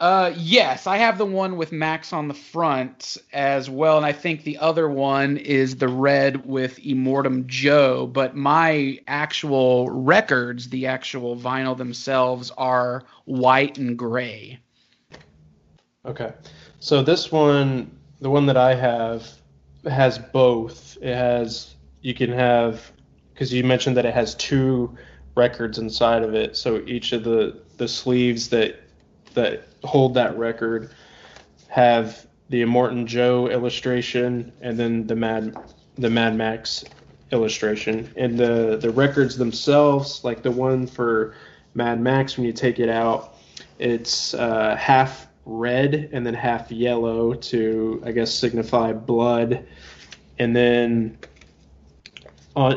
Uh, 0.00 0.32
yes, 0.34 0.86
I 0.86 0.96
have 0.96 1.18
the 1.18 1.26
one 1.26 1.58
with 1.58 1.72
Max 1.72 2.14
on 2.14 2.26
the 2.26 2.32
front 2.32 3.18
as 3.34 3.68
well, 3.68 3.98
and 3.98 4.06
I 4.06 4.12
think 4.12 4.44
the 4.44 4.56
other 4.56 4.88
one 4.88 5.36
is 5.36 5.76
the 5.76 5.88
red 5.88 6.46
with 6.46 6.78
Immortan 6.78 7.46
Joe. 7.46 8.06
But 8.06 8.34
my 8.34 8.98
actual 9.06 9.90
records, 9.90 10.70
the 10.70 10.86
actual 10.86 11.36
vinyl 11.36 11.76
themselves, 11.76 12.50
are 12.56 13.04
white 13.26 13.76
and 13.76 13.98
gray. 13.98 14.58
Okay. 16.06 16.32
So 16.80 17.02
this 17.02 17.30
one, 17.30 17.90
the 18.20 18.30
one 18.30 18.46
that 18.46 18.56
I 18.56 18.74
have, 18.74 19.28
has 19.84 20.18
both. 20.18 20.96
It 21.00 21.14
has 21.14 21.74
you 22.00 22.14
can 22.14 22.32
have 22.32 22.90
because 23.32 23.52
you 23.52 23.64
mentioned 23.64 23.96
that 23.96 24.06
it 24.06 24.14
has 24.14 24.34
two 24.34 24.96
records 25.34 25.78
inside 25.78 26.22
of 26.22 26.34
it. 26.34 26.56
So 26.56 26.82
each 26.86 27.12
of 27.12 27.24
the 27.24 27.60
the 27.76 27.86
sleeves 27.86 28.48
that 28.48 28.80
that 29.34 29.68
hold 29.84 30.14
that 30.14 30.36
record 30.38 30.90
have 31.68 32.26
the 32.48 32.62
Immortan 32.62 33.06
Joe 33.06 33.48
illustration 33.48 34.52
and 34.60 34.78
then 34.78 35.06
the 35.06 35.16
Mad 35.16 35.56
the 35.96 36.10
Mad 36.10 36.34
Max 36.34 36.84
illustration. 37.30 38.10
And 38.16 38.38
the 38.38 38.78
the 38.80 38.90
records 38.90 39.36
themselves, 39.36 40.24
like 40.24 40.42
the 40.42 40.50
one 40.50 40.86
for 40.86 41.34
Mad 41.74 42.00
Max, 42.00 42.36
when 42.36 42.46
you 42.46 42.52
take 42.52 42.78
it 42.78 42.88
out, 42.88 43.36
it's 43.78 44.34
uh, 44.34 44.76
half 44.76 45.29
red 45.50 46.10
and 46.12 46.24
then 46.24 46.34
half 46.34 46.70
yellow 46.70 47.34
to 47.34 48.00
I 48.06 48.12
guess 48.12 48.32
signify 48.32 48.92
blood, 48.92 49.66
and 50.38 50.54
then 50.54 51.18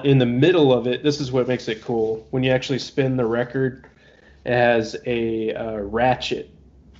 in 0.04 0.18
the 0.18 0.26
middle 0.26 0.74
of 0.74 0.88
it, 0.88 1.04
this 1.04 1.20
is 1.20 1.32
what 1.32 1.48
makes 1.48 1.68
it 1.68 1.84
cool. 1.84 2.28
When 2.32 2.44
you 2.44 2.52
actually 2.52 2.80
spin 2.80 3.16
the 3.18 3.26
record, 3.26 3.86
it 4.46 4.52
has 4.52 4.96
a 5.06 5.54
uh, 5.54 5.78
ratchet, 5.78 6.50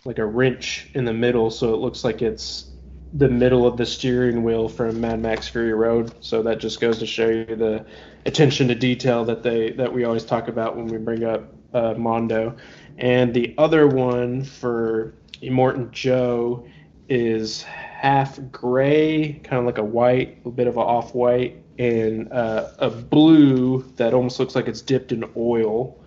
like 0.06 0.20
a 0.20 0.26
wrench 0.26 0.90
in 0.94 1.06
the 1.06 1.14
middle, 1.14 1.50
so 1.50 1.74
it 1.74 1.78
looks 1.78 2.04
like 2.04 2.22
it's 2.22 2.70
the 3.14 3.30
middle 3.30 3.68
of 3.68 3.78
the 3.78 3.86
steering 3.86 4.44
wheel 4.44 4.68
from 4.68 5.00
Mad 5.00 5.20
Max 5.22 5.48
Fury 5.48 5.74
Road. 5.74 6.14
So 6.20 6.42
that 6.44 6.60
just 6.60 6.82
goes 6.82 7.00
to 7.00 7.06
show 7.06 7.30
you 7.30 7.56
the 7.56 7.86
attention 8.26 8.68
to 8.70 8.76
detail 8.76 9.26
that 9.26 9.44
they 9.44 9.72
that 9.72 9.94
we 9.94 10.04
always 10.04 10.26
talk 10.26 10.48
about 10.48 10.76
when 10.76 10.88
we 10.88 10.98
bring 10.98 11.24
up 11.24 11.54
uh, 11.74 11.94
Mondo. 11.96 12.56
And 12.98 13.34
the 13.34 13.54
other 13.58 13.88
one 13.88 14.44
for 14.44 15.14
Immortan 15.42 15.92
Joe 15.92 16.68
is 17.10 17.64
half 17.64 18.40
gray, 18.52 19.34
kind 19.44 19.60
of 19.60 19.66
like 19.66 19.78
a 19.78 19.84
white, 19.84 20.40
a 20.46 20.50
bit 20.50 20.68
of 20.68 20.78
a 20.78 20.80
off 20.80 21.14
white, 21.16 21.62
and 21.80 22.32
uh, 22.32 22.70
a 22.80 22.90
blue 22.90 23.84
that 23.96 24.14
almost 24.14 24.40
looks 24.40 24.56
like 24.56 24.68
it's 24.68 24.82
dipped 24.82 25.12
in 25.12 25.26
oil. 25.36 26.00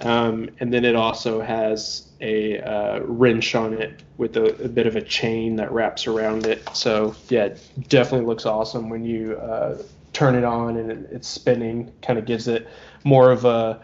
Um, 0.00 0.50
and 0.60 0.72
then 0.72 0.84
it 0.84 0.94
also 0.94 1.40
has 1.40 2.08
a 2.20 2.58
uh, 2.60 3.00
wrench 3.00 3.54
on 3.54 3.72
it 3.74 4.02
with 4.18 4.36
a, 4.36 4.64
a 4.64 4.68
bit 4.68 4.86
of 4.86 4.96
a 4.96 5.02
chain 5.02 5.56
that 5.56 5.72
wraps 5.72 6.06
around 6.06 6.46
it. 6.46 6.68
So 6.74 7.14
yeah, 7.28 7.46
it 7.46 7.88
definitely 7.88 8.26
looks 8.26 8.44
awesome 8.44 8.90
when 8.90 9.04
you 9.04 9.36
uh, 9.36 9.82
turn 10.12 10.34
it 10.34 10.44
on 10.44 10.76
and 10.76 10.90
it, 10.90 11.08
it's 11.10 11.28
spinning. 11.28 11.92
Kind 12.02 12.18
of 12.18 12.26
gives 12.26 12.46
it 12.48 12.68
more 13.04 13.30
of 13.30 13.44
a 13.44 13.80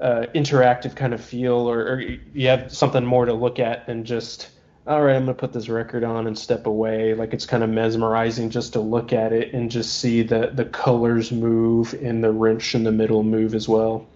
uh, 0.00 0.26
interactive 0.34 0.94
kind 0.96 1.14
of 1.14 1.24
feel, 1.24 1.54
or, 1.54 1.80
or 1.80 2.00
you 2.00 2.48
have 2.48 2.72
something 2.72 3.04
more 3.04 3.26
to 3.26 3.32
look 3.32 3.58
at 3.58 3.86
than 3.86 4.04
just. 4.04 4.50
All 4.86 5.02
right, 5.02 5.16
I'm 5.16 5.22
gonna 5.22 5.32
put 5.32 5.54
this 5.54 5.70
record 5.70 6.04
on 6.04 6.26
and 6.26 6.38
step 6.38 6.66
away. 6.66 7.14
Like 7.14 7.32
it's 7.32 7.46
kind 7.46 7.62
of 7.62 7.70
mesmerizing 7.70 8.50
just 8.50 8.74
to 8.74 8.80
look 8.80 9.14
at 9.14 9.32
it 9.32 9.54
and 9.54 9.70
just 9.70 9.98
see 9.98 10.22
the 10.22 10.50
the 10.52 10.66
colors 10.66 11.32
move 11.32 11.94
and 11.94 12.22
the 12.22 12.30
wrench 12.30 12.74
in 12.74 12.84
the 12.84 12.92
middle 12.92 13.22
move 13.22 13.54
as 13.54 13.66
well. 13.66 14.06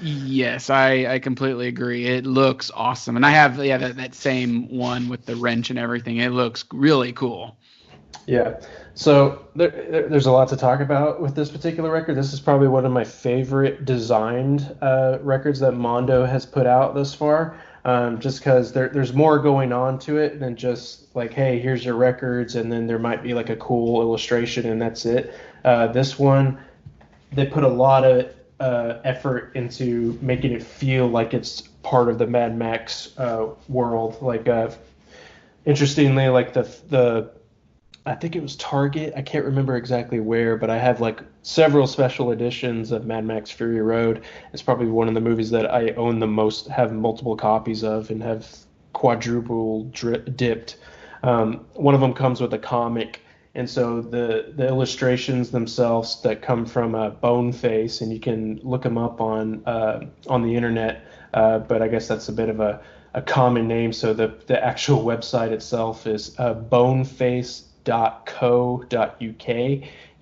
Yes, 0.00 0.70
I, 0.70 1.06
I 1.06 1.18
completely 1.18 1.68
agree. 1.68 2.06
It 2.06 2.24
looks 2.24 2.70
awesome, 2.72 3.16
and 3.16 3.26
I 3.26 3.30
have 3.30 3.64
yeah 3.64 3.78
that, 3.78 3.96
that 3.96 4.14
same 4.14 4.68
one 4.76 5.08
with 5.08 5.26
the 5.26 5.34
wrench 5.34 5.70
and 5.70 5.78
everything. 5.78 6.18
It 6.18 6.30
looks 6.30 6.64
really 6.72 7.12
cool. 7.12 7.56
Yeah. 8.26 8.60
So 8.94 9.46
there, 9.56 9.70
there, 9.70 10.08
there's 10.08 10.26
a 10.26 10.32
lot 10.32 10.48
to 10.48 10.56
talk 10.56 10.80
about 10.80 11.20
with 11.20 11.34
this 11.34 11.50
particular 11.50 11.90
record. 11.90 12.16
This 12.16 12.32
is 12.32 12.40
probably 12.40 12.68
one 12.68 12.84
of 12.84 12.92
my 12.92 13.04
favorite 13.04 13.84
designed 13.84 14.76
uh, 14.82 15.18
records 15.22 15.60
that 15.60 15.72
Mondo 15.72 16.24
has 16.26 16.44
put 16.44 16.66
out 16.66 16.94
thus 16.94 17.14
far. 17.14 17.56
Um, 17.84 18.20
just 18.20 18.38
because 18.38 18.72
there, 18.72 18.88
there's 18.90 19.12
more 19.12 19.40
going 19.40 19.72
on 19.72 19.98
to 20.00 20.18
it 20.18 20.38
than 20.38 20.54
just 20.54 21.14
like, 21.16 21.32
hey, 21.32 21.58
here's 21.58 21.84
your 21.84 21.96
records, 21.96 22.54
and 22.54 22.70
then 22.70 22.86
there 22.86 22.98
might 22.98 23.24
be 23.24 23.34
like 23.34 23.50
a 23.50 23.56
cool 23.56 24.00
illustration, 24.02 24.66
and 24.66 24.80
that's 24.80 25.04
it. 25.04 25.34
Uh, 25.64 25.88
this 25.88 26.16
one, 26.16 26.58
they 27.32 27.44
put 27.44 27.64
a 27.64 27.68
lot 27.68 28.04
of 28.04 28.32
uh, 28.60 29.00
effort 29.02 29.56
into 29.56 30.16
making 30.22 30.52
it 30.52 30.62
feel 30.62 31.08
like 31.08 31.34
it's 31.34 31.62
part 31.82 32.08
of 32.08 32.18
the 32.18 32.26
Mad 32.26 32.56
Max 32.56 33.18
uh, 33.18 33.48
world. 33.68 34.22
Like, 34.22 34.48
uh, 34.48 34.70
interestingly, 35.64 36.28
like 36.28 36.52
the 36.52 36.62
the 36.88 37.32
I 38.04 38.16
think 38.16 38.34
it 38.34 38.42
was 38.42 38.56
Target. 38.56 39.12
I 39.16 39.22
can't 39.22 39.44
remember 39.44 39.76
exactly 39.76 40.18
where, 40.18 40.56
but 40.56 40.70
I 40.70 40.78
have 40.78 41.00
like 41.00 41.20
several 41.42 41.86
special 41.86 42.32
editions 42.32 42.90
of 42.90 43.06
Mad 43.06 43.24
Max 43.24 43.50
Fury 43.50 43.80
Road. 43.80 44.24
It's 44.52 44.62
probably 44.62 44.88
one 44.88 45.06
of 45.06 45.14
the 45.14 45.20
movies 45.20 45.50
that 45.50 45.72
I 45.72 45.90
own 45.90 46.18
the 46.18 46.26
most, 46.26 46.66
have 46.66 46.92
multiple 46.92 47.36
copies 47.36 47.84
of, 47.84 48.10
and 48.10 48.20
have 48.20 48.48
quadruple 48.92 49.84
dipped. 49.84 50.78
Um, 51.22 51.64
one 51.74 51.94
of 51.94 52.00
them 52.00 52.12
comes 52.12 52.40
with 52.40 52.52
a 52.54 52.58
comic, 52.58 53.20
and 53.54 53.70
so 53.70 54.00
the 54.00 54.52
the 54.56 54.66
illustrations 54.66 55.52
themselves 55.52 56.22
that 56.22 56.42
come 56.42 56.66
from 56.66 56.96
a 56.96 57.02
uh, 57.02 57.10
Boneface, 57.10 58.00
and 58.00 58.12
you 58.12 58.18
can 58.18 58.58
look 58.64 58.82
them 58.82 58.98
up 58.98 59.20
on 59.20 59.64
uh, 59.64 60.06
on 60.26 60.42
the 60.42 60.56
internet. 60.56 61.06
Uh, 61.34 61.60
but 61.60 61.82
I 61.82 61.86
guess 61.86 62.08
that's 62.08 62.28
a 62.28 62.32
bit 62.32 62.48
of 62.48 62.58
a, 62.58 62.82
a 63.14 63.22
common 63.22 63.68
name. 63.68 63.92
So 63.92 64.12
the 64.12 64.34
the 64.48 64.62
actual 64.62 65.04
website 65.04 65.52
itself 65.52 66.08
is 66.08 66.34
uh, 66.38 66.54
Boneface 66.54 67.68
co.uk 67.84 69.48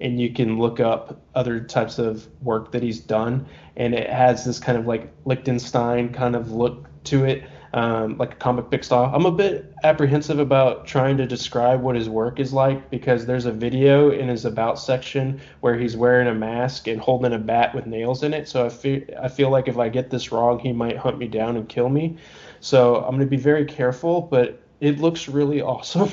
and 0.00 0.18
you 0.18 0.32
can 0.32 0.58
look 0.58 0.80
up 0.80 1.20
other 1.34 1.60
types 1.60 1.98
of 1.98 2.26
work 2.42 2.72
that 2.72 2.82
he's 2.82 3.00
done. 3.00 3.46
And 3.76 3.94
it 3.94 4.08
has 4.08 4.44
this 4.44 4.58
kind 4.58 4.78
of 4.78 4.86
like 4.86 5.12
lichtenstein 5.24 6.12
kind 6.12 6.34
of 6.34 6.52
look 6.52 6.86
to 7.04 7.24
it 7.24 7.44
um, 7.72 8.18
like 8.18 8.32
a 8.32 8.36
comic 8.36 8.68
book 8.70 8.82
style. 8.82 9.12
I'm 9.14 9.26
a 9.26 9.30
bit 9.30 9.72
apprehensive 9.84 10.38
about 10.38 10.86
trying 10.86 11.16
to 11.18 11.26
describe 11.26 11.80
what 11.80 11.94
his 11.94 12.08
work 12.08 12.40
is 12.40 12.52
like 12.52 12.90
because 12.90 13.26
there's 13.26 13.46
a 13.46 13.52
video 13.52 14.10
in 14.10 14.28
his 14.28 14.44
about 14.44 14.78
section 14.78 15.40
where 15.60 15.78
he's 15.78 15.96
wearing 15.96 16.26
a 16.26 16.34
mask 16.34 16.88
and 16.88 17.00
holding 17.00 17.32
a 17.32 17.38
bat 17.38 17.74
with 17.74 17.86
nails 17.86 18.22
in 18.22 18.34
it. 18.34 18.48
So 18.48 18.66
i 18.66 18.68
feel, 18.68 19.02
I 19.20 19.28
feel 19.28 19.50
like 19.50 19.68
if 19.68 19.78
i 19.78 19.88
get 19.88 20.10
this 20.10 20.32
wrong 20.32 20.58
he 20.58 20.72
might 20.72 20.96
hunt 20.96 21.18
me 21.18 21.28
down 21.28 21.56
and 21.56 21.68
kill 21.68 21.88
me. 21.88 22.16
So 22.60 22.96
i'm 22.96 23.10
going 23.10 23.20
to 23.20 23.26
be 23.26 23.36
very 23.36 23.64
careful 23.64 24.22
but 24.22 24.60
it 24.80 24.98
looks 24.98 25.28
really 25.28 25.60
awesome. 25.62 26.12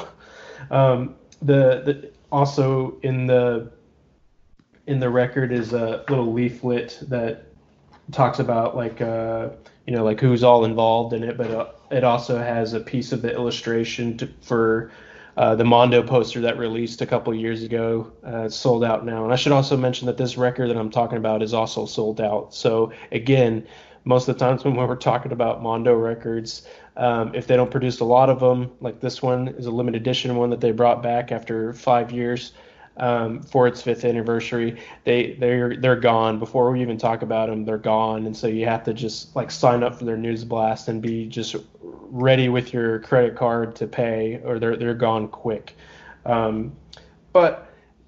Um, 0.70 1.16
the, 1.42 1.82
the 1.86 2.12
also 2.32 2.98
in 3.04 3.28
the 3.28 3.72
in 4.86 5.00
the 5.00 5.10
record 5.10 5.52
is 5.52 5.74
a 5.74 6.04
little 6.10 6.32
leaflet 6.32 6.98
that 7.10 7.46
talks 8.12 8.40
about 8.40 8.76
like 8.76 9.02
uh, 9.02 9.50
you 9.86 9.94
know 9.94 10.04
like 10.04 10.20
who's 10.20 10.44
all 10.44 10.66
involved 10.66 11.14
in 11.14 11.24
it, 11.24 11.38
but 11.38 11.52
uh, 11.52 11.68
it 11.92 12.04
also 12.04 12.38
has 12.38 12.74
a 12.74 12.80
piece 12.80 13.12
of 13.12 13.22
the 13.22 13.34
illustration 13.34 14.18
to, 14.18 14.30
for 14.42 14.92
uh, 15.36 15.56
the 15.56 15.64
Mondo 15.64 16.02
poster 16.02 16.42
that 16.42 16.58
released 16.58 17.02
a 17.02 17.06
couple 17.06 17.34
years 17.34 17.64
ago. 17.64 18.12
Uh, 18.24 18.50
sold 18.50 18.84
out 18.84 19.06
now, 19.06 19.24
and 19.24 19.34
I 19.34 19.36
should 19.36 19.52
also 19.52 19.78
mention 19.78 20.08
that 20.08 20.18
this 20.18 20.38
record 20.38 20.70
that 20.70 20.78
I'm 20.78 20.90
talking 20.90 21.18
about 21.18 21.44
is 21.44 21.54
also 21.54 21.86
sold 21.86 22.20
out. 22.20 22.54
So 22.54 22.92
again, 23.12 23.68
most 24.08 24.30
of 24.30 24.38
the 24.38 24.46
times 24.46 24.64
when 24.64 24.76
we're 24.76 24.96
talking 24.96 25.34
about 25.34 25.62
Mondo 25.62 25.94
records, 25.94 26.66
um, 26.96 27.36
if 27.36 27.46
they 27.46 27.58
don't 27.58 27.70
produce 27.70 28.00
a 28.00 28.06
lot 28.06 28.30
of 28.30 28.40
them, 28.40 28.72
like 28.80 29.02
this 29.02 29.22
one 29.22 29.50
is 29.50 29.66
a 29.66 29.72
limited 29.72 30.02
edition 30.02 30.36
one 30.38 30.50
that 30.50 30.62
they 30.62 30.72
brought 30.72 31.04
back 31.04 31.32
after 31.32 31.74
five 31.74 32.12
years 32.12 32.54
um, 32.96 33.42
for 33.44 33.68
its 33.68 33.82
fifth 33.82 34.06
anniversary, 34.06 34.80
they 35.04 35.34
they're 35.34 35.76
they're 35.76 36.00
gone 36.00 36.40
before 36.40 36.72
we 36.72 36.82
even 36.82 36.98
talk 36.98 37.22
about 37.22 37.50
them. 37.50 37.66
They're 37.66 37.78
gone, 37.78 38.26
and 38.26 38.36
so 38.36 38.48
you 38.48 38.66
have 38.66 38.84
to 38.86 38.94
just 38.94 39.36
like 39.36 39.52
sign 39.52 39.84
up 39.84 39.96
for 39.96 40.06
their 40.06 40.18
news 40.18 40.46
blast 40.46 40.88
and 40.88 41.02
be 41.02 41.28
just 41.28 41.58
ready 41.82 42.48
with 42.48 42.74
your 42.74 43.00
credit 43.00 43.36
card 43.36 43.76
to 43.76 43.88
pay, 43.88 44.42
or 44.44 44.58
they're 44.58 44.78
they're 44.78 44.96
gone 44.96 45.28
quick. 45.28 45.76
Um, 46.26 46.76
but 47.34 47.67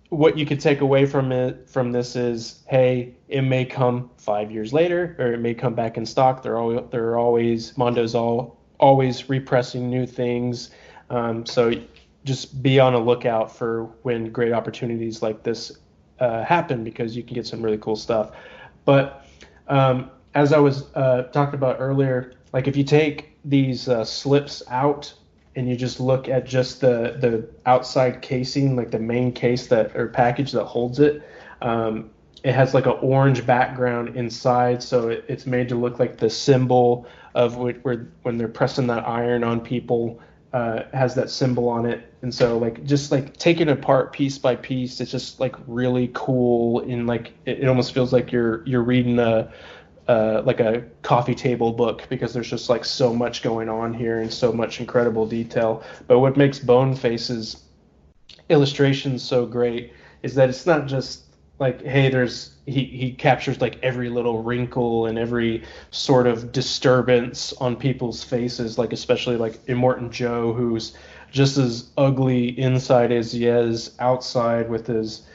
what 0.09 0.37
you 0.37 0.45
could 0.45 0.59
take 0.59 0.81
away 0.81 1.05
from 1.05 1.31
it 1.31 1.69
from 1.69 1.91
this 1.91 2.15
is, 2.15 2.63
hey, 2.67 3.13
it 3.27 3.41
may 3.43 3.63
come 3.63 4.09
five 4.17 4.51
years 4.51 4.73
later, 4.73 5.15
or 5.19 5.33
it 5.33 5.39
may 5.39 5.53
come 5.53 5.75
back 5.75 5.97
in 5.97 6.05
stock. 6.05 6.41
They're 6.41 6.57
always 6.57 6.81
they're 6.91 7.17
always 7.17 7.77
Mondo's 7.77 8.15
all 8.15 8.59
always 8.79 9.29
repressing 9.29 9.89
new 9.89 10.05
things. 10.07 10.71
Um, 11.09 11.45
so 11.45 11.71
just 12.25 12.61
be 12.61 12.79
on 12.79 12.93
a 12.93 12.99
lookout 12.99 13.55
for 13.55 13.85
when 14.01 14.31
great 14.31 14.51
opportunities 14.51 15.21
like 15.21 15.43
this 15.43 15.71
uh, 16.19 16.43
happen 16.43 16.83
because 16.83 17.15
you 17.15 17.23
can 17.23 17.35
get 17.35 17.45
some 17.45 17.61
really 17.61 17.77
cool 17.77 17.95
stuff. 17.95 18.31
But 18.85 19.25
um, 19.67 20.09
as 20.33 20.53
I 20.53 20.59
was 20.59 20.85
uh, 20.95 21.23
talking 21.31 21.55
about 21.55 21.77
earlier, 21.79 22.33
like 22.51 22.67
if 22.67 22.75
you 22.75 22.83
take 22.83 23.37
these 23.45 23.87
uh, 23.87 24.03
slips 24.03 24.63
out 24.69 25.13
and 25.59 25.67
you 25.67 25.75
just 25.75 25.99
look 25.99 26.29
at 26.29 26.45
just 26.45 26.79
the 26.79 27.17
the 27.19 27.45
outside 27.65 28.21
casing, 28.21 28.77
like 28.77 28.91
the 28.91 28.99
main 28.99 29.33
case 29.33 29.67
that 29.67 29.93
or 29.93 30.07
package 30.07 30.53
that 30.53 30.63
holds 30.63 31.01
it, 31.01 31.21
um, 31.61 32.09
it 32.43 32.53
has 32.55 32.73
like 32.73 32.85
an 32.85 32.95
orange 33.01 33.45
background 33.45 34.15
inside, 34.15 34.81
so 34.81 35.09
it, 35.09 35.25
it's 35.27 35.45
made 35.45 35.67
to 35.67 35.75
look 35.75 35.99
like 35.99 36.15
the 36.15 36.29
symbol 36.29 37.05
of 37.35 37.57
where 37.57 38.07
when 38.21 38.37
they're 38.37 38.47
pressing 38.47 38.87
that 38.87 39.05
iron 39.05 39.43
on 39.43 39.59
people 39.59 40.21
uh, 40.53 40.83
has 40.93 41.13
that 41.15 41.29
symbol 41.29 41.67
on 41.67 41.85
it, 41.85 42.13
and 42.21 42.33
so 42.33 42.57
like 42.57 42.85
just 42.85 43.11
like 43.11 43.35
taking 43.35 43.67
apart 43.67 44.13
piece 44.13 44.37
by 44.37 44.55
piece, 44.55 45.01
it's 45.01 45.11
just 45.11 45.41
like 45.41 45.55
really 45.67 46.09
cool. 46.13 46.79
And 46.79 47.05
like 47.05 47.33
it, 47.45 47.59
it 47.59 47.67
almost 47.67 47.93
feels 47.93 48.13
like 48.13 48.31
you're 48.31 48.65
you're 48.65 48.81
reading 48.81 49.19
a 49.19 49.51
uh, 50.09 50.41
like 50.43 50.59
a 50.59 50.83
coffee 51.03 51.35
table 51.35 51.71
book 51.71 52.07
because 52.09 52.33
there's 52.33 52.49
just 52.49 52.67
like 52.67 52.83
so 52.83 53.13
much 53.13 53.43
going 53.43 53.69
on 53.69 53.93
here 53.93 54.21
and 54.21 54.33
so 54.33 54.51
much 54.51 54.79
incredible 54.79 55.27
detail. 55.27 55.83
But 56.07 56.17
what 56.17 56.35
makes 56.35 56.57
Boneface's 56.57 57.63
illustrations 58.49 59.21
so 59.21 59.45
great 59.45 59.93
is 60.23 60.33
that 60.33 60.49
it's 60.49 60.65
not 60.65 60.87
just 60.87 61.25
like 61.59 61.83
hey 61.83 62.09
there's 62.09 62.55
he 62.65 62.85
he 62.85 63.11
captures 63.11 63.61
like 63.61 63.77
every 63.83 64.09
little 64.09 64.41
wrinkle 64.41 65.05
and 65.05 65.19
every 65.19 65.63
sort 65.91 66.25
of 66.25 66.51
disturbance 66.51 67.53
on 67.53 67.75
people's 67.75 68.23
faces 68.23 68.79
like 68.79 68.93
especially 68.93 69.37
like 69.37 69.63
Immortan 69.67 70.09
Joe 70.09 70.53
who's 70.53 70.97
just 71.29 71.57
as 71.57 71.89
ugly 71.97 72.59
inside 72.59 73.11
as 73.11 73.31
he 73.31 73.45
is 73.45 73.95
outside 73.99 74.69
with 74.69 74.87
his 74.87 75.27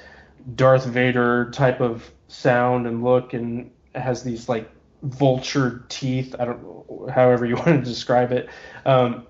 Darth 0.57 0.87
Vader 0.87 1.51
type 1.53 1.81
of 1.81 2.11
sound 2.27 2.89
and 2.89 3.05
look 3.05 3.35
and 3.35 3.71
has 3.95 4.23
these 4.23 4.49
like 4.49 4.71
vulture 5.03 5.85
teeth 5.89 6.35
I 6.39 6.47
don't 6.47 7.11
however 7.11 7.45
you 7.47 7.57
want 7.57 7.69
to 7.69 7.83
describe 7.83 8.33
it 8.33 8.49
um, 8.85 9.27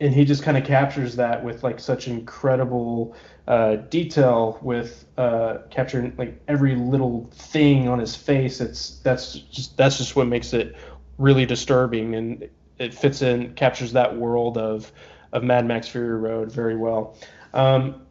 and 0.00 0.14
he 0.14 0.24
just 0.24 0.42
kind 0.42 0.56
of 0.56 0.64
captures 0.64 1.16
that 1.16 1.42
with 1.42 1.62
like 1.62 1.80
such 1.80 2.06
incredible 2.06 3.16
uh, 3.48 3.76
detail 3.76 4.58
with 4.60 5.06
uh, 5.16 5.58
capturing 5.70 6.14
like 6.18 6.40
every 6.48 6.74
little 6.74 7.30
thing 7.32 7.88
on 7.88 7.98
his 7.98 8.14
face. 8.14 8.60
It's 8.60 8.98
that's 8.98 9.32
just 9.32 9.76
that's 9.76 9.98
just 9.98 10.16
what 10.16 10.26
makes 10.26 10.52
it 10.52 10.76
really 11.18 11.46
disturbing, 11.46 12.14
and 12.14 12.48
it 12.78 12.92
fits 12.92 13.22
in 13.22 13.54
captures 13.54 13.92
that 13.92 14.16
world 14.16 14.58
of 14.58 14.92
of 15.32 15.42
Mad 15.42 15.66
Max 15.66 15.88
Fury 15.88 16.18
Road 16.18 16.52
very 16.52 16.76
well. 16.76 17.16
Um, 17.54 18.05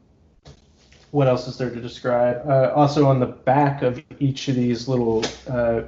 what 1.15 1.29
else 1.29 1.47
is 1.47 1.57
there 1.57 1.69
to 1.69 1.79
describe? 1.79 2.41
Uh, 2.45 2.73
also 2.75 3.05
on 3.05 3.21
the 3.21 3.25
back 3.25 3.81
of 3.81 4.03
each 4.19 4.49
of 4.49 4.55
these 4.55 4.89
little 4.89 5.23
uh, 5.49 5.83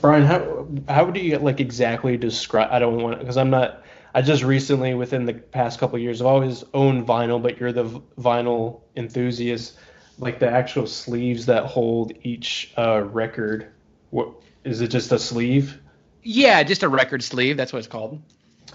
Brian, 0.00 0.24
how 0.24 0.68
how 0.88 1.10
do 1.10 1.18
you 1.18 1.36
like 1.38 1.58
exactly 1.58 2.16
describe? 2.16 2.68
I 2.70 2.78
don't 2.78 3.02
want 3.02 3.18
because 3.18 3.36
I'm 3.36 3.50
not 3.50 3.82
I 4.14 4.22
just 4.22 4.44
recently, 4.44 4.94
within 4.94 5.24
the 5.24 5.34
past 5.34 5.80
couple 5.80 5.98
years, 5.98 6.20
I've 6.20 6.28
always 6.28 6.64
owned 6.74 7.06
vinyl, 7.06 7.42
but 7.42 7.58
you're 7.58 7.72
the 7.72 7.84
vinyl 8.18 8.80
enthusiast. 8.96 9.76
Like 10.18 10.38
the 10.38 10.50
actual 10.50 10.86
sleeves 10.86 11.46
that 11.46 11.64
hold 11.64 12.12
each 12.22 12.72
uh, 12.78 13.02
record, 13.02 13.72
what 14.10 14.28
is 14.64 14.80
it? 14.80 14.88
Just 14.88 15.10
a 15.12 15.18
sleeve? 15.18 15.80
Yeah, 16.22 16.62
just 16.62 16.82
a 16.82 16.88
record 16.88 17.22
sleeve. 17.24 17.56
That's 17.56 17.72
what 17.72 17.80
it's 17.80 17.88
called. 17.88 18.20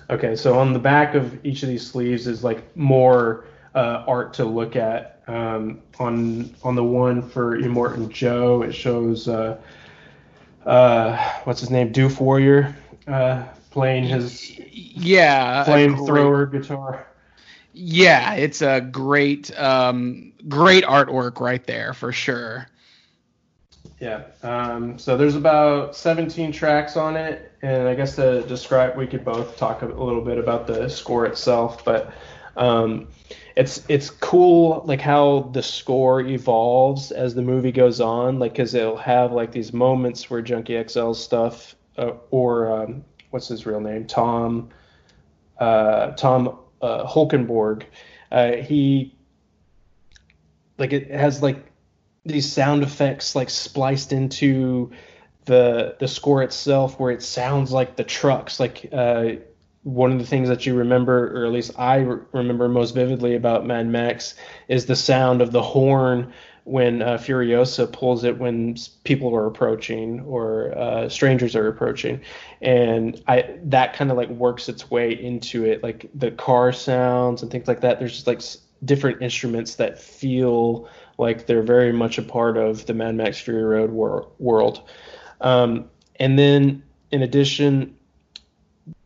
Okay, 0.10 0.36
so 0.36 0.58
on 0.60 0.74
the 0.74 0.80
back 0.80 1.16
of 1.16 1.46
each 1.46 1.64
of 1.64 1.70
these 1.70 1.86
sleeves 1.86 2.28
is 2.28 2.44
like 2.44 2.76
more 2.76 3.46
uh, 3.74 4.04
art 4.08 4.34
to 4.36 4.46
look 4.46 4.76
at. 4.76 5.15
Um, 5.28 5.82
on 6.00 6.54
on 6.64 6.76
the 6.76 6.84
one 6.84 7.22
for 7.22 7.58
Immortan 7.58 8.10
Joe, 8.10 8.62
it 8.62 8.74
shows 8.74 9.28
uh, 9.28 9.58
uh, 10.66 11.18
what's 11.46 11.62
his 11.62 11.72
name, 11.72 11.92
Doof 11.92 12.20
Warrior, 12.20 12.76
uh, 13.08 13.44
playing 13.72 14.04
his 14.04 14.58
yeah 14.72 15.66
flamethrower 15.66 16.52
guitar. 16.52 17.08
Yeah, 17.74 18.36
it's 18.36 18.62
a 18.62 18.82
great 18.82 19.58
um, 19.60 20.32
great 20.48 20.84
artwork 20.84 21.40
right 21.40 21.66
there 21.66 21.94
for 21.94 22.12
sure. 22.12 22.68
Yeah. 24.00 24.24
Um, 24.44 25.00
so 25.00 25.18
there's 25.18 25.36
about 25.36 25.96
17 25.96 26.52
tracks 26.52 26.98
on 26.98 27.16
it, 27.16 27.52
and 27.62 27.88
I 27.88 27.96
guess 27.96 28.16
to 28.18 28.44
describe, 28.44 28.98
we 28.98 29.08
could 29.08 29.24
both 29.24 29.58
talk 29.58 29.82
a 29.82 29.86
little 29.86 30.22
bit 30.22 30.38
about 30.38 30.68
the 30.68 30.90
score 30.90 31.26
itself, 31.26 31.84
but 31.86 32.14
um, 32.58 33.08
it's 33.56 33.84
it's 33.88 34.10
cool 34.10 34.84
like 34.86 35.00
how 35.00 35.50
the 35.54 35.64
score 35.64 36.22
evolves 36.22 37.12
as 37.12 37.34
the 37.36 37.42
movie 37.42 37.72
goes 37.72 38.02
on 38.02 38.38
like 38.38 38.52
because 38.52 38.74
it'll 38.74 38.98
have 38.98 39.32
like 39.32 39.52
these 39.52 39.72
moments 39.72 40.30
where 40.30 40.42
junkie 40.42 40.82
xl 40.88 41.14
stuff 41.14 41.76
uh, 41.98 42.12
or 42.32 42.72
um, 42.72 43.06
what's 43.30 43.48
his 43.48 43.66
real 43.66 43.80
name? 43.80 44.06
Tom 44.06 44.70
uh, 45.60 46.12
tom 46.12 46.60
uh, 46.82 47.06
holkenborg 47.06 47.84
uh, 48.32 48.54
he 48.54 49.16
like 50.78 50.92
it 50.92 51.10
has 51.10 51.42
like 51.42 51.72
these 52.26 52.52
sound 52.52 52.84
effects 52.84 53.36
like 53.36 53.50
spliced 53.50 54.12
into 54.12 54.92
the 55.46 55.96
the 56.00 56.08
score 56.08 56.44
itself 56.44 57.00
where 57.00 57.12
it 57.12 57.22
sounds 57.22 57.72
like 57.72 57.96
the 57.96 58.04
trucks 58.04 58.60
like 58.60 58.90
uh, 58.92 59.32
one 59.86 60.12
of 60.12 60.18
the 60.18 60.26
things 60.26 60.50
that 60.50 60.66
you 60.66 60.74
remember, 60.74 61.28
or 61.40 61.46
at 61.46 61.52
least 61.52 61.72
I 61.78 61.98
re- 61.98 62.20
remember 62.32 62.68
most 62.68 62.96
vividly 62.96 63.36
about 63.36 63.68
Mad 63.68 63.88
Max, 63.88 64.34
is 64.68 64.88
the 64.88 64.96
sound 64.96 65.44
of 65.44 65.52
the 65.52 65.62
horn 65.62 66.34
when 66.64 67.04
uh, 67.04 67.20
Furiosa 67.20 67.86
pulls 67.92 68.24
it 68.24 68.40
when 68.40 68.76
people 69.04 69.36
are 69.36 69.46
approaching 69.46 70.22
or 70.22 70.76
uh, 70.76 71.08
strangers 71.08 71.56
are 71.56 71.68
approaching, 71.68 72.20
and 72.64 73.22
I 73.28 73.58
that 73.66 73.94
kind 73.94 74.10
of 74.10 74.18
like 74.18 74.30
works 74.30 74.68
its 74.68 74.90
way 74.90 75.12
into 75.12 75.66
it, 75.66 75.84
like 75.84 76.10
the 76.16 76.32
car 76.32 76.74
sounds 76.74 77.44
and 77.44 77.52
things 77.52 77.68
like 77.68 77.82
that. 77.82 78.00
There's 78.00 78.14
just 78.14 78.26
like 78.26 78.40
s- 78.40 78.58
different 78.84 79.22
instruments 79.22 79.76
that 79.76 80.02
feel 80.02 80.90
like 81.20 81.46
they're 81.46 81.62
very 81.62 81.94
much 81.94 82.18
a 82.18 82.24
part 82.24 82.58
of 82.58 82.88
the 82.88 82.96
Mad 82.96 83.14
Max 83.14 83.40
Fury 83.40 83.64
Road 83.64 83.92
wor- 83.92 84.32
world. 84.40 84.82
Um, 85.42 85.92
and 86.20 86.40
then 86.40 86.82
in 87.12 87.22
addition, 87.22 87.96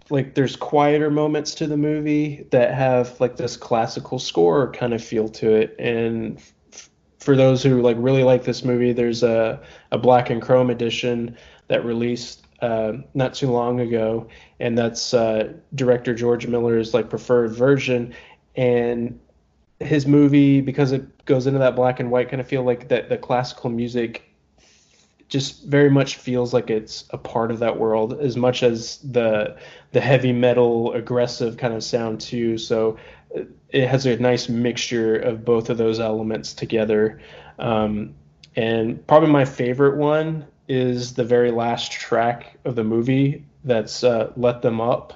like 0.10 0.36
there's 0.36 0.55
quieter 0.55 1.10
moments 1.10 1.53
to 1.55 1.68
the 1.68 1.78
movie 1.78 2.45
that 2.51 2.74
have 2.74 3.20
like 3.20 3.38
this 3.38 3.55
classical 3.57 4.20
score 4.20 4.72
kind 4.72 4.93
of 4.93 5.03
feel 5.03 5.30
to 5.30 5.53
it. 5.53 5.76
And 5.80 6.41
f- 6.72 6.89
for 7.20 7.36
those 7.36 7.64
who 7.64 7.82
like 7.82 7.97
really 7.99 8.24
like 8.24 8.43
this 8.43 8.64
movie 8.64 8.93
there's 8.93 9.24
a, 9.24 9.62
a 9.91 9.97
black 9.97 10.30
and 10.30 10.41
chrome 10.41 10.70
edition 10.70 11.38
that 11.68 11.86
released 11.86 12.45
uh, 12.62 12.93
not 13.14 13.34
too 13.34 13.51
long 13.51 13.80
ago. 13.80 14.28
And 14.60 14.78
that's 14.78 15.14
uh, 15.14 15.53
director 15.76 16.14
george 16.14 16.47
miller's 16.47 16.93
like 16.93 17.10
preferred 17.10 17.51
version. 17.51 18.14
And 18.55 19.20
his 19.80 20.05
movie 20.05 20.62
because 20.62 20.91
it 20.91 21.26
goes 21.26 21.47
into 21.47 21.60
that 21.60 21.76
black 21.76 21.99
and 21.99 22.12
white 22.12 22.30
kind 22.30 22.41
of 22.41 22.47
feel 22.47 22.64
like 22.64 22.89
that 22.89 23.10
the 23.10 23.18
classical 23.18 23.70
music 23.70 24.28
just 25.30 25.63
very 25.63 25.89
much 25.89 26.17
feels 26.17 26.53
like 26.53 26.69
it's 26.69 27.05
a 27.11 27.17
part 27.17 27.51
of 27.51 27.59
that 27.59 27.80
world 27.80 28.19
as 28.19 28.36
much 28.36 28.63
as 28.63 28.97
the 28.97 29.55
the 29.91 30.01
heavy 30.01 30.34
metal 30.34 30.91
aggressive 30.93 31.55
kind 31.57 31.73
of 31.73 31.84
sound 31.84 32.19
too. 32.19 32.57
So 32.57 32.97
it 33.69 33.88
has 33.88 34.05
a 34.05 34.17
nice 34.17 34.49
mixture 34.49 35.15
of 35.15 35.45
both 35.45 35.69
of 35.69 35.77
those 35.77 35.99
elements 35.99 36.53
together. 36.53 37.21
Um, 37.59 38.15
and 38.55 39.05
probably 39.05 39.30
my 39.30 39.45
favorite 39.45 39.97
one 39.97 40.47
is 40.67 41.13
the 41.13 41.23
very 41.23 41.51
last 41.51 41.91
track 41.91 42.57
of 42.65 42.75
the 42.75 42.84
movie 42.84 43.45
that's 43.63 44.03
uh, 44.03 44.32
let 44.36 44.61
them 44.61 44.82
up 44.82 45.13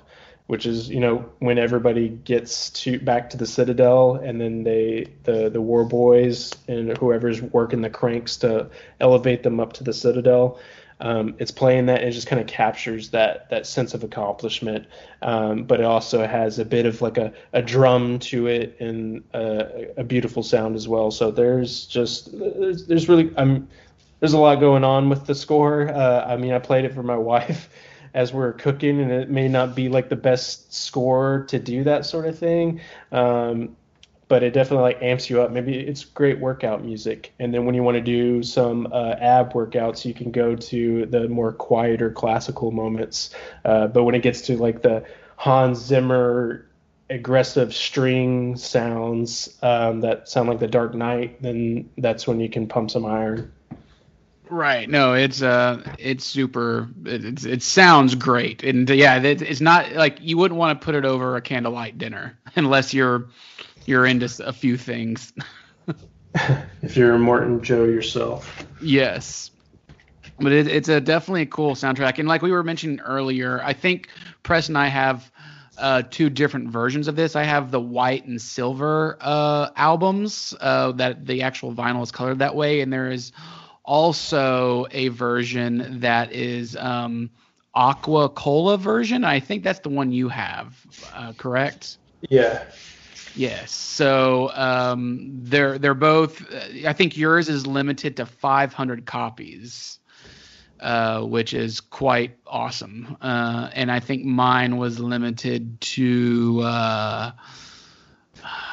which 0.53 0.67
is 0.67 0.87
you 0.87 0.99
know 0.99 1.25
when 1.39 1.57
everybody 1.57 2.09
gets 2.09 2.69
to 2.69 2.99
back 2.99 3.27
to 3.27 3.37
the 3.37 3.47
citadel 3.47 4.13
and 4.17 4.39
then 4.39 4.61
they 4.61 5.03
the 5.23 5.49
the 5.49 5.59
war 5.59 5.83
boys 5.83 6.53
and 6.67 6.95
whoever's 6.99 7.41
working 7.41 7.81
the 7.81 7.89
cranks 7.89 8.37
to 8.37 8.69
elevate 8.99 9.41
them 9.41 9.59
up 9.59 9.73
to 9.73 9.83
the 9.83 9.91
citadel 9.91 10.59
um, 10.99 11.33
it's 11.39 11.49
playing 11.49 11.87
that 11.87 12.01
and 12.01 12.09
it 12.09 12.11
just 12.11 12.27
kind 12.27 12.39
of 12.39 12.45
captures 12.45 13.09
that 13.09 13.49
that 13.49 13.65
sense 13.65 13.95
of 13.95 14.03
accomplishment. 14.03 14.85
Um, 15.23 15.63
but 15.63 15.79
it 15.79 15.85
also 15.85 16.27
has 16.27 16.59
a 16.59 16.65
bit 16.65 16.85
of 16.85 17.01
like 17.01 17.17
a, 17.17 17.33
a 17.51 17.63
drum 17.63 18.19
to 18.19 18.45
it 18.45 18.77
and 18.79 19.23
a, 19.33 19.87
a 19.97 20.03
beautiful 20.03 20.43
sound 20.43 20.75
as 20.75 20.87
well. 20.87 21.09
So 21.09 21.31
there's 21.31 21.87
just 21.87 22.31
there's, 22.37 22.85
there's 22.85 23.09
really 23.09 23.33
i'm 23.37 23.67
there's 24.19 24.33
a 24.33 24.37
lot 24.37 24.59
going 24.59 24.83
on 24.83 25.09
with 25.09 25.25
the 25.25 25.33
score. 25.33 25.89
Uh, 25.89 26.25
i 26.25 26.37
mean 26.37 26.53
i 26.53 26.59
played 26.59 26.85
it 26.85 26.93
for 26.93 27.03
my 27.03 27.17
wife 27.33 27.69
as 28.13 28.33
we're 28.33 28.53
cooking, 28.53 28.99
and 28.99 29.11
it 29.11 29.29
may 29.29 29.47
not 29.47 29.75
be 29.75 29.89
like 29.89 30.09
the 30.09 30.15
best 30.15 30.73
score 30.73 31.45
to 31.49 31.59
do 31.59 31.83
that 31.83 32.05
sort 32.05 32.25
of 32.25 32.37
thing. 32.37 32.81
Um, 33.11 33.75
but 34.27 34.41
it 34.41 34.53
definitely 34.53 34.83
like 34.83 35.01
amps 35.01 35.29
you 35.29 35.41
up. 35.41 35.51
Maybe 35.51 35.77
it's 35.77 36.05
great 36.05 36.39
workout 36.39 36.83
music, 36.83 37.33
and 37.39 37.53
then 37.53 37.65
when 37.65 37.75
you 37.75 37.83
want 37.83 37.95
to 37.95 38.01
do 38.01 38.41
some 38.41 38.87
uh, 38.91 39.15
ab 39.19 39.53
workouts, 39.53 40.05
you 40.05 40.13
can 40.13 40.31
go 40.31 40.55
to 40.55 41.05
the 41.05 41.27
more 41.27 41.51
quieter 41.51 42.09
classical 42.09 42.71
moments. 42.71 43.35
Uh, 43.65 43.87
but 43.87 44.03
when 44.03 44.15
it 44.15 44.23
gets 44.23 44.41
to 44.41 44.57
like 44.57 44.81
the 44.81 45.05
Hans 45.37 45.79
Zimmer 45.79 46.65
aggressive 47.09 47.75
string 47.75 48.55
sounds 48.55 49.57
um, 49.61 50.01
that 50.01 50.27
sound 50.27 50.49
like 50.49 50.59
the 50.59 50.67
Dark 50.67 50.95
Knight, 50.95 51.41
then 51.41 51.89
that's 51.97 52.25
when 52.25 52.39
you 52.39 52.49
can 52.49 52.67
pump 52.67 52.91
some 52.91 53.05
iron. 53.05 53.51
Right. 54.49 54.89
No, 54.89 55.13
it's 55.13 55.41
uh, 55.41 55.81
it's 55.97 56.25
super. 56.25 56.89
It, 57.05 57.25
it's 57.25 57.45
it 57.45 57.63
sounds 57.63 58.15
great, 58.15 58.63
and 58.63 58.89
uh, 58.89 58.93
yeah, 58.93 59.21
it, 59.21 59.41
it's 59.41 59.61
not 59.61 59.93
like 59.93 60.17
you 60.21 60.37
wouldn't 60.37 60.59
want 60.59 60.79
to 60.79 60.85
put 60.85 60.95
it 60.95 61.05
over 61.05 61.35
a 61.35 61.41
candlelight 61.41 61.97
dinner 61.97 62.37
unless 62.55 62.93
you're 62.93 63.29
you're 63.85 64.05
into 64.05 64.29
a 64.45 64.53
few 64.53 64.77
things. 64.77 65.33
If 66.81 66.97
you're 66.97 67.13
a 67.13 67.19
Morton 67.19 67.61
Joe 67.61 67.83
yourself. 67.83 68.65
Yes. 68.81 69.51
But 70.39 70.51
it, 70.51 70.67
it's 70.67 70.89
a 70.89 70.99
definitely 70.99 71.43
a 71.43 71.45
cool 71.45 71.75
soundtrack, 71.75 72.17
and 72.17 72.27
like 72.27 72.41
we 72.41 72.51
were 72.51 72.63
mentioning 72.63 72.99
earlier, 73.01 73.61
I 73.63 73.73
think 73.73 74.09
Press 74.41 74.67
and 74.67 74.75
I 74.75 74.87
have 74.87 75.31
uh, 75.77 76.01
two 76.09 76.29
different 76.29 76.69
versions 76.69 77.07
of 77.07 77.15
this. 77.15 77.35
I 77.35 77.43
have 77.43 77.71
the 77.71 77.79
white 77.79 78.25
and 78.25 78.41
silver 78.41 79.17
uh, 79.21 79.69
albums 79.75 80.55
uh, 80.59 80.93
that 80.93 81.25
the 81.25 81.43
actual 81.43 81.73
vinyl 81.73 82.01
is 82.01 82.11
colored 82.11 82.39
that 82.39 82.55
way, 82.55 82.81
and 82.81 82.91
there 82.91 83.11
is 83.11 83.31
also 83.83 84.87
a 84.91 85.09
version 85.09 85.99
that 85.99 86.31
is 86.31 86.75
um, 86.75 87.29
aqua 87.73 88.29
cola 88.29 88.77
version. 88.77 89.23
I 89.23 89.39
think 89.39 89.63
that's 89.63 89.79
the 89.79 89.89
one 89.89 90.11
you 90.11 90.29
have, 90.29 90.75
uh, 91.13 91.33
correct? 91.33 91.97
Yeah. 92.29 92.63
Yes. 93.35 93.71
So 93.71 94.51
um, 94.53 95.31
they're 95.43 95.79
they're 95.79 95.93
both. 95.93 96.41
uh, 96.53 96.87
I 96.87 96.93
think 96.93 97.17
yours 97.17 97.49
is 97.49 97.65
limited 97.65 98.17
to 98.17 98.25
500 98.25 99.05
copies, 99.05 99.99
uh, 100.79 101.21
which 101.21 101.53
is 101.53 101.79
quite 101.79 102.37
awesome. 102.45 103.17
Uh, 103.21 103.69
and 103.73 103.91
I 103.91 103.99
think 103.99 104.23
mine 104.23 104.77
was 104.77 104.99
limited 104.99 105.81
to. 105.81 106.61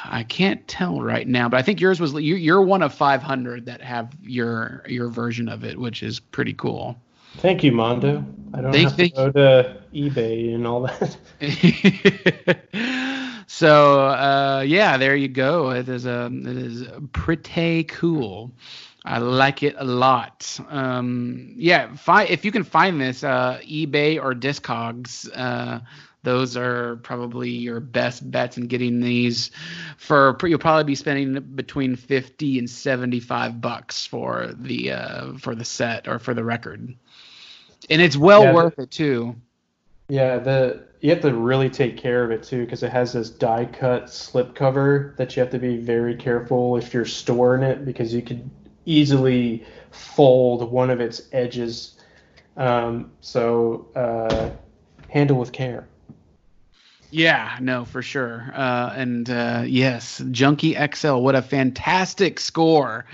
I 0.05 0.23
can't 0.23 0.67
tell 0.69 1.01
right 1.01 1.27
now, 1.27 1.49
but 1.49 1.59
I 1.59 1.63
think 1.63 1.81
yours 1.81 2.01
was 2.01 2.13
you- 2.15 2.37
you're 2.37 2.63
one 2.63 2.83
of 2.83 2.95
500 2.95 3.67
that 3.67 3.81
have 3.83 4.15
your 4.23 4.83
your 4.89 5.09
version 5.09 5.49
of 5.49 5.65
it, 5.65 5.79
which 5.79 6.03
is 6.03 6.21
pretty 6.21 6.55
cool. 6.55 6.97
Thank 7.37 7.63
you, 7.63 7.73
Mondo. 7.73 8.25
I 8.55 8.61
don't 8.61 8.73
Thank- 8.73 8.89
have 8.89 8.97
to 8.97 9.09
go 9.11 9.31
to 9.33 9.77
eBay 9.95 10.55
and 10.55 10.67
all 10.67 10.83
that. 10.83 11.17
so 13.47 14.01
uh, 14.09 14.65
yeah, 14.67 14.97
there 14.97 15.17
you 15.17 15.29
go. 15.29 15.71
It 15.71 15.89
is 15.89 16.07
a 16.07 16.31
it 16.33 16.57
is 16.57 16.85
pretty 17.13 17.85
cool. 17.85 18.53
I 19.05 19.19
like 19.19 19.63
it 19.63 19.77
a 19.79 19.85
lot. 19.85 20.59
Um, 20.69 21.55
yeah, 21.57 21.95
fi- 21.97 22.25
if 22.25 22.45
you 22.45 22.53
can 22.53 22.65
find 22.65 23.01
this, 23.01 23.25
uh, 23.25 23.59
eBay 23.65 24.23
or 24.23 24.35
Discogs, 24.35 25.27
uh, 25.35 25.81
those 26.23 26.57
are 26.57 26.97
probably 26.97 27.51
your 27.51 27.81
best 27.81 28.29
bets 28.31 28.59
in 28.59 28.67
getting 28.67 29.01
these. 29.01 29.51
For 29.97 30.37
you'll 30.45 30.59
probably 30.59 30.85
be 30.85 30.95
spending 30.95 31.41
between 31.55 31.97
fifty 31.97 32.59
and 32.59 32.69
seventy-five 32.69 33.61
bucks 33.61 34.07
for 34.07 34.53
the 34.55 34.93
uh, 34.93 35.33
for 35.39 35.55
the 35.55 35.65
set 35.65 36.09
or 36.09 36.19
for 36.19 36.35
the 36.35 36.45
record, 36.45 36.95
and 37.89 38.03
it's 38.03 38.17
well 38.17 38.43
Yeah, 38.43 38.53
worth 38.53 38.79
it 38.79 38.91
too. 38.91 39.37
Yeah, 40.09 40.39
the 40.39 40.85
you 41.01 41.11
have 41.11 41.23
to 41.23 41.33
really 41.35 41.71
take 41.71 41.97
care 41.97 42.25
of 42.25 42.31
it 42.31 42.43
too 42.43 42.65
because 42.65 42.83
it 42.83 42.93
has 42.93 43.13
this 43.13 43.31
die 43.31 43.65
cut 43.65 44.11
slip 44.11 44.55
cover 44.55 45.15
that 45.17 45.37
you 45.37 45.41
have 45.41 45.51
to 45.53 45.59
be 45.59 45.77
very 45.79 46.15
careful 46.17 46.77
if 46.77 46.93
you're 46.93 47.07
storing 47.07 47.63
it 47.63 47.85
because 47.85 48.13
you 48.13 48.21
could 48.21 48.51
easily 48.85 49.65
fold 49.91 50.71
one 50.71 50.91
of 50.91 51.01
its 51.01 51.23
edges. 51.33 51.97
Um, 52.57 53.13
so 53.21 53.87
uh, 53.95 54.51
handle 55.09 55.39
with 55.39 55.53
care. 55.53 55.90
Yeah, 57.13 57.59
no, 57.61 57.85
for 57.85 58.03
sure. 58.03 58.53
Uh, 58.55 58.93
and 58.95 59.29
uh, 59.29 59.65
yes, 59.67 60.23
Junkie 60.31 60.77
XL, 60.95 61.17
what 61.17 61.35
a 61.35 61.43
fantastic 61.43 62.39
score. 62.39 63.05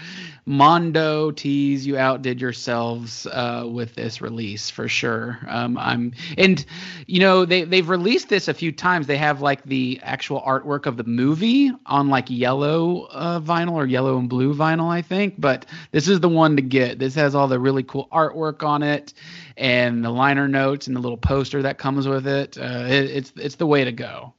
Mondo 0.44 1.30
Tees, 1.32 1.86
you 1.86 1.96
outdid 1.96 2.40
yourselves 2.40 3.26
uh, 3.26 3.64
with 3.68 3.94
this 3.96 4.20
release 4.20 4.70
for 4.70 4.86
sure. 4.86 5.38
Um, 5.48 5.76
I'm 5.78 6.12
and 6.38 6.64
you 7.06 7.20
know 7.20 7.44
they 7.44 7.64
they've 7.64 7.88
released 7.88 8.28
this 8.28 8.46
a 8.48 8.54
few 8.54 8.70
times. 8.70 9.06
They 9.08 9.16
have 9.16 9.40
like 9.40 9.64
the 9.64 9.98
actual 10.02 10.40
artwork 10.42 10.86
of 10.86 10.98
the 10.98 11.04
movie 11.04 11.72
on 11.86 12.08
like 12.08 12.30
yellow 12.30 13.06
uh, 13.10 13.40
vinyl 13.40 13.72
or 13.72 13.86
yellow 13.86 14.18
and 14.18 14.28
blue 14.28 14.54
vinyl, 14.54 14.88
I 14.88 15.02
think. 15.02 15.34
But 15.38 15.66
this 15.90 16.06
is 16.06 16.20
the 16.20 16.28
one 16.28 16.54
to 16.56 16.62
get. 16.62 16.98
This 17.00 17.14
has 17.16 17.34
all 17.34 17.48
the 17.48 17.58
really 17.58 17.82
cool 17.82 18.08
artwork 18.12 18.62
on 18.62 18.82
it 18.84 19.14
and 19.56 20.04
the 20.04 20.10
liner 20.10 20.48
notes 20.48 20.86
and 20.86 20.94
the 20.94 21.00
little 21.00 21.16
poster 21.16 21.62
that 21.62 21.78
comes 21.78 22.06
with 22.06 22.26
it. 22.26 22.58
Uh, 22.58 22.84
it 22.86 23.10
it's 23.10 23.32
it's 23.36 23.54
the 23.56 23.66
way 23.66 23.84
to 23.84 23.92
go. 23.92 24.34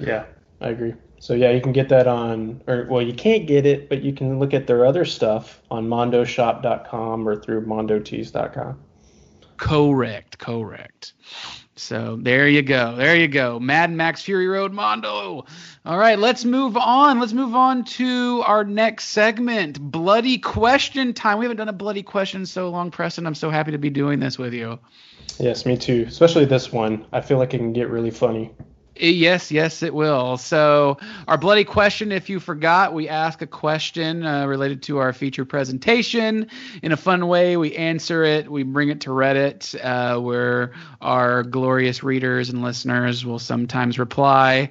Yeah, 0.00 0.24
I 0.60 0.68
agree. 0.68 0.94
So 1.20 1.34
yeah, 1.34 1.50
you 1.50 1.60
can 1.60 1.72
get 1.72 1.88
that 1.90 2.08
on, 2.08 2.60
or 2.66 2.86
well, 2.90 3.02
you 3.02 3.14
can't 3.14 3.46
get 3.46 3.64
it, 3.64 3.88
but 3.88 4.02
you 4.02 4.12
can 4.12 4.40
look 4.40 4.52
at 4.52 4.66
their 4.66 4.84
other 4.84 5.04
stuff 5.04 5.62
on 5.70 5.86
mondoshop.com 5.86 7.28
or 7.28 7.36
through 7.36 7.64
mondotees.com. 7.64 8.80
Correct, 9.56 10.38
correct. 10.38 11.12
So 11.82 12.16
there 12.20 12.46
you 12.46 12.62
go. 12.62 12.94
There 12.94 13.16
you 13.16 13.26
go. 13.26 13.58
Mad 13.58 13.90
Max 13.90 14.22
Fury 14.22 14.46
Road 14.46 14.72
Mondo. 14.72 15.44
All 15.84 15.98
right, 15.98 16.18
let's 16.18 16.44
move 16.44 16.76
on. 16.76 17.18
Let's 17.18 17.32
move 17.32 17.56
on 17.56 17.84
to 17.84 18.42
our 18.46 18.62
next 18.62 19.06
segment, 19.06 19.80
Bloody 19.80 20.38
Question 20.38 21.12
Time. 21.12 21.38
We 21.38 21.44
haven't 21.44 21.56
done 21.56 21.68
a 21.68 21.72
bloody 21.72 22.04
question 22.04 22.46
so 22.46 22.70
long, 22.70 22.92
Preston. 22.92 23.26
I'm 23.26 23.34
so 23.34 23.50
happy 23.50 23.72
to 23.72 23.78
be 23.78 23.90
doing 23.90 24.20
this 24.20 24.38
with 24.38 24.54
you. 24.54 24.78
Yes, 25.40 25.66
me 25.66 25.76
too. 25.76 26.04
Especially 26.06 26.44
this 26.44 26.70
one. 26.70 27.04
I 27.12 27.20
feel 27.20 27.38
like 27.38 27.52
it 27.52 27.58
can 27.58 27.72
get 27.72 27.90
really 27.90 28.12
funny. 28.12 28.52
Yes, 28.94 29.50
yes, 29.50 29.82
it 29.82 29.94
will. 29.94 30.36
So, 30.36 30.98
our 31.26 31.38
bloody 31.38 31.64
question, 31.64 32.12
if 32.12 32.28
you 32.28 32.38
forgot, 32.38 32.92
we 32.92 33.08
ask 33.08 33.40
a 33.40 33.46
question 33.46 34.24
uh, 34.24 34.46
related 34.46 34.82
to 34.84 34.98
our 34.98 35.14
feature 35.14 35.46
presentation. 35.46 36.48
In 36.82 36.92
a 36.92 36.96
fun 36.96 37.26
way, 37.26 37.56
we 37.56 37.74
answer 37.74 38.22
it, 38.22 38.50
we 38.50 38.64
bring 38.64 38.90
it 38.90 39.00
to 39.02 39.10
Reddit, 39.10 39.74
uh, 39.82 40.20
where 40.20 40.72
our 41.00 41.42
glorious 41.42 42.02
readers 42.02 42.50
and 42.50 42.62
listeners 42.62 43.24
will 43.24 43.38
sometimes 43.38 43.98
reply. 43.98 44.70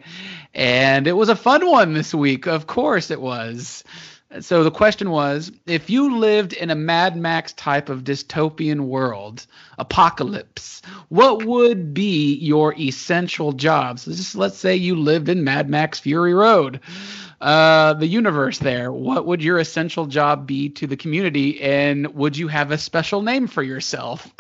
And 0.54 1.08
it 1.08 1.14
was 1.14 1.30
a 1.30 1.36
fun 1.36 1.66
one 1.66 1.94
this 1.94 2.14
week. 2.14 2.46
Of 2.46 2.68
course, 2.68 3.10
it 3.10 3.22
was. 3.22 3.84
So 4.40 4.64
the 4.64 4.72
question 4.72 5.10
was 5.10 5.52
if 5.66 5.90
you 5.90 6.18
lived 6.18 6.54
in 6.54 6.70
a 6.70 6.76
Mad 6.76 7.18
Max 7.18 7.52
type 7.54 7.90
of 7.90 8.04
dystopian 8.04 8.82
world, 8.82 9.46
apocalypse, 9.78 10.82
what 11.10 11.46
would 11.46 11.94
be 11.94 12.36
your 12.36 12.74
essential 12.80 13.52
jobs? 13.52 14.04
So 14.04 14.12
just 14.12 14.36
let's 14.36 14.58
say 14.58 14.76
you 14.76 14.96
lived 14.96 15.28
in 15.28 15.44
Mad 15.44 15.70
Max 15.70 16.00
Fury 16.00 16.34
Road, 16.34 16.80
uh, 17.42 17.94
the 17.96 18.08
universe 18.08 18.60
there. 18.60 18.92
What 18.92 19.26
would 19.26 19.44
your 19.44 19.60
essential 19.60 20.06
job 20.06 20.48
be 20.48 20.70
to 20.70 20.88
the 20.88 20.98
community? 20.98 21.62
And 21.62 22.08
would 22.16 22.38
you 22.38 22.48
have 22.48 22.72
a 22.72 22.78
special 22.78 23.22
name 23.22 23.48
for 23.48 23.64
yourself? 23.64 24.34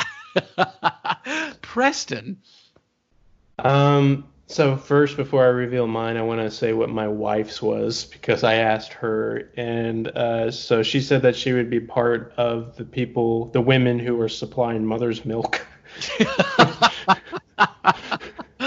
Preston. 1.61 2.37
Um, 3.59 4.25
so 4.51 4.75
first, 4.75 5.17
before 5.17 5.43
I 5.43 5.47
reveal 5.47 5.87
mine, 5.87 6.17
I 6.17 6.21
want 6.21 6.41
to 6.41 6.51
say 6.51 6.73
what 6.73 6.89
my 6.89 7.07
wife's 7.07 7.61
was 7.61 8.05
because 8.05 8.43
I 8.43 8.55
asked 8.55 8.93
her, 8.93 9.49
and 9.55 10.09
uh, 10.09 10.51
so 10.51 10.83
she 10.83 10.99
said 11.01 11.21
that 11.21 11.35
she 11.35 11.53
would 11.53 11.69
be 11.69 11.79
part 11.79 12.33
of 12.37 12.75
the 12.75 12.83
people, 12.83 13.45
the 13.47 13.61
women 13.61 13.97
who 13.97 14.15
were 14.15 14.29
supplying 14.29 14.85
mother's 14.85 15.23
milk. 15.25 15.65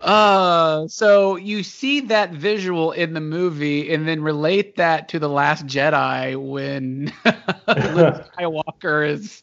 uh, 0.00 0.86
so 0.88 1.36
you 1.36 1.62
see 1.62 2.00
that 2.00 2.32
visual 2.32 2.92
in 2.92 3.14
the 3.14 3.20
movie, 3.20 3.92
and 3.92 4.06
then 4.06 4.22
relate 4.22 4.76
that 4.76 5.08
to 5.08 5.18
the 5.18 5.28
Last 5.28 5.66
Jedi 5.66 6.36
when 6.36 7.06
Luke 7.24 8.26
Skywalker 8.36 9.08
is 9.08 9.40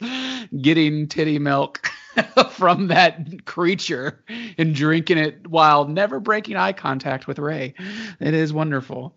getting 0.61 1.07
titty 1.07 1.39
milk. 1.39 1.89
from 2.51 2.88
that 2.88 3.45
creature 3.45 4.24
and 4.57 4.74
drinking 4.76 5.18
it 5.18 5.47
while 5.47 5.86
never 5.86 6.20
breaking 6.20 6.55
eye 6.55 6.74
contact 6.74 7.28
with 7.28 7.39
Rey. 7.39 7.74
It 8.20 8.34
is 8.34 8.53
wonderful. 8.53 9.16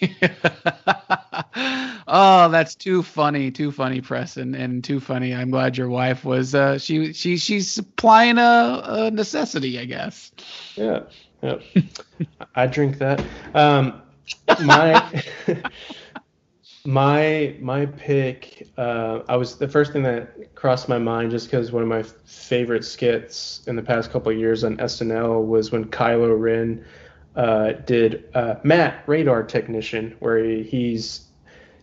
oh, 2.06 2.48
that's 2.50 2.74
too 2.74 3.02
funny, 3.02 3.50
too 3.50 3.72
funny, 3.72 4.00
Preston, 4.00 4.54
and 4.54 4.82
too 4.82 5.00
funny. 5.00 5.34
I'm 5.34 5.50
glad 5.50 5.76
your 5.76 5.88
wife 5.88 6.24
was 6.24 6.54
uh, 6.54 6.78
she 6.78 7.12
she 7.12 7.36
she's 7.36 7.70
supplying 7.70 8.38
a, 8.38 8.82
a 8.84 9.10
necessity, 9.10 9.78
I 9.78 9.84
guess. 9.84 10.30
Yeah, 10.76 11.00
yeah. 11.42 11.58
I 12.54 12.66
drink 12.66 12.98
that. 12.98 13.22
Um, 13.54 14.02
my 14.64 15.22
my 16.88 17.54
my 17.60 17.84
pick, 17.84 18.66
uh, 18.78 19.20
I 19.28 19.36
was 19.36 19.58
the 19.58 19.68
first 19.68 19.92
thing 19.92 20.04
that 20.04 20.54
crossed 20.54 20.88
my 20.88 20.96
mind 20.96 21.30
just 21.30 21.46
because 21.46 21.70
one 21.70 21.82
of 21.82 21.88
my 21.88 22.02
favorite 22.02 22.82
skits 22.82 23.60
in 23.66 23.76
the 23.76 23.82
past 23.82 24.10
couple 24.10 24.32
years 24.32 24.64
on 24.64 24.78
SNL 24.78 25.44
was 25.44 25.70
when 25.70 25.84
Kylo 25.84 26.40
Ren 26.40 26.82
uh, 27.36 27.72
did 27.72 28.24
uh, 28.34 28.54
Matt 28.62 29.04
Radar 29.06 29.42
Technician, 29.42 30.16
where 30.20 30.42
he, 30.42 30.62
he's 30.62 31.26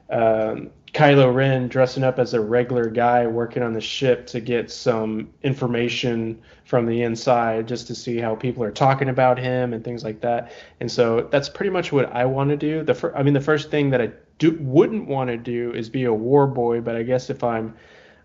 um, 0.10 0.72
Kylo 0.95 1.32
Ren 1.32 1.68
dressing 1.68 2.03
up 2.03 2.18
as 2.18 2.34
a 2.34 2.41
regular 2.41 2.89
guy 2.89 3.28
working 3.28 3.62
on 3.62 3.74
the 3.74 3.82
ship 3.82 4.26
to 4.28 4.39
get 4.39 4.72
some 4.72 5.30
information 5.43 6.41
from 6.64 6.88
the 6.88 7.03
inside 7.03 7.68
just 7.68 7.86
to 7.88 7.93
see 7.93 8.18
how 8.18 8.34
people 8.34 8.64
are 8.64 8.72
talking 8.72 9.10
about 9.10 9.38
him 9.38 9.72
and 9.72 9.84
things 9.84 10.03
like 10.03 10.22
that. 10.22 10.51
And 10.80 10.91
so 10.91 11.28
that's 11.30 11.47
pretty 11.47 11.70
much 11.70 11.91
what 11.91 12.12
I 12.12 12.26
want 12.26 12.49
to 12.49 12.58
do. 12.58 12.82
The 12.82 12.95
fir- 12.95 13.14
I 13.16 13.22
mean, 13.22 13.36
the 13.36 13.41
first 13.41 13.70
thing 13.70 13.91
that 13.91 14.01
I 14.01 14.12
do, 14.38 14.57
wouldn't 14.59 15.07
want 15.07 15.29
to 15.29 15.38
do 15.38 15.71
is 15.73 15.89
be 15.89 16.03
a 16.05 16.13
war 16.13 16.47
boy, 16.47 16.81
but 16.81 16.95
I 16.95 17.03
guess 17.03 17.29
if 17.29 17.43
I'm 17.43 17.75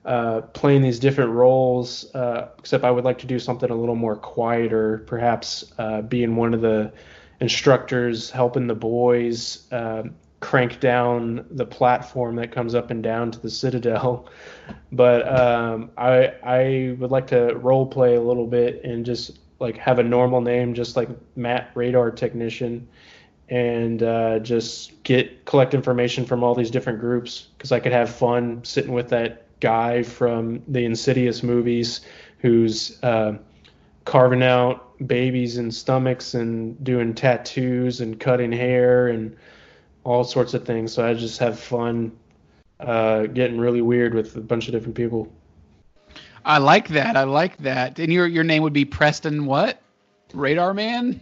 uh, 0.04 0.40
playing 0.40 0.82
these 0.82 0.98
different 0.98 1.30
roles, 1.32 2.12
uh, 2.14 2.48
except 2.58 2.84
I 2.84 2.90
would 2.90 3.04
like 3.04 3.18
to 3.18 3.26
do 3.26 3.38
something 3.38 3.70
a 3.70 3.74
little 3.74 3.94
more 3.94 4.16
quieter, 4.16 5.04
perhaps 5.06 5.72
uh, 5.78 6.02
being 6.02 6.36
one 6.36 6.54
of 6.54 6.60
the 6.60 6.92
instructors 7.40 8.30
helping 8.30 8.66
the 8.66 8.74
boys 8.74 9.66
um, 9.72 10.14
crank 10.40 10.80
down 10.80 11.44
the 11.50 11.66
platform 11.66 12.36
that 12.36 12.50
comes 12.50 12.74
up 12.74 12.90
and 12.90 13.02
down 13.02 13.30
to 13.30 13.38
the 13.40 13.50
citadel. 13.50 14.28
But 14.92 15.26
um, 15.28 15.90
I 15.96 16.34
I 16.44 16.96
would 16.98 17.10
like 17.10 17.28
to 17.28 17.54
role 17.56 17.86
play 17.86 18.16
a 18.16 18.20
little 18.20 18.46
bit 18.46 18.84
and 18.84 19.04
just 19.04 19.38
like 19.60 19.76
have 19.76 19.98
a 19.98 20.02
normal 20.02 20.40
name, 20.40 20.74
just 20.74 20.96
like 20.96 21.08
Matt 21.36 21.70
Radar 21.74 22.10
Technician, 22.10 22.88
and 23.50 24.02
uh, 24.04 24.38
just 24.38 25.02
get 25.02 25.44
collect 25.44 25.74
information 25.74 26.24
from 26.24 26.42
all 26.42 26.54
these 26.54 26.70
different 26.70 27.00
groups 27.00 27.48
because 27.58 27.72
I 27.72 27.80
could 27.80 27.92
have 27.92 28.08
fun 28.08 28.64
sitting 28.64 28.92
with 28.92 29.08
that 29.10 29.44
guy 29.60 30.02
from 30.02 30.62
the 30.68 30.84
Insidious 30.84 31.42
movies 31.42 32.00
who's 32.38 33.02
uh, 33.02 33.36
carving 34.04 34.42
out 34.42 34.86
babies 35.06 35.56
and 35.58 35.74
stomachs 35.74 36.34
and 36.34 36.82
doing 36.84 37.12
tattoos 37.14 38.00
and 38.00 38.18
cutting 38.18 38.52
hair 38.52 39.08
and 39.08 39.36
all 40.04 40.24
sorts 40.24 40.54
of 40.54 40.64
things. 40.64 40.92
So 40.92 41.06
I 41.06 41.14
just 41.14 41.38
have 41.40 41.58
fun 41.58 42.12
uh, 42.78 43.26
getting 43.26 43.58
really 43.58 43.82
weird 43.82 44.14
with 44.14 44.36
a 44.36 44.40
bunch 44.40 44.68
of 44.68 44.72
different 44.72 44.94
people. 44.94 45.30
I 46.44 46.58
like 46.58 46.88
that. 46.88 47.16
I 47.16 47.24
like 47.24 47.58
that. 47.58 47.98
And 47.98 48.12
your 48.12 48.26
your 48.26 48.44
name 48.44 48.62
would 48.62 48.72
be 48.72 48.84
Preston 48.84 49.44
what? 49.44 49.82
Radar 50.32 50.72
Man? 50.72 51.20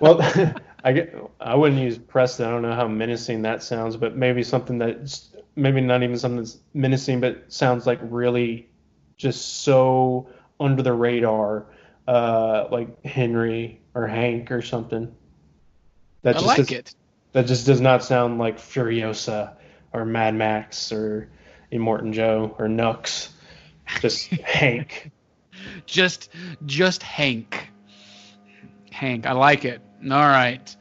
well, 0.00 0.18
I 0.84 0.92
get, 0.92 1.16
I 1.40 1.54
wouldn't 1.54 1.80
use 1.80 1.98
Preston. 1.98 2.46
I 2.46 2.50
don't 2.50 2.62
know 2.62 2.74
how 2.74 2.86
menacing 2.86 3.42
that 3.42 3.62
sounds, 3.62 3.96
but 3.96 4.16
maybe 4.16 4.42
something 4.42 4.78
that's 4.78 5.30
maybe 5.56 5.80
not 5.80 6.02
even 6.02 6.18
something 6.18 6.38
that's 6.38 6.58
menacing, 6.74 7.20
but 7.20 7.50
sounds 7.52 7.86
like 7.86 7.98
really 8.02 8.68
just 9.16 9.62
so 9.62 10.28
under 10.60 10.82
the 10.82 10.92
radar, 10.92 11.66
uh, 12.06 12.68
like 12.70 13.04
Henry 13.04 13.80
or 13.94 14.06
Hank 14.06 14.50
or 14.50 14.62
something. 14.62 15.12
That 16.22 16.36
I 16.36 16.38
just 16.38 16.46
like 16.46 16.56
does, 16.58 16.70
it. 16.70 16.94
That 17.32 17.46
just 17.46 17.66
does 17.66 17.80
not 17.80 18.04
sound 18.04 18.38
like 18.38 18.58
Furiosa 18.58 19.54
or 19.92 20.04
Mad 20.04 20.34
Max 20.34 20.92
or 20.92 21.30
Immortan 21.72 22.12
Joe 22.12 22.54
or 22.58 22.68
Nux. 22.68 23.30
Just 24.00 24.28
Hank. 24.30 25.10
Just 25.86 26.30
just 26.64 27.02
Hank. 27.02 27.70
Hank. 28.90 29.26
I 29.26 29.32
like 29.32 29.64
it. 29.64 29.80
All 30.10 30.28
right. 30.28 30.74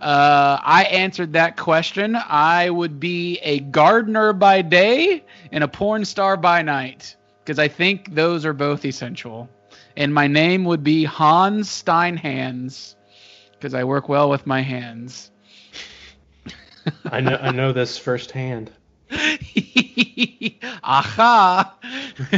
Uh, 0.00 0.58
I 0.62 0.84
answered 0.84 1.34
that 1.34 1.56
question. 1.58 2.16
I 2.16 2.70
would 2.70 2.98
be 2.98 3.38
a 3.42 3.60
gardener 3.60 4.32
by 4.32 4.62
day 4.62 5.22
and 5.52 5.62
a 5.62 5.68
porn 5.68 6.04
star 6.04 6.36
by 6.38 6.62
night 6.62 7.16
because 7.44 7.58
I 7.58 7.68
think 7.68 8.14
those 8.14 8.46
are 8.46 8.54
both 8.54 8.84
essential. 8.84 9.48
And 9.96 10.14
my 10.14 10.26
name 10.26 10.64
would 10.64 10.82
be 10.82 11.04
Hans 11.04 11.68
Steinhands 11.68 12.94
because 13.52 13.74
I 13.74 13.84
work 13.84 14.08
well 14.08 14.30
with 14.30 14.46
my 14.46 14.62
hands. 14.62 15.30
I 17.04 17.20
know 17.20 17.36
I 17.36 17.50
know 17.52 17.72
this 17.72 17.98
firsthand. 17.98 18.72
Aha. 20.82 21.76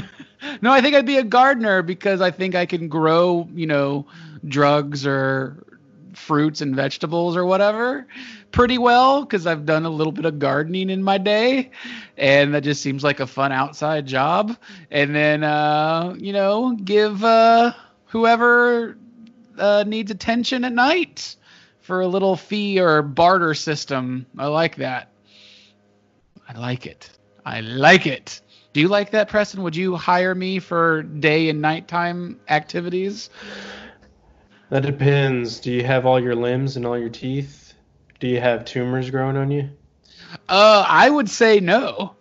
no, 0.63 0.73
I 0.73 0.81
think 0.81 0.97
I'd 0.97 1.07
be 1.07 1.19
a 1.19 1.23
gardener 1.23 1.83
because 1.83 2.21
I 2.21 2.33
think 2.33 2.57
I 2.57 2.67
can 2.67 2.89
grow, 2.89 3.49
you 3.55 3.67
know, 3.67 4.07
drugs 4.49 5.07
or 5.07 5.63
fruits 6.15 6.61
and 6.61 6.77
vegetables 6.77 7.37
or 7.37 7.45
whatever 7.45 8.07
pretty 8.53 8.79
well 8.79 9.23
because 9.25 9.47
I've 9.47 9.67
done 9.67 9.85
a 9.85 9.91
little 9.91 10.13
bit 10.13 10.25
of 10.25 10.39
gardening 10.39 10.91
in 10.91 11.03
my 11.03 11.19
day, 11.19 11.71
and 12.17 12.55
that 12.55 12.63
just 12.63 12.83
seems 12.83 13.03
like 13.03 13.21
a 13.21 13.27
fun 13.27 13.51
outside 13.51 14.07
job. 14.07 14.57
And 14.91 15.15
then, 15.15 15.43
uh, 15.43 16.15
you 16.19 16.33
know, 16.33 16.73
give 16.73 17.25
uh, 17.25 17.73
whoever 18.07 18.97
uh, 19.59 19.85
needs 19.87 20.11
attention 20.11 20.65
at 20.65 20.73
night 20.73 21.37
for 21.81 22.01
a 22.01 22.07
little 22.07 22.37
fee 22.37 22.81
or 22.81 23.03
barter 23.03 23.55
system. 23.55 24.27
I 24.39 24.47
like 24.47 24.77
that. 24.77 25.09
I 26.49 26.59
like 26.59 26.87
it. 26.87 27.11
I 27.45 27.61
like 27.61 28.07
it. 28.07 28.41
Do 28.73 28.81
you 28.81 28.89
like 28.89 29.11
that, 29.11 29.29
Preston? 29.29 29.63
Would 29.63 29.77
you 29.77 29.97
hire 29.97 30.35
me 30.35 30.59
for 30.59 31.03
day 31.03 31.49
and 31.49 31.61
nighttime 31.61 32.41
activities? 32.49 33.29
That 34.73 34.85
depends. 34.85 35.61
Do 35.61 35.71
you 35.71 35.85
have 35.85 36.07
all 36.07 36.19
your 36.19 36.35
limbs 36.35 36.79
and 36.79 36.87
all 36.87 36.99
your 36.99 37.11
teeth? 37.11 37.75
Do 38.21 38.27
you 38.27 38.41
have 38.41 38.65
tumors 38.65 39.11
growing 39.11 39.37
on 39.37 39.51
you? 39.51 39.69
Uh, 40.49 40.87
I 40.89 41.11
would 41.11 41.29
say 41.29 41.61
no. 41.61 42.17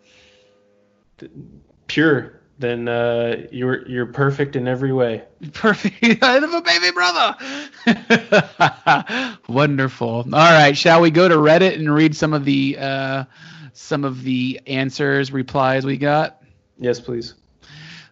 Pure. 1.88 2.42
Then 2.60 2.90
uh, 2.90 3.48
you're 3.54 3.88
you're 3.88 4.08
perfect 4.08 4.58
in 4.58 4.68
every 4.68 4.92
way. 4.92 5.24
Perfect. 5.54 6.22
I 6.22 6.34
have 6.34 6.54
a 6.54 6.62
baby 6.62 6.92
brother. 6.92 7.38
Wonderful. 9.48 10.10
All 10.10 10.52
right, 10.52 10.78
shall 10.78 11.00
we 11.00 11.10
go 11.10 11.30
to 11.30 11.36
Reddit 11.36 11.76
and 11.76 11.92
read 11.92 12.18
some 12.18 12.34
of 12.34 12.44
the 12.44 12.78
uh, 12.78 13.24
some 13.72 14.04
of 14.04 14.24
the 14.24 14.60
answers, 14.68 15.32
replies 15.32 15.86
we 15.86 15.96
got? 15.96 16.44
Yes, 16.78 17.00
please. 17.00 17.34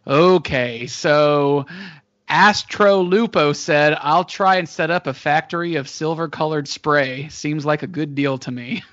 Okay, 0.07 0.87
so 0.87 1.65
Astro 2.29 3.01
Lupo 3.01 3.53
said, 3.53 3.97
"I'll 3.99 4.23
try 4.23 4.57
and 4.57 4.69
set 4.69 4.91
up 4.91 5.07
a 5.07 5.13
factory 5.13 5.75
of 5.75 5.89
silver-colored 5.89 6.67
spray. 6.67 7.27
Seems 7.29 7.65
like 7.65 7.83
a 7.83 7.87
good 7.87 8.13
deal 8.15 8.37
to 8.39 8.51
me." 8.51 8.83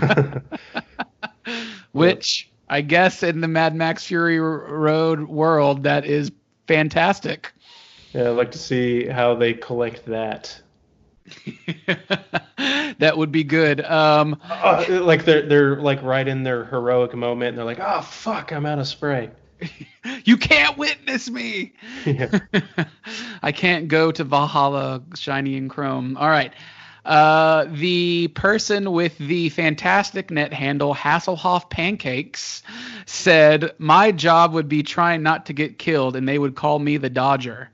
Which 1.92 2.50
I 2.68 2.80
guess 2.82 3.22
in 3.22 3.40
the 3.40 3.48
Mad 3.48 3.74
Max 3.74 4.04
Fury 4.04 4.38
Road 4.38 5.28
world, 5.28 5.84
that 5.84 6.04
is 6.04 6.30
fantastic. 6.66 7.52
Yeah, 8.12 8.30
I'd 8.30 8.36
like 8.36 8.52
to 8.52 8.58
see 8.58 9.06
how 9.06 9.34
they 9.34 9.54
collect 9.54 10.06
that. 10.06 10.60
that 12.98 13.14
would 13.16 13.32
be 13.32 13.44
good. 13.44 13.84
Um, 13.84 14.40
Uh, 14.48 14.84
like 14.88 15.24
they're 15.24 15.42
they're 15.42 15.76
like 15.80 16.02
right 16.02 16.26
in 16.26 16.44
their 16.44 16.64
heroic 16.64 17.14
moment, 17.14 17.50
and 17.50 17.58
they're 17.58 17.64
like, 17.64 17.80
"Oh 17.80 18.00
fuck, 18.00 18.52
I'm 18.52 18.64
out 18.66 18.78
of 18.78 18.86
spray." 18.86 19.30
you 20.24 20.36
can't 20.36 20.76
witness 20.78 21.28
me. 21.28 21.72
Yeah. 22.04 22.38
I 23.42 23.52
can't 23.52 23.88
go 23.88 24.12
to 24.12 24.24
Valhalla 24.24 25.02
shiny 25.14 25.56
and 25.56 25.70
chrome. 25.70 26.16
All 26.16 26.28
right. 26.28 26.52
Uh, 27.04 27.66
the 27.70 28.26
person 28.28 28.90
with 28.90 29.16
the 29.18 29.48
fantastic 29.50 30.30
net 30.32 30.52
handle 30.52 30.92
Hasselhoff 30.92 31.70
Pancakes 31.70 32.64
said, 33.06 33.72
My 33.78 34.10
job 34.10 34.52
would 34.54 34.68
be 34.68 34.82
trying 34.82 35.22
not 35.22 35.46
to 35.46 35.52
get 35.52 35.78
killed, 35.78 36.16
and 36.16 36.28
they 36.28 36.38
would 36.38 36.56
call 36.56 36.80
me 36.80 36.96
the 36.96 37.10
Dodger. 37.10 37.70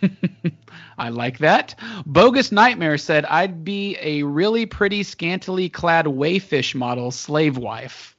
I 0.98 1.08
like 1.08 1.38
that. 1.38 1.74
Bogus 2.06 2.52
Nightmare 2.52 2.98
said, 2.98 3.24
I'd 3.24 3.64
be 3.64 3.98
a 4.00 4.22
really 4.22 4.64
pretty 4.64 5.02
scantily 5.02 5.68
clad 5.68 6.06
wayfish 6.06 6.74
model 6.74 7.10
slave 7.10 7.58
wife. 7.58 8.16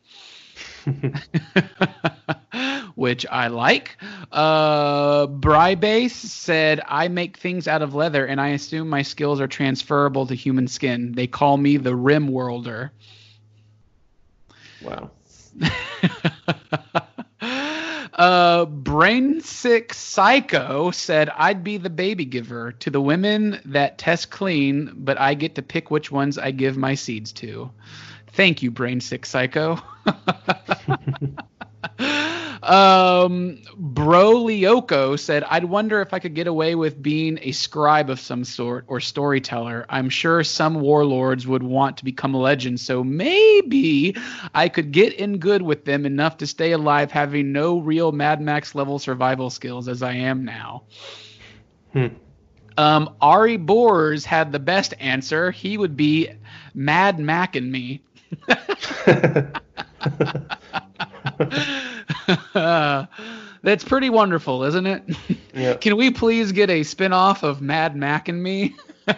Which 2.97 3.25
I 3.29 3.47
like. 3.47 3.95
Uh, 4.31 5.27
Brybase 5.27 6.09
said, 6.09 6.81
I 6.87 7.07
make 7.09 7.37
things 7.37 7.67
out 7.67 7.83
of 7.83 7.93
leather 7.93 8.25
and 8.25 8.41
I 8.41 8.49
assume 8.49 8.89
my 8.89 9.03
skills 9.03 9.39
are 9.39 9.47
transferable 9.47 10.25
to 10.25 10.33
human 10.33 10.67
skin. 10.67 11.11
They 11.11 11.27
call 11.27 11.57
me 11.57 11.77
the 11.77 11.95
rim 11.95 12.27
worlder. 12.27 12.91
Wow. 14.81 15.11
uh, 18.13 18.65
Brain 18.65 19.41
Sick 19.41 19.93
Psycho 19.93 20.89
said, 20.89 21.29
I'd 21.29 21.63
be 21.63 21.77
the 21.77 21.91
baby 21.91 22.25
giver 22.25 22.71
to 22.71 22.89
the 22.89 22.99
women 22.99 23.61
that 23.65 23.99
test 23.99 24.31
clean, 24.31 24.91
but 24.95 25.19
I 25.19 25.35
get 25.35 25.53
to 25.55 25.61
pick 25.61 25.91
which 25.91 26.11
ones 26.11 26.39
I 26.39 26.49
give 26.49 26.77
my 26.77 26.95
seeds 26.95 27.31
to. 27.33 27.69
Thank 28.33 28.63
you, 28.63 28.71
Brain 28.71 29.01
Sick 29.01 29.23
Psycho. 29.23 29.77
um, 32.63 33.59
Bro 33.75 34.43
Lioko 34.45 35.19
said, 35.19 35.43
I'd 35.43 35.65
wonder 35.65 36.01
if 36.01 36.13
I 36.13 36.19
could 36.19 36.33
get 36.33 36.47
away 36.47 36.75
with 36.75 37.01
being 37.01 37.39
a 37.41 37.51
scribe 37.51 38.09
of 38.09 38.19
some 38.19 38.43
sort 38.43 38.85
or 38.87 38.99
storyteller. 38.99 39.85
I'm 39.89 40.09
sure 40.09 40.43
some 40.43 40.81
warlords 40.81 41.47
would 41.47 41.63
want 41.63 41.97
to 41.97 42.05
become 42.05 42.33
legends, 42.33 42.81
so 42.81 43.03
maybe 43.03 44.15
I 44.53 44.69
could 44.69 44.91
get 44.91 45.13
in 45.13 45.37
good 45.37 45.61
with 45.61 45.85
them 45.85 46.05
enough 46.05 46.37
to 46.37 46.47
stay 46.47 46.71
alive 46.71 47.11
having 47.11 47.51
no 47.51 47.79
real 47.79 48.11
Mad 48.11 48.41
Max 48.41 48.75
level 48.75 48.99
survival 48.99 49.49
skills 49.49 49.87
as 49.87 50.01
I 50.01 50.13
am 50.13 50.45
now. 50.45 50.83
Hmm. 51.93 52.07
Um, 52.77 53.15
Ari 53.21 53.57
Boers 53.57 54.23
had 54.23 54.51
the 54.51 54.59
best 54.59 54.93
answer. 54.99 55.49
He 55.51 55.77
would 55.77 55.97
be 55.97 56.29
Mad 56.75 57.19
Mac 57.19 57.55
and 57.55 57.71
me. 57.71 58.03
That's 63.63 63.83
pretty 63.83 64.09
wonderful, 64.09 64.63
isn't 64.63 64.85
it? 64.85 65.03
Yeah. 65.53 65.73
Can 65.73 65.97
we 65.97 66.11
please 66.11 66.51
get 66.51 66.69
a 66.69 66.83
spin-off 66.83 67.41
of 67.41 67.61
Mad 67.63 67.95
Mac 67.95 68.27
and 68.29 68.43
me? 68.43 68.75
With 69.07 69.17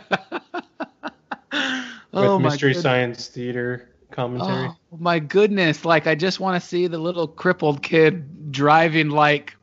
my 2.14 2.38
Mystery. 2.40 2.74
Science 2.74 3.28
Theater 3.28 3.90
commentary. 4.12 4.70
Oh 4.70 4.78
my 5.00 5.20
goodness! 5.20 5.84
Like 5.84 6.08
I 6.08 6.16
just 6.16 6.40
want 6.40 6.62
to 6.62 6.66
see 6.66 6.88
the 6.88 6.98
little 6.98 7.28
crippled 7.28 7.84
kid 7.84 8.52
driving 8.54 9.10
like 9.10 9.56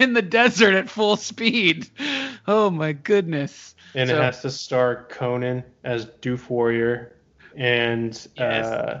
in 0.00 0.14
the 0.14 0.22
desert 0.22 0.74
at 0.74 0.90
full 0.90 1.16
speed. 1.16 1.88
Oh 2.48 2.70
my 2.70 2.92
goodness! 2.92 3.76
And 3.94 4.10
So- 4.10 4.16
it 4.16 4.22
has 4.22 4.42
to 4.42 4.50
star 4.50 5.06
Conan 5.08 5.62
as 5.84 6.06
Doof 6.06 6.50
Warrior 6.50 7.16
and 7.56 8.14
Yes. 8.36 8.66
uh, 8.66 9.00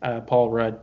uh, 0.00 0.20
Paul 0.20 0.50
Rudd. 0.50 0.80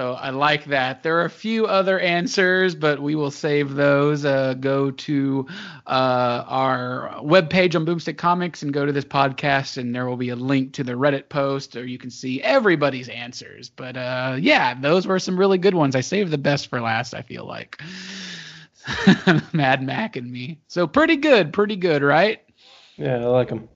So 0.00 0.14
I 0.14 0.30
like 0.30 0.64
that. 0.64 1.02
There 1.02 1.18
are 1.18 1.26
a 1.26 1.30
few 1.30 1.66
other 1.66 2.00
answers, 2.00 2.74
but 2.74 3.02
we 3.02 3.14
will 3.16 3.30
save 3.30 3.74
those. 3.74 4.24
Uh, 4.24 4.54
go 4.54 4.90
to 4.92 5.46
uh, 5.86 6.44
our 6.48 7.16
webpage 7.18 7.76
on 7.76 7.84
Boomstick 7.84 8.16
Comics 8.16 8.62
and 8.62 8.72
go 8.72 8.86
to 8.86 8.92
this 8.92 9.04
podcast, 9.04 9.76
and 9.76 9.94
there 9.94 10.06
will 10.06 10.16
be 10.16 10.30
a 10.30 10.36
link 10.36 10.72
to 10.72 10.84
the 10.84 10.92
Reddit 10.92 11.28
post, 11.28 11.76
or 11.76 11.84
you 11.84 11.98
can 11.98 12.08
see 12.08 12.40
everybody's 12.40 13.10
answers. 13.10 13.68
But 13.68 13.98
uh, 13.98 14.38
yeah, 14.40 14.72
those 14.72 15.06
were 15.06 15.18
some 15.18 15.38
really 15.38 15.58
good 15.58 15.74
ones. 15.74 15.94
I 15.94 16.00
saved 16.00 16.30
the 16.30 16.38
best 16.38 16.68
for 16.68 16.80
last. 16.80 17.12
I 17.12 17.20
feel 17.20 17.44
like 17.44 17.78
Mad 19.52 19.82
Mac 19.82 20.16
and 20.16 20.32
me. 20.32 20.60
So 20.68 20.86
pretty 20.86 21.16
good, 21.16 21.52
pretty 21.52 21.76
good, 21.76 22.02
right? 22.02 22.40
Yeah, 22.96 23.16
I 23.16 23.26
like 23.26 23.50
him. 23.50 23.68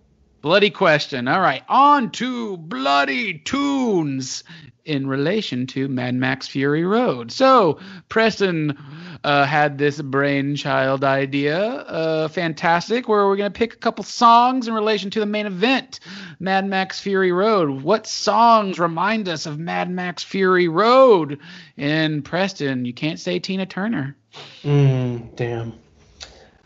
Bloody 0.44 0.68
question. 0.68 1.26
All 1.26 1.40
right, 1.40 1.62
on 1.70 2.10
to 2.10 2.58
bloody 2.58 3.38
tunes 3.38 4.44
in 4.84 5.06
relation 5.06 5.66
to 5.68 5.88
Mad 5.88 6.14
Max 6.14 6.46
Fury 6.46 6.84
Road. 6.84 7.32
So 7.32 7.78
Preston 8.10 8.76
uh, 9.24 9.46
had 9.46 9.78
this 9.78 10.02
brainchild 10.02 11.02
idea, 11.02 11.58
uh, 11.58 12.28
fantastic, 12.28 13.08
where 13.08 13.26
we're 13.26 13.38
gonna 13.38 13.52
pick 13.52 13.72
a 13.72 13.78
couple 13.78 14.04
songs 14.04 14.68
in 14.68 14.74
relation 14.74 15.10
to 15.12 15.20
the 15.20 15.24
main 15.24 15.46
event, 15.46 16.00
Mad 16.38 16.66
Max 16.66 17.00
Fury 17.00 17.32
Road. 17.32 17.82
What 17.82 18.06
songs 18.06 18.78
remind 18.78 19.30
us 19.30 19.46
of 19.46 19.58
Mad 19.58 19.88
Max 19.88 20.22
Fury 20.22 20.68
Road? 20.68 21.38
And 21.78 22.22
Preston, 22.22 22.84
you 22.84 22.92
can't 22.92 23.18
say 23.18 23.38
Tina 23.38 23.64
Turner. 23.64 24.14
Mm, 24.62 25.34
damn. 25.36 25.72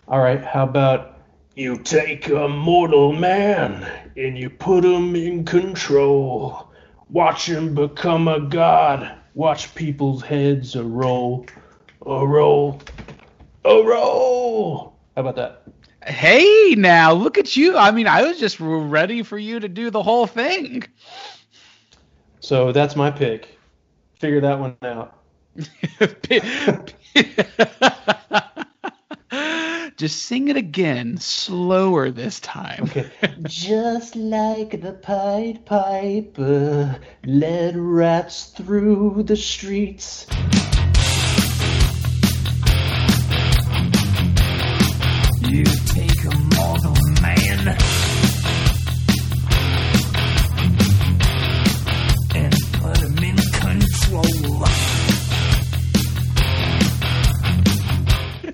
All 0.09 0.19
right, 0.19 0.43
how 0.43 0.65
about 0.65 1.18
you 1.59 1.77
take 1.77 2.29
a 2.29 2.47
mortal 2.47 3.13
man 3.13 3.85
and 4.17 4.39
you 4.39 4.49
put 4.49 4.85
him 4.85 5.17
in 5.17 5.45
control. 5.45 6.69
Watch 7.11 7.49
him 7.49 7.75
become 7.75 8.29
a 8.29 8.39
god. 8.39 9.19
Watch 9.35 9.75
people's 9.75 10.23
heads 10.23 10.77
a 10.77 10.85
roll, 10.85 11.47
a 12.07 12.25
roll, 12.25 12.81
a 13.65 13.83
roll. 13.83 14.97
How 15.17 15.23
about 15.23 15.35
that? 15.35 15.65
Hey, 16.07 16.77
now 16.79 17.13
look 17.13 17.39
at 17.39 17.57
you. 17.57 17.77
I 17.77 17.91
mean, 17.91 18.07
I 18.07 18.23
was 18.23 18.39
just 18.39 18.59
ready 18.61 19.25
for 19.25 19.37
you 19.37 19.59
to 19.59 19.69
do 19.69 19.91
the 19.91 20.03
whole 20.03 20.29
thing. 20.29 20.85
So 22.39 22.71
that's 22.71 22.95
my 22.95 23.11
pick. 23.11 23.59
Figure 24.21 24.43
that 24.43 24.61
one 24.61 24.77
out. 24.83 25.19
Just 29.99 30.27
sing 30.27 30.47
it 30.47 30.57
again, 30.57 31.17
slower 31.17 32.13
this 32.13 32.39
time. 32.39 32.85
Okay. 32.85 33.11
Just 33.43 34.15
like 34.15 34.81
the 34.81 34.93
Pied 34.93 35.67
Piper 35.67 37.01
led 37.25 37.77
rats 37.77 38.45
through 38.45 39.25
the 39.25 39.37
streets. 39.37 40.29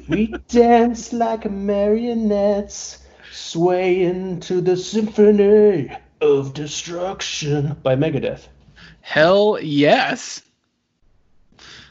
We 0.08 0.34
dance 0.48 1.12
like 1.12 1.50
marionettes, 1.50 2.98
swaying 3.32 4.40
to 4.40 4.60
the 4.60 4.76
symphony 4.76 5.90
of 6.20 6.54
destruction 6.54 7.76
by 7.82 7.96
Megadeth. 7.96 8.48
Hell 9.00 9.58
yes. 9.60 10.42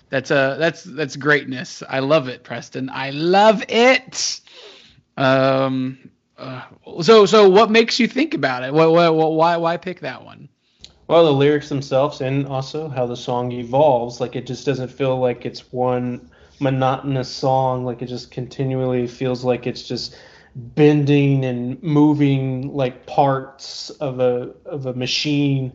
That's 0.10 0.30
uh 0.30 0.58
that's 0.58 0.84
that's 0.84 1.16
greatness. 1.16 1.82
I 1.90 2.00
love 2.00 2.28
it, 2.28 2.44
Preston. 2.44 2.90
I 2.92 3.10
love 3.12 3.64
it. 3.68 4.42
Um. 5.18 6.10
Uh, 6.38 6.64
so 7.02 7.26
so 7.26 7.50
what 7.50 7.72
makes 7.72 8.00
you 8.00 8.08
think 8.08 8.34
about 8.34 8.64
it? 8.64 8.74
What, 8.74 8.92
what, 8.92 9.16
what 9.16 9.34
why 9.34 9.58
why 9.58 9.78
pick 9.78 10.02
that 10.02 10.24
one? 10.24 10.50
Well, 11.08 11.26
the 11.26 11.34
lyrics 11.34 11.70
themselves, 11.70 12.22
and 12.22 12.48
also 12.48 12.90
how 12.90 13.06
the 13.06 13.18
song 13.18 13.52
evolves. 13.52 14.20
Like 14.22 14.36
it 14.36 14.46
just 14.46 14.66
doesn't 14.66 14.90
feel 14.90 15.20
like 15.20 15.46
it's 15.46 15.72
one 15.72 16.30
monotonous 16.64 17.30
song. 17.30 17.86
Like 17.86 18.02
it 18.02 18.08
just 18.08 18.32
continually 18.32 19.06
feels 19.08 19.44
like 19.44 19.68
it's 19.68 19.84
just 19.84 20.16
bending 20.56 21.44
and 21.46 21.82
moving 21.82 22.74
like 22.74 23.06
parts 23.06 23.90
of 23.92 24.20
a 24.20 24.54
of 24.66 24.86
a 24.86 24.94
machine. 24.94 25.74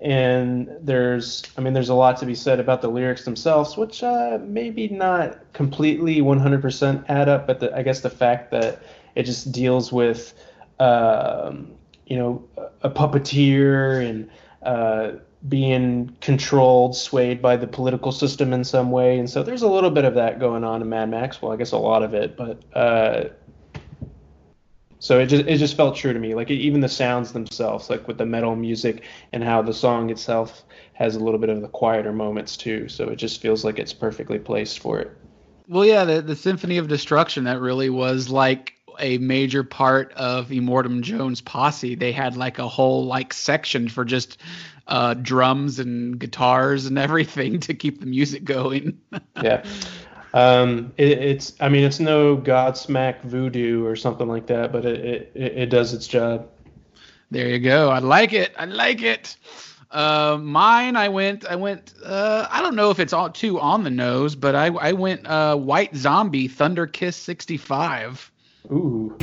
And 0.00 0.70
there's, 0.80 1.42
I 1.58 1.60
mean, 1.60 1.74
there's 1.74 1.90
a 1.90 1.94
lot 1.94 2.16
to 2.18 2.26
be 2.26 2.34
said 2.34 2.58
about 2.58 2.80
the 2.80 2.88
lyrics 2.88 3.26
themselves, 3.26 3.76
which 3.76 4.02
uh, 4.02 4.38
maybe 4.40 4.88
not 4.88 5.52
completely 5.52 6.22
100% 6.22 7.04
add 7.10 7.28
up, 7.28 7.46
but 7.46 7.60
the, 7.60 7.76
I 7.76 7.82
guess 7.82 8.00
the 8.00 8.08
fact 8.08 8.50
that 8.52 8.82
it 9.14 9.24
just 9.24 9.52
deals 9.52 9.92
with, 9.92 10.32
um, 10.78 11.72
you 12.06 12.16
know, 12.16 12.42
a 12.80 12.88
puppeteer 12.88 14.08
and 14.08 14.30
uh, 14.62 15.18
being 15.48 16.16
controlled, 16.20 16.94
swayed 16.94 17.40
by 17.40 17.56
the 17.56 17.66
political 17.66 18.12
system 18.12 18.52
in 18.52 18.64
some 18.64 18.90
way, 18.90 19.18
and 19.18 19.28
so 19.28 19.42
there's 19.42 19.62
a 19.62 19.68
little 19.68 19.90
bit 19.90 20.04
of 20.04 20.14
that 20.14 20.38
going 20.38 20.64
on 20.64 20.82
in 20.82 20.88
Mad 20.88 21.10
Max. 21.10 21.40
Well, 21.40 21.52
I 21.52 21.56
guess 21.56 21.72
a 21.72 21.78
lot 21.78 22.02
of 22.02 22.14
it, 22.14 22.36
but 22.36 22.62
uh, 22.74 23.30
so 25.00 25.18
it 25.18 25.26
just 25.26 25.46
it 25.46 25.56
just 25.56 25.76
felt 25.76 25.96
true 25.96 26.12
to 26.12 26.18
me. 26.18 26.34
Like 26.34 26.50
even 26.50 26.80
the 26.80 26.88
sounds 26.88 27.32
themselves, 27.32 27.88
like 27.88 28.06
with 28.06 28.18
the 28.18 28.26
metal 28.26 28.54
music 28.54 29.02
and 29.32 29.42
how 29.42 29.62
the 29.62 29.72
song 29.72 30.10
itself 30.10 30.62
has 30.92 31.16
a 31.16 31.20
little 31.20 31.40
bit 31.40 31.48
of 31.48 31.62
the 31.62 31.68
quieter 31.68 32.12
moments 32.12 32.56
too. 32.56 32.86
So 32.88 33.08
it 33.08 33.16
just 33.16 33.40
feels 33.40 33.64
like 33.64 33.78
it's 33.78 33.94
perfectly 33.94 34.38
placed 34.38 34.80
for 34.80 35.00
it. 35.00 35.10
Well, 35.66 35.86
yeah, 35.86 36.04
the, 36.04 36.20
the 36.20 36.36
Symphony 36.36 36.76
of 36.76 36.88
Destruction 36.88 37.44
that 37.44 37.60
really 37.60 37.88
was 37.88 38.28
like 38.28 38.74
a 38.98 39.16
major 39.18 39.64
part 39.64 40.12
of 40.12 40.48
Immortan 40.48 41.00
Joe's 41.00 41.40
posse. 41.40 41.94
They 41.94 42.12
had 42.12 42.36
like 42.36 42.58
a 42.58 42.68
whole 42.68 43.06
like 43.06 43.32
section 43.32 43.88
for 43.88 44.04
just 44.04 44.36
uh, 44.90 45.14
drums 45.14 45.78
and 45.78 46.18
guitars 46.18 46.86
and 46.86 46.98
everything 47.06 47.60
to 47.60 47.74
keep 47.74 48.00
the 48.00 48.06
music 48.06 48.44
going. 48.44 49.00
yeah. 49.42 49.64
Um, 50.32 50.92
it, 50.96 51.18
it's, 51.18 51.54
I 51.60 51.68
mean, 51.68 51.84
it's 51.84 51.98
no 51.98 52.36
Godsmack 52.36 53.22
voodoo 53.22 53.84
or 53.84 53.96
something 53.96 54.28
like 54.28 54.46
that, 54.46 54.72
but 54.72 54.84
it, 54.84 55.32
it, 55.34 55.58
it 55.58 55.66
does 55.70 55.92
its 55.92 56.06
job. 56.06 56.48
There 57.30 57.48
you 57.48 57.58
go. 57.58 57.90
I 57.90 57.98
like 58.00 58.32
it. 58.32 58.52
I 58.58 58.64
like 58.64 59.02
it. 59.02 59.36
Uh, 59.90 60.38
mine, 60.40 60.94
I 60.94 61.08
went, 61.08 61.44
I 61.44 61.56
went. 61.56 61.94
Uh, 62.04 62.46
I 62.48 62.62
don't 62.62 62.76
know 62.76 62.90
if 62.90 63.00
it's 63.00 63.12
all 63.12 63.30
too 63.30 63.58
on 63.58 63.82
the 63.82 63.90
nose, 63.90 64.36
but 64.36 64.54
I, 64.54 64.66
I 64.66 64.92
went 64.92 65.26
uh, 65.26 65.56
White 65.56 65.96
Zombie 65.96 66.46
Thunder 66.46 66.86
Kiss 66.86 67.16
65. 67.16 68.30
Ooh. 68.70 69.16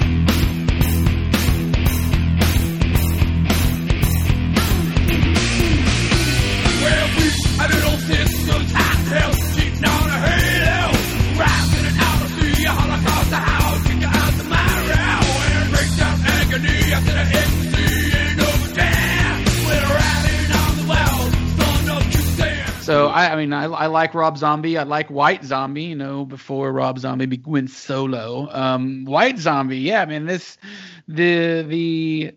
So 22.87 23.07
I, 23.07 23.33
I 23.33 23.35
mean, 23.35 23.51
I, 23.51 23.65
I 23.65 23.87
like 23.87 24.13
Rob 24.13 24.37
Zombie. 24.37 24.77
I 24.77 24.83
like 24.83 25.09
White 25.09 25.43
Zombie. 25.43 25.83
You 25.83 25.95
know, 25.97 26.23
before 26.23 26.71
Rob 26.71 26.97
Zombie 26.97 27.41
went 27.45 27.69
solo. 27.69 28.47
Um, 28.49 29.03
White 29.03 29.37
Zombie, 29.39 29.79
yeah, 29.79 30.05
man. 30.05 30.25
This 30.25 30.57
the 31.05 31.63
the 31.63 32.31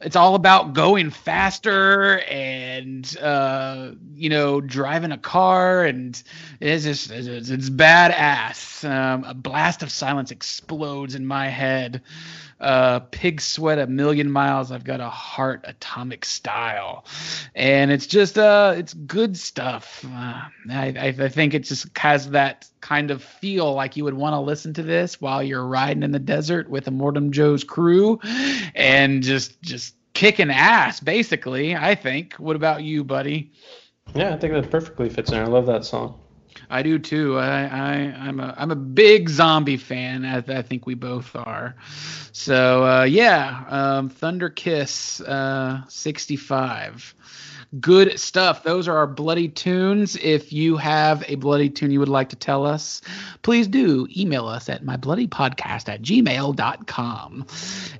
it's 0.00 0.16
all 0.16 0.34
about 0.34 0.72
going 0.72 1.10
faster 1.10 2.18
and 2.22 3.16
uh, 3.18 3.92
you 4.14 4.30
know 4.30 4.60
driving 4.60 5.12
a 5.12 5.18
car 5.18 5.84
and 5.84 6.20
it's 6.58 6.82
just 6.82 7.12
it's, 7.12 7.48
it's 7.48 7.70
badass. 7.70 8.90
Um, 8.90 9.22
a 9.22 9.32
blast 9.32 9.84
of 9.84 9.92
silence 9.92 10.32
explodes 10.32 11.14
in 11.14 11.24
my 11.24 11.46
head. 11.46 12.02
Uh, 12.64 13.00
pig 13.10 13.42
sweat 13.42 13.78
a 13.78 13.86
million 13.86 14.30
miles. 14.30 14.72
I've 14.72 14.84
got 14.84 15.00
a 15.00 15.10
heart 15.10 15.60
atomic 15.64 16.24
style, 16.24 17.04
and 17.54 17.90
it's 17.90 18.06
just 18.06 18.38
uh, 18.38 18.72
it's 18.74 18.94
good 18.94 19.36
stuff. 19.36 20.02
Uh, 20.02 20.40
I, 20.70 20.94
I 20.96 21.28
think 21.28 21.52
it 21.52 21.64
just 21.64 21.86
has 21.98 22.30
that 22.30 22.66
kind 22.80 23.10
of 23.10 23.22
feel 23.22 23.74
like 23.74 23.98
you 23.98 24.04
would 24.04 24.14
want 24.14 24.32
to 24.32 24.40
listen 24.40 24.72
to 24.74 24.82
this 24.82 25.20
while 25.20 25.42
you're 25.42 25.66
riding 25.66 26.02
in 26.02 26.12
the 26.12 26.18
desert 26.18 26.70
with 26.70 26.86
Immortan 26.86 27.32
Joe's 27.32 27.64
crew, 27.64 28.18
and 28.74 29.22
just 29.22 29.60
just 29.60 29.94
kicking 30.14 30.50
ass 30.50 31.00
basically. 31.00 31.76
I 31.76 31.94
think. 31.94 32.32
What 32.36 32.56
about 32.56 32.82
you, 32.82 33.04
buddy? 33.04 33.52
Yeah, 34.14 34.32
I 34.32 34.38
think 34.38 34.54
that 34.54 34.70
perfectly 34.70 35.10
fits 35.10 35.32
in. 35.32 35.38
I 35.38 35.48
love 35.48 35.66
that 35.66 35.84
song. 35.84 36.18
I 36.70 36.82
do 36.82 36.98
too. 36.98 37.38
I, 37.38 37.64
I 37.64 37.94
I'm 38.18 38.40
a 38.40 38.54
I'm 38.56 38.70
a 38.70 38.76
big 38.76 39.28
zombie 39.28 39.76
fan. 39.76 40.24
I, 40.24 40.38
I 40.58 40.62
think 40.62 40.86
we 40.86 40.94
both 40.94 41.34
are. 41.36 41.74
So 42.32 42.84
uh, 42.84 43.04
yeah, 43.04 43.64
um, 43.68 44.08
Thunder 44.08 44.48
Kiss 44.48 45.20
uh, 45.20 45.82
65. 45.88 47.14
Good 47.80 48.20
stuff. 48.20 48.62
Those 48.62 48.88
are 48.88 48.96
our 48.96 49.06
bloody 49.06 49.48
tunes. 49.48 50.16
If 50.16 50.52
you 50.52 50.76
have 50.76 51.24
a 51.26 51.36
bloody 51.36 51.70
tune 51.70 51.90
you 51.90 51.98
would 51.98 52.08
like 52.08 52.28
to 52.28 52.36
tell 52.36 52.66
us, 52.66 53.00
please 53.42 53.66
do 53.66 54.06
email 54.14 54.46
us 54.46 54.68
at 54.68 54.84
mybloodypodcast 54.84 55.88
at 55.88 56.02
gmail.com. 56.02 57.46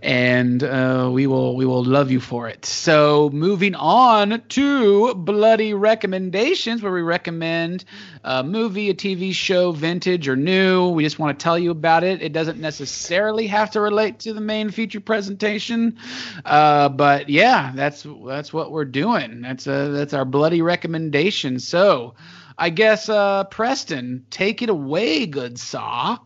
And 0.03 0.63
uh, 0.63 1.11
we 1.13 1.27
will 1.27 1.57
we 1.57 1.65
will 1.65 1.83
love 1.83 2.11
you 2.11 2.21
for 2.21 2.47
it. 2.49 2.67
So 2.67 3.31
moving 3.33 3.75
on 3.75 4.43
to 4.51 5.15
bloody 5.15 5.73
recommendations 5.73 6.83
where 6.83 6.93
we 6.93 7.03
recommend 7.03 7.85
a 8.23 8.45
movie, 8.45 8.91
a 8.91 8.95
TV 8.95 9.33
show, 9.33 9.73
vintage 9.73 10.29
or 10.29 10.37
new. 10.37 10.89
We 10.91 11.03
just 11.03 11.19
want 11.19 11.39
to 11.39 11.43
tell 11.43 11.59
you 11.59 11.71
about 11.71 12.05
it. 12.05 12.23
It 12.23 12.33
doesn't 12.33 12.61
necessarily 12.61 13.47
have 13.49 13.71
to 13.73 13.81
relate 13.81 14.19
to 14.21 14.33
the 14.33 14.41
main 14.41 14.71
feature 14.71 15.01
presentation. 15.01 15.99
Uh, 16.45 16.91
but 16.91 17.29
yeah, 17.29 17.73
that's 17.75 18.07
that's 18.27 18.53
what 18.53 18.71
we're 18.71 18.85
doing. 18.85 19.41
That's 19.41 19.64
uh, 19.67 19.89
that's 19.89 20.15
our 20.15 20.25
bloody 20.25 20.63
recommendation. 20.63 21.59
So, 21.59 22.15
I 22.57 22.71
guess 22.71 23.09
uh, 23.09 23.45
Preston, 23.45 24.27
take 24.31 24.63
it 24.63 24.69
away, 24.69 25.27
good 25.27 25.59
saw. 25.59 26.19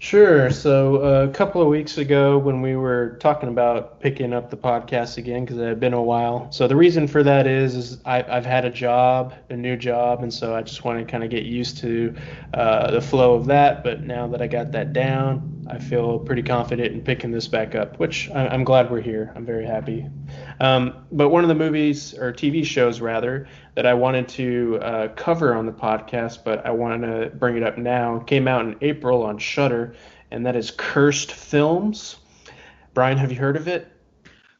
Sure. 0.00 0.48
So 0.50 1.02
uh, 1.02 1.28
a 1.28 1.32
couple 1.32 1.60
of 1.60 1.66
weeks 1.66 1.98
ago, 1.98 2.38
when 2.38 2.62
we 2.62 2.76
were 2.76 3.16
talking 3.20 3.48
about 3.48 3.98
picking 3.98 4.32
up 4.32 4.48
the 4.48 4.56
podcast 4.56 5.18
again, 5.18 5.44
because 5.44 5.58
it 5.58 5.66
had 5.66 5.80
been 5.80 5.92
a 5.92 6.02
while. 6.02 6.52
So 6.52 6.68
the 6.68 6.76
reason 6.76 7.08
for 7.08 7.24
that 7.24 7.48
is, 7.48 7.74
is 7.74 7.98
I, 8.04 8.22
I've 8.22 8.46
had 8.46 8.64
a 8.64 8.70
job, 8.70 9.34
a 9.50 9.56
new 9.56 9.76
job, 9.76 10.22
and 10.22 10.32
so 10.32 10.54
I 10.54 10.62
just 10.62 10.84
want 10.84 11.00
to 11.00 11.10
kind 11.10 11.24
of 11.24 11.30
get 11.30 11.44
used 11.44 11.78
to 11.78 12.14
uh, 12.54 12.92
the 12.92 13.00
flow 13.00 13.34
of 13.34 13.46
that. 13.46 13.82
But 13.82 14.04
now 14.04 14.28
that 14.28 14.40
I 14.40 14.46
got 14.46 14.70
that 14.70 14.92
down, 14.92 15.66
I 15.68 15.78
feel 15.78 16.20
pretty 16.20 16.42
confident 16.42 16.94
in 16.94 17.02
picking 17.02 17.32
this 17.32 17.48
back 17.48 17.74
up, 17.74 17.98
which 17.98 18.30
I, 18.30 18.46
I'm 18.46 18.62
glad 18.62 18.92
we're 18.92 19.00
here. 19.00 19.32
I'm 19.34 19.44
very 19.44 19.66
happy. 19.66 20.06
Um, 20.60 21.06
but 21.10 21.30
one 21.30 21.42
of 21.42 21.48
the 21.48 21.56
movies 21.56 22.14
or 22.14 22.32
TV 22.32 22.64
shows 22.64 23.00
rather 23.00 23.48
that 23.78 23.86
I 23.86 23.94
wanted 23.94 24.26
to 24.30 24.80
uh, 24.82 25.08
cover 25.14 25.54
on 25.54 25.64
the 25.64 25.70
podcast, 25.70 26.42
but 26.42 26.66
I 26.66 26.72
wanted 26.72 27.06
to 27.30 27.36
bring 27.36 27.56
it 27.56 27.62
up 27.62 27.78
now, 27.78 28.18
came 28.18 28.48
out 28.48 28.62
in 28.64 28.74
April 28.80 29.22
on 29.22 29.38
Shudder, 29.38 29.94
and 30.32 30.44
that 30.46 30.56
is 30.56 30.72
Cursed 30.72 31.30
Films. 31.30 32.16
Brian, 32.92 33.16
have 33.18 33.30
you 33.30 33.38
heard 33.38 33.54
of 33.54 33.68
it? 33.68 33.86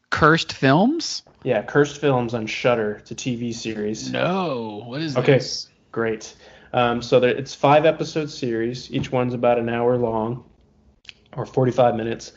Cursed 0.09 0.53
Films? 0.53 1.23
Yeah, 1.43 1.61
Cursed 1.63 1.99
Films 1.99 2.33
on 2.33 2.47
Shudder. 2.47 2.93
It's 3.01 3.11
a 3.11 3.15
TV 3.15 3.53
series. 3.53 4.09
No. 4.09 4.83
What 4.85 5.01
is 5.01 5.17
Okay, 5.17 5.33
this? 5.33 5.67
great. 5.91 6.33
Um, 6.71 7.01
so 7.01 7.19
there, 7.19 7.31
it's 7.31 7.53
five 7.53 7.85
episode 7.85 8.29
series. 8.29 8.89
Each 8.89 9.11
one's 9.11 9.33
about 9.33 9.59
an 9.59 9.67
hour 9.67 9.97
long, 9.97 10.45
or 11.35 11.45
45 11.45 11.97
minutes, 11.97 12.31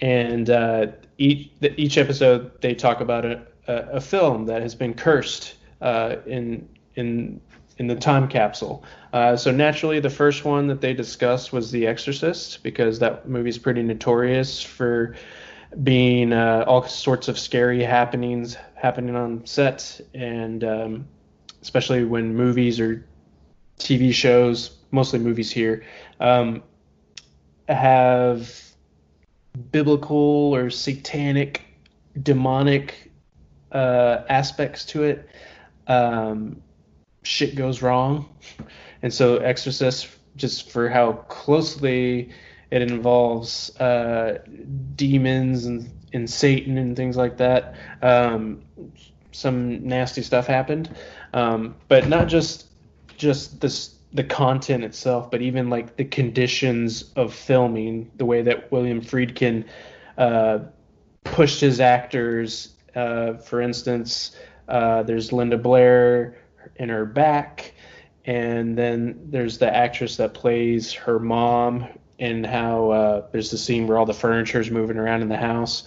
and 0.00 0.50
uh, 0.50 0.86
each 1.16 1.52
each 1.76 1.96
episode 1.96 2.60
they 2.60 2.74
talk 2.74 3.00
about 3.00 3.24
a, 3.24 3.46
a, 3.68 3.74
a 3.98 4.00
film 4.00 4.46
that 4.46 4.62
has 4.62 4.74
been 4.74 4.94
cursed 4.94 5.54
uh, 5.84 6.16
in 6.26 6.68
in 6.96 7.40
in 7.76 7.86
the 7.86 7.94
time 7.94 8.26
capsule. 8.26 8.84
Uh, 9.12 9.36
so 9.36 9.50
naturally, 9.50 10.00
the 10.00 10.10
first 10.10 10.44
one 10.44 10.66
that 10.68 10.80
they 10.80 10.94
discussed 10.94 11.52
was 11.52 11.70
The 11.70 11.86
Exorcist 11.86 12.62
because 12.62 12.98
that 13.00 13.28
movie's 13.28 13.58
pretty 13.58 13.82
notorious 13.82 14.62
for 14.62 15.14
being 15.82 16.32
uh, 16.32 16.64
all 16.66 16.84
sorts 16.84 17.28
of 17.28 17.38
scary 17.38 17.82
happenings 17.82 18.56
happening 18.74 19.16
on 19.16 19.44
set, 19.44 20.00
and 20.14 20.64
um, 20.64 21.08
especially 21.62 22.04
when 22.04 22.34
movies 22.34 22.80
or 22.80 23.04
TV 23.78 24.12
shows, 24.12 24.78
mostly 24.90 25.18
movies 25.18 25.50
here, 25.50 25.84
um, 26.20 26.62
have 27.68 28.62
biblical 29.72 30.54
or 30.54 30.70
satanic, 30.70 31.62
demonic 32.22 33.10
uh, 33.72 34.22
aspects 34.28 34.84
to 34.84 35.02
it. 35.02 35.28
Um, 35.86 36.62
shit 37.22 37.54
goes 37.54 37.82
wrong, 37.82 38.28
and 39.02 39.12
so 39.12 39.36
Exorcist 39.38 40.08
just 40.36 40.70
for 40.70 40.88
how 40.88 41.12
closely 41.28 42.30
it 42.70 42.82
involves 42.82 43.74
uh, 43.80 44.40
demons 44.96 45.64
and, 45.64 45.90
and 46.12 46.28
Satan 46.28 46.76
and 46.78 46.96
things 46.96 47.16
like 47.16 47.36
that. 47.36 47.74
Um, 48.02 48.62
some 49.32 49.86
nasty 49.86 50.22
stuff 50.22 50.46
happened, 50.46 50.94
um, 51.32 51.74
but 51.88 52.08
not 52.08 52.28
just 52.28 52.66
just 53.16 53.60
this 53.60 53.94
the 54.12 54.24
content 54.24 54.84
itself, 54.84 55.30
but 55.30 55.42
even 55.42 55.68
like 55.68 55.96
the 55.96 56.04
conditions 56.04 57.12
of 57.16 57.34
filming, 57.34 58.10
the 58.16 58.24
way 58.24 58.42
that 58.42 58.70
William 58.70 59.00
Friedkin 59.00 59.64
uh, 60.16 60.60
pushed 61.24 61.60
his 61.60 61.80
actors. 61.80 62.74
Uh, 62.94 63.34
for 63.34 63.60
instance, 63.60 64.36
uh, 64.68 65.02
there's 65.02 65.32
Linda 65.32 65.58
Blair 65.58 66.36
in 66.76 66.88
her 66.88 67.04
back, 67.04 67.74
and 68.24 68.76
then 68.76 69.18
there's 69.30 69.58
the 69.58 69.74
actress 69.74 70.16
that 70.16 70.34
plays 70.34 70.92
her 70.92 71.18
mom, 71.18 71.86
and 72.18 72.46
how 72.46 72.90
uh, 72.90 73.26
there's 73.32 73.50
the 73.50 73.58
scene 73.58 73.86
where 73.86 73.98
all 73.98 74.06
the 74.06 74.14
furniture 74.14 74.60
is 74.60 74.70
moving 74.70 74.96
around 74.96 75.22
in 75.22 75.28
the 75.28 75.36
house, 75.36 75.84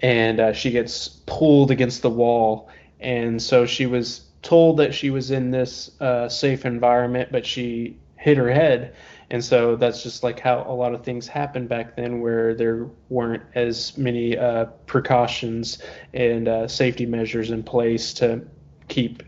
and 0.00 0.40
uh, 0.40 0.52
she 0.52 0.70
gets 0.70 1.08
pulled 1.26 1.70
against 1.70 2.02
the 2.02 2.10
wall, 2.10 2.68
and 3.00 3.40
so 3.42 3.66
she 3.66 3.86
was 3.86 4.22
told 4.42 4.76
that 4.78 4.94
she 4.94 5.10
was 5.10 5.30
in 5.30 5.50
this 5.50 5.90
uh, 6.00 6.28
safe 6.28 6.64
environment, 6.64 7.30
but 7.30 7.46
she 7.46 7.96
hit 8.16 8.36
her 8.36 8.50
head. 8.50 8.94
And 9.32 9.42
so 9.42 9.76
that's 9.76 10.02
just 10.02 10.22
like 10.22 10.38
how 10.38 10.64
a 10.68 10.74
lot 10.74 10.94
of 10.94 11.02
things 11.02 11.26
happened 11.26 11.66
back 11.66 11.96
then, 11.96 12.20
where 12.20 12.54
there 12.54 12.90
weren't 13.08 13.42
as 13.54 13.96
many 13.96 14.36
uh, 14.36 14.66
precautions 14.86 15.78
and 16.12 16.46
uh, 16.48 16.68
safety 16.68 17.06
measures 17.06 17.50
in 17.50 17.62
place 17.62 18.12
to 18.14 18.42
keep 18.88 19.22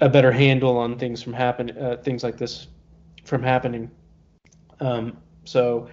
a 0.00 0.08
better 0.08 0.32
handle 0.32 0.76
on 0.76 0.98
things 0.98 1.22
from 1.22 1.32
happen, 1.32 1.70
uh, 1.78 1.96
things 2.02 2.24
like 2.24 2.38
this 2.38 2.66
from 3.24 3.40
happening. 3.40 3.88
Um, 4.80 5.16
so 5.44 5.88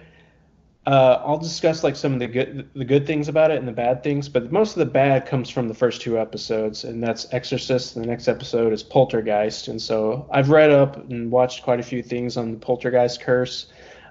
uh, 0.86 1.20
I'll 1.26 1.38
discuss 1.38 1.82
like 1.82 1.96
some 1.96 2.12
of 2.12 2.20
the 2.20 2.28
good 2.28 2.70
the 2.74 2.84
good 2.84 3.06
things 3.06 3.26
about 3.26 3.50
it 3.50 3.58
and 3.58 3.66
the 3.66 3.72
bad 3.72 4.04
things, 4.04 4.28
but 4.28 4.52
most 4.52 4.76
of 4.76 4.78
the 4.78 4.86
bad 4.86 5.26
comes 5.26 5.50
from 5.50 5.66
the 5.66 5.74
first 5.74 6.00
two 6.00 6.16
episodes, 6.16 6.84
and 6.84 7.02
that's 7.02 7.26
Exorcist. 7.32 7.96
And 7.96 8.04
the 8.04 8.08
next 8.08 8.28
episode 8.28 8.72
is 8.72 8.84
Poltergeist, 8.84 9.66
and 9.66 9.82
so 9.82 10.28
I've 10.30 10.48
read 10.48 10.70
up 10.70 10.96
and 11.10 11.30
watched 11.30 11.64
quite 11.64 11.80
a 11.80 11.82
few 11.82 12.04
things 12.04 12.36
on 12.36 12.52
the 12.52 12.58
Poltergeist 12.58 13.20
curse, 13.20 13.66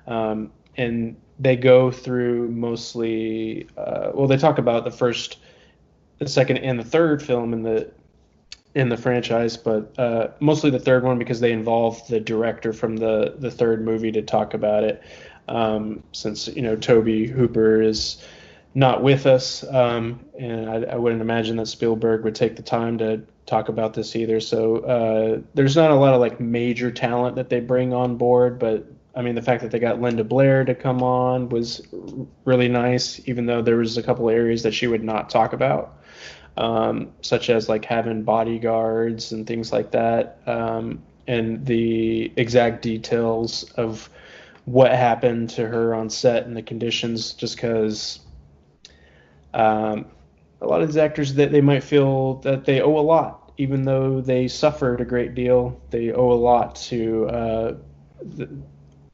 um, 0.08 0.52
and 0.76 1.16
they 1.40 1.56
go 1.56 1.92
through 1.92 2.50
mostly. 2.50 3.70
Uh, 3.78 4.12
well, 4.14 4.28
they 4.28 4.38
talk 4.38 4.58
about 4.58 4.84
the 4.84 4.92
first, 4.92 5.38
the 6.20 6.28
second, 6.28 6.58
and 6.58 6.78
the 6.78 6.84
third 6.84 7.24
film 7.24 7.54
in 7.54 7.64
the 7.64 7.90
in 8.74 8.90
the 8.90 8.98
franchise, 8.98 9.56
but 9.56 9.98
uh, 9.98 10.28
mostly 10.42 10.70
the 10.70 10.80
third 10.80 11.06
one 11.06 11.18
because 11.18 11.40
they 11.40 11.54
involve 11.54 12.06
the 12.10 12.20
director 12.20 12.74
from 12.74 12.98
the 12.98 13.36
the 13.40 13.50
third 13.50 13.86
movie 13.86 14.12
to 14.12 14.22
talk 14.22 14.54
about 14.54 14.84
it 14.84 15.02
um, 15.48 16.04
since 16.12 16.48
you 16.48 16.62
know 16.62 16.76
Tobe 16.76 17.28
Hooper 17.28 17.82
is 17.82 18.24
not 18.74 19.02
with 19.02 19.26
us, 19.26 19.64
um, 19.74 20.20
and 20.38 20.70
I, 20.70 20.94
I, 20.94 20.96
wouldn't 20.96 21.22
imagine 21.22 21.56
that 21.58 21.68
Spielberg 21.68 22.26
would 22.26 22.36
take 22.36 22.58
the 22.58 22.62
time 22.62 22.98
to 22.98 23.22
talk 23.46 23.70
about 23.70 23.94
this 23.94 24.16
either. 24.18 24.42
So 24.42 24.78
uh, 24.80 25.42
there's 25.54 25.78
not 25.78 25.92
a 25.92 25.96
lot 25.96 26.14
of 26.14 26.20
like 26.20 26.40
major 26.42 26.92
talent 26.92 27.38
that 27.38 27.50
they 27.50 27.62
bring 27.62 27.94
on 27.94 28.18
board, 28.18 28.60
but 28.60 28.86
I 29.16 29.22
mean 29.22 29.36
the 29.36 29.42
fact 29.42 29.62
that 29.62 29.72
they 29.72 29.80
got 29.80 30.02
Linda 30.02 30.26
Blair 30.26 30.66
to 30.66 30.76
come 30.76 31.02
on 31.02 31.48
was 31.50 31.82
really 32.44 32.68
nice, 32.68 33.22
even 33.28 33.46
though 33.46 33.62
there 33.62 33.78
was 33.78 33.98
a 33.98 34.04
couple 34.04 34.30
areas 34.30 34.64
that 34.64 34.74
she 34.74 34.88
would 34.88 35.04
not 35.04 35.30
talk 35.30 35.54
about. 35.54 35.98
Um, 36.58 37.12
such 37.22 37.50
as 37.50 37.68
like 37.68 37.84
having 37.84 38.24
bodyguards 38.24 39.34
and 39.34 39.46
things 39.46 39.74
like 39.74 39.92
that, 39.92 40.40
um, 40.48 41.04
and 41.28 41.66
the 41.66 42.32
exact 42.38 42.82
details 42.82 43.64
of 43.72 44.10
what 44.66 44.92
happened 44.92 45.50
to 45.52 45.68
her 45.68 45.94
on 45.96 46.10
set 46.10 46.46
and 46.46 46.58
the 46.58 46.62
conditions, 46.62 47.34
just 47.34 47.56
because 47.56 48.20
um, 49.54 50.06
a 50.62 50.68
lot 50.68 50.82
of 50.82 50.88
these 50.88 50.98
actors 50.98 51.34
that 51.36 51.52
they 51.52 51.62
might 51.62 51.84
feel 51.84 52.36
that 52.42 52.66
they 52.66 52.82
owe 52.82 52.98
a 52.98 53.02
lot, 53.02 53.54
even 53.58 53.84
though 53.84 54.22
they 54.22 54.48
suffered 54.48 55.00
a 55.02 55.06
great 55.06 55.36
deal. 55.36 55.80
They 55.92 56.12
owe 56.12 56.32
a 56.32 56.34
lot 56.34 56.76
to 56.76 57.26
uh, 57.28 57.76
the, 58.22 58.50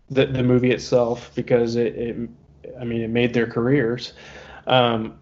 the, 0.10 0.26
the 0.26 0.44
movie 0.44 0.72
itself 0.72 1.32
because 1.36 1.76
it, 1.76 1.96
it, 1.96 2.30
I 2.80 2.86
mean, 2.86 3.02
it 3.02 3.10
made 3.10 3.34
their 3.34 3.48
careers. 3.48 4.14
Um, 4.68 5.20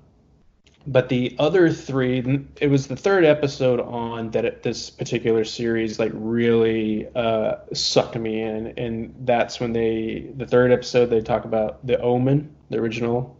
but 0.91 1.07
the 1.09 1.35
other 1.37 1.71
three 1.71 2.47
it 2.59 2.67
was 2.67 2.87
the 2.87 2.95
third 2.95 3.23
episode 3.23 3.79
on 3.79 4.31
that 4.31 4.43
it, 4.43 4.63
this 4.63 4.89
particular 4.89 5.43
series 5.43 5.99
like 5.99 6.11
really 6.15 7.07
uh, 7.15 7.57
sucked 7.73 8.15
me 8.15 8.41
in. 8.41 8.73
And 8.75 9.13
that's 9.19 9.59
when 9.59 9.71
they 9.71 10.31
the 10.35 10.47
third 10.47 10.71
episode 10.71 11.07
they 11.07 11.21
talk 11.21 11.45
about 11.45 11.85
the 11.85 11.99
omen 12.01 12.55
the 12.71 12.79
original 12.79 13.37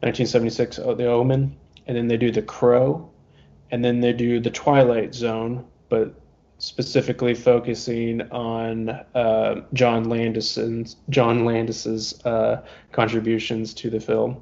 1976 0.00 0.80
oh, 0.80 0.94
the 0.94 1.06
omen. 1.06 1.56
And 1.86 1.96
then 1.96 2.08
they 2.08 2.16
do 2.16 2.32
the 2.32 2.42
crow. 2.42 3.08
And 3.70 3.84
then 3.84 4.00
they 4.00 4.12
do 4.12 4.40
the 4.40 4.50
twilight 4.50 5.14
zone 5.14 5.64
but 5.88 6.14
specifically 6.58 7.34
focusing 7.34 8.22
on 8.30 8.88
uh, 9.14 9.62
john 9.72 10.08
landis's 10.08 10.96
john 11.10 11.44
landis's 11.44 12.24
uh, 12.24 12.64
contributions 12.92 13.74
to 13.74 13.90
the 13.90 14.00
film 14.00 14.40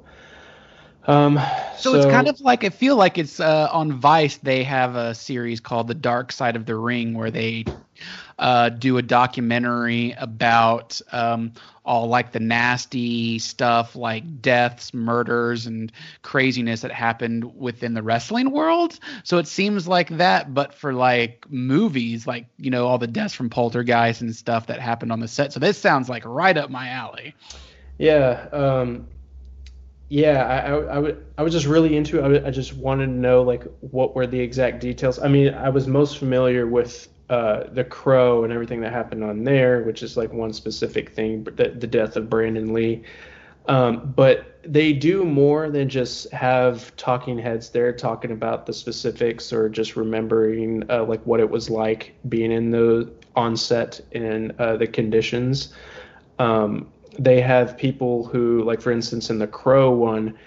um, 1.07 1.39
so, 1.77 1.91
so, 1.91 1.95
it's 1.95 2.05
kind 2.05 2.27
of 2.27 2.39
like 2.41 2.63
I 2.63 2.69
feel 2.69 2.95
like 2.95 3.17
it's 3.17 3.39
uh, 3.39 3.69
on 3.71 3.93
Vice. 3.93 4.37
They 4.37 4.63
have 4.63 4.95
a 4.95 5.15
series 5.15 5.59
called 5.59 5.87
The 5.87 5.95
Dark 5.95 6.31
Side 6.31 6.55
of 6.55 6.65
the 6.65 6.75
Ring, 6.75 7.15
where 7.15 7.31
they 7.31 7.65
uh, 8.37 8.69
do 8.69 8.97
a 8.97 9.01
documentary 9.01 10.13
about 10.17 11.01
um, 11.11 11.53
all 11.85 12.07
like 12.07 12.31
the 12.31 12.39
nasty 12.39 13.39
stuff, 13.39 13.95
like 13.95 14.41
deaths, 14.41 14.93
murders, 14.93 15.65
and 15.65 15.91
craziness 16.21 16.81
that 16.81 16.91
happened 16.91 17.55
within 17.55 17.95
the 17.95 18.03
wrestling 18.03 18.51
world. 18.51 18.99
So 19.23 19.39
it 19.39 19.47
seems 19.47 19.87
like 19.87 20.09
that, 20.17 20.53
but 20.53 20.73
for 20.73 20.93
like 20.93 21.45
movies, 21.49 22.27
like 22.27 22.45
you 22.57 22.69
know 22.69 22.87
all 22.87 22.99
the 22.99 23.07
deaths 23.07 23.33
from 23.33 23.49
Poltergeist 23.49 24.21
and 24.21 24.35
stuff 24.35 24.67
that 24.67 24.79
happened 24.79 25.11
on 25.11 25.19
the 25.19 25.27
set. 25.27 25.51
So 25.51 25.59
this 25.59 25.79
sounds 25.79 26.09
like 26.09 26.23
right 26.25 26.57
up 26.57 26.69
my 26.69 26.89
alley. 26.89 27.33
Yeah. 27.97 28.47
Um 28.51 29.07
yeah, 30.11 30.43
I, 30.43 30.99
I, 30.99 31.13
I, 31.37 31.41
was 31.41 31.53
just 31.53 31.65
really 31.65 31.95
into 31.95 32.19
it. 32.19 32.43
I, 32.43 32.47
I, 32.49 32.51
just 32.51 32.75
wanted 32.75 33.05
to 33.05 33.13
know 33.13 33.43
like 33.43 33.63
what 33.79 34.13
were 34.13 34.27
the 34.27 34.41
exact 34.41 34.81
details. 34.81 35.19
I 35.19 35.29
mean, 35.29 35.53
I 35.53 35.69
was 35.69 35.87
most 35.87 36.17
familiar 36.17 36.67
with 36.67 37.07
uh, 37.29 37.63
the 37.71 37.85
Crow 37.85 38.43
and 38.43 38.51
everything 38.51 38.81
that 38.81 38.91
happened 38.91 39.23
on 39.23 39.45
there, 39.45 39.83
which 39.83 40.03
is 40.03 40.17
like 40.17 40.33
one 40.33 40.51
specific 40.51 41.11
thing, 41.11 41.45
the, 41.45 41.69
the 41.69 41.87
death 41.87 42.17
of 42.17 42.29
Brandon 42.29 42.73
Lee. 42.73 43.03
Um, 43.67 44.11
but 44.13 44.59
they 44.63 44.91
do 44.91 45.23
more 45.23 45.69
than 45.69 45.87
just 45.87 46.29
have 46.31 46.93
talking 46.97 47.39
heads 47.39 47.69
there 47.69 47.93
talking 47.93 48.31
about 48.31 48.65
the 48.65 48.73
specifics 48.73 49.53
or 49.53 49.69
just 49.69 49.95
remembering 49.95 50.83
uh, 50.89 51.05
like 51.05 51.25
what 51.25 51.39
it 51.39 51.49
was 51.49 51.69
like 51.69 52.15
being 52.27 52.51
in 52.51 52.69
the 52.69 53.09
on 53.37 53.55
set 53.55 54.01
and 54.11 54.51
uh, 54.59 54.75
the 54.75 54.87
conditions. 54.87 55.73
Um, 56.37 56.91
they 57.23 57.41
have 57.41 57.77
people 57.77 58.25
who, 58.25 58.63
like 58.63 58.81
for 58.81 58.91
instance, 58.91 59.29
in 59.29 59.39
the 59.39 59.47
Crow 59.47 59.91
one, 59.91 60.37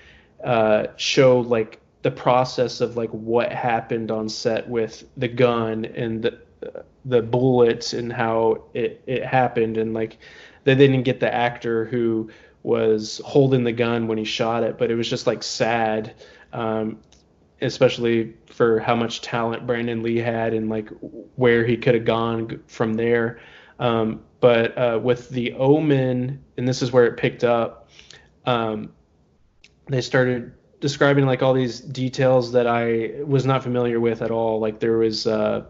uh, 0.42 0.88
show 0.96 1.40
like 1.40 1.80
the 2.02 2.10
process 2.10 2.80
of 2.80 2.96
like 2.96 3.10
what 3.10 3.52
happened 3.52 4.10
on 4.10 4.28
set 4.28 4.68
with 4.68 5.04
the 5.16 5.28
gun 5.28 5.84
and 5.84 6.22
the 6.22 6.38
the 7.04 7.22
bullets 7.22 7.92
and 7.92 8.12
how 8.12 8.62
it 8.72 9.02
it 9.06 9.24
happened 9.24 9.76
and 9.76 9.92
like 9.92 10.18
they 10.64 10.74
didn't 10.74 11.02
get 11.02 11.20
the 11.20 11.32
actor 11.32 11.84
who 11.84 12.30
was 12.62 13.20
holding 13.24 13.64
the 13.64 13.72
gun 13.72 14.08
when 14.08 14.16
he 14.16 14.24
shot 14.24 14.62
it, 14.62 14.78
but 14.78 14.90
it 14.90 14.94
was 14.94 15.08
just 15.08 15.26
like 15.26 15.42
sad, 15.42 16.14
um, 16.54 16.98
especially 17.60 18.32
for 18.46 18.80
how 18.80 18.96
much 18.96 19.20
talent 19.20 19.66
Brandon 19.66 20.02
Lee 20.02 20.16
had 20.16 20.54
and 20.54 20.70
like 20.70 20.88
where 21.36 21.64
he 21.66 21.76
could 21.76 21.94
have 21.94 22.06
gone 22.06 22.62
from 22.66 22.94
there. 22.94 23.38
Um, 23.78 24.22
but 24.44 24.76
uh, 24.76 25.00
with 25.02 25.30
the 25.30 25.54
Omen, 25.54 26.44
and 26.58 26.68
this 26.68 26.82
is 26.82 26.92
where 26.92 27.06
it 27.06 27.16
picked 27.16 27.44
up, 27.44 27.88
um, 28.44 28.92
they 29.88 30.02
started 30.02 30.52
describing 30.80 31.24
like 31.24 31.42
all 31.42 31.54
these 31.54 31.80
details 31.80 32.52
that 32.52 32.66
I 32.66 33.22
was 33.24 33.46
not 33.46 33.62
familiar 33.62 34.00
with 34.00 34.20
at 34.20 34.30
all. 34.30 34.60
Like 34.60 34.80
there 34.80 34.98
was 34.98 35.26
uh, 35.26 35.64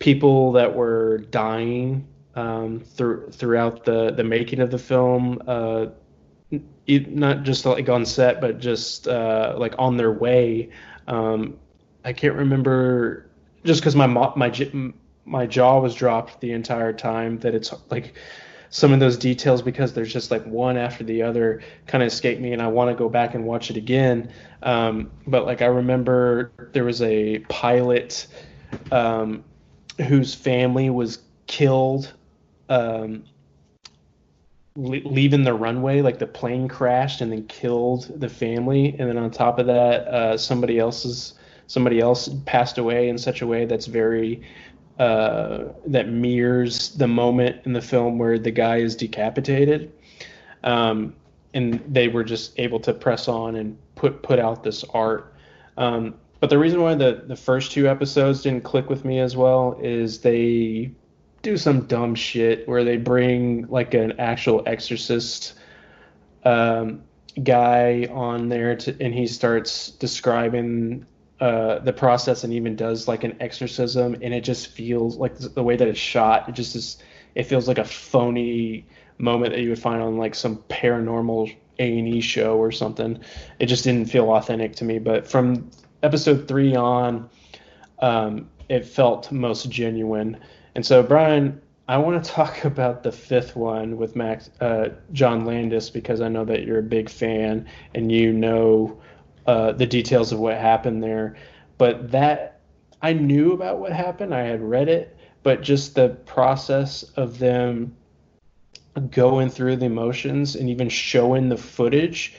people 0.00 0.50
that 0.50 0.74
were 0.74 1.18
dying 1.30 2.08
um, 2.34 2.80
through 2.80 3.30
throughout 3.30 3.84
the 3.84 4.10
the 4.10 4.24
making 4.24 4.58
of 4.58 4.72
the 4.72 4.78
film. 4.78 5.40
Uh, 5.46 5.86
not 6.88 7.44
just 7.44 7.66
like 7.66 7.88
on 7.88 8.04
set, 8.04 8.40
but 8.40 8.58
just 8.58 9.06
uh, 9.06 9.54
like 9.56 9.76
on 9.78 9.96
their 9.96 10.10
way. 10.10 10.70
Um, 11.06 11.56
I 12.04 12.12
can't 12.12 12.34
remember 12.34 13.30
just 13.64 13.80
because 13.80 13.94
my 13.94 14.08
my 14.08 14.50
my 15.28 15.46
jaw 15.46 15.78
was 15.80 15.94
dropped 15.94 16.40
the 16.40 16.52
entire 16.52 16.92
time 16.92 17.38
that 17.40 17.54
it's 17.54 17.72
like 17.90 18.14
some 18.70 18.92
of 18.92 19.00
those 19.00 19.16
details 19.16 19.62
because 19.62 19.92
there's 19.92 20.12
just 20.12 20.30
like 20.30 20.44
one 20.44 20.76
after 20.76 21.04
the 21.04 21.22
other 21.22 21.62
kind 21.86 22.02
of 22.02 22.08
escape 22.08 22.38
me 22.38 22.52
and 22.52 22.60
I 22.60 22.68
want 22.68 22.90
to 22.90 22.94
go 22.94 23.08
back 23.08 23.34
and 23.34 23.44
watch 23.44 23.70
it 23.70 23.76
again. 23.76 24.32
Um, 24.62 25.10
but 25.26 25.46
like 25.46 25.62
I 25.62 25.66
remember 25.66 26.52
there 26.72 26.84
was 26.84 27.00
a 27.02 27.38
pilot 27.48 28.26
um, 28.92 29.44
whose 30.06 30.34
family 30.34 30.90
was 30.90 31.20
killed 31.46 32.12
um, 32.68 33.24
le- 34.76 35.08
leaving 35.08 35.44
the 35.44 35.54
runway 35.54 36.02
like 36.02 36.18
the 36.18 36.26
plane 36.26 36.68
crashed 36.68 37.20
and 37.20 37.32
then 37.32 37.46
killed 37.46 38.20
the 38.20 38.28
family 38.28 38.94
and 38.98 39.08
then 39.08 39.16
on 39.16 39.30
top 39.30 39.58
of 39.58 39.66
that 39.66 40.06
uh, 40.08 40.36
somebody 40.36 40.78
else's 40.78 41.34
somebody 41.66 42.00
else 42.00 42.28
passed 42.46 42.78
away 42.78 43.08
in 43.08 43.18
such 43.18 43.42
a 43.42 43.46
way 43.46 43.64
that's 43.64 43.86
very 43.86 44.42
uh, 44.98 45.64
that 45.86 46.08
mirrors 46.08 46.90
the 46.90 47.06
moment 47.06 47.64
in 47.64 47.72
the 47.72 47.80
film 47.80 48.18
where 48.18 48.38
the 48.38 48.50
guy 48.50 48.78
is 48.78 48.96
decapitated. 48.96 49.92
Um, 50.64 51.14
and 51.54 51.82
they 51.88 52.08
were 52.08 52.24
just 52.24 52.58
able 52.58 52.80
to 52.80 52.92
press 52.92 53.28
on 53.28 53.56
and 53.56 53.78
put 53.94 54.22
put 54.22 54.38
out 54.38 54.62
this 54.62 54.84
art. 54.92 55.34
Um, 55.76 56.14
but 56.40 56.50
the 56.50 56.58
reason 56.58 56.80
why 56.80 56.94
the, 56.94 57.24
the 57.26 57.36
first 57.36 57.72
two 57.72 57.88
episodes 57.88 58.42
didn't 58.42 58.64
click 58.64 58.88
with 58.88 59.04
me 59.04 59.18
as 59.18 59.36
well 59.36 59.78
is 59.82 60.20
they 60.20 60.90
do 61.42 61.56
some 61.56 61.82
dumb 61.86 62.14
shit 62.14 62.68
where 62.68 62.84
they 62.84 62.96
bring 62.96 63.66
like 63.68 63.94
an 63.94 64.18
actual 64.18 64.62
exorcist 64.66 65.54
um, 66.44 67.02
guy 67.42 68.08
on 68.12 68.48
there 68.48 68.76
to, 68.76 68.96
and 69.00 69.14
he 69.14 69.26
starts 69.26 69.90
describing 69.92 71.06
uh, 71.40 71.78
the 71.80 71.92
process 71.92 72.42
and 72.44 72.52
even 72.52 72.74
does 72.74 73.06
like 73.06 73.22
an 73.24 73.36
exorcism 73.40 74.14
and 74.14 74.34
it 74.34 74.42
just 74.42 74.68
feels 74.68 75.16
like 75.16 75.36
the 75.38 75.62
way 75.62 75.76
that 75.76 75.86
it's 75.86 75.98
shot 75.98 76.48
it 76.48 76.52
just 76.52 76.74
is 76.74 76.98
it 77.34 77.44
feels 77.44 77.68
like 77.68 77.78
a 77.78 77.84
phony 77.84 78.84
moment 79.18 79.52
that 79.52 79.60
you 79.60 79.68
would 79.68 79.78
find 79.78 80.02
on 80.02 80.16
like 80.16 80.34
some 80.34 80.56
paranormal 80.68 81.54
a&e 81.80 82.20
show 82.20 82.56
or 82.56 82.72
something. 82.72 83.20
It 83.60 83.66
just 83.66 83.84
didn't 83.84 84.10
feel 84.10 84.28
authentic 84.30 84.74
to 84.76 84.84
me 84.84 84.98
but 84.98 85.28
from 85.28 85.70
episode 86.02 86.48
three 86.48 86.74
on 86.74 87.28
um, 88.00 88.48
it 88.68 88.84
felt 88.84 89.30
most 89.32 89.70
genuine. 89.70 90.38
And 90.74 90.84
so, 90.84 91.02
Brian, 91.02 91.60
I 91.88 91.96
want 91.98 92.22
to 92.22 92.30
talk 92.38 92.64
about 92.64 93.02
the 93.02 93.12
fifth 93.12 93.56
one 93.56 93.96
with 93.96 94.14
Max 94.16 94.50
uh, 94.60 94.90
John 95.12 95.44
Landis 95.44 95.90
because 95.90 96.20
I 96.20 96.28
know 96.28 96.44
that 96.44 96.64
you're 96.64 96.78
a 96.78 96.82
big 96.82 97.08
fan 97.08 97.66
and 97.94 98.12
you 98.12 98.32
know 98.32 99.00
uh, 99.48 99.72
the 99.72 99.86
details 99.86 100.30
of 100.30 100.38
what 100.38 100.58
happened 100.58 101.02
there. 101.02 101.34
But 101.78 102.10
that 102.10 102.60
I 103.00 103.14
knew 103.14 103.52
about 103.52 103.78
what 103.78 103.92
happened. 103.92 104.34
I 104.34 104.42
had 104.42 104.60
read 104.60 104.88
it, 104.90 105.16
but 105.42 105.62
just 105.62 105.94
the 105.94 106.10
process 106.26 107.02
of 107.16 107.38
them 107.38 107.96
going 109.10 109.48
through 109.48 109.76
the 109.76 109.86
emotions 109.86 110.54
and 110.54 110.68
even 110.68 110.90
showing 110.90 111.48
the 111.48 111.56
footage 111.56 112.36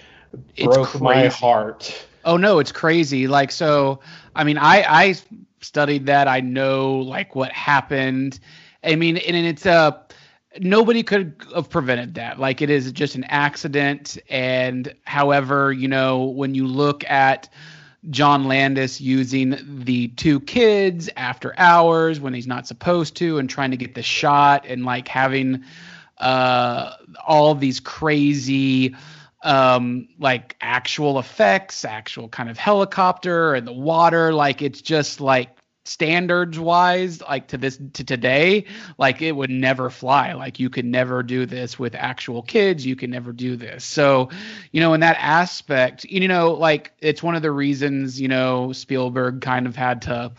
broke 0.63 1.01
my 1.01 1.29
heart. 1.29 2.05
Oh 2.25 2.37
no, 2.37 2.59
it's 2.59 2.71
crazy. 2.71 3.27
Like 3.27 3.51
so, 3.51 4.01
I 4.35 4.43
mean, 4.43 4.59
I 4.59 4.83
I 4.83 5.15
studied 5.61 6.05
that. 6.05 6.27
I 6.27 6.41
know 6.41 6.97
like 6.97 7.33
what 7.33 7.51
happened. 7.51 8.39
I 8.83 8.95
mean, 8.95 9.17
and 9.17 9.35
it's 9.47 9.65
a 9.65 9.99
nobody 10.59 11.03
could 11.03 11.35
have 11.55 11.69
prevented 11.69 12.15
that. 12.15 12.39
Like 12.39 12.61
it 12.61 12.69
is 12.69 12.91
just 12.91 13.15
an 13.15 13.23
accident. 13.25 14.17
And 14.29 14.93
however, 15.05 15.71
you 15.71 15.87
know, 15.87 16.25
when 16.25 16.55
you 16.55 16.67
look 16.67 17.03
at 17.09 17.49
John 18.09 18.45
Landis 18.45 19.01
using 19.01 19.57
the 19.83 20.07
two 20.09 20.39
kids 20.41 21.09
after 21.17 21.53
hours 21.57 22.19
when 22.19 22.33
he's 22.33 22.47
not 22.47 22.67
supposed 22.67 23.15
to 23.17 23.39
and 23.39 23.49
trying 23.49 23.71
to 23.71 23.77
get 23.77 23.95
the 23.95 24.03
shot 24.03 24.65
and 24.65 24.85
like 24.85 25.07
having 25.07 25.63
uh 26.17 26.93
all 27.25 27.55
these 27.55 27.79
crazy 27.79 28.95
um 29.43 30.07
like 30.19 30.55
actual 30.59 31.17
effects 31.17 31.85
actual 31.85 32.27
kind 32.27 32.49
of 32.49 32.57
helicopter 32.57 33.53
and 33.53 33.65
the 33.65 33.73
water 33.73 34.33
like 34.33 34.61
it's 34.61 34.81
just 34.81 35.21
like 35.21 35.49
standards 35.89 36.59
wise 36.59 37.21
like 37.21 37.47
to 37.47 37.57
this 37.57 37.79
to 37.93 38.03
today 38.03 38.65
like 38.97 39.21
it 39.21 39.31
would 39.31 39.49
never 39.49 39.89
fly 39.89 40.33
like 40.33 40.59
you 40.59 40.69
could 40.69 40.85
never 40.85 41.23
do 41.23 41.45
this 41.45 41.79
with 41.79 41.95
actual 41.95 42.41
kids 42.41 42.85
you 42.85 42.95
can 42.95 43.09
never 43.09 43.31
do 43.31 43.55
this 43.55 43.83
so 43.83 44.29
you 44.71 44.79
know 44.79 44.93
in 44.93 44.99
that 44.99 45.17
aspect 45.19 46.05
you 46.05 46.27
know 46.27 46.51
like 46.53 46.93
it's 46.99 47.23
one 47.23 47.35
of 47.35 47.41
the 47.41 47.51
reasons 47.51 48.21
you 48.21 48.27
know 48.27 48.71
Spielberg 48.71 49.41
kind 49.41 49.65
of 49.65 49.75
had 49.75 50.03
to 50.03 50.31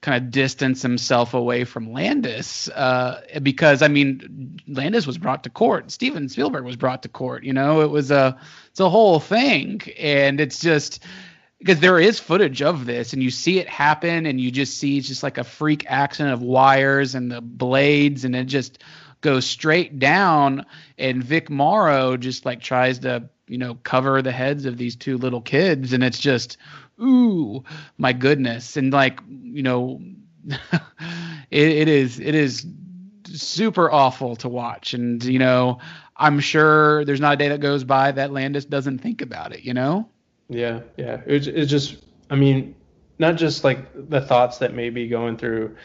kind 0.00 0.22
of 0.22 0.30
distance 0.30 0.80
himself 0.80 1.34
away 1.34 1.64
from 1.64 1.92
Landis 1.92 2.68
uh, 2.70 3.20
because 3.42 3.82
I 3.82 3.88
mean 3.88 4.58
Landis 4.66 5.06
was 5.06 5.18
brought 5.18 5.44
to 5.44 5.50
court. 5.50 5.90
Steven 5.90 6.28
Spielberg 6.28 6.64
was 6.64 6.76
brought 6.76 7.02
to 7.02 7.08
court. 7.08 7.44
You 7.44 7.52
know, 7.52 7.82
it 7.82 7.90
was 7.90 8.10
a 8.10 8.38
it's 8.70 8.80
a 8.80 8.88
whole 8.88 9.20
thing, 9.20 9.82
and 9.98 10.40
it's 10.40 10.60
just 10.60 11.04
because 11.60 11.78
there 11.78 12.00
is 12.00 12.18
footage 12.18 12.62
of 12.62 12.86
this 12.86 13.12
and 13.12 13.22
you 13.22 13.30
see 13.30 13.60
it 13.60 13.68
happen 13.68 14.26
and 14.26 14.40
you 14.40 14.50
just 14.50 14.78
see 14.78 14.98
it's 14.98 15.06
just 15.06 15.22
like 15.22 15.38
a 15.38 15.44
freak 15.44 15.84
accident 15.88 16.34
of 16.34 16.42
wires 16.42 17.14
and 17.14 17.30
the 17.30 17.40
blades 17.40 18.24
and 18.24 18.34
it 18.34 18.44
just 18.44 18.82
goes 19.20 19.46
straight 19.46 19.98
down 19.98 20.66
and 20.98 21.22
Vic 21.22 21.48
Morrow 21.50 22.16
just 22.16 22.44
like 22.44 22.60
tries 22.60 23.00
to 23.00 23.28
you 23.46 23.58
know 23.58 23.74
cover 23.74 24.22
the 24.22 24.32
heads 24.32 24.64
of 24.64 24.76
these 24.76 24.96
two 24.96 25.16
little 25.18 25.40
kids 25.40 25.92
and 25.92 26.02
it's 26.02 26.18
just 26.18 26.56
ooh, 27.00 27.64
my 27.98 28.12
goodness. 28.12 28.76
And 28.76 28.92
like, 28.92 29.20
you 29.28 29.62
know, 29.62 30.00
it, 31.50 31.68
it 31.68 31.88
is 31.88 32.20
it 32.20 32.34
is 32.34 32.66
super 33.26 33.90
awful 33.90 34.36
to 34.36 34.48
watch. 34.48 34.94
And, 34.94 35.22
you 35.24 35.38
know, 35.38 35.78
I'm 36.16 36.40
sure 36.40 37.04
there's 37.04 37.20
not 37.20 37.34
a 37.34 37.36
day 37.36 37.48
that 37.48 37.60
goes 37.60 37.84
by 37.84 38.12
that 38.12 38.32
Landis 38.32 38.64
doesn't 38.64 38.98
think 38.98 39.22
about 39.22 39.52
it, 39.52 39.62
you 39.62 39.74
know? 39.74 40.08
Yeah, 40.50 40.80
yeah. 40.96 41.20
It's 41.26 41.46
it's 41.46 41.70
just 41.70 41.96
I 42.28 42.34
mean, 42.34 42.74
not 43.18 43.36
just 43.36 43.62
like 43.64 44.10
the 44.10 44.20
thoughts 44.20 44.58
that 44.58 44.74
may 44.74 44.90
be 44.90 45.06
going 45.08 45.36
through 45.36 45.76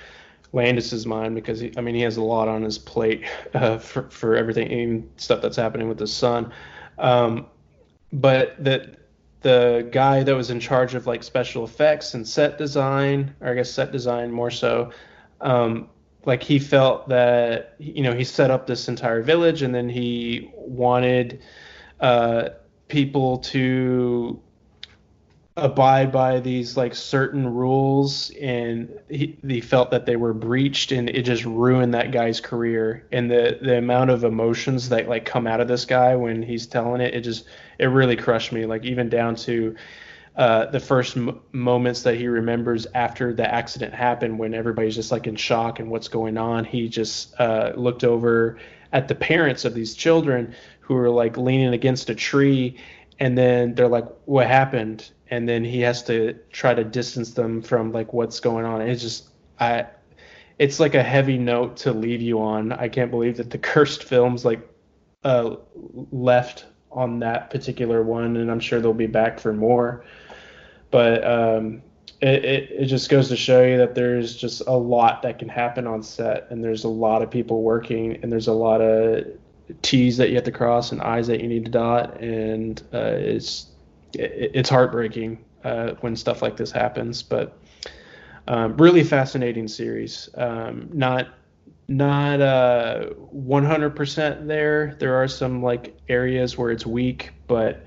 Landis's 0.54 1.06
mind 1.06 1.36
because 1.36 1.60
he, 1.60 1.72
I 1.78 1.82
mean 1.82 1.96
he 1.96 2.02
has 2.02 2.18
a 2.18 2.24
lot 2.24 2.48
on 2.48 2.64
his 2.64 2.80
plate 2.80 3.24
uh, 3.54 3.78
for 3.78 4.10
for 4.10 4.36
everything 4.36 4.72
and 4.72 5.10
stuff 5.18 5.42
that's 5.42 5.56
happening 5.56 5.88
with 5.88 6.00
his 6.00 6.12
son, 6.12 6.52
um, 6.98 7.46
but 8.12 8.56
that 8.64 8.98
the 9.42 9.88
guy 9.92 10.24
that 10.24 10.36
was 10.36 10.50
in 10.50 10.60
charge 10.60 10.96
of 10.96 11.06
like 11.06 11.22
special 11.22 11.64
effects 11.64 12.16
and 12.16 12.28
set 12.28 12.58
design, 12.58 13.36
or 13.42 13.50
I 13.50 13.54
guess 13.54 13.70
set 13.70 13.92
design 13.92 14.32
more 14.32 14.50
so, 14.50 14.90
um, 15.42 15.90
like 16.26 16.42
he 16.42 16.58
felt 16.58 17.08
that 17.10 17.76
you 17.78 18.02
know 18.02 18.16
he 18.16 18.24
set 18.24 18.50
up 18.50 18.66
this 18.66 18.88
entire 18.88 19.22
village 19.22 19.62
and 19.62 19.76
then 19.76 19.90
he 19.90 20.50
wanted 20.56 21.44
uh, 22.00 22.50
people 22.88 23.38
to 23.38 24.42
abide 25.57 26.11
by 26.11 26.40
these 26.41 26.76
like 26.76 26.94
certain 26.94 27.48
rules 27.48 28.30
and 28.41 28.99
he, 29.07 29.38
he 29.48 29.61
felt 29.61 29.90
that 29.90 30.06
they 30.06 30.18
were 30.18 30.34
breached 30.34 30.91
and 30.91 31.10
it 31.10 31.22
just 31.22 31.45
ruined 31.45 31.94
that 31.94 32.11
guy's 32.11 32.41
career. 32.41 33.07
And 33.11 33.32
the 33.32 33.57
the 33.61 33.77
amount 33.77 34.10
of 34.10 34.26
emotions 34.26 34.90
that 34.90 35.07
like 35.07 35.23
come 35.26 35.48
out 35.48 35.61
of 35.61 35.68
this 35.69 35.86
guy 35.86 36.15
when 36.15 36.41
he's 36.41 36.68
telling 36.68 36.99
it 36.99 37.14
it 37.14 37.22
just 37.22 37.45
it 37.80 37.86
really 37.86 38.18
crushed 38.18 38.52
me 38.52 38.65
like 38.65 38.84
even 38.84 39.07
down 39.07 39.36
to 39.38 39.76
uh, 40.36 40.65
the 40.65 40.80
first 40.80 41.15
m- 41.15 41.40
moments 41.53 42.02
that 42.02 42.15
he 42.15 42.27
remembers 42.27 42.86
after 42.94 43.34
the 43.34 43.49
accident 43.49 43.94
happened 43.94 44.38
when 44.38 44.53
everybody's 44.53 44.95
just 44.95 45.11
like 45.11 45.27
in 45.27 45.36
shock 45.38 45.80
and 45.80 45.90
what's 45.90 46.10
going 46.10 46.38
on. 46.38 46.65
He 46.65 46.90
just 46.90 47.34
uh, 47.40 47.72
looked 47.77 48.03
over 48.03 48.57
at 48.91 49.07
the 49.07 49.15
parents 49.15 49.64
of 49.64 49.73
these 49.73 49.94
children 49.94 50.53
who 50.82 50.98
are 50.98 51.10
like 51.10 51.38
leaning 51.38 51.73
against 51.73 52.10
a 52.10 52.15
tree 52.15 52.77
and 53.20 53.38
then 53.38 53.76
they're 53.76 53.88
like 53.88 54.08
what 54.26 54.48
happened 54.48 55.12
and 55.30 55.48
then 55.48 55.64
he 55.64 55.82
has 55.82 56.04
to 56.04 56.34
try 56.52 56.74
to 56.74 56.84
distance 56.84 57.34
them 57.34 57.62
from 57.62 57.92
like 57.92 58.14
what's 58.14 58.40
going 58.40 58.66
on. 58.66 58.82
It's 58.82 59.02
just 59.02 59.30
I 59.60 59.88
it's 60.60 60.80
like 60.80 60.96
a 60.96 61.04
heavy 61.04 61.38
note 61.38 61.78
to 61.78 61.92
leave 61.92 62.22
you 62.22 62.42
on. 62.42 62.72
I 62.72 62.88
can't 62.88 63.12
believe 63.12 63.38
that 63.38 63.50
the 63.50 63.58
cursed 63.74 64.04
films 64.04 64.46
like 64.46 64.68
uh 65.24 65.56
left 66.12 66.66
on 66.92 67.20
that 67.20 67.50
particular 67.50 68.04
one 68.04 68.38
and 68.38 68.50
I'm 68.50 68.60
sure 68.60 68.80
they'll 68.80 68.94
be 68.94 69.08
back 69.08 69.40
for 69.40 69.54
more. 69.54 70.06
But 70.92 71.26
um 71.26 71.82
it, 72.22 72.46
it, 72.46 72.72
it 72.72 72.86
just 72.86 73.10
goes 73.10 73.28
to 73.30 73.36
show 73.36 73.64
you 73.64 73.78
that 73.78 73.94
there's 73.94 74.36
just 74.36 74.62
a 74.68 74.72
lot 74.72 75.22
that 75.24 75.38
can 75.38 75.50
happen 75.50 75.86
on 75.86 76.02
set 76.02 76.48
and 76.50 76.64
there's 76.64 76.86
a 76.86 76.90
lot 76.90 77.22
of 77.22 77.30
people 77.30 77.62
working 77.62 78.18
and 78.22 78.32
there's 78.32 78.48
a 78.48 78.54
lot 78.54 78.80
of 78.80 79.26
T's 79.82 80.18
that 80.18 80.30
you 80.30 80.36
have 80.36 80.44
to 80.46 80.52
cross 80.52 80.92
and 80.92 81.02
I's 81.02 81.28
that 81.28 81.42
you 81.42 81.48
need 81.48 81.66
to 81.66 81.72
dot 81.72 82.22
and 82.22 82.82
uh, 82.94 83.16
it's 83.18 83.68
it's 84.14 84.70
heartbreaking 84.70 85.44
uh, 85.64 85.92
when 86.02 86.16
stuff 86.16 86.42
like 86.42 86.58
this 86.58 86.72
happens. 86.72 87.22
But 87.24 87.58
um, 88.48 88.78
really 88.78 89.04
fascinating 89.04 89.68
series. 89.68 90.30
Um, 90.36 90.90
not 90.94 91.30
not 91.88 92.42
uh, 92.42 93.10
100% 93.36 94.48
there. 94.48 94.96
There 95.00 95.16
are 95.16 95.28
some 95.28 95.62
like 95.62 95.96
areas 96.10 96.58
where 96.58 96.72
it's 96.72 96.86
weak, 96.86 97.32
but 97.48 97.86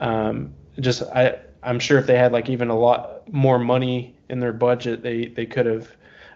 um, 0.00 0.54
just 0.80 1.02
I 1.02 1.38
I'm 1.62 1.78
sure 1.78 1.98
if 1.98 2.06
they 2.06 2.18
had 2.18 2.32
like 2.32 2.48
even 2.48 2.68
a 2.70 2.78
lot 2.78 3.32
more 3.32 3.58
money 3.58 4.16
in 4.28 4.40
their 4.40 4.52
budget, 4.52 5.02
they 5.02 5.26
they 5.26 5.46
could 5.46 5.66
have 5.66 5.88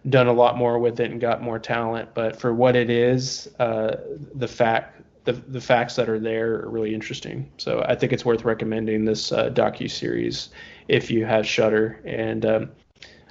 done 0.09 0.27
a 0.27 0.33
lot 0.33 0.57
more 0.57 0.78
with 0.78 1.01
it 1.01 1.11
and 1.11 1.20
got 1.20 1.43
more 1.43 1.59
talent. 1.59 2.11
But 2.15 2.39
for 2.39 2.55
what 2.55 2.77
it 2.77 2.91
is, 2.91 3.49
uh, 3.59 3.97
the 4.35 4.49
fact 4.49 5.03
the 5.24 5.33
the 5.33 5.61
facts 5.61 5.97
that 5.97 6.09
are 6.09 6.20
there 6.20 6.62
are 6.62 6.70
really 6.70 6.95
interesting. 6.95 7.51
So 7.59 7.85
I 7.87 7.95
think 7.95 8.12
it's 8.12 8.24
worth 8.24 8.45
recommending 8.45 9.05
this 9.05 9.33
uh, 9.33 9.51
docu 9.51 9.91
series 9.91 10.51
if 10.89 11.11
you 11.11 11.24
have 11.24 11.47
Shudder, 11.47 12.01
And 12.05 12.47
um, 12.47 12.70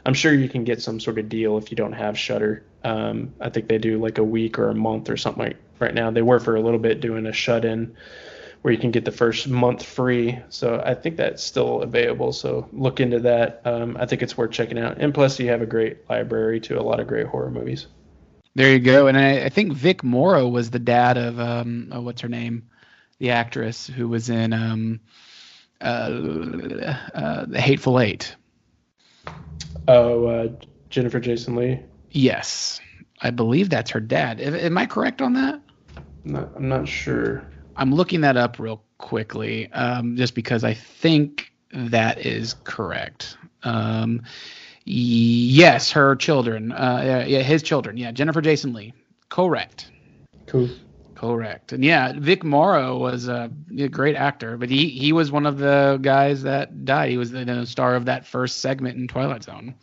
I'm 0.05 0.13
sure 0.13 0.33
you 0.33 0.49
can 0.49 0.65
get 0.65 0.81
some 0.81 0.99
sort 0.99 1.17
of 1.17 1.29
deal 1.29 1.57
if 1.57 1.71
you 1.71 1.77
don't 1.77 1.93
have 1.93 2.17
Shudder. 2.17 2.63
Um, 2.83 3.33
I 3.39 3.49
think 3.49 3.69
they 3.69 3.77
do 3.77 3.97
like 3.99 4.17
a 4.17 4.23
week 4.23 4.59
or 4.59 4.69
a 4.69 4.75
month 4.75 5.09
or 5.09 5.17
something 5.17 5.43
like 5.43 5.57
right 5.79 5.93
now. 5.93 6.11
They 6.11 6.21
were 6.21 6.39
for 6.39 6.55
a 6.55 6.61
little 6.61 6.79
bit 6.79 6.99
doing 6.99 7.25
a 7.25 7.33
shut 7.33 7.65
in 7.65 7.95
where 8.65 8.73
you 8.73 8.79
can 8.79 8.89
get 8.89 9.05
the 9.05 9.11
first 9.11 9.47
month 9.47 9.83
free. 9.83 10.39
So 10.49 10.81
I 10.83 10.95
think 10.95 11.17
that's 11.17 11.43
still 11.43 11.83
available. 11.83 12.33
So 12.33 12.67
look 12.73 12.99
into 12.99 13.19
that. 13.19 13.61
Um, 13.63 13.95
I 13.95 14.07
think 14.07 14.23
it's 14.23 14.35
worth 14.35 14.49
checking 14.49 14.79
out. 14.79 14.97
And 14.97 15.13
plus, 15.13 15.39
you 15.39 15.49
have 15.49 15.61
a 15.61 15.67
great 15.67 16.09
library 16.09 16.59
to 16.61 16.79
a 16.79 16.81
lot 16.81 16.99
of 16.99 17.05
great 17.05 17.27
horror 17.27 17.51
movies. 17.51 17.85
There 18.55 18.71
you 18.71 18.79
go. 18.79 19.05
And 19.05 19.19
I, 19.19 19.45
I 19.45 19.49
think 19.49 19.73
Vic 19.73 20.03
Morrow 20.03 20.47
was 20.47 20.71
the 20.71 20.79
dad 20.79 21.15
of 21.15 21.39
um, 21.39 21.89
oh, 21.91 22.01
what's 22.01 22.21
her 22.21 22.27
name, 22.27 22.67
the 23.19 23.29
actress 23.29 23.85
who 23.85 24.07
was 24.07 24.31
in 24.31 24.51
um, 24.51 24.99
uh, 25.79 25.85
uh, 27.13 27.45
the 27.45 27.61
Hateful 27.61 27.99
Eight. 27.99 28.35
Oh, 29.87 30.25
uh, 30.25 30.47
Jennifer 30.89 31.19
Jason 31.19 31.55
Lee. 31.55 31.81
Yes, 32.09 32.81
I 33.21 33.29
believe 33.29 33.69
that's 33.69 33.91
her 33.91 33.99
dad. 33.99 34.41
Am- 34.41 34.55
Am 34.55 34.75
I 34.75 34.87
correct 34.87 35.21
on 35.21 35.33
that? 35.33 35.61
I'm 36.25 36.31
not, 36.31 36.49
I'm 36.55 36.67
not 36.67 36.87
sure. 36.87 37.45
I'm 37.75 37.93
looking 37.93 38.21
that 38.21 38.37
up 38.37 38.59
real 38.59 38.83
quickly, 38.97 39.71
um, 39.73 40.15
just 40.15 40.35
because 40.35 40.63
I 40.63 40.73
think 40.73 41.51
that 41.73 42.25
is 42.25 42.55
correct. 42.63 43.37
Um, 43.63 44.23
yes, 44.85 45.91
her 45.91 46.15
children. 46.15 46.71
Uh, 46.71 47.01
yeah, 47.03 47.25
yeah, 47.25 47.39
his 47.39 47.63
children. 47.63 47.97
Yeah, 47.97 48.11
Jennifer 48.11 48.41
Jason 48.41 48.73
Lee. 48.73 48.93
Correct. 49.29 49.91
Cool. 50.47 50.69
Correct. 51.15 51.71
And 51.71 51.83
yeah, 51.83 52.13
Vic 52.17 52.43
Morrow 52.43 52.97
was 52.97 53.27
a, 53.27 53.49
a 53.77 53.87
great 53.87 54.15
actor, 54.15 54.57
but 54.57 54.69
he 54.69 54.89
he 54.89 55.13
was 55.13 55.31
one 55.31 55.45
of 55.45 55.57
the 55.57 55.97
guys 56.01 56.43
that 56.43 56.85
died. 56.85 57.09
He 57.09 57.17
was 57.17 57.31
the, 57.31 57.45
the 57.45 57.65
star 57.65 57.95
of 57.95 58.05
that 58.05 58.25
first 58.25 58.59
segment 58.59 58.97
in 58.97 59.07
Twilight 59.07 59.43
Zone. 59.43 59.75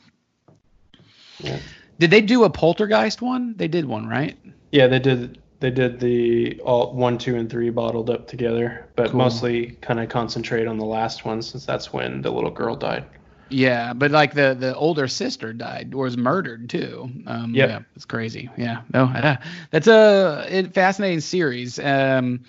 Yeah. 1.39 1.59
Did 1.99 2.11
they 2.11 2.21
do 2.21 2.45
a 2.45 2.51
Poltergeist 2.51 3.23
one? 3.23 3.55
They 3.57 3.69
did 3.69 3.87
one, 3.87 4.07
right? 4.09 4.37
Yeah, 4.71 4.87
they 4.89 4.99
did. 4.99 5.41
They 5.63 5.71
did 5.71 6.01
the 6.01 6.61
all 6.65 6.93
one, 6.93 7.19
two, 7.19 7.37
and 7.37 7.49
three 7.49 7.71
bottled 7.71 8.11
up 8.11 8.27
together, 8.27 8.85
but 8.97 9.11
Cool. 9.13 9.19
mostly 9.19 9.79
kind 9.81 10.01
of 10.01 10.09
concentrate 10.09 10.67
on 10.67 10.77
the 10.77 10.85
last 10.85 11.25
one 11.25 11.41
since 11.41 11.65
that's 11.65 11.93
when 11.93 12.21
the 12.21 12.33
little 12.33 12.51
girl 12.51 12.75
died. 12.75 13.05
Yeah, 13.49 13.93
but 13.93 14.11
like 14.11 14.35
the 14.35 14.57
the 14.59 14.75
older 14.75 15.07
sister 15.07 15.53
died 15.53 15.95
or 15.95 16.03
was 16.05 16.17
murdered 16.17 16.69
too. 16.69 17.09
Um, 17.29 17.55
Yep. 17.55 17.69
Yeah, 17.69 17.79
it's 17.95 18.05
crazy. 18.05 18.51
Yeah, 18.57 18.83
no, 18.93 19.05
uh, 19.05 19.37
that's 19.71 19.87
a 19.87 20.69
fascinating 20.75 21.21
series. 21.21 21.79
Um, 21.79 22.41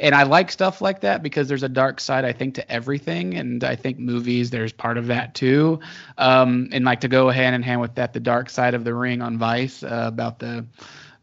and 0.00 0.14
I 0.14 0.22
like 0.22 0.50
stuff 0.50 0.80
like 0.80 1.02
that 1.02 1.22
because 1.22 1.48
there's 1.48 1.62
a 1.64 1.68
dark 1.68 2.00
side 2.00 2.24
I 2.24 2.32
think 2.32 2.54
to 2.54 2.72
everything, 2.72 3.34
and 3.34 3.62
I 3.62 3.76
think 3.76 3.98
movies 3.98 4.48
there's 4.48 4.72
part 4.72 4.96
of 4.96 5.08
that 5.08 5.34
too. 5.34 5.80
Um, 6.16 6.70
and 6.72 6.84
like 6.86 7.02
to 7.02 7.08
go 7.08 7.28
hand 7.28 7.54
in 7.54 7.62
hand 7.62 7.82
with 7.82 7.96
that, 7.96 8.14
the 8.14 8.20
dark 8.20 8.48
side 8.48 8.72
of 8.72 8.84
the 8.84 8.94
ring 8.94 9.20
on 9.20 9.36
Vice 9.36 9.82
uh, 9.82 10.04
about 10.08 10.38
the 10.38 10.64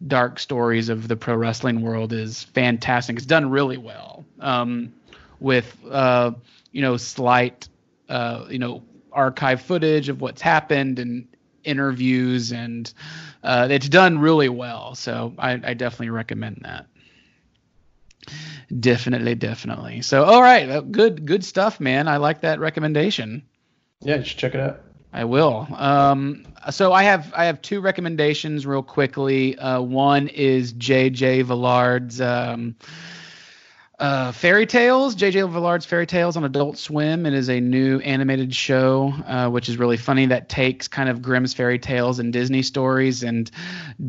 dark 0.07 0.39
stories 0.39 0.89
of 0.89 1.07
the 1.07 1.15
pro 1.15 1.35
wrestling 1.35 1.81
world 1.81 2.13
is 2.13 2.43
fantastic. 2.43 3.17
It's 3.17 3.25
done 3.25 3.49
really 3.49 3.77
well 3.77 4.25
um, 4.39 4.93
with 5.39 5.77
uh, 5.89 6.31
you 6.71 6.81
know 6.81 6.97
slight 6.97 7.67
uh, 8.09 8.45
you 8.49 8.59
know 8.59 8.83
archive 9.11 9.61
footage 9.61 10.09
of 10.09 10.21
what's 10.21 10.41
happened 10.41 10.99
and 10.99 11.27
interviews 11.63 12.51
and 12.51 12.91
uh, 13.43 13.67
it's 13.69 13.89
done 13.89 14.19
really 14.19 14.49
well. 14.49 14.95
So 14.95 15.33
I, 15.37 15.53
I 15.53 15.73
definitely 15.73 16.09
recommend 16.09 16.61
that. 16.63 16.87
Definitely, 18.79 19.35
definitely. 19.35 20.01
So 20.01 20.23
all 20.23 20.41
right, 20.41 20.91
good 20.91 21.25
good 21.25 21.43
stuff, 21.43 21.79
man. 21.79 22.07
I 22.07 22.17
like 22.17 22.41
that 22.41 22.59
recommendation. 22.59 23.43
Yeah, 24.01 24.21
should 24.23 24.37
check 24.37 24.55
it 24.55 24.61
out. 24.61 24.81
I 25.13 25.25
will. 25.25 25.67
Um, 25.75 26.45
so 26.69 26.93
I 26.93 27.03
have 27.03 27.33
I 27.35 27.45
have 27.45 27.61
two 27.61 27.81
recommendations 27.81 28.65
real 28.65 28.83
quickly. 28.83 29.57
Uh, 29.57 29.81
one 29.81 30.27
is 30.27 30.71
J.J. 30.73 31.41
Villard's 31.41 32.21
um, 32.21 32.75
uh, 33.99 34.31
Fairy 34.31 34.65
Tales. 34.65 35.13
J.J. 35.15 35.41
Villard's 35.41 35.85
Fairy 35.85 36.07
Tales 36.07 36.37
on 36.37 36.45
Adult 36.45 36.77
Swim. 36.77 37.25
It 37.25 37.33
is 37.33 37.49
a 37.49 37.59
new 37.59 37.99
animated 37.99 38.55
show, 38.55 39.13
uh, 39.27 39.49
which 39.49 39.69
is 39.69 39.77
really 39.77 39.97
funny. 39.97 40.27
That 40.27 40.49
takes 40.49 40.87
kind 40.87 41.09
of 41.09 41.21
Grimm's 41.21 41.53
fairy 41.53 41.77
tales 41.77 42.19
and 42.19 42.31
Disney 42.31 42.61
stories 42.61 43.21
and 43.21 43.51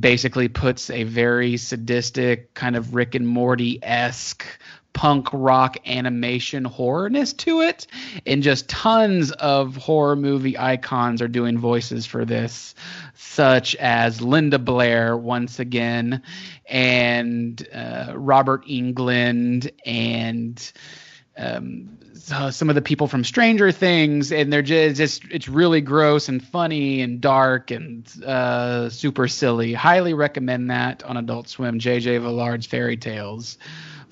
basically 0.00 0.48
puts 0.48 0.88
a 0.88 1.02
very 1.02 1.56
sadistic 1.56 2.54
kind 2.54 2.76
of 2.76 2.94
Rick 2.94 3.14
and 3.14 3.26
Morty 3.26 3.80
esque 3.82 4.46
punk 4.92 5.28
rock 5.32 5.78
animation 5.86 6.64
horrorness 6.64 7.36
to 7.36 7.62
it 7.62 7.86
and 8.26 8.42
just 8.42 8.68
tons 8.68 9.32
of 9.32 9.76
horror 9.76 10.16
movie 10.16 10.58
icons 10.58 11.22
are 11.22 11.28
doing 11.28 11.58
voices 11.58 12.04
for 12.04 12.24
this 12.24 12.74
such 13.14 13.74
as 13.76 14.20
linda 14.20 14.58
blair 14.58 15.16
once 15.16 15.58
again 15.58 16.22
and 16.66 17.66
uh, 17.72 18.12
Robert 18.14 18.66
Englund 18.66 19.70
and 19.84 20.72
um, 21.36 21.98
so 22.14 22.50
some 22.50 22.68
of 22.68 22.74
the 22.74 22.82
people 22.82 23.08
from 23.08 23.24
Stranger 23.24 23.72
Things, 23.72 24.30
and 24.32 24.52
they're 24.52 24.62
just, 24.62 24.96
just 24.96 25.24
it's 25.30 25.48
really 25.48 25.80
gross 25.80 26.28
and 26.28 26.42
funny 26.42 27.00
and 27.00 27.20
dark 27.20 27.70
and 27.70 28.08
uh, 28.24 28.88
super 28.90 29.26
silly. 29.26 29.72
Highly 29.72 30.14
recommend 30.14 30.70
that 30.70 31.02
on 31.02 31.16
Adult 31.16 31.48
Swim. 31.48 31.80
JJ 31.80 32.22
Villard's 32.22 32.66
Fairy 32.66 32.96
Tales 32.96 33.58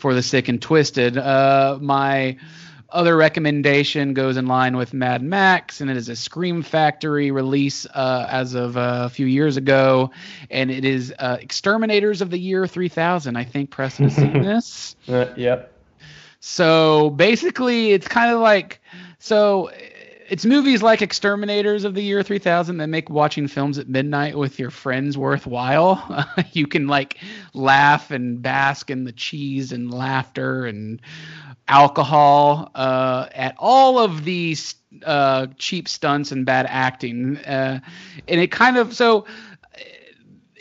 for 0.01 0.15
the 0.15 0.23
sick 0.23 0.49
and 0.49 0.61
twisted. 0.61 1.17
Uh, 1.17 1.79
my 1.81 2.37
other 2.89 3.17
recommendation 3.17 4.15
goes 4.15 4.37
in 4.37 4.47
line 4.47 4.77
with 4.77 4.93
Mad 4.93 5.23
Max, 5.23 5.81
and 5.81 5.91
it 5.91 5.97
is 5.97 6.09
a 6.09 6.17
Scream 6.17 6.63
Factory 6.63 7.31
release 7.31 7.87
uh, 7.87 8.27
as 8.29 8.55
of 8.55 8.77
uh, 8.77 9.03
a 9.05 9.09
few 9.09 9.27
years 9.27 9.57
ago, 9.57 10.11
and 10.51 10.71
it 10.71 10.85
is 10.85 11.15
uh, 11.19 11.37
Exterminators 11.41 12.21
of 12.23 12.31
the 12.31 12.39
Year 12.39 12.67
3000. 12.67 13.37
I 13.37 13.45
think 13.45 13.71
Preston 13.71 14.09
has 14.09 14.17
seen 14.17 14.43
this. 14.43 14.97
Uh, 15.07 15.27
yep. 15.37 15.73
So 16.41 17.11
basically, 17.11 17.93
it's 17.93 18.09
kind 18.09 18.33
of 18.33 18.41
like 18.41 18.81
so. 19.19 19.71
It's 20.31 20.47
movies 20.47 20.81
like 20.81 21.03
Exterminators 21.03 21.83
of 21.83 21.95
the 21.95 22.03
Year 22.03 22.23
3000 22.23 22.77
that 22.77 22.87
make 22.87 23.11
watching 23.11 23.49
films 23.49 23.79
at 23.79 23.89
midnight 23.89 24.39
with 24.39 24.61
your 24.61 24.71
friends 24.71 25.19
worthwhile. 25.19 26.25
you 26.53 26.69
can 26.69 26.87
like 26.87 27.19
laugh 27.53 28.13
and 28.13 28.41
bask 28.41 28.91
in 28.91 29.03
the 29.03 29.11
cheese 29.11 29.73
and 29.73 29.93
laughter 29.93 30.67
and 30.67 31.03
alcohol 31.67 32.71
uh, 32.77 33.27
at 33.35 33.57
all 33.59 33.99
of 33.99 34.25
these 34.25 34.77
uh, 35.05 35.49
cheap 35.59 35.89
stunts 35.89 36.31
and 36.31 36.47
bad 36.47 36.67
acting. 36.69 37.37
Uh, 37.39 37.81
and 38.29 38.41
it 38.41 38.53
kind 38.53 38.77
of 38.77 38.95
so. 38.95 39.27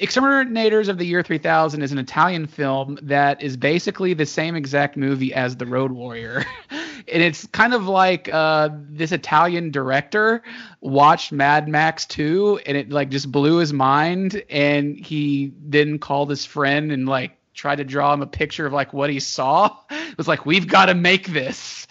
Exterminators 0.01 0.87
of 0.87 0.97
the 0.97 1.05
Year 1.05 1.21
3000 1.21 1.81
is 1.81 1.91
an 1.91 1.97
Italian 1.97 2.47
film 2.47 2.97
that 3.01 3.41
is 3.43 3.57
basically 3.57 4.13
the 4.13 4.25
same 4.25 4.55
exact 4.55 4.95
movie 4.95 5.33
as 5.33 5.57
The 5.57 5.65
Road 5.65 5.91
Warrior. 5.91 6.45
and 6.71 7.21
it's 7.21 7.45
kind 7.47 7.73
of 7.73 7.85
like 7.85 8.29
uh, 8.33 8.69
this 8.73 9.11
Italian 9.11 9.71
director 9.71 10.41
watched 10.79 11.33
Mad 11.33 11.67
Max 11.67 12.05
2 12.05 12.61
and 12.65 12.77
it 12.77 12.89
like 12.91 13.09
just 13.09 13.29
blew 13.29 13.57
his 13.57 13.73
mind 13.73 14.41
and 14.49 14.97
he 14.97 15.51
then 15.59 15.99
called 15.99 16.29
his 16.29 16.45
friend 16.45 16.93
and 16.93 17.05
like 17.05 17.37
tried 17.53 17.75
to 17.75 17.83
draw 17.83 18.13
him 18.13 18.21
a 18.21 18.27
picture 18.27 18.65
of 18.65 18.71
like 18.71 18.93
what 18.93 19.09
he 19.09 19.19
saw. 19.19 19.75
It 19.91 20.17
was 20.17 20.27
like 20.27 20.45
we've 20.45 20.67
got 20.67 20.87
to 20.87 20.95
make 20.95 21.27
this. 21.27 21.87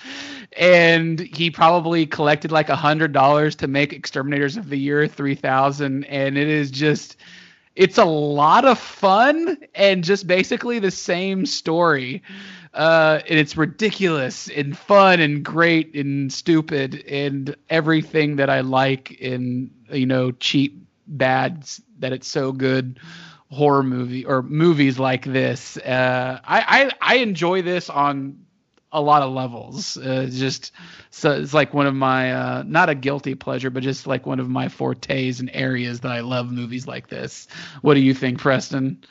And 0.57 1.21
he 1.21 1.51
probably 1.51 2.05
collected 2.05 2.51
like 2.51 2.69
a 2.69 2.75
hundred 2.75 3.13
dollars 3.13 3.55
to 3.57 3.69
make 3.69 3.93
Exterminators 3.93 4.57
of 4.57 4.71
the 4.71 4.79
Year 4.79 5.07
3000 5.07 6.05
and 6.05 6.39
it 6.39 6.49
is 6.49 6.71
just 6.71 7.17
it's 7.79 7.99
a 7.99 8.05
lot 8.05 8.65
of 8.67 8.79
fun 8.79 9.59
and 9.75 10.05
just 10.05 10.27
basically 10.27 10.81
the 10.81 10.91
same 10.91 11.47
story. 11.47 12.23
Uh, 12.75 13.21
and 13.29 13.39
it's 13.39 13.57
ridiculous 13.57 14.49
and 14.51 14.77
fun 14.77 15.21
and 15.21 15.45
great 15.45 15.95
and 15.95 16.33
stupid 16.33 17.05
and 17.09 17.57
everything 17.71 18.37
that 18.37 18.51
I 18.51 18.61
like 18.61 19.13
in 19.21 19.71
you 19.91 20.07
know 20.07 20.33
cheap 20.33 20.87
bad 21.07 21.59
s- 21.63 21.81
that 22.01 22.13
it's 22.13 22.29
so 22.29 22.53
good 22.53 23.01
horror 23.51 23.83
movie 23.83 24.25
or 24.27 24.43
movies 24.43 24.99
like 24.99 25.25
this. 25.25 25.79
Uh, 25.79 26.41
I, 26.45 26.91
I 27.03 27.15
I 27.15 27.17
enjoy 27.19 27.63
this 27.63 27.89
on 27.89 28.39
a 28.93 29.01
lot 29.01 29.23
of 29.23 29.33
levels. 29.33 29.97
Uh, 29.97 30.29
just 30.31 30.73
so 31.11 31.33
it's 31.33 31.55
like 31.55 31.75
one 31.75 31.87
of 31.87 31.95
my 31.95 32.33
uh, 32.33 32.63
not 32.67 32.89
a 32.89 32.95
guilty 32.95 33.35
pleasure, 33.35 33.71
but 33.71 33.83
just 33.83 34.07
like 34.07 34.27
one 34.27 34.41
of 34.41 34.49
my 34.49 34.69
fortes 34.69 35.41
and 35.41 35.51
areas 35.53 36.01
that 36.01 36.13
I 36.13 36.21
love 36.21 36.51
movies 36.51 36.87
like 36.87 37.09
this. 37.09 37.49
What 37.83 37.95
do 37.95 38.01
you 38.01 38.15
think, 38.15 38.39
Preston? 38.39 39.05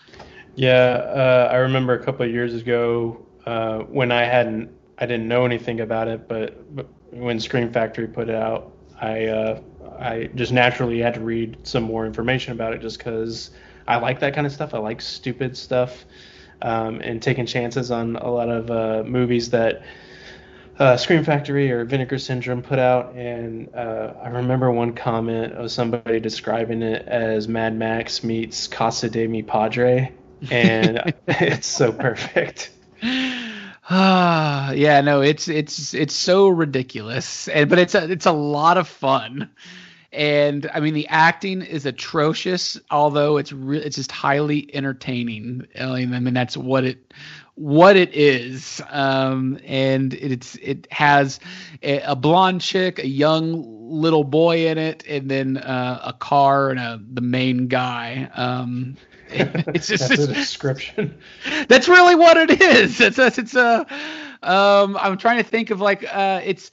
Yeah, 0.55 0.73
uh, 0.73 1.49
I 1.51 1.57
remember 1.57 1.93
a 1.93 2.03
couple 2.03 2.25
of 2.25 2.31
years 2.31 2.55
ago 2.55 3.23
uh, 3.45 3.79
when 3.81 4.11
I 4.11 4.23
hadn't, 4.23 4.71
I 4.97 5.05
didn't 5.05 5.27
know 5.27 5.45
anything 5.45 5.81
about 5.81 6.07
it, 6.07 6.27
but, 6.27 6.75
but 6.75 6.87
when 7.11 7.39
Scream 7.39 7.71
Factory 7.71 8.07
put 8.07 8.27
it 8.27 8.35
out, 8.35 8.73
I, 8.99 9.25
uh, 9.27 9.61
I 9.99 10.29
just 10.33 10.51
naturally 10.51 10.99
had 10.99 11.13
to 11.13 11.19
read 11.19 11.57
some 11.61 11.83
more 11.83 12.07
information 12.07 12.53
about 12.53 12.73
it, 12.73 12.81
just 12.81 12.97
because 12.97 13.51
I 13.87 13.97
like 13.97 14.19
that 14.21 14.33
kind 14.33 14.47
of 14.47 14.53
stuff. 14.53 14.73
I 14.73 14.79
like 14.79 14.99
stupid 14.99 15.55
stuff, 15.55 16.05
um, 16.61 17.01
and 17.01 17.21
taking 17.21 17.45
chances 17.45 17.91
on 17.91 18.15
a 18.15 18.29
lot 18.29 18.49
of 18.49 18.71
uh, 18.71 19.03
movies 19.07 19.49
that 19.51 19.83
uh, 20.79 20.95
Scream 20.95 21.23
Factory 21.23 21.71
or 21.71 21.85
Vinegar 21.85 22.19
Syndrome 22.19 22.61
put 22.61 22.77
out, 22.77 23.13
and 23.15 23.73
uh, 23.73 24.13
I 24.21 24.29
remember 24.29 24.71
one 24.71 24.93
comment 24.93 25.53
of 25.53 25.71
somebody 25.71 26.19
describing 26.19 26.83
it 26.83 27.07
as 27.07 27.47
Mad 27.47 27.75
Max 27.75 28.23
meets 28.23 28.67
Casa 28.67 29.09
de 29.09 29.27
Mi 29.27 29.41
Padre, 29.41 30.13
and 30.51 31.13
it's 31.27 31.67
so 31.67 31.91
perfect. 31.91 32.69
Ah, 33.89 34.71
yeah, 34.73 35.01
no, 35.01 35.21
it's 35.21 35.47
it's 35.47 35.95
it's 35.95 36.13
so 36.13 36.47
ridiculous, 36.47 37.47
and 37.47 37.69
but 37.69 37.79
it's 37.79 37.95
a 37.95 38.11
it's 38.11 38.27
a 38.27 38.31
lot 38.31 38.77
of 38.77 38.87
fun, 38.87 39.49
and 40.17 40.69
I 40.73 40.79
mean 40.79 40.95
the 40.95 41.07
acting 41.07 41.61
is 41.61 41.85
atrocious, 41.85 42.79
although 42.89 43.37
it's 43.37 43.53
re- 43.53 43.77
it's 43.77 43.95
just 43.95 44.11
highly 44.11 44.73
entertaining. 44.75 45.67
I 45.79 46.05
mean, 46.05 46.33
that's 46.33 46.57
what 46.57 46.83
it 46.83 47.13
what 47.53 47.95
it 47.95 48.13
is, 48.13 48.81
um, 48.89 49.59
and 49.63 50.13
it's 50.13 50.55
it 50.55 50.87
has 50.91 51.39
a, 51.83 51.99
a 52.01 52.15
blonde 52.15 52.61
chick, 52.61 52.99
a 52.99 53.07
young 53.07 53.63
little 53.89 54.23
boy 54.23 54.67
in 54.67 54.77
it, 54.79 55.03
and 55.07 55.29
then 55.29 55.57
uh, 55.57 56.01
a 56.05 56.13
car 56.13 56.71
and 56.71 56.79
a 56.79 56.99
the 57.13 57.21
main 57.21 57.67
guy. 57.67 58.29
Um, 58.33 58.97
it's 59.29 59.87
just 59.87 60.09
That's 60.09 60.21
it's- 60.23 60.35
description. 60.37 61.17
that's 61.67 61.87
really 61.87 62.15
what 62.15 62.37
it 62.37 62.59
is. 62.61 62.99
It's 62.99 63.19
it's 63.19 63.55
a 63.55 63.85
um 64.41 64.97
I'm 64.99 65.17
trying 65.17 65.37
to 65.37 65.43
think 65.49 65.69
of 65.69 65.79
like 65.79 66.03
uh 66.11 66.41
it's 66.43 66.71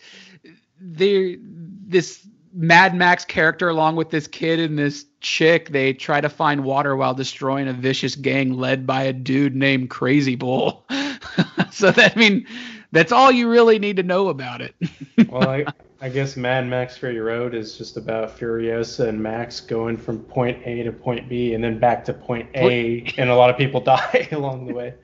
they 0.81 1.39
this 1.41 2.27
Mad 2.55 2.95
Max 2.95 3.25
character 3.25 3.69
along 3.69 3.97
with 3.97 4.11
this 4.11 4.29
kid 4.29 4.61
and 4.61 4.79
this 4.79 5.07
chick 5.21 5.71
they 5.71 5.93
try 5.93 6.21
to 6.21 6.29
find 6.29 6.65
water 6.65 6.95
while 6.95 7.15
destroying 7.15 7.67
a 7.67 7.73
vicious 7.73 8.15
gang 8.15 8.55
led 8.55 8.87
by 8.87 9.03
a 9.03 9.13
dude 9.13 9.57
named 9.57 9.91
Crazy 9.91 10.37
Bull. 10.37 10.85
so 11.73 11.91
that 11.91 12.17
I 12.17 12.19
mean 12.19 12.47
that's 12.93 13.11
all 13.11 13.33
you 13.33 13.49
really 13.49 13.79
need 13.79 13.97
to 13.97 14.03
know 14.03 14.29
about 14.29 14.61
it. 14.61 14.75
Well, 15.29 15.49
I, 15.49 15.65
I 16.01 16.11
guess 16.11 16.37
Mad 16.37 16.67
Max 16.67 16.97
Fury 16.97 17.19
Road 17.19 17.55
is 17.55 17.79
just 17.79 17.97
about 17.97 18.37
Furiosa 18.39 19.09
and 19.09 19.21
Max 19.21 19.61
going 19.61 19.97
from 19.97 20.21
point 20.21 20.61
A 20.65 20.83
to 20.85 20.93
point 20.93 21.29
B 21.29 21.55
and 21.55 21.65
then 21.65 21.79
back 21.79 22.05
to 22.05 22.13
point 22.13 22.49
A, 22.55 23.13
and 23.17 23.31
a 23.31 23.35
lot 23.35 23.51
of 23.51 23.57
people 23.57 23.81
die 23.85 24.29
along 24.31 24.67
the 24.67 24.75
way. 24.75 24.95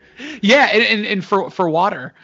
yeah, 0.42 0.68
and, 0.72 0.82
and, 0.82 1.06
and 1.06 1.24
for 1.24 1.50
for 1.50 1.68
water. 1.68 2.14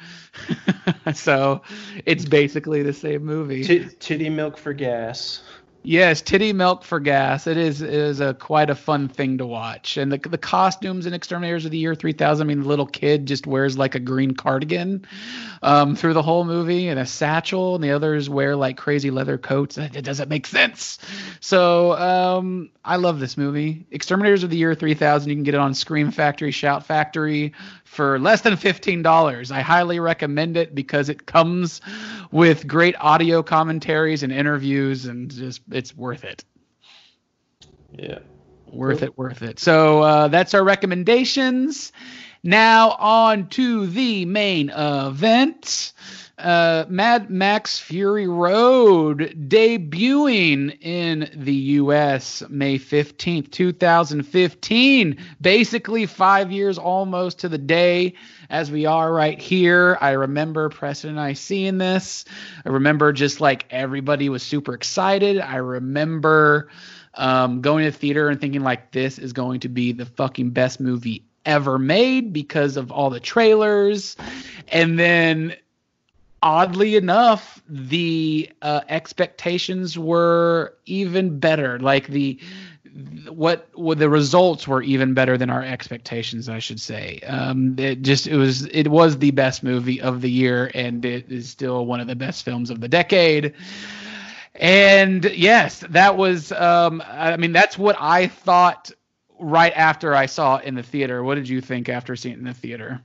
so 1.15 1.63
it's 2.05 2.25
basically 2.25 2.83
the 2.83 2.93
same 2.93 3.25
movie. 3.25 3.65
T- 3.65 3.89
titty 3.99 4.29
milk 4.31 4.57
for 4.57 4.73
gas. 4.73 5.43
Yes, 5.89 6.21
titty 6.21 6.53
milk 6.53 6.83
for 6.83 6.99
gas. 6.99 7.47
It 7.47 7.57
is 7.57 7.81
it 7.81 7.95
is 7.95 8.19
a 8.19 8.35
quite 8.35 8.71
a 8.71 8.75
fun 8.75 9.07
thing 9.07 9.39
to 9.39 9.47
watch, 9.47 9.97
and 9.97 10.11
the 10.11 10.19
the 10.19 10.37
costumes 10.37 11.07
in 11.07 11.15
Exterminators 11.15 11.65
of 11.65 11.71
the 11.71 11.79
Year 11.79 11.95
3000. 11.95 12.45
I 12.45 12.49
mean, 12.49 12.63
the 12.63 12.69
little 12.69 12.89
kid 12.89 13.25
just 13.25 13.47
wears 13.47 13.79
like 13.79 13.95
a 13.95 14.01
green 14.01 14.35
cardigan 14.35 15.07
um, 15.63 15.95
through 15.95 16.15
the 16.15 16.23
whole 16.23 16.45
movie, 16.45 16.89
and 16.89 16.99
a 16.99 17.07
satchel, 17.07 17.77
and 17.77 17.85
the 17.85 17.93
others 17.93 18.29
wear 18.29 18.57
like 18.57 18.77
crazy 18.77 19.13
leather 19.13 19.39
coats. 19.39 19.79
It 19.79 20.05
doesn't 20.05 20.29
make 20.29 20.49
sense. 20.49 20.99
So 21.39 21.93
um, 21.93 22.71
I 22.85 22.97
love 22.97 23.21
this 23.21 23.37
movie. 23.37 23.87
Exterminators 23.93 24.43
of 24.43 24.51
the 24.51 24.57
Year 24.57 24.75
3000. 24.75 25.31
You 25.31 25.37
can 25.37 25.45
get 25.45 25.55
it 25.55 25.61
on 25.61 25.73
Scream 25.73 26.11
Factory, 26.11 26.51
Shout 26.51 26.85
Factory 26.85 27.55
for 27.85 28.19
less 28.19 28.41
than 28.41 28.57
fifteen 28.57 29.03
dollars. 29.03 29.53
I 29.53 29.61
highly 29.61 30.01
recommend 30.01 30.57
it 30.57 30.75
because 30.75 31.09
it 31.09 31.27
comes 31.27 31.81
with 32.33 32.67
great 32.67 32.97
audio 32.99 33.45
commentaries 33.45 34.25
and 34.25 34.33
interviews, 34.33 35.07
and 35.07 35.31
just 35.31 35.63
it's 35.77 35.97
worth 35.97 36.25
it. 36.25 36.45
Yeah. 37.93 38.21
Worth 38.73 39.03
it, 39.03 39.17
worth 39.17 39.43
it. 39.43 39.59
So 39.61 40.03
uh, 40.03 40.29
that's 40.29 40.55
our 40.55 40.65
recommendations. 40.65 41.93
Now 42.43 42.91
on 42.99 43.49
to 43.51 43.87
the 43.87 44.25
main 44.25 44.71
event. 44.71 45.93
Uh, 46.39 46.85
Mad 46.91 47.31
Max 47.31 47.79
Fury 47.79 48.29
Road 48.29 49.35
debuting 49.49 50.77
in 50.83 51.31
the 51.35 51.55
U.S. 51.55 52.43
May 52.51 52.79
15th, 52.79 53.51
2015. 53.51 55.17
Basically, 55.41 56.05
five 56.05 56.53
years 56.53 56.77
almost 56.77 57.39
to 57.39 57.49
the 57.49 57.57
day 57.57 58.13
as 58.51 58.71
we 58.71 58.85
are 58.85 59.15
right 59.15 59.41
here. 59.41 59.97
I 60.03 60.11
remember 60.11 60.69
Preston 60.69 61.11
and 61.11 61.21
I 61.21 61.33
seeing 61.33 61.79
this. 61.79 62.27
I 62.67 62.69
remember 62.69 63.15
just 63.15 63.41
like 63.41 63.65
everybody 63.71 64.29
was 64.29 64.43
super 64.43 64.75
excited. 64.75 65.41
I 65.41 65.57
remember 65.57 66.69
um, 67.15 67.63
going 67.63 67.87
to 67.87 67.91
the 67.91 67.97
theater 67.97 68.29
and 68.29 68.39
thinking 68.39 68.63
like 68.63 68.93
this 68.93 69.19
is 69.19 69.33
going 69.33 69.61
to 69.61 69.71
be 69.71 69.93
the 69.93 70.05
fucking 70.05 70.51
best 70.51 70.81
movie 70.81 71.25
ever 71.47 71.79
made 71.79 72.33
because 72.35 72.77
of 72.77 72.91
all 72.91 73.09
the 73.09 73.21
trailers 73.21 74.17
and 74.69 74.99
then 74.99 75.55
oddly 76.47 76.95
enough 76.95 77.61
the 77.69 78.49
uh, 78.63 78.81
expectations 78.89 79.99
were 79.99 80.75
even 80.87 81.41
better 81.41 81.79
like 81.81 82.07
the 82.07 82.39
what 83.29 83.69
what 83.75 83.99
the 83.99 84.09
results 84.09 84.67
were 84.69 84.83
even 84.83 85.13
better 85.13 85.37
than 85.37 85.51
our 85.51 85.63
expectations 85.63 86.49
i 86.49 86.59
should 86.61 86.81
say 86.81 87.19
um 87.27 87.75
it 87.79 88.03
just 88.03 88.29
it 88.29 88.37
was 88.37 88.65
it 88.67 88.89
was 88.89 89.19
the 89.19 89.33
best 89.33 89.65
movie 89.65 90.01
of 90.01 90.21
the 90.23 90.31
year 90.31 90.71
and 90.75 91.05
it 91.05 91.31
is 91.33 91.49
still 91.49 91.85
one 91.85 92.01
of 92.01 92.07
the 92.07 92.15
best 92.15 92.45
films 92.45 92.71
of 92.71 92.81
the 92.81 92.89
decade 92.89 93.53
and 94.59 95.25
yes, 95.25 95.81
that 95.91 96.17
was. 96.17 96.53
Um, 96.53 97.03
I 97.07 97.37
mean, 97.37 97.53
that's 97.53 97.79
what 97.79 97.97
I 98.01 98.29
thought 98.29 98.91
right 99.39 99.73
after 99.77 100.15
I 100.15 100.27
saw 100.27 100.57
it 100.57 100.65
in 100.65 100.75
the 100.75 100.83
theater. 100.83 101.23
What 101.23 101.35
did 101.35 101.49
you 101.49 101.61
think 101.61 101.89
after 101.89 102.17
seeing 102.17 102.37
it 102.37 102.39
in 102.39 102.45
the 102.45 102.55
theater? 102.55 103.03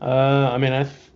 Uh, 0.00 0.50
I 0.52 0.58
mean, 0.58 0.72
I, 0.72 0.84
th- 0.84 1.11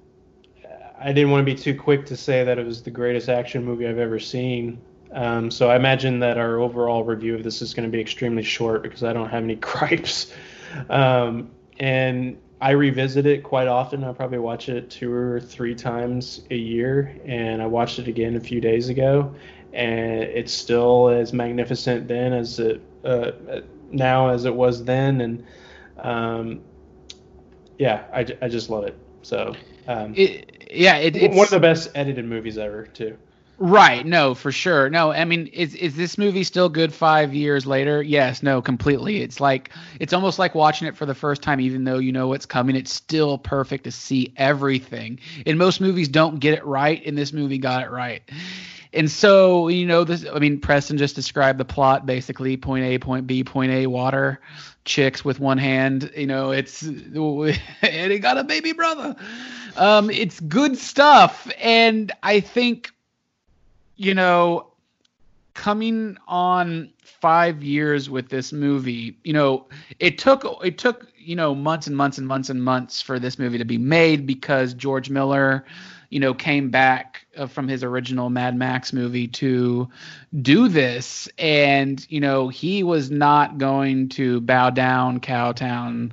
I 1.07 1.13
didn't 1.13 1.31
want 1.31 1.47
to 1.47 1.55
be 1.55 1.57
too 1.57 1.79
quick 1.79 2.05
to 2.07 2.17
say 2.17 2.43
that 2.43 2.59
it 2.59 2.67
was 2.67 2.83
the 2.83 2.91
greatest 2.91 3.29
action 3.29 3.65
movie 3.65 3.87
I've 3.87 4.01
ever 4.01 4.19
seen. 4.19 4.83
Um, 5.13 5.53
so 5.53 5.71
I 5.71 5.77
imagine 5.77 6.19
that 6.19 6.37
our 6.37 6.59
overall 6.59 7.05
review 7.05 7.37
of 7.37 7.45
this 7.45 7.63
is 7.63 7.75
going 7.75 7.89
to 7.89 7.97
be 7.97 8.01
extremely 8.01 8.43
short 8.43 8.83
because 8.83 9.05
I 9.05 9.13
don't 9.13 9.29
have 9.29 9.45
any 9.45 9.55
gripes. 9.55 10.35
Um, 10.91 11.53
and 11.79 12.37
I 12.61 12.73
revisit 12.73 13.25
it 13.25 13.45
quite 13.45 13.69
often. 13.69 14.03
I 14.03 14.13
probably 14.15 14.41
watch 14.41 14.69
it 14.69 14.91
two 14.91 15.13
or 15.13 15.39
three 15.39 15.77
times 15.77 16.41
a 16.51 16.57
year, 16.57 17.17
and 17.25 17.63
I 17.63 17.67
watched 17.67 18.01
it 18.01 18.09
again 18.09 18.35
a 18.35 18.41
few 18.41 18.61
days 18.61 18.89
ago, 18.89 19.33
and 19.73 20.25
it's 20.25 20.53
still 20.53 21.09
as 21.09 21.33
magnificent 21.33 22.09
then 22.09 22.33
as 22.33 22.59
it 22.59 22.83
uh, 23.05 23.31
now 23.93 24.31
as 24.31 24.45
it 24.45 24.55
was 24.57 24.83
then, 24.83 25.21
and 25.21 25.47
um, 25.99 26.63
yeah, 27.79 28.07
I, 28.13 28.27
I 28.43 28.49
just 28.49 28.71
love 28.71 28.83
it. 28.83 28.99
So 29.23 29.55
um, 29.87 30.15
It, 30.17 30.69
yeah, 30.71 30.97
it, 30.97 31.17
it's 31.17 31.37
one 31.37 31.45
of 31.45 31.51
the 31.51 31.61
best 31.61 31.91
edited 31.95 32.25
movies 32.25 32.59
ever 32.59 32.87
too. 32.87 33.17
Right. 33.59 34.05
No, 34.05 34.35
for 34.35 34.53
sure. 34.53 34.91
No, 34.91 35.13
I 35.13 35.25
mean, 35.25 35.47
is 35.47 35.75
is 35.75 35.97
this 35.97 36.19
movie 36.19 36.45
still 36.45 36.69
good 36.69 36.93
five 36.93 37.33
years 37.33 37.65
later? 37.67 38.03
Yes. 38.03 38.43
No, 38.43 38.61
completely. 38.61 39.23
It's 39.23 39.41
like 39.41 39.71
it's 39.99 40.13
almost 40.13 40.39
like 40.39 40.55
watching 40.55 40.89
it 40.89 40.97
for 40.97 41.07
the 41.07 41.15
first 41.15 41.41
time, 41.43 41.61
even 41.61 41.85
though 41.85 41.97
you 41.99 42.13
know 42.13 42.29
what's 42.29 42.45
coming. 42.45 42.77
It's 42.77 42.93
still 42.93 43.39
perfect 43.39 43.85
to 43.85 43.91
see 43.91 44.35
everything. 44.37 45.21
And 45.47 45.59
most 45.59 45.81
movies 45.81 46.09
don't 46.09 46.39
get 46.39 46.53
it 46.53 46.67
right, 46.67 47.03
and 47.07 47.17
this 47.17 47.33
movie 47.33 47.57
got 47.57 47.83
it 47.83 47.91
right. 47.91 48.23
And 48.97 49.11
so, 49.11 49.69
you 49.69 49.87
know, 49.87 50.05
this. 50.05 50.25
I 50.33 50.39
mean, 50.39 50.59
Preston 50.59 50.97
just 50.97 51.15
described 51.15 51.59
the 51.59 51.65
plot 51.65 52.07
basically: 52.07 52.57
point 52.57 52.85
A, 52.85 52.99
point 52.99 53.27
B, 53.27 53.45
point 53.45 53.71
A, 53.71 53.87
water, 53.87 54.41
chicks 54.85 55.25
with 55.25 55.39
one 55.39 55.59
hand. 55.59 56.11
You 56.17 56.27
know, 56.27 56.51
it's 56.51 56.83
and 56.83 58.13
he 58.13 58.19
got 58.19 58.39
a 58.39 58.45
baby 58.45 58.73
brother. 58.73 59.15
Um, 59.77 60.11
it's 60.11 60.41
good 60.41 60.79
stuff, 60.79 61.51
and 61.61 62.11
I 62.23 62.41
think 62.41 62.91
you 63.97 64.15
know, 64.15 64.69
coming 65.55 66.17
on 66.29 66.91
five 67.03 67.63
years 67.63 68.09
with 68.09 68.29
this 68.29 68.53
movie, 68.53 69.19
you 69.25 69.33
know, 69.33 69.67
it 69.99 70.19
took 70.19 70.45
it 70.65 70.79
took 70.79 71.07
you 71.17 71.35
know 71.35 71.55
months 71.55 71.87
and 71.87 71.97
months 71.97 72.19
and 72.19 72.27
months 72.27 72.51
and 72.51 72.63
months 72.63 73.03
for 73.03 73.19
this 73.19 73.39
movie 73.39 73.59
to 73.59 73.65
be 73.65 73.79
made 73.79 74.27
because 74.27 74.75
George 74.75 75.11
Miller, 75.11 75.65
you 76.11 76.21
know, 76.21 76.35
came 76.35 76.71
back 76.71 77.16
from 77.47 77.69
his 77.69 77.85
original 77.85 78.31
Mad 78.31 78.57
Max 78.57 78.93
movie 78.93 79.29
to 79.29 79.89
do 80.41 80.69
this, 80.69 81.29
and 81.39 82.05
you 82.11 82.21
know, 82.21 82.49
he 82.49 82.83
was 82.83 83.11
not 83.11 83.59
going 83.59 84.09
to 84.11 84.41
bow 84.41 84.71
down, 84.71 85.21
Cowtown. 85.21 86.13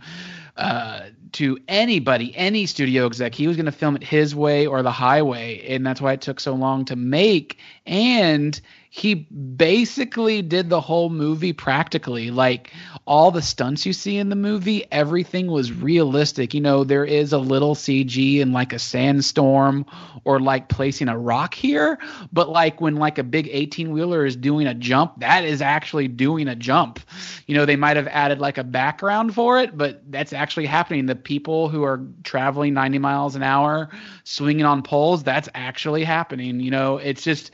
Uh, 0.56 1.02
to 1.34 1.58
anybody, 1.68 2.32
any 2.36 2.68
studio 2.68 3.08
exec. 3.08 3.34
He 3.34 3.48
was 3.48 3.58
going 3.58 3.66
to 3.66 3.72
film 3.72 3.96
it 3.96 4.04
his 4.04 4.36
way 4.36 4.68
or 4.68 4.84
the 4.84 4.92
highway, 4.92 5.66
and 5.68 5.86
that's 5.86 6.00
why 6.00 6.14
it 6.14 6.22
took 6.22 6.40
so 6.40 6.54
long 6.54 6.86
to 6.86 6.96
make. 6.96 7.58
And 7.88 8.60
he 8.96 9.16
basically 9.16 10.44
did 10.44 10.70
the 10.70 10.80
whole 10.80 11.10
movie 11.10 11.52
practically. 11.52 12.30
Like 12.30 12.72
all 13.08 13.32
the 13.32 13.42
stunts 13.42 13.88
you 13.88 13.92
see 13.92 14.18
in 14.18 14.30
the 14.30 14.36
movie, 14.36 14.86
everything 14.92 15.48
was 15.48 15.72
realistic. 15.72 16.54
You 16.54 16.62
know, 16.62 16.84
there 16.84 17.04
is 17.04 17.34
a 17.34 17.40
little 17.40 17.74
CG 17.74 18.40
in 18.40 18.52
like 18.54 18.72
a 18.72 18.78
sandstorm 18.78 19.88
or 20.26 20.40
like 20.40 20.70
placing 20.70 21.08
a 21.08 21.18
rock 21.18 21.56
here, 21.56 21.98
but 22.32 22.50
like 22.50 22.82
when 22.82 22.98
like 22.98 23.18
a 23.18 23.24
big 23.24 23.50
18 23.52 23.92
wheeler 23.92 24.28
is 24.28 24.36
doing 24.36 24.68
a 24.68 24.76
jump, 24.76 25.20
that 25.22 25.44
is 25.44 25.60
actually 25.60 26.08
doing 26.08 26.48
a 26.48 26.56
jump. 26.56 27.00
You 27.48 27.56
know, 27.56 27.66
they 27.66 27.76
might 27.76 27.98
have 27.98 28.08
added 28.10 28.38
like 28.38 28.60
a 28.60 28.64
background 28.64 29.34
for 29.34 29.60
it, 29.60 29.76
but 29.76 30.04
that's 30.12 30.34
actually 30.34 30.68
happening. 30.68 31.08
The 31.08 31.16
people 31.16 31.68
who 31.68 31.84
are 31.84 32.06
traveling 32.24 32.76
90 32.76 33.00
miles 33.00 33.36
an 33.36 33.42
hour 33.42 33.90
swinging 34.24 34.66
on 34.66 34.84
poles 34.84 35.24
that's 35.24 35.50
actually 35.54 36.04
happening 36.04 36.60
you 36.60 36.72
know 36.72 36.98
it's 36.98 37.24
just 37.24 37.52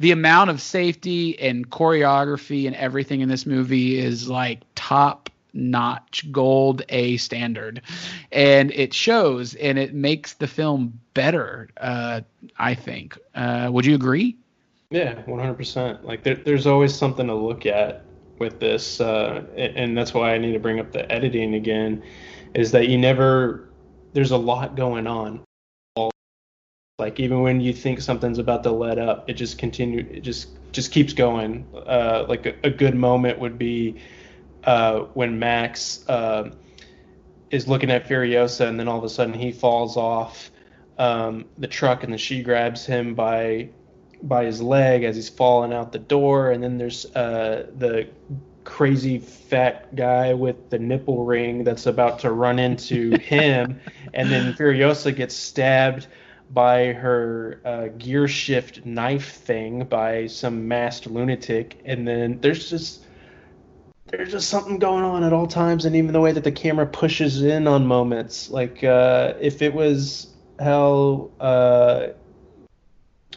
the 0.00 0.10
amount 0.10 0.50
of 0.50 0.60
safety 0.76 1.38
and 1.40 1.70
choreography 1.70 2.66
and 2.66 2.76
everything 2.76 3.22
in 3.22 3.30
this 3.30 3.46
movie 3.46 3.98
is 3.98 4.28
like 4.28 4.60
top 4.74 5.30
notch 5.54 6.30
gold 6.30 6.82
a 6.90 7.16
standard 7.16 7.80
and 8.30 8.70
it 8.72 8.92
shows 8.92 9.54
and 9.54 9.78
it 9.78 9.94
makes 9.94 10.34
the 10.34 10.46
film 10.46 10.92
better 11.14 11.70
uh, 11.78 12.20
i 12.58 12.74
think 12.74 13.16
uh, 13.34 13.70
would 13.72 13.86
you 13.86 13.94
agree 13.94 14.36
Yeah, 14.90 15.14
100%. 15.22 16.04
Like 16.04 16.22
there, 16.22 16.34
there's 16.36 16.66
always 16.66 16.94
something 16.94 17.26
to 17.26 17.34
look 17.34 17.64
at 17.64 18.04
with 18.38 18.60
this, 18.60 19.00
uh, 19.00 19.42
and, 19.56 19.76
and 19.76 19.98
that's 19.98 20.12
why 20.12 20.34
I 20.34 20.38
need 20.38 20.52
to 20.52 20.60
bring 20.60 20.78
up 20.78 20.92
the 20.92 21.10
editing 21.10 21.54
again. 21.54 22.02
Is 22.54 22.70
that 22.72 22.88
you 22.88 22.98
never? 22.98 23.70
There's 24.12 24.30
a 24.30 24.36
lot 24.36 24.76
going 24.76 25.06
on. 25.06 25.45
Like 26.98 27.20
even 27.20 27.42
when 27.42 27.60
you 27.60 27.74
think 27.74 28.00
something's 28.00 28.38
about 28.38 28.62
to 28.62 28.70
let 28.70 28.98
up, 28.98 29.28
it 29.28 29.34
just 29.34 29.58
continue. 29.58 30.08
It 30.10 30.20
just 30.20 30.48
just 30.72 30.92
keeps 30.92 31.12
going. 31.12 31.66
Uh, 31.74 32.24
like 32.26 32.46
a, 32.46 32.54
a 32.64 32.70
good 32.70 32.94
moment 32.94 33.38
would 33.38 33.58
be 33.58 34.00
uh, 34.64 35.00
when 35.12 35.38
Max 35.38 36.08
uh, 36.08 36.52
is 37.50 37.68
looking 37.68 37.90
at 37.90 38.08
Furiosa, 38.08 38.66
and 38.66 38.80
then 38.80 38.88
all 38.88 38.96
of 38.96 39.04
a 39.04 39.10
sudden 39.10 39.34
he 39.34 39.52
falls 39.52 39.98
off 39.98 40.50
um, 40.96 41.44
the 41.58 41.66
truck, 41.66 42.02
and 42.02 42.14
then 42.14 42.18
she 42.18 42.42
grabs 42.42 42.86
him 42.86 43.14
by 43.14 43.68
by 44.22 44.46
his 44.46 44.62
leg 44.62 45.04
as 45.04 45.16
he's 45.16 45.28
falling 45.28 45.74
out 45.74 45.92
the 45.92 45.98
door, 45.98 46.50
and 46.50 46.62
then 46.62 46.78
there's 46.78 47.04
uh, 47.14 47.66
the 47.76 48.08
crazy 48.64 49.18
fat 49.18 49.94
guy 49.94 50.32
with 50.32 50.70
the 50.70 50.78
nipple 50.78 51.26
ring 51.26 51.62
that's 51.62 51.84
about 51.84 52.20
to 52.20 52.32
run 52.32 52.58
into 52.58 53.18
him, 53.18 53.78
and 54.14 54.30
then 54.30 54.54
Furiosa 54.54 55.14
gets 55.14 55.34
stabbed 55.34 56.06
by 56.50 56.92
her 56.92 57.60
uh, 57.64 57.88
gear 57.98 58.28
shift 58.28 58.86
knife 58.86 59.32
thing 59.32 59.84
by 59.84 60.26
some 60.26 60.68
masked 60.68 61.06
lunatic, 61.06 61.80
and 61.84 62.06
then 62.06 62.40
there's 62.40 62.70
just 62.70 63.04
there's 64.06 64.30
just 64.30 64.48
something 64.48 64.78
going 64.78 65.02
on 65.02 65.24
at 65.24 65.32
all 65.32 65.46
times, 65.46 65.84
and 65.84 65.96
even 65.96 66.12
the 66.12 66.20
way 66.20 66.32
that 66.32 66.44
the 66.44 66.52
camera 66.52 66.86
pushes 66.86 67.42
in 67.42 67.66
on 67.66 67.86
moments, 67.86 68.50
like 68.50 68.84
uh, 68.84 69.34
if 69.40 69.62
it 69.62 69.74
was 69.74 70.28
how 70.60 71.30
uh, 71.40 72.08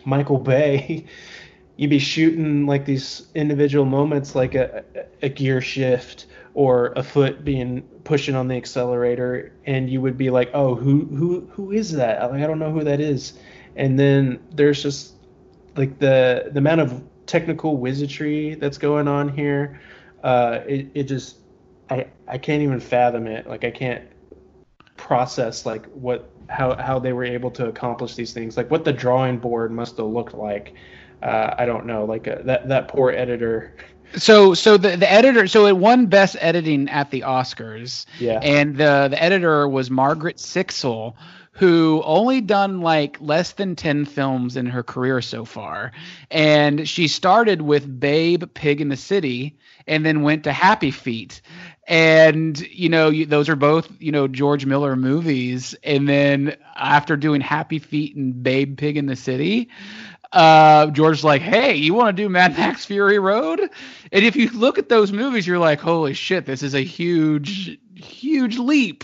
Michael 0.05 0.39
Bay, 0.39 1.05
you'd 1.77 1.89
be 1.89 1.99
shooting 1.99 2.67
like 2.67 2.85
these 2.85 3.27
individual 3.33 3.85
moments, 3.85 4.35
like 4.35 4.53
a, 4.53 4.83
a 5.21 5.29
gear 5.29 5.61
shift 5.61 6.27
or 6.53 6.93
a 6.95 7.03
foot 7.03 7.43
being 7.43 7.87
pushing 8.09 8.33
on 8.33 8.47
the 8.47 8.55
accelerator, 8.55 9.53
and 9.65 9.87
you 9.87 10.01
would 10.01 10.17
be 10.17 10.31
like, 10.31 10.49
"Oh, 10.55 10.73
who 10.73 11.05
who 11.05 11.47
who 11.53 11.71
is 11.71 11.91
that? 11.91 12.31
Like, 12.31 12.41
I 12.41 12.47
don't 12.47 12.57
know 12.57 12.71
who 12.71 12.83
that 12.83 12.99
is." 12.99 13.33
And 13.75 13.99
then 13.99 14.39
there's 14.51 14.81
just 14.81 15.13
like 15.77 15.99
the 15.99 16.49
the 16.51 16.57
amount 16.57 16.81
of 16.81 17.03
technical 17.27 17.77
wizardry 17.77 18.55
that's 18.55 18.79
going 18.79 19.07
on 19.07 19.29
here. 19.29 19.79
Uh, 20.23 20.61
it 20.67 20.87
it 20.95 21.03
just 21.03 21.37
I 21.91 22.07
I 22.27 22.39
can't 22.39 22.63
even 22.63 22.79
fathom 22.79 23.27
it. 23.27 23.47
Like 23.47 23.63
I 23.63 23.69
can't 23.69 24.03
process 24.97 25.65
like 25.67 25.85
what 25.91 26.29
how 26.49 26.75
how 26.75 26.97
they 26.97 27.13
were 27.13 27.23
able 27.23 27.51
to 27.51 27.67
accomplish 27.67 28.15
these 28.15 28.33
things 28.33 28.57
like 28.57 28.69
what 28.69 28.83
the 28.83 28.91
drawing 28.91 29.37
board 29.37 29.71
must 29.71 29.97
have 29.97 30.05
looked 30.05 30.33
like 30.33 30.73
uh, 31.23 31.53
i 31.57 31.65
don't 31.65 31.85
know 31.85 32.03
like 32.03 32.27
uh, 32.27 32.35
that 32.43 32.67
that 32.67 32.87
poor 32.89 33.09
editor 33.11 33.73
so 34.15 34.53
so 34.53 34.77
the, 34.77 34.97
the 34.97 35.11
editor 35.11 35.47
so 35.47 35.65
it 35.67 35.77
won 35.77 36.07
best 36.07 36.35
editing 36.39 36.89
at 36.89 37.11
the 37.11 37.21
oscars. 37.21 38.05
Yeah. 38.19 38.39
and 38.41 38.77
the 38.77 39.07
the 39.09 39.21
editor 39.21 39.67
was 39.67 39.89
margaret 39.89 40.37
sixel 40.37 41.15
who 41.59 42.01
only 42.05 42.39
done 42.39 42.79
like 42.79 43.17
less 43.19 43.51
than 43.51 43.75
10 43.75 44.05
films 44.05 44.55
in 44.55 44.65
her 44.65 44.81
career 44.81 45.21
so 45.21 45.43
far. 45.43 45.91
And 46.31 46.87
she 46.87 47.09
started 47.09 47.61
with 47.61 47.99
babe 47.99 48.45
pig 48.53 48.79
in 48.79 48.87
the 48.87 48.95
city 48.95 49.57
and 49.85 50.05
then 50.05 50.21
went 50.21 50.45
to 50.45 50.53
happy 50.53 50.91
feet. 50.91 51.41
And 51.85 52.57
you 52.61 52.87
know 52.87 53.09
you, 53.09 53.25
those 53.25 53.49
are 53.49 53.57
both 53.57 53.89
you 53.99 54.13
know 54.13 54.29
george 54.29 54.65
miller 54.65 54.95
movies. 54.95 55.75
And 55.83 56.07
then 56.07 56.55
after 56.77 57.17
doing 57.17 57.41
happy 57.41 57.79
feet 57.79 58.15
and 58.15 58.41
babe 58.41 58.77
pig 58.77 58.95
in 58.95 59.07
the 59.07 59.17
city 59.17 59.69
uh, 60.31 60.87
George's 60.87 61.23
like, 61.23 61.41
hey, 61.41 61.75
you 61.75 61.93
want 61.93 62.15
to 62.15 62.23
do 62.23 62.29
Mad 62.29 62.57
Max 62.57 62.85
Fury 62.85 63.19
Road? 63.19 63.59
And 63.59 64.25
if 64.25 64.35
you 64.35 64.49
look 64.51 64.77
at 64.77 64.89
those 64.89 65.11
movies, 65.11 65.47
you're 65.47 65.59
like, 65.59 65.79
holy 65.79 66.13
shit, 66.13 66.45
this 66.45 66.63
is 66.63 66.73
a 66.73 66.83
huge, 66.83 67.77
huge 67.95 68.57
leap. 68.57 69.03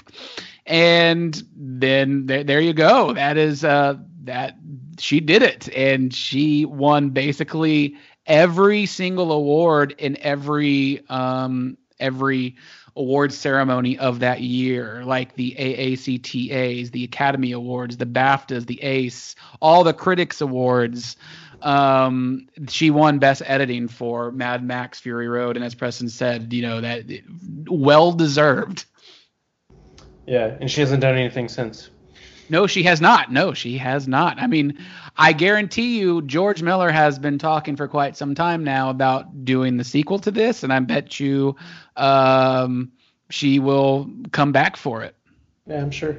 And 0.65 1.41
then 1.56 2.26
there, 2.26 2.43
there 2.43 2.61
you 2.61 2.73
go. 2.73 3.14
That 3.14 3.38
is 3.38 3.64
uh, 3.64 3.95
that 4.23 4.57
she 4.99 5.19
did 5.19 5.43
it, 5.43 5.69
and 5.76 6.14
she 6.14 6.65
won 6.65 7.10
basically 7.11 7.95
every 8.26 8.85
single 8.85 9.31
award 9.31 9.93
in 9.97 10.18
every 10.22 11.07
um, 11.10 11.77
every 11.99 12.56
award 12.95 13.34
ceremony 13.34 13.97
of 13.97 14.19
that 14.19 14.41
year, 14.41 15.03
like 15.03 15.35
the 15.35 15.55
AACTAs, 15.57 16.91
the 16.91 17.03
Academy 17.03 17.51
Awards, 17.51 17.97
the 17.97 18.05
BAFTAs, 18.05 18.65
the 18.65 18.81
ACE, 18.81 19.35
all 19.61 19.84
the 19.84 19.93
Critics 19.93 20.41
Awards. 20.41 21.17
Um, 21.61 22.47
she 22.69 22.91
won 22.91 23.19
Best 23.19 23.41
Editing 23.45 23.88
for 23.88 24.31
Mad 24.31 24.63
Max 24.63 24.99
Fury 24.99 25.27
Road, 25.27 25.55
and 25.55 25.65
as 25.65 25.76
Preston 25.76 26.09
said, 26.09 26.53
you 26.53 26.61
know 26.61 26.81
that 26.81 27.05
well 27.67 28.11
deserved. 28.11 28.85
yeah 30.27 30.55
and 30.59 30.69
she 30.69 30.81
hasn't 30.81 31.01
done 31.01 31.15
anything 31.15 31.47
since 31.49 31.89
No, 32.49 32.67
she 32.67 32.84
has 32.84 33.01
not. 33.01 33.31
No, 33.31 33.53
she 33.53 33.77
has 33.77 34.07
not. 34.07 34.39
I 34.39 34.47
mean, 34.47 34.77
I 35.17 35.34
guarantee 35.34 35.99
you, 35.99 36.22
George 36.22 36.61
Miller 36.61 36.91
has 36.91 37.17
been 37.17 37.38
talking 37.39 37.76
for 37.76 37.88
quite 37.88 38.15
some 38.15 38.35
time 38.35 38.63
now 38.63 38.89
about 38.89 39.45
doing 39.45 39.77
the 39.77 39.84
sequel 39.84 40.19
to 40.19 40.31
this, 40.31 40.63
and 40.63 40.72
I 40.72 40.80
bet 40.80 41.19
you 41.19 41.55
um, 41.95 42.91
she 43.30 43.59
will 43.59 44.09
come 44.31 44.51
back 44.51 44.77
for 44.77 45.01
it. 45.03 45.15
yeah 45.67 45.81
i'm 45.81 45.91
sure 45.91 46.17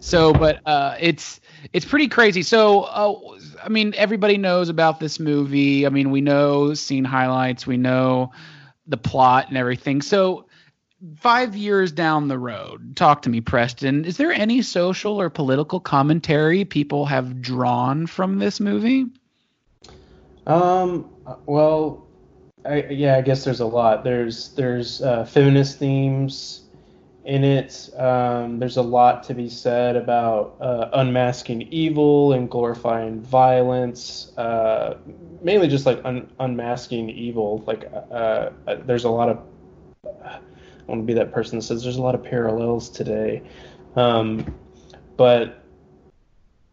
So, 0.00 0.32
but 0.32 0.60
uh, 0.66 0.96
it's 1.00 1.40
it's 1.72 1.86
pretty 1.86 2.08
crazy. 2.08 2.42
So, 2.42 2.82
uh, 2.82 3.14
I 3.62 3.68
mean, 3.68 3.94
everybody 3.96 4.36
knows 4.36 4.68
about 4.68 4.98
this 4.98 5.20
movie. 5.20 5.86
I 5.86 5.90
mean, 5.90 6.10
we 6.10 6.20
know 6.20 6.74
scene 6.74 7.04
highlights, 7.04 7.66
we 7.68 7.76
know 7.76 8.32
the 8.88 8.96
plot 8.96 9.48
and 9.48 9.56
everything. 9.56 10.02
So, 10.02 10.46
five 11.16 11.56
years 11.56 11.92
down 11.92 12.28
the 12.28 12.38
road, 12.38 12.96
talk 12.96 13.22
to 13.22 13.30
me, 13.30 13.40
Preston. 13.40 14.04
Is 14.04 14.16
there 14.16 14.32
any 14.32 14.62
social 14.62 15.20
or 15.20 15.30
political 15.30 15.80
commentary 15.80 16.64
people 16.64 17.06
have 17.06 17.40
drawn 17.40 18.06
from 18.06 18.38
this 18.38 18.60
movie? 18.60 19.06
Um. 20.46 21.08
Well, 21.46 22.06
I, 22.64 22.84
yeah, 22.84 23.16
I 23.16 23.22
guess 23.22 23.44
there's 23.44 23.60
a 23.60 23.66
lot. 23.66 24.04
There's 24.04 24.50
there's 24.50 25.02
uh, 25.02 25.24
feminist 25.24 25.78
themes 25.78 26.62
in 27.24 27.44
it. 27.44 27.90
Um, 27.96 28.58
there's 28.58 28.76
a 28.76 28.82
lot 28.82 29.22
to 29.24 29.34
be 29.34 29.48
said 29.48 29.96
about 29.96 30.56
uh, 30.60 30.90
unmasking 30.92 31.62
evil 31.62 32.32
and 32.32 32.50
glorifying 32.50 33.20
violence. 33.20 34.32
Uh, 34.36 34.98
mainly 35.40 35.68
just 35.68 35.86
like 35.86 36.00
un- 36.04 36.30
unmasking 36.40 37.10
evil. 37.10 37.62
Like 37.66 37.90
uh, 37.92 38.50
uh, 38.66 38.76
there's 38.84 39.04
a 39.04 39.10
lot 39.10 39.28
of. 39.28 40.42
I 40.86 40.90
want 40.90 41.02
to 41.02 41.06
be 41.06 41.14
that 41.14 41.32
person 41.32 41.58
that 41.58 41.64
says 41.64 41.82
there's 41.82 41.96
a 41.96 42.02
lot 42.02 42.14
of 42.14 42.24
parallels 42.24 42.88
today. 42.88 43.42
Um, 43.96 44.54
but 45.16 45.64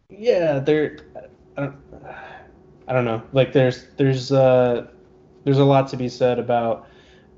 yeah, 0.08 0.58
there. 0.58 0.98
I 1.56 2.92
don't, 2.92 3.04
know. 3.04 3.22
Like 3.32 3.52
there's 3.52 3.86
there's 3.96 4.32
uh 4.32 4.86
there's 5.44 5.58
a 5.58 5.64
lot 5.64 5.88
to 5.88 5.96
be 5.96 6.08
said 6.08 6.38
about 6.38 6.88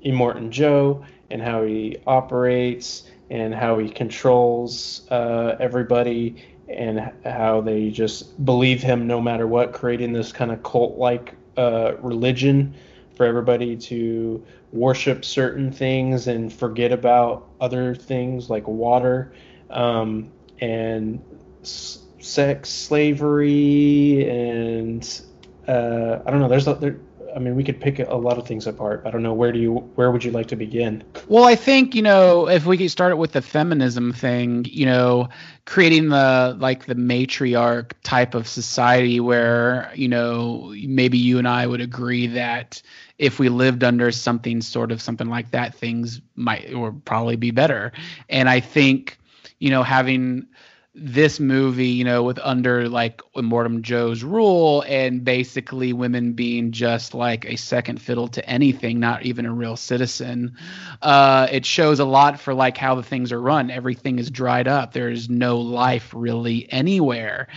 Immortan 0.05 0.49
Joe 0.49 1.05
and 1.29 1.41
how 1.41 1.63
he 1.63 1.97
operates 2.07 3.03
and 3.29 3.53
how 3.53 3.79
he 3.79 3.89
controls 3.89 5.07
uh, 5.09 5.55
everybody 5.59 6.43
and 6.67 7.11
how 7.25 7.61
they 7.61 7.89
just 7.89 8.43
believe 8.45 8.81
him 8.81 9.07
no 9.07 9.21
matter 9.21 9.47
what, 9.47 9.73
creating 9.73 10.13
this 10.13 10.31
kind 10.31 10.51
of 10.51 10.61
cult-like 10.63 11.35
uh, 11.57 11.93
religion 11.99 12.73
for 13.15 13.25
everybody 13.25 13.75
to 13.75 14.43
worship 14.73 15.23
certain 15.23 15.71
things 15.71 16.27
and 16.27 16.51
forget 16.51 16.91
about 16.91 17.47
other 17.61 17.93
things 17.93 18.49
like 18.49 18.67
water 18.67 19.31
um, 19.69 20.31
and 20.59 21.23
s- 21.61 21.99
sex 22.19 22.69
slavery 22.69 24.27
and 24.29 25.21
uh, 25.67 26.19
I 26.25 26.31
don't 26.31 26.39
know. 26.41 26.49
There's 26.49 26.67
a, 26.67 26.73
there. 26.73 26.99
I 27.35 27.39
mean, 27.39 27.55
we 27.55 27.63
could 27.63 27.81
pick 27.81 27.97
a 27.99 28.15
lot 28.15 28.37
of 28.37 28.45
things 28.45 28.67
apart. 28.67 29.03
I 29.05 29.11
don't 29.11 29.23
know. 29.23 29.33
Where 29.33 29.51
do 29.51 29.59
you? 29.59 29.73
Where 29.73 30.11
would 30.11 30.23
you 30.23 30.31
like 30.31 30.47
to 30.47 30.55
begin? 30.55 31.03
Well, 31.27 31.45
I 31.45 31.55
think 31.55 31.95
you 31.95 32.01
know 32.01 32.47
if 32.47 32.65
we 32.65 32.77
could 32.77 32.91
start 32.91 33.11
it 33.11 33.17
with 33.17 33.31
the 33.31 33.41
feminism 33.41 34.11
thing, 34.11 34.65
you 34.69 34.85
know, 34.85 35.29
creating 35.65 36.09
the 36.09 36.55
like 36.59 36.85
the 36.85 36.95
matriarch 36.95 37.93
type 38.03 38.35
of 38.35 38.47
society 38.47 39.19
where 39.19 39.91
you 39.95 40.07
know 40.07 40.73
maybe 40.85 41.17
you 41.17 41.39
and 41.39 41.47
I 41.47 41.65
would 41.65 41.81
agree 41.81 42.27
that 42.27 42.81
if 43.17 43.39
we 43.39 43.49
lived 43.49 43.83
under 43.83 44.11
something 44.11 44.61
sort 44.61 44.91
of 44.91 45.01
something 45.01 45.27
like 45.29 45.51
that, 45.51 45.75
things 45.75 46.21
might 46.35 46.73
or 46.73 46.91
probably 46.91 47.35
be 47.35 47.51
better. 47.51 47.91
And 48.29 48.49
I 48.49 48.59
think 48.59 49.17
you 49.63 49.69
know, 49.69 49.81
having 49.81 50.45
this 50.95 51.39
movie, 51.39 51.87
you 51.87 52.03
know, 52.03 52.21
with 52.21 52.39
under 52.43 52.87
like 52.87 53.21
Immortan 53.35 53.81
Joe's 53.81 54.23
rule 54.23 54.83
and 54.87 55.23
basically 55.23 55.91
women 55.91 56.33
being 56.33 56.71
just 56.71 57.15
like 57.15 57.45
a 57.45 57.55
second 57.55 57.99
fiddle 57.99 58.27
to 58.27 58.47
anything, 58.47 58.99
not 58.99 59.25
even 59.25 59.47
a 59.47 59.53
real 59.53 59.75
citizen. 59.75 60.55
Uh, 61.01 61.47
it 61.51 61.65
shows 61.65 61.99
a 61.99 62.05
lot 62.05 62.39
for 62.39 62.53
like 62.53 62.77
how 62.77 62.93
the 62.93 63.01
things 63.01 63.31
are 63.31 63.41
run. 63.41 63.71
Everything 63.71 64.19
is 64.19 64.29
dried 64.29 64.67
up. 64.67 64.93
There's 64.93 65.29
no 65.29 65.59
life 65.59 66.13
really 66.15 66.71
anywhere. 66.71 67.47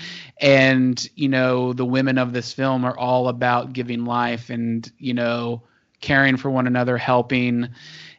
And, 0.40 1.08
you 1.14 1.28
know, 1.28 1.74
the 1.74 1.84
women 1.84 2.16
of 2.16 2.32
this 2.32 2.54
film 2.54 2.86
are 2.86 2.96
all 2.96 3.28
about 3.28 3.74
giving 3.74 4.06
life 4.06 4.48
and, 4.48 4.90
you 4.98 5.12
know, 5.12 5.62
caring 6.00 6.38
for 6.38 6.50
one 6.50 6.66
another, 6.66 6.96
helping 6.96 7.68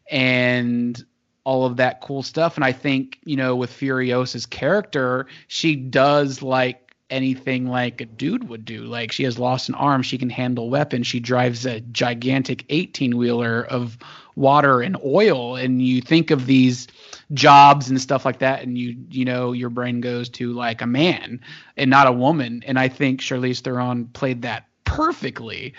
and 0.10 1.04
all 1.48 1.66
of 1.66 1.78
that 1.78 2.02
cool 2.02 2.22
stuff. 2.22 2.58
And 2.58 2.66
I 2.66 2.74
think, 2.74 3.20
you 3.24 3.38
know, 3.38 3.56
with 3.56 3.72
Furiosa's 3.72 4.46
character, 4.46 5.28
she 5.48 5.78
does 5.78 6.42
like 6.42 6.94
anything 7.10 7.68
like 7.68 8.02
a 8.02 8.06
dude 8.06 8.50
would 8.50 8.66
do. 8.66 8.84
Like 8.84 9.14
she 9.14 9.24
has 9.24 9.40
lost 9.40 9.70
an 9.70 9.76
arm, 9.76 10.04
she 10.04 10.18
can 10.18 10.30
handle 10.30 10.70
weapons. 10.70 11.08
She 11.08 11.22
drives 11.22 11.66
a 11.66 11.80
gigantic 11.80 12.66
18 12.68 13.16
wheeler 13.16 13.64
of 13.64 13.98
water 14.36 14.82
and 14.82 14.98
oil. 15.06 15.56
And 15.56 15.82
you 15.82 16.02
think 16.02 16.32
of 16.32 16.48
these 16.48 16.86
jobs 17.32 17.90
and 17.90 18.02
stuff 18.02 18.26
like 18.26 18.40
that, 18.40 18.64
and 18.64 18.78
you 18.78 18.98
you 19.10 19.24
know 19.24 19.54
your 19.54 19.70
brain 19.70 20.02
goes 20.02 20.28
to 20.32 20.52
like 20.52 20.82
a 20.82 20.86
man 20.86 21.40
and 21.78 21.90
not 21.90 22.08
a 22.08 22.12
woman. 22.12 22.62
And 22.68 22.78
I 22.78 22.90
think 22.90 23.22
Charlize 23.22 23.62
Theron 23.62 24.08
played 24.08 24.42
that 24.42 24.66
perfectly. 24.88 25.74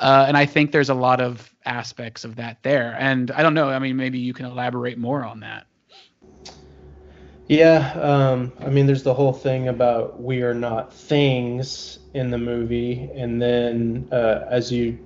Uh, 0.00 0.26
and 0.28 0.36
I 0.36 0.44
think 0.44 0.72
there's 0.72 0.90
a 0.90 0.94
lot 0.94 1.20
of 1.20 1.54
aspects 1.64 2.24
of 2.24 2.36
that 2.36 2.62
there. 2.62 2.96
And 2.98 3.30
I 3.30 3.42
don't 3.42 3.54
know. 3.54 3.70
I 3.70 3.78
mean, 3.78 3.96
maybe 3.96 4.18
you 4.18 4.34
can 4.34 4.44
elaborate 4.46 4.98
more 4.98 5.24
on 5.24 5.40
that. 5.40 5.66
Yeah, 7.46 7.92
um, 7.94 8.52
I 8.60 8.68
mean, 8.68 8.84
there's 8.84 9.04
the 9.04 9.14
whole 9.14 9.32
thing 9.32 9.68
about 9.68 10.20
we 10.20 10.42
are 10.42 10.52
not 10.52 10.92
things 10.92 12.00
in 12.12 12.30
the 12.30 12.36
movie, 12.36 13.08
and 13.14 13.40
then 13.40 14.06
uh, 14.12 14.44
as 14.50 14.70
you 14.70 14.98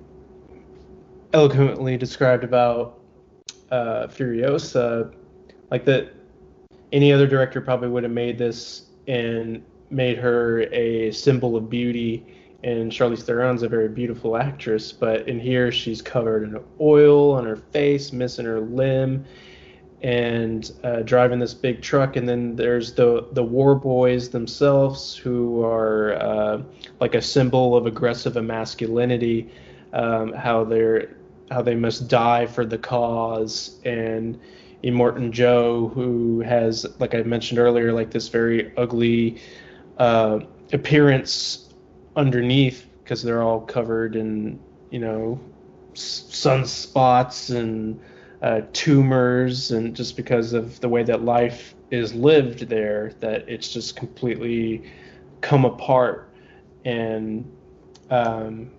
eloquently 1.31 1.95
described 1.95 2.43
about 2.43 2.99
uh, 3.71 4.07
Furiosa, 4.07 5.13
like 5.71 5.85
that, 5.85 6.11
any 6.91 7.13
other 7.13 7.27
director 7.27 7.61
probably 7.61 7.87
would 7.87 8.03
have 8.03 8.11
made 8.11 8.37
this 8.37 8.87
and 9.07 9.63
made 9.89 10.17
her 10.17 10.63
a 10.73 11.11
symbol 11.11 11.55
of 11.55 11.69
beauty 11.69 12.32
and 12.63 12.91
Charlize 12.91 13.23
Theron's 13.23 13.61
a 13.63 13.67
very 13.67 13.89
beautiful 13.89 14.37
actress, 14.37 14.91
but 14.91 15.27
in 15.27 15.39
here 15.39 15.71
she's 15.71 16.01
covered 16.01 16.43
in 16.43 16.59
oil 16.79 17.33
on 17.33 17.45
her 17.45 17.57
face, 17.57 18.13
missing 18.13 18.45
her 18.45 18.61
limb, 18.61 19.25
and 20.01 20.71
uh, 20.83 21.01
driving 21.01 21.39
this 21.39 21.53
big 21.53 21.81
truck. 21.81 22.15
And 22.15 22.27
then 22.27 22.55
there's 22.55 22.93
the 22.93 23.27
the 23.33 23.43
war 23.43 23.75
boys 23.75 24.29
themselves, 24.29 25.15
who 25.15 25.63
are 25.63 26.13
uh, 26.13 26.61
like 26.99 27.15
a 27.15 27.21
symbol 27.21 27.75
of 27.75 27.85
aggressive 27.85 28.41
masculinity, 28.41 29.49
um, 29.91 30.33
how 30.33 30.63
they're 30.63 31.15
how 31.51 31.61
they 31.61 31.75
must 31.75 32.07
die 32.07 32.45
for 32.45 32.65
the 32.65 32.77
cause, 32.77 33.79
and 33.83 34.39
Immortan 34.83 35.31
Joe, 35.31 35.91
who 35.93 36.41
has, 36.41 36.85
like 36.99 37.15
I 37.15 37.23
mentioned 37.23 37.59
earlier, 37.59 37.93
like 37.93 38.11
this 38.11 38.27
very 38.27 38.75
ugly 38.77 39.41
uh, 39.97 40.39
appearance 40.73 41.62
underneath 42.15 42.87
because 43.03 43.23
they're 43.23 43.43
all 43.43 43.61
covered 43.61 44.15
in 44.15 44.59
you 44.89 44.99
know 44.99 45.39
sunspots 45.93 47.55
and 47.55 47.99
uh, 48.41 48.61
tumors 48.73 49.71
and 49.71 49.95
just 49.95 50.17
because 50.17 50.53
of 50.53 50.79
the 50.81 50.89
way 50.89 51.03
that 51.03 51.23
life 51.23 51.75
is 51.91 52.13
lived 52.13 52.67
there 52.67 53.13
that 53.19 53.47
it's 53.47 53.71
just 53.71 53.95
completely 53.95 54.91
come 55.41 55.65
apart 55.65 56.29
and 56.85 57.49
um, 58.09 58.69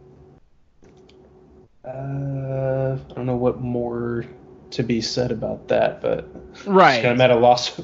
uh, 1.85 1.89
I 1.89 3.15
don't 3.15 3.27
know 3.27 3.37
what 3.37 3.61
more 3.61 4.25
to 4.71 4.83
be 4.83 5.01
said 5.01 5.31
about 5.31 5.69
that, 5.69 6.01
but 6.01 6.29
right, 6.67 7.03
kind 7.03 7.15
of 7.15 7.21
at 7.21 7.31
a 7.31 7.37
loss. 7.37 7.81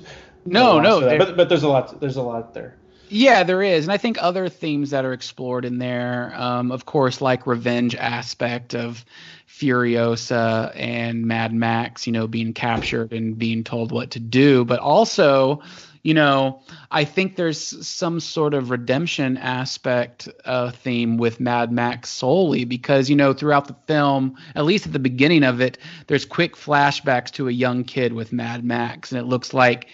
No, 0.47 0.81
no, 0.81 1.01
but 1.19 1.37
but 1.37 1.49
there's 1.51 1.65
a 1.65 1.69
lot. 1.69 2.01
There's 2.01 2.17
a 2.17 2.23
lot 2.23 2.55
there. 2.55 2.77
Yeah, 3.13 3.43
there 3.43 3.61
is, 3.61 3.87
and 3.87 3.93
I 3.93 3.97
think 3.97 4.19
other 4.21 4.49
themes 4.49 4.91
that 4.91 5.05
are 5.05 5.13
explored 5.13 5.65
in 5.65 5.79
there, 5.79 6.33
um, 6.37 6.71
of 6.71 6.87
course, 6.87 7.21
like 7.21 7.45
revenge 7.45 7.97
aspect 7.97 8.73
of 8.73 9.05
Furiosa 9.49 10.73
and 10.77 11.27
Mad 11.27 11.53
Max, 11.53 12.07
you 12.07 12.13
know, 12.13 12.29
being 12.29 12.53
captured 12.53 13.13
and 13.13 13.37
being 13.37 13.65
told 13.65 13.91
what 13.91 14.13
to 14.13 14.21
do, 14.21 14.65
but 14.65 14.79
also, 14.79 15.61
you 16.05 16.15
know, 16.15 16.63
I 16.93 17.03
think 17.03 17.35
there's 17.35 17.59
some 17.85 18.21
sort 18.21 18.55
of 18.55 18.71
redemption 18.71 19.37
aspect 19.39 20.29
uh, 20.45 20.71
theme 20.71 21.17
with 21.17 21.41
Mad 21.41 21.73
Max 21.73 22.11
solely 22.11 22.65
because, 22.65 23.11
you 23.11 23.17
know, 23.17 23.33
throughout 23.33 23.67
the 23.67 23.77
film, 23.89 24.37
at 24.55 24.65
least 24.65 24.87
at 24.87 24.93
the 24.93 25.01
beginning 25.01 25.43
of 25.43 25.61
it, 25.61 25.79
there's 26.07 26.25
quick 26.25 26.55
flashbacks 26.55 27.33
to 27.33 27.49
a 27.49 27.53
young 27.53 27.83
kid 27.83 28.13
with 28.13 28.33
Mad 28.33 28.65
Max, 28.65 29.11
and 29.11 29.21
it 29.21 29.25
looks 29.25 29.53
like 29.53 29.89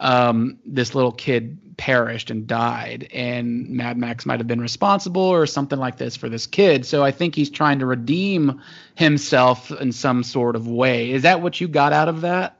um, 0.00 0.58
this 0.64 0.94
little 0.94 1.12
kid 1.12 1.58
perished 1.76 2.30
and 2.30 2.46
died, 2.46 3.08
and 3.12 3.68
Mad 3.68 3.98
Max 3.98 4.24
might 4.26 4.40
have 4.40 4.46
been 4.46 4.60
responsible 4.60 5.22
or 5.22 5.46
something 5.46 5.78
like 5.78 5.98
this 5.98 6.16
for 6.16 6.28
this 6.28 6.46
kid. 6.46 6.86
So 6.86 7.04
I 7.04 7.10
think 7.10 7.34
he's 7.34 7.50
trying 7.50 7.80
to 7.80 7.86
redeem 7.86 8.60
himself 8.94 9.70
in 9.70 9.92
some 9.92 10.22
sort 10.22 10.56
of 10.56 10.66
way. 10.66 11.10
Is 11.10 11.22
that 11.22 11.42
what 11.42 11.60
you 11.60 11.68
got 11.68 11.92
out 11.92 12.08
of 12.08 12.22
that? 12.22 12.58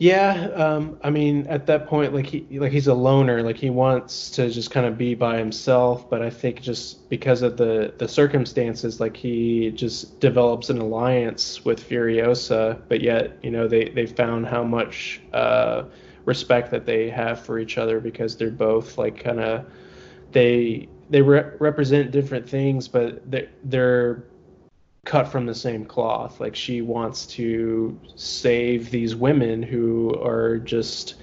Yeah, 0.00 0.48
um, 0.54 0.98
I 1.04 1.10
mean, 1.10 1.46
at 1.48 1.66
that 1.66 1.86
point, 1.86 2.14
like 2.14 2.24
he 2.24 2.46
like 2.58 2.72
he's 2.72 2.86
a 2.86 2.94
loner, 2.94 3.42
like 3.42 3.58
he 3.58 3.68
wants 3.68 4.30
to 4.30 4.48
just 4.48 4.70
kind 4.70 4.86
of 4.86 4.96
be 4.96 5.14
by 5.14 5.36
himself. 5.36 6.08
But 6.08 6.22
I 6.22 6.30
think 6.30 6.62
just 6.62 7.10
because 7.10 7.42
of 7.42 7.58
the 7.58 7.92
the 7.98 8.08
circumstances, 8.08 8.98
like 8.98 9.14
he 9.14 9.70
just 9.72 10.18
develops 10.18 10.70
an 10.70 10.78
alliance 10.78 11.66
with 11.66 11.86
Furiosa. 11.86 12.80
But 12.88 13.02
yet, 13.02 13.36
you 13.42 13.50
know, 13.50 13.68
they 13.68 13.90
they 13.90 14.06
found 14.06 14.46
how 14.46 14.64
much 14.64 15.20
uh, 15.34 15.84
respect 16.24 16.70
that 16.70 16.86
they 16.86 17.10
have 17.10 17.38
for 17.44 17.58
each 17.58 17.76
other 17.76 18.00
because 18.00 18.38
they're 18.38 18.50
both 18.50 18.96
like 18.96 19.22
kind 19.22 19.38
of 19.40 19.66
they 20.32 20.88
they 21.10 21.20
re- 21.20 21.50
represent 21.58 22.10
different 22.10 22.48
things, 22.48 22.88
but 22.88 23.30
they're, 23.30 23.50
they're 23.64 24.24
cut 25.04 25.28
from 25.28 25.46
the 25.46 25.54
same 25.54 25.84
cloth. 25.84 26.40
Like 26.40 26.54
she 26.54 26.82
wants 26.82 27.26
to 27.26 27.98
save 28.16 28.90
these 28.90 29.14
women 29.14 29.62
who 29.62 30.14
are 30.22 30.58
just 30.58 31.14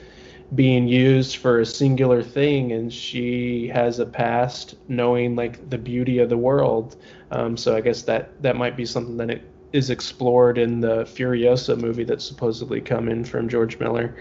being 0.55 0.87
used 0.87 1.37
for 1.37 1.59
a 1.59 1.65
singular 1.65 2.23
thing, 2.23 2.71
and 2.71 2.91
she 2.91 3.67
has 3.67 3.99
a 3.99 4.05
past 4.05 4.75
knowing 4.87 5.35
like 5.35 5.69
the 5.69 5.77
beauty 5.77 6.19
of 6.19 6.29
the 6.29 6.37
world. 6.37 6.95
Um, 7.31 7.57
so 7.57 7.75
I 7.75 7.81
guess 7.81 8.03
that 8.03 8.41
that 8.41 8.55
might 8.55 8.77
be 8.77 8.85
something 8.85 9.17
that 9.17 9.41
is 9.73 9.89
explored 9.89 10.57
in 10.57 10.79
the 10.79 11.03
Furiosa 11.03 11.77
movie 11.77 12.05
that's 12.05 12.25
supposedly 12.25 12.79
coming 12.79 13.23
from 13.25 13.49
George 13.49 13.77
Miller. 13.79 14.15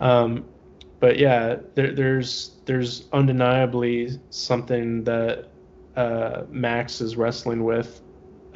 Um, 0.00 0.44
but 0.98 1.18
yeah, 1.18 1.56
there, 1.74 1.92
there's 1.92 2.52
there's 2.64 3.06
undeniably 3.12 4.18
something 4.30 5.04
that 5.04 5.50
uh, 5.94 6.42
Max 6.50 7.00
is 7.02 7.16
wrestling 7.16 7.64
with 7.64 8.00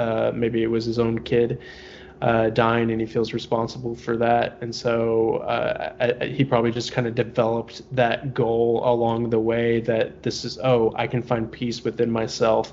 uh, 0.01 0.33
maybe 0.35 0.63
it 0.63 0.71
was 0.71 0.85
his 0.85 0.99
own 0.99 1.21
kid 1.21 1.59
uh, 2.23 2.51
dying 2.51 2.91
and 2.91 3.01
he 3.01 3.07
feels 3.07 3.33
responsible 3.33 3.95
for 3.95 4.17
that. 4.17 4.59
And 4.61 4.75
so 4.75 5.37
uh, 5.39 5.93
I, 6.01 6.25
I, 6.25 6.29
he 6.29 6.45
probably 6.45 6.71
just 6.71 6.93
kind 6.93 7.07
of 7.07 7.15
developed 7.15 7.83
that 7.95 8.35
goal 8.35 8.83
along 8.85 9.31
the 9.31 9.39
way 9.39 9.81
that 9.81 10.23
this 10.23 10.45
is, 10.45 10.59
oh, 10.59 10.93
I 10.97 11.07
can 11.07 11.23
find 11.23 11.51
peace 11.51 11.83
within 11.83 12.11
myself 12.11 12.73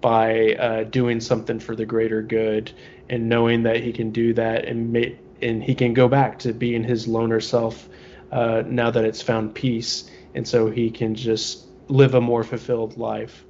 by 0.00 0.54
uh, 0.54 0.84
doing 0.84 1.20
something 1.20 1.58
for 1.58 1.74
the 1.74 1.86
greater 1.86 2.22
good 2.22 2.70
and 3.08 3.28
knowing 3.28 3.64
that 3.64 3.78
he 3.82 3.92
can 3.92 4.10
do 4.10 4.34
that 4.34 4.66
and 4.66 4.96
and 5.42 5.62
he 5.62 5.74
can 5.74 5.92
go 5.92 6.08
back 6.08 6.38
to 6.38 6.52
being 6.52 6.84
his 6.84 7.08
loner 7.08 7.40
self 7.40 7.88
uh, 8.30 8.62
now 8.66 8.90
that 8.90 9.04
it's 9.04 9.22
found 9.22 9.54
peace. 9.54 10.10
And 10.34 10.46
so 10.46 10.70
he 10.70 10.90
can 10.90 11.14
just 11.14 11.66
live 11.88 12.14
a 12.14 12.20
more 12.20 12.44
fulfilled 12.44 12.96
life. 12.96 13.44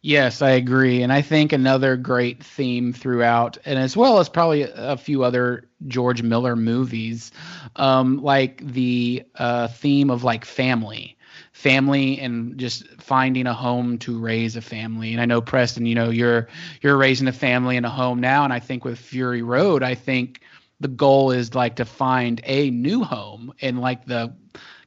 Yes, 0.00 0.42
I 0.42 0.50
agree. 0.50 1.02
And 1.02 1.12
I 1.12 1.22
think 1.22 1.52
another 1.52 1.96
great 1.96 2.42
theme 2.42 2.92
throughout, 2.92 3.58
and 3.64 3.78
as 3.78 3.96
well 3.96 4.18
as 4.20 4.28
probably 4.28 4.62
a 4.62 4.96
few 4.96 5.24
other 5.24 5.68
George 5.88 6.22
Miller 6.22 6.54
movies, 6.54 7.32
um, 7.76 8.22
like 8.22 8.64
the 8.64 9.24
uh, 9.36 9.68
theme 9.68 10.10
of 10.10 10.22
like 10.24 10.44
family. 10.44 11.16
Family 11.52 12.20
and 12.20 12.56
just 12.58 12.86
finding 13.00 13.46
a 13.48 13.54
home 13.54 13.98
to 13.98 14.18
raise 14.18 14.54
a 14.56 14.60
family. 14.60 15.12
And 15.12 15.20
I 15.20 15.24
know 15.24 15.40
Preston, 15.40 15.86
you 15.86 15.94
know, 15.96 16.10
you're 16.10 16.48
you're 16.80 16.96
raising 16.96 17.26
a 17.26 17.32
family 17.32 17.76
in 17.76 17.84
a 17.84 17.90
home 17.90 18.20
now. 18.20 18.44
And 18.44 18.52
I 18.52 18.60
think 18.60 18.84
with 18.84 18.98
Fury 18.98 19.42
Road, 19.42 19.82
I 19.82 19.94
think 19.96 20.40
the 20.78 20.88
goal 20.88 21.32
is 21.32 21.54
like 21.54 21.76
to 21.76 21.84
find 21.84 22.40
a 22.44 22.70
new 22.70 23.02
home 23.02 23.52
and 23.60 23.80
like 23.80 24.04
the 24.06 24.32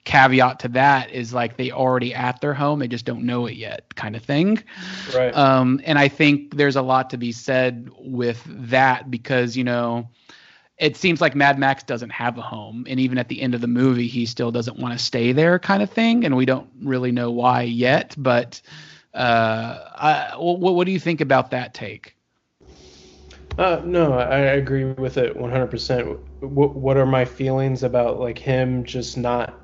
caveat 0.03 0.59
to 0.59 0.67
that 0.67 1.11
is 1.11 1.33
like 1.33 1.57
they 1.57 1.71
already 1.71 2.13
at 2.13 2.41
their 2.41 2.53
home 2.53 2.79
they 2.79 2.87
just 2.87 3.05
don't 3.05 3.23
know 3.23 3.45
it 3.45 3.55
yet 3.55 3.93
kind 3.95 4.15
of 4.15 4.23
thing 4.23 4.61
right 5.15 5.35
um 5.35 5.79
and 5.85 5.99
i 5.99 6.07
think 6.07 6.55
there's 6.55 6.75
a 6.75 6.81
lot 6.81 7.09
to 7.09 7.17
be 7.17 7.31
said 7.31 7.89
with 7.99 8.43
that 8.47 9.11
because 9.11 9.55
you 9.55 9.63
know 9.63 10.09
it 10.81 10.97
seems 10.97 11.21
like 11.21 11.35
Mad 11.35 11.59
Max 11.59 11.83
doesn't 11.83 12.09
have 12.09 12.39
a 12.39 12.41
home, 12.41 12.85
and 12.89 12.99
even 12.99 13.19
at 13.19 13.27
the 13.27 13.39
end 13.39 13.53
of 13.53 13.61
the 13.61 13.67
movie, 13.67 14.07
he 14.07 14.25
still 14.25 14.51
doesn't 14.51 14.79
want 14.79 14.97
to 14.97 15.03
stay 15.03 15.31
there, 15.31 15.59
kind 15.59 15.83
of 15.83 15.91
thing. 15.91 16.25
And 16.25 16.35
we 16.35 16.43
don't 16.43 16.67
really 16.81 17.11
know 17.11 17.29
why 17.29 17.61
yet. 17.61 18.15
But 18.17 18.59
uh, 19.13 19.77
I, 19.95 20.31
what, 20.37 20.73
what 20.73 20.85
do 20.85 20.91
you 20.91 20.99
think 20.99 21.21
about 21.21 21.51
that 21.51 21.75
take? 21.75 22.15
Uh, 23.59 23.81
no, 23.85 24.13
I 24.13 24.37
agree 24.39 24.85
with 24.85 25.17
it 25.17 25.37
100%. 25.37 26.19
What, 26.39 26.75
what 26.75 26.97
are 26.97 27.05
my 27.05 27.25
feelings 27.25 27.83
about 27.83 28.19
like 28.19 28.39
him 28.39 28.83
just 28.83 29.17
not 29.17 29.60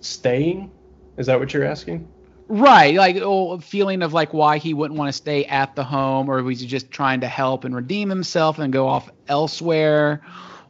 staying? 0.00 0.70
Is 1.16 1.26
that 1.26 1.38
what 1.38 1.52
you're 1.52 1.64
asking? 1.64 2.08
Right, 2.50 2.94
like 2.94 3.16
oh, 3.16 3.52
a 3.52 3.60
feeling 3.60 4.02
of 4.02 4.14
like 4.14 4.32
why 4.32 4.56
he 4.56 4.72
wouldn't 4.72 4.98
want 4.98 5.10
to 5.10 5.12
stay 5.12 5.44
at 5.44 5.76
the 5.76 5.84
home, 5.84 6.30
or 6.30 6.42
was 6.42 6.60
he 6.60 6.66
just 6.66 6.90
trying 6.90 7.20
to 7.20 7.28
help 7.28 7.64
and 7.64 7.74
redeem 7.74 8.08
himself 8.08 8.58
and 8.58 8.72
go 8.72 8.88
off 8.88 9.10
elsewhere, 9.28 10.22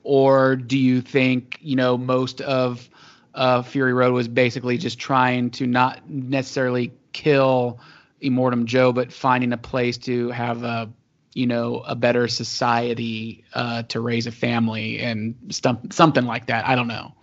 or 0.03 0.57
do 0.57 0.77
you 0.77 1.01
think 1.01 1.59
you 1.61 1.77
know 1.77 1.97
most 1.97 2.41
of 2.41 2.91
uh, 3.35 3.63
Fury 3.63 3.93
Road 3.93 4.13
was 4.13 4.27
basically 4.27 4.77
just 4.77 4.99
trying 4.99 5.51
to 5.51 5.69
not 5.69 6.11
necessarily 6.11 6.93
kill 7.13 7.79
Immortan 8.21 8.65
Joe, 8.65 8.93
but 8.93 9.13
finding 9.13 9.53
a 9.53 9.59
place 9.59 9.99
to 9.99 10.31
have 10.31 10.65
a 10.65 10.91
you 11.35 11.47
know 11.47 11.85
a 11.87 11.95
better 11.95 12.27
society 12.27 13.45
uh, 13.55 13.85
to 13.85 14.01
raise 14.01 14.27
a 14.27 14.33
family 14.33 14.99
and 14.99 15.37
stum- 15.49 15.93
something 15.93 16.25
like 16.25 16.47
that. 16.47 16.67
I 16.67 16.75
don't 16.75 16.89
know. 16.89 17.15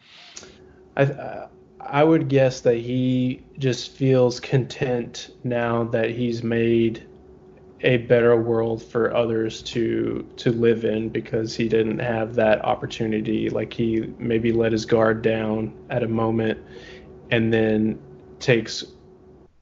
I 0.95 1.47
I 1.87 2.03
would 2.03 2.29
guess 2.29 2.61
that 2.61 2.77
he 2.77 3.43
just 3.57 3.91
feels 3.91 4.39
content 4.39 5.29
now 5.43 5.83
that 5.85 6.11
he's 6.11 6.43
made 6.43 7.07
a 7.81 7.97
better 7.97 8.35
world 8.41 8.81
for 8.83 9.15
others 9.15 9.61
to 9.61 10.27
to 10.37 10.51
live 10.51 10.85
in 10.85 11.09
because 11.09 11.55
he 11.55 11.69
didn't 11.69 11.99
have 11.99 12.35
that 12.35 12.63
opportunity. 12.65 13.49
Like 13.49 13.73
he 13.73 14.13
maybe 14.17 14.51
let 14.51 14.71
his 14.71 14.85
guard 14.85 15.21
down 15.21 15.73
at 15.89 16.01
a 16.01 16.07
moment 16.07 16.59
and 17.31 17.53
then 17.53 17.99
takes 18.39 18.83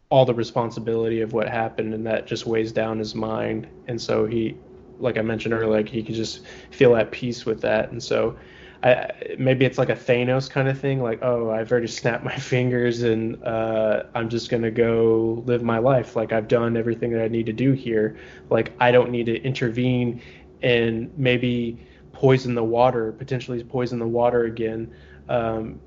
all 0.09 0.25
the 0.25 0.33
responsibility 0.33 1.21
of 1.21 1.33
what 1.33 1.49
happened 1.49 1.93
and 1.93 2.05
that 2.05 2.27
just 2.27 2.45
weighs 2.45 2.71
down 2.71 2.99
his 2.99 3.15
mind. 3.15 3.67
And 3.87 4.01
so 4.01 4.25
he 4.25 4.55
like 4.99 5.17
i 5.17 5.21
mentioned 5.21 5.53
earlier 5.53 5.71
like 5.71 5.89
he 5.89 6.03
could 6.03 6.15
just 6.15 6.41
feel 6.71 6.95
at 6.95 7.11
peace 7.11 7.45
with 7.45 7.61
that. 7.61 7.91
And 7.91 8.01
so 8.01 8.37
I, 8.84 9.10
maybe 9.39 9.64
it's 9.64 9.77
like 9.77 9.89
a 9.89 9.95
Thanos 9.95 10.49
kind 10.49 10.68
of 10.68 10.77
thing, 10.77 11.01
like, 11.01 11.19
oh, 11.22 11.49
I've 11.49 11.72
already 11.72 11.88
snapped 11.88 12.26
my 12.26 12.35
fingers 12.38 13.03
and 13.03 13.41
uh, 13.43 14.03
I'm 14.14 14.30
just 14.30 14.49
gonna 14.49 14.72
go 14.72 15.41
live 15.45 15.64
my 15.64 15.77
life. 15.77 16.15
Like 16.15 16.34
I've 16.34 16.49
done 16.49 16.76
everything 16.76 17.11
that 17.14 17.23
I 17.23 17.30
need 17.30 17.45
to 17.45 17.53
do 17.53 17.72
here. 17.72 18.18
Like 18.49 18.73
I 18.80 18.91
don't 18.91 19.10
need 19.10 19.27
to 19.27 19.41
intervene 19.41 20.22
and 20.61 21.11
maybe 21.18 21.80
poison 22.11 22.55
the 22.55 22.64
water, 22.64 23.14
potentially 23.14 23.64
poison 23.64 23.99
the 23.99 24.07
water 24.07 24.43
again 24.43 24.93
um, 25.30 25.80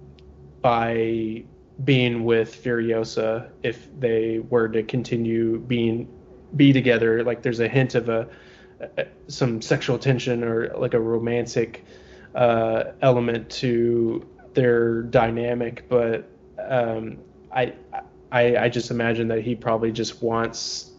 by 0.62 1.44
being 1.85 2.24
with 2.24 2.62
Furiosa 2.64 3.51
if 3.62 3.89
they 4.01 4.39
were 4.39 4.68
to 4.68 4.82
continue 4.82 5.59
being 5.59 6.09
be 6.56 6.73
together. 6.73 7.23
Like 7.23 7.43
there's 7.43 7.60
a 7.60 7.68
hint 7.68 7.94
of 7.94 8.09
a, 8.09 8.28
a 8.97 9.06
some 9.28 9.60
sexual 9.60 9.98
tension 9.98 10.43
or 10.43 10.74
like 10.78 10.94
a 10.94 11.01
romantic 11.01 11.85
uh, 12.36 12.92
element 13.02 13.50
to 13.50 14.26
their 14.54 15.02
dynamic, 15.02 15.88
but 15.88 16.28
um, 16.68 17.18
I, 17.54 17.74
I 18.30 18.56
I 18.56 18.68
just 18.68 18.90
imagine 18.90 19.28
that 19.28 19.42
he 19.42 19.54
probably 19.54 19.90
just 19.90 20.22
wants 20.22 20.92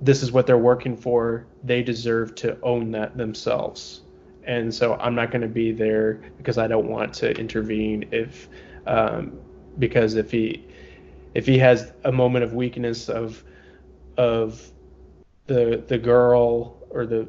this 0.00 0.22
is 0.22 0.32
what 0.32 0.46
they're 0.46 0.58
working 0.58 0.96
for. 0.96 1.46
They 1.62 1.82
deserve 1.82 2.34
to 2.36 2.58
own 2.62 2.90
that 2.92 3.16
themselves. 3.16 4.02
And 4.44 4.74
so 4.74 4.94
I'm 4.94 5.14
not 5.14 5.30
going 5.30 5.42
to 5.42 5.48
be 5.48 5.72
there 5.72 6.14
because 6.38 6.58
I 6.58 6.66
don't 6.66 6.88
want 6.88 7.12
to 7.14 7.30
intervene 7.32 8.08
if 8.10 8.48
um, 8.86 9.38
because 9.78 10.14
if 10.14 10.30
he 10.30 10.66
if 11.34 11.46
he 11.46 11.58
has 11.58 11.92
a 12.04 12.10
moment 12.10 12.44
of 12.44 12.54
weakness 12.54 13.08
of 13.08 13.44
of 14.16 14.70
the 15.46 15.84
the 15.86 15.98
girl 15.98 16.78
or 16.90 17.06
the 17.06 17.28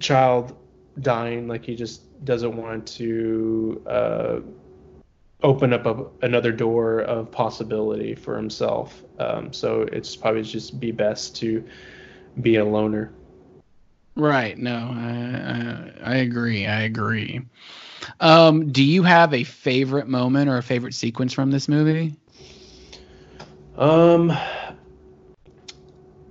child 0.00 0.56
dying 1.00 1.46
like 1.46 1.64
he 1.64 1.76
just 1.76 2.02
doesn't 2.24 2.56
want 2.56 2.86
to 2.86 3.82
uh, 3.86 4.40
open 5.42 5.72
up 5.72 5.86
a, 5.86 6.04
another 6.24 6.52
door 6.52 7.00
of 7.00 7.30
possibility 7.30 8.14
for 8.14 8.36
himself 8.36 9.04
um, 9.18 9.52
so 9.52 9.82
it's 9.92 10.16
probably 10.16 10.42
just 10.42 10.80
be 10.80 10.90
best 10.90 11.36
to 11.36 11.64
be 12.40 12.56
a 12.56 12.64
loner 12.64 13.12
right 14.16 14.58
no 14.58 14.74
i 14.94 15.92
i, 16.04 16.12
I 16.12 16.16
agree 16.16 16.66
i 16.66 16.82
agree 16.82 17.40
um, 18.20 18.70
do 18.72 18.82
you 18.82 19.02
have 19.02 19.34
a 19.34 19.44
favorite 19.44 20.08
moment 20.08 20.48
or 20.48 20.56
a 20.58 20.62
favorite 20.62 20.94
sequence 20.94 21.32
from 21.32 21.50
this 21.50 21.68
movie? 21.68 22.14
Um, 23.76 24.32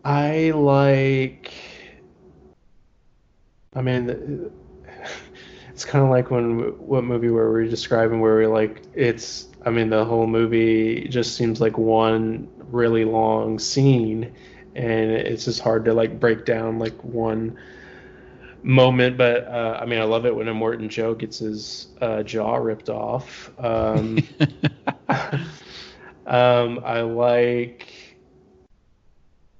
I 0.03 0.51
like. 0.51 1.51
I 3.75 3.81
mean, 3.81 4.51
it's 5.77 5.85
kind 5.85 6.03
of 6.03 6.09
like 6.09 6.31
when 6.31 6.75
what 6.79 7.03
movie 7.03 7.29
were 7.29 7.53
we 7.53 7.69
describing 7.69 8.19
where 8.19 8.33
we're 8.33 8.47
like 8.47 8.81
it's. 8.95 9.45
I 9.63 9.69
mean, 9.69 9.91
the 9.91 10.03
whole 10.03 10.25
movie 10.25 11.07
just 11.07 11.35
seems 11.35 11.61
like 11.61 11.77
one 11.77 12.47
really 12.71 13.05
long 13.05 13.59
scene, 13.59 14.33
and 14.73 15.11
it's 15.11 15.45
just 15.45 15.59
hard 15.59 15.85
to 15.85 15.93
like 15.93 16.19
break 16.19 16.45
down 16.45 16.79
like 16.79 16.99
one 17.03 17.59
moment, 18.63 19.17
but 19.19 19.45
uh, 19.45 19.77
I 19.79 19.85
mean, 19.85 19.99
I 19.99 20.05
love 20.05 20.25
it 20.25 20.35
when 20.35 20.47
Immortan 20.47 20.89
Joe 20.89 21.13
gets 21.13 21.37
his 21.37 21.89
uh, 22.01 22.23
jaw 22.23 22.55
ripped 22.55 22.89
off. 22.89 23.51
Um, 23.59 24.17
um, 26.25 26.79
I 26.83 27.01
like 27.01 27.87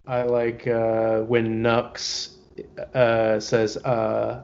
I 0.08 0.24
like 0.24 0.66
uh, 0.66 1.20
when 1.20 1.62
Nux 1.62 2.32
uh, 2.96 3.40
says 3.40 3.78
uh, 3.78 4.42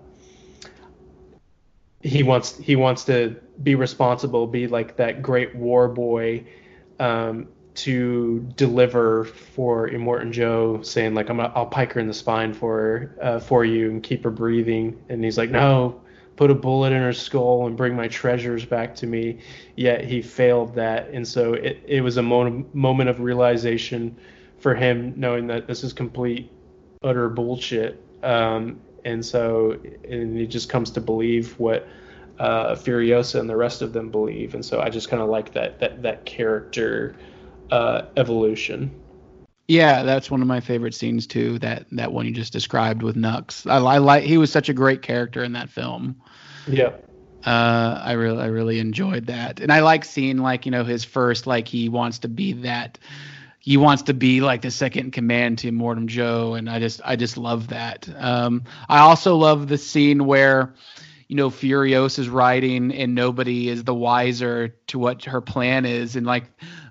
he 2.03 2.21
wants 2.21 2.57
he 2.57 2.75
wants 2.75 3.05
to 3.05 3.35
be 3.63 3.75
responsible, 3.75 4.45
be 4.45 4.67
like 4.67 4.97
that 4.97 5.21
great 5.21 5.55
war 5.55 5.87
boy. 5.87 6.45
Um, 6.99 7.47
to 7.75 8.39
deliver 8.55 9.23
for 9.25 9.89
Immortan 9.89 10.31
Joe, 10.31 10.81
saying 10.83 11.15
like 11.15 11.29
I'm 11.29 11.37
gonna, 11.37 11.51
i 11.55 11.59
will 11.59 11.65
pike 11.65 11.93
her 11.93 11.99
in 11.99 12.07
the 12.07 12.13
spine 12.13 12.53
for 12.53 13.15
uh, 13.19 13.39
for 13.39 13.65
you 13.65 13.89
and 13.89 14.03
keep 14.03 14.23
her 14.25 14.29
breathing, 14.29 15.01
and 15.09 15.23
he's 15.23 15.37
like, 15.37 15.49
no, 15.49 16.01
put 16.35 16.51
a 16.51 16.55
bullet 16.55 16.93
in 16.93 17.01
her 17.01 17.13
skull 17.13 17.65
and 17.65 17.75
bring 17.75 17.95
my 17.95 18.07
treasures 18.07 18.63
back 18.63 18.93
to 18.97 19.07
me. 19.07 19.39
Yet 19.75 20.05
he 20.05 20.21
failed 20.21 20.75
that, 20.75 21.09
and 21.09 21.27
so 21.27 21.53
it 21.53 21.83
it 21.87 22.01
was 22.01 22.17
a 22.17 22.21
mo- 22.21 22.63
moment 22.73 23.09
of 23.09 23.21
realization 23.21 24.17
for 24.59 24.75
him, 24.75 25.13
knowing 25.17 25.47
that 25.47 25.65
this 25.65 25.83
is 25.83 25.93
complete 25.93 26.51
utter 27.03 27.27
bullshit. 27.27 28.03
Um, 28.21 28.79
and 29.05 29.25
so 29.25 29.77
and 30.07 30.37
he 30.37 30.47
just 30.47 30.69
comes 30.69 30.91
to 30.91 31.01
believe 31.01 31.59
what 31.59 31.87
uh, 32.39 32.75
Furiosa 32.75 33.39
and 33.39 33.49
the 33.49 33.55
rest 33.55 33.81
of 33.81 33.93
them 33.93 34.09
believe, 34.09 34.55
and 34.55 34.65
so 34.65 34.81
I 34.81 34.89
just 34.89 35.09
kind 35.09 35.21
of 35.21 35.29
like 35.29 35.53
that 35.53 35.79
that 35.79 36.01
that 36.03 36.25
character 36.25 37.15
uh, 37.71 38.03
evolution. 38.17 38.91
Yeah, 39.67 40.03
that's 40.03 40.29
one 40.29 40.41
of 40.41 40.47
my 40.47 40.59
favorite 40.59 40.93
scenes 40.93 41.25
too. 41.25 41.59
That 41.59 41.85
that 41.91 42.11
one 42.11 42.25
you 42.25 42.31
just 42.31 42.53
described 42.53 43.01
with 43.01 43.15
Nux. 43.15 43.65
I, 43.65 43.77
I 43.77 43.97
like 43.99 44.23
he 44.23 44.37
was 44.37 44.51
such 44.51 44.69
a 44.69 44.73
great 44.73 45.01
character 45.01 45.43
in 45.43 45.53
that 45.53 45.69
film. 45.69 46.21
Yeah. 46.67 46.93
Uh, 47.45 48.01
I 48.03 48.13
really 48.13 48.41
I 48.41 48.47
really 48.47 48.79
enjoyed 48.79 49.27
that, 49.27 49.59
and 49.59 49.71
I 49.71 49.81
like 49.81 50.05
seeing 50.05 50.37
like 50.37 50.65
you 50.65 50.71
know 50.71 50.83
his 50.83 51.03
first 51.03 51.45
like 51.45 51.67
he 51.67 51.89
wants 51.89 52.19
to 52.19 52.27
be 52.27 52.53
that. 52.53 52.97
He 53.63 53.77
wants 53.77 54.03
to 54.03 54.13
be 54.13 54.41
like 54.41 54.61
the 54.61 54.71
second 54.71 55.13
command 55.13 55.59
to 55.59 55.71
Immortan 55.71 56.07
Joe, 56.07 56.55
and 56.55 56.69
I 56.69 56.79
just 56.79 56.99
I 57.05 57.15
just 57.15 57.37
love 57.37 57.69
that. 57.69 58.09
Um, 58.17 58.65
I 58.89 58.99
also 58.99 59.37
love 59.37 59.69
the 59.69 59.77
scene 59.77 60.25
where 60.25 60.73
you 61.29 61.37
know 61.37 61.49
Furiosa 61.49 62.19
is 62.19 62.27
riding 62.27 62.93
and 62.93 63.15
nobody 63.15 63.69
is 63.69 63.85
the 63.85 63.93
wiser 63.93 64.75
to 64.87 64.99
what 64.99 65.23
her 65.23 65.39
plan 65.39 65.85
is 65.85 66.17
and 66.17 66.25
like 66.25 66.43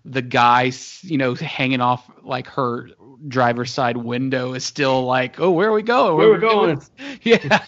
the 0.07 0.23
guy 0.23 0.73
you 1.03 1.19
know 1.19 1.35
hanging 1.35 1.82
off 1.82 2.11
like 2.23 2.47
her 2.47 2.89
driver's 3.28 3.70
side 3.70 3.99
window 3.99 4.55
is 4.55 4.65
still 4.65 5.05
like 5.05 5.39
oh 5.39 5.51
where 5.51 5.69
are 5.69 5.74
we 5.74 5.82
going? 5.82 6.16
Where, 6.16 6.31
are 6.31 6.35
we 6.36 6.40
going? 6.40 6.82
yeah. 7.23 7.66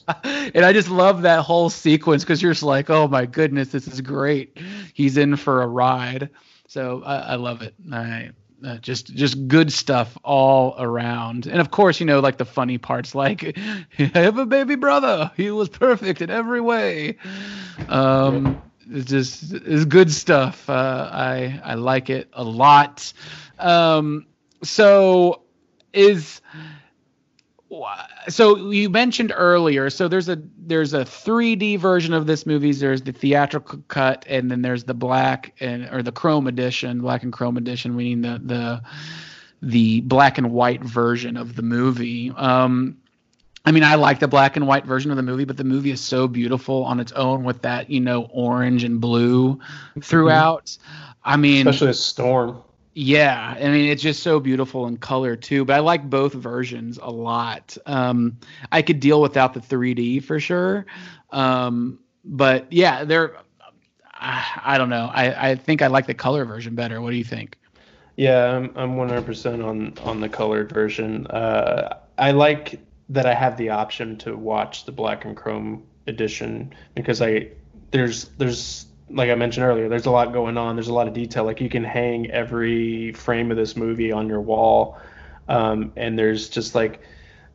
And 0.54 0.64
i 0.64 0.72
just 0.72 0.88
love 0.88 1.20
that 1.22 1.42
whole 1.42 1.68
sequence 1.68 2.24
because 2.24 2.40
you're 2.40 2.54
just 2.54 2.62
like 2.62 2.88
oh 2.88 3.06
my 3.06 3.26
goodness 3.26 3.68
this 3.68 3.86
is 3.86 4.00
great. 4.00 4.58
He's 4.94 5.18
in 5.18 5.36
for 5.36 5.62
a 5.62 5.66
ride. 5.66 6.30
So 6.68 7.02
i, 7.04 7.16
I 7.16 7.34
love 7.34 7.60
it. 7.60 7.74
I 7.92 8.30
uh, 8.64 8.78
just 8.78 9.14
just 9.14 9.46
good 9.48 9.72
stuff 9.72 10.16
all 10.24 10.74
around. 10.78 11.46
And 11.46 11.60
of 11.60 11.70
course 11.70 12.00
you 12.00 12.06
know 12.06 12.20
like 12.20 12.38
the 12.38 12.44
funny 12.44 12.78
parts 12.78 13.14
like 13.14 13.58
i 13.98 14.10
have 14.14 14.38
a 14.38 14.46
baby 14.46 14.74
brother. 14.74 15.30
He 15.36 15.50
was 15.50 15.68
perfect 15.68 16.22
in 16.22 16.30
every 16.30 16.60
way. 16.60 17.16
Um 17.88 18.58
it's 18.90 19.10
just 19.10 19.52
it's 19.52 19.84
good 19.84 20.10
stuff. 20.10 20.68
Uh, 20.68 21.08
i 21.12 21.60
i 21.64 21.74
like 21.74 22.10
it 22.10 22.28
a 22.32 22.44
lot. 22.44 23.12
Um 23.58 24.26
so 24.62 25.42
is 25.92 26.40
so 28.28 28.70
you 28.70 28.88
mentioned 28.90 29.32
earlier 29.34 29.90
so 29.90 30.08
there's 30.08 30.28
a 30.28 30.40
there's 30.58 30.94
a 30.94 31.04
3d 31.04 31.78
version 31.78 32.12
of 32.12 32.26
this 32.26 32.46
movie 32.46 32.72
there's 32.72 33.02
the 33.02 33.12
theatrical 33.12 33.82
cut 33.88 34.24
and 34.28 34.50
then 34.50 34.62
there's 34.62 34.84
the 34.84 34.94
black 34.94 35.54
and 35.60 35.88
or 35.92 36.02
the 36.02 36.12
chrome 36.12 36.46
edition 36.46 37.00
black 37.00 37.22
and 37.22 37.32
chrome 37.32 37.56
edition 37.56 37.94
meaning 37.96 38.22
the 38.22 38.40
the 38.44 38.82
the 39.62 40.00
black 40.02 40.38
and 40.38 40.50
white 40.52 40.82
version 40.82 41.36
of 41.36 41.56
the 41.56 41.62
movie 41.62 42.32
um 42.36 42.96
I 43.66 43.72
mean, 43.72 43.82
I 43.82 43.94
like 43.94 44.20
the 44.20 44.28
black 44.28 44.56
and 44.56 44.66
white 44.66 44.84
version 44.84 45.10
of 45.10 45.16
the 45.16 45.22
movie, 45.22 45.44
but 45.44 45.56
the 45.56 45.64
movie 45.64 45.90
is 45.90 46.00
so 46.00 46.28
beautiful 46.28 46.84
on 46.84 47.00
its 47.00 47.12
own 47.12 47.44
with 47.44 47.62
that, 47.62 47.88
you 47.88 48.00
know, 48.00 48.28
orange 48.30 48.84
and 48.84 49.00
blue 49.00 49.58
throughout. 50.02 50.76
I 51.24 51.36
mean, 51.38 51.66
Especially 51.66 51.90
a 51.90 51.94
storm. 51.94 52.62
Yeah, 52.94 53.56
I 53.58 53.68
mean 53.68 53.90
it's 53.90 54.02
just 54.02 54.22
so 54.22 54.38
beautiful 54.38 54.86
in 54.86 54.96
color 54.96 55.36
too. 55.36 55.64
But 55.64 55.74
I 55.74 55.78
like 55.80 56.08
both 56.08 56.32
versions 56.32 56.98
a 57.02 57.10
lot. 57.10 57.76
Um, 57.86 58.38
I 58.70 58.82
could 58.82 59.00
deal 59.00 59.20
without 59.20 59.52
the 59.54 59.60
3D 59.60 60.22
for 60.22 60.38
sure. 60.38 60.86
Um, 61.30 61.98
but 62.24 62.72
yeah, 62.72 63.04
they're. 63.04 63.36
I, 64.26 64.78
don't 64.78 64.88
know. 64.88 65.10
I, 65.12 65.50
I 65.50 65.54
think 65.54 65.82
I 65.82 65.88
like 65.88 66.06
the 66.06 66.14
color 66.14 66.46
version 66.46 66.74
better. 66.74 67.02
What 67.02 67.10
do 67.10 67.16
you 67.16 67.24
think? 67.24 67.58
Yeah, 68.16 68.56
I'm 68.56 68.72
I'm 68.74 68.96
100% 68.96 69.62
on 69.62 69.98
on 70.02 70.20
the 70.20 70.28
colored 70.28 70.72
version. 70.72 71.26
Uh, 71.26 71.98
I 72.16 72.30
like 72.30 72.80
that 73.10 73.26
I 73.26 73.34
have 73.34 73.56
the 73.56 73.70
option 73.70 74.16
to 74.18 74.36
watch 74.36 74.86
the 74.86 74.92
black 74.92 75.24
and 75.24 75.36
chrome 75.36 75.82
edition 76.06 76.72
because 76.94 77.20
I 77.20 77.50
there's 77.90 78.28
there's 78.38 78.86
like 79.10 79.30
I 79.30 79.34
mentioned 79.34 79.66
earlier, 79.66 79.88
there's 79.88 80.06
a 80.06 80.10
lot 80.10 80.32
going 80.32 80.56
on. 80.56 80.76
There's 80.76 80.88
a 80.88 80.94
lot 80.94 81.08
of 81.08 81.14
detail. 81.14 81.44
Like 81.44 81.60
you 81.60 81.68
can 81.68 81.84
hang 81.84 82.30
every 82.30 83.12
frame 83.12 83.50
of 83.50 83.56
this 83.56 83.76
movie 83.76 84.12
on 84.12 84.28
your 84.28 84.40
wall, 84.40 84.98
um, 85.48 85.92
and 85.96 86.18
there's 86.18 86.48
just 86.48 86.74
like 86.74 87.00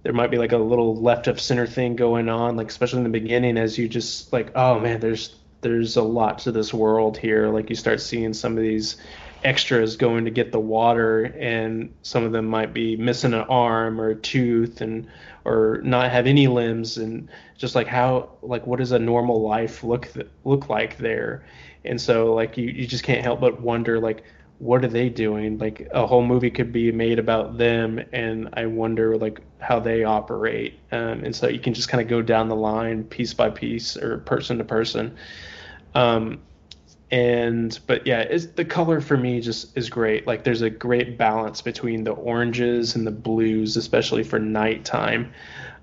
there 0.04 0.14
might 0.14 0.32
be 0.32 0.38
like 0.38 0.52
a 0.52 0.58
little 0.58 0.96
left 0.96 1.28
of 1.28 1.40
center 1.40 1.68
thing 1.68 1.96
going 1.96 2.30
on, 2.30 2.56
like 2.56 2.70
especially 2.70 3.00
in 3.00 3.04
the 3.04 3.10
beginning 3.10 3.58
as 3.58 3.78
you 3.78 3.88
just 3.88 4.32
like, 4.32 4.52
oh 4.56 4.80
man, 4.80 5.00
there's 5.00 5.36
there's 5.62 5.98
a 5.98 6.04
lot 6.04 6.40
to 6.40 6.52
this 6.52 6.74
world 6.74 7.18
here. 7.18 7.50
Like 7.50 7.70
you 7.70 7.76
start 7.76 8.00
seeing 8.00 8.34
some 8.34 8.56
of 8.56 8.64
these 8.64 8.98
extras 9.44 9.96
going 9.96 10.26
to 10.26 10.32
get 10.32 10.52
the 10.52 10.60
water, 10.60 11.24
and 11.24 11.94
some 12.04 12.24
of 12.24 12.32
them 12.32 12.46
might 12.46 12.74
be 12.74 12.96
missing 12.96 13.34
an 13.34 13.42
arm 13.42 14.00
or 14.00 14.10
a 14.10 14.16
tooth, 14.16 14.82
and 14.82 15.08
or 15.46 15.82
not 15.84 16.12
have 16.12 16.28
any 16.28 16.48
limbs, 16.48 16.98
and 16.98 17.30
just 17.58 17.76
like 17.76 17.88
how 17.88 18.30
like 18.42 18.66
what 18.68 18.80
does 18.80 18.92
a 18.92 19.00
normal 19.00 19.42
life 19.42 19.84
look 19.84 20.12
th- 20.14 20.28
look 20.44 20.70
like 20.70 20.98
there? 20.98 21.46
And 21.86 22.00
so 22.00 22.34
like 22.34 22.58
you 22.58 22.70
you 22.70 22.88
just 22.88 23.04
can't 23.04 23.24
help 23.24 23.40
but 23.42 23.62
wonder 23.62 24.00
like 24.00 24.24
what 24.60 24.84
are 24.84 24.90
they 24.90 25.08
doing? 25.10 25.58
Like 25.58 25.88
a 25.92 26.06
whole 26.06 26.22
movie 26.22 26.52
could 26.52 26.72
be 26.74 26.92
made 26.92 27.18
about 27.18 27.58
them, 27.58 28.00
and 28.12 28.50
I 28.54 28.66
wonder 28.66 29.18
like 29.18 29.40
how 29.60 29.80
they 29.80 30.04
operate. 30.04 30.80
Um, 30.92 31.24
and 31.24 31.36
so 31.36 31.48
you 31.48 31.60
can 31.60 31.74
just 31.74 31.88
kind 31.90 32.02
of 32.02 32.10
go 32.10 32.22
down 32.22 32.50
the 32.50 32.56
line 32.56 33.06
piece 33.06 33.34
by 33.34 33.50
piece 33.50 33.96
or 33.98 34.20
person 34.20 34.58
to 34.58 34.66
person. 34.66 35.16
Um, 35.96 36.42
and 37.12 37.80
but 37.88 38.06
yeah, 38.06 38.38
the 38.56 38.66
color 38.66 39.02
for 39.02 39.18
me 39.18 39.42
just 39.42 39.76
is 39.76 39.90
great. 39.90 40.28
Like 40.28 40.44
there's 40.44 40.62
a 40.62 40.70
great 40.70 41.18
balance 41.18 41.62
between 41.62 42.04
the 42.04 42.12
oranges 42.12 42.96
and 42.96 43.06
the 43.06 43.12
blues, 43.12 43.78
especially 43.78 44.24
for 44.24 44.38
nighttime. 44.38 45.32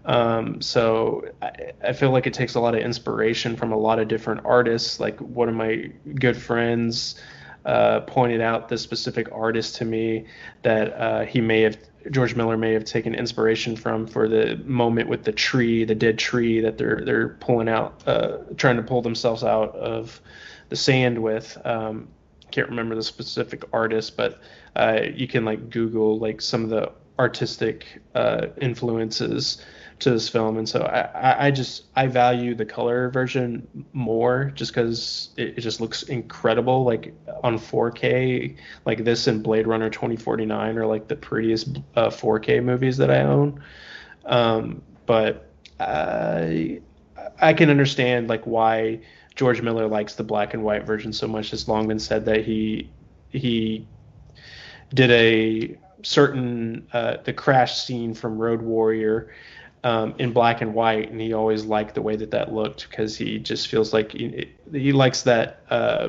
Um, 0.04 0.60
so 0.62 1.28
I, 1.42 1.72
I 1.82 1.92
feel 1.92 2.10
like 2.10 2.28
it 2.28 2.34
takes 2.34 2.54
a 2.54 2.60
lot 2.60 2.76
of 2.76 2.80
inspiration 2.80 3.56
from 3.56 3.72
a 3.72 3.76
lot 3.76 3.98
of 3.98 4.06
different 4.06 4.42
artists. 4.44 5.00
Like 5.00 5.18
one 5.18 5.48
of 5.48 5.56
my 5.56 5.90
good 6.14 6.36
friends 6.36 7.16
uh, 7.64 8.00
pointed 8.00 8.40
out 8.40 8.68
this 8.68 8.82
specific 8.82 9.28
artist 9.32 9.74
to 9.76 9.84
me 9.84 10.26
that 10.62 10.92
uh, 10.92 11.24
he 11.24 11.40
may 11.40 11.62
have 11.62 11.76
George 12.12 12.36
Miller 12.36 12.56
may 12.56 12.72
have 12.72 12.84
taken 12.84 13.16
inspiration 13.16 13.74
from 13.74 14.06
for 14.06 14.28
the 14.28 14.62
moment 14.64 15.08
with 15.08 15.24
the 15.24 15.32
tree, 15.32 15.84
the 15.84 15.94
dead 15.96 16.18
tree 16.20 16.60
that 16.60 16.78
they're 16.78 17.02
they're 17.04 17.30
pulling 17.40 17.68
out, 17.68 18.00
uh, 18.06 18.38
trying 18.56 18.76
to 18.76 18.82
pull 18.82 19.02
themselves 19.02 19.42
out 19.42 19.74
of 19.74 20.20
the 20.68 20.76
sand 20.76 21.22
with. 21.22 21.58
Um, 21.64 22.08
can't 22.50 22.68
remember 22.68 22.94
the 22.94 23.02
specific 23.02 23.64
artist, 23.72 24.16
but 24.16 24.40
uh, 24.76 25.00
you 25.14 25.26
can 25.26 25.44
like 25.44 25.70
Google 25.70 26.18
like 26.18 26.40
some 26.40 26.64
of 26.64 26.70
the 26.70 26.92
artistic 27.18 28.00
uh, 28.14 28.46
influences 28.60 29.62
to 29.98 30.10
this 30.10 30.28
film, 30.28 30.58
and 30.58 30.68
so 30.68 30.82
I, 30.82 31.46
I, 31.46 31.50
just 31.50 31.84
I 31.96 32.06
value 32.06 32.54
the 32.54 32.66
color 32.66 33.08
version 33.08 33.66
more 33.94 34.52
just 34.54 34.72
because 34.72 35.30
it, 35.38 35.56
it 35.56 35.60
just 35.62 35.80
looks 35.80 36.02
incredible. 36.04 36.84
Like 36.84 37.14
on 37.42 37.58
4K, 37.58 38.56
like 38.84 39.04
this 39.04 39.26
and 39.26 39.42
Blade 39.42 39.66
Runner 39.66 39.88
2049 39.88 40.76
are 40.76 40.86
like 40.86 41.08
the 41.08 41.16
prettiest 41.16 41.78
uh, 41.94 42.08
4K 42.08 42.62
movies 42.62 42.98
that 42.98 43.10
I 43.10 43.22
own. 43.22 43.62
Um, 44.26 44.82
but 45.06 45.50
I 45.80 46.80
I 47.40 47.54
can 47.54 47.70
understand 47.70 48.28
like 48.28 48.44
why 48.44 49.00
George 49.36 49.60
Miller 49.60 49.86
likes 49.86 50.14
the 50.14 50.24
black 50.24 50.54
and 50.54 50.64
white 50.64 50.84
version 50.84 51.12
so 51.12 51.28
much. 51.28 51.52
It's 51.52 51.68
long 51.68 51.86
been 51.86 51.98
said 51.98 52.24
that 52.24 52.44
he 52.44 52.90
he 53.28 53.86
did 54.94 55.10
a 55.10 55.78
certain 56.02 56.88
uh, 56.92 57.18
the 57.24 57.32
crash 57.32 57.82
scene 57.82 58.14
from 58.14 58.38
Road 58.38 58.62
Warrior 58.62 59.32
um, 59.84 60.14
in 60.18 60.32
black 60.32 60.62
and 60.62 60.74
white, 60.74 61.10
and 61.10 61.20
he 61.20 61.34
always 61.34 61.64
liked 61.64 61.94
the 61.94 62.02
way 62.02 62.16
that 62.16 62.30
that 62.30 62.52
looked 62.52 62.88
because 62.88 63.16
he 63.16 63.38
just 63.38 63.68
feels 63.68 63.92
like 63.92 64.12
he, 64.12 64.52
he 64.72 64.92
likes 64.92 65.22
that 65.22 65.62
uh, 65.70 66.08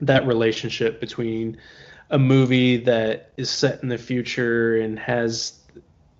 that 0.00 0.26
relationship 0.26 1.00
between 1.00 1.58
a 2.10 2.18
movie 2.18 2.76
that 2.76 3.32
is 3.36 3.50
set 3.50 3.82
in 3.82 3.88
the 3.88 3.98
future 3.98 4.76
and 4.76 4.98
has 4.98 5.58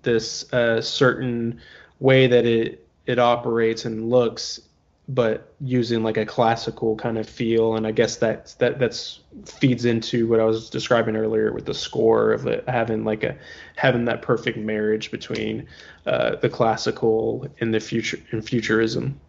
this 0.01 0.51
uh, 0.51 0.81
certain 0.81 1.61
way 1.99 2.27
that 2.27 2.45
it 2.45 2.85
it 3.05 3.19
operates 3.19 3.85
and 3.85 4.09
looks 4.09 4.59
but 5.07 5.53
using 5.59 6.01
like 6.03 6.17
a 6.17 6.25
classical 6.25 6.95
kind 6.95 7.17
of 7.17 7.27
feel 7.27 7.75
and 7.75 7.85
i 7.85 7.91
guess 7.91 8.17
that 8.17 8.55
that 8.59 8.79
that's 8.79 9.19
feeds 9.45 9.85
into 9.85 10.27
what 10.27 10.39
i 10.39 10.45
was 10.45 10.69
describing 10.69 11.15
earlier 11.15 11.51
with 11.51 11.65
the 11.65 11.73
score 11.73 12.31
of 12.31 12.47
it 12.47 12.63
having 12.69 13.03
like 13.03 13.23
a 13.23 13.37
having 13.75 14.05
that 14.05 14.21
perfect 14.21 14.57
marriage 14.57 15.11
between 15.11 15.67
uh, 16.05 16.35
the 16.37 16.49
classical 16.49 17.45
and 17.59 17.73
the 17.73 17.79
future 17.79 18.19
and 18.31 18.45
futurism 18.45 19.19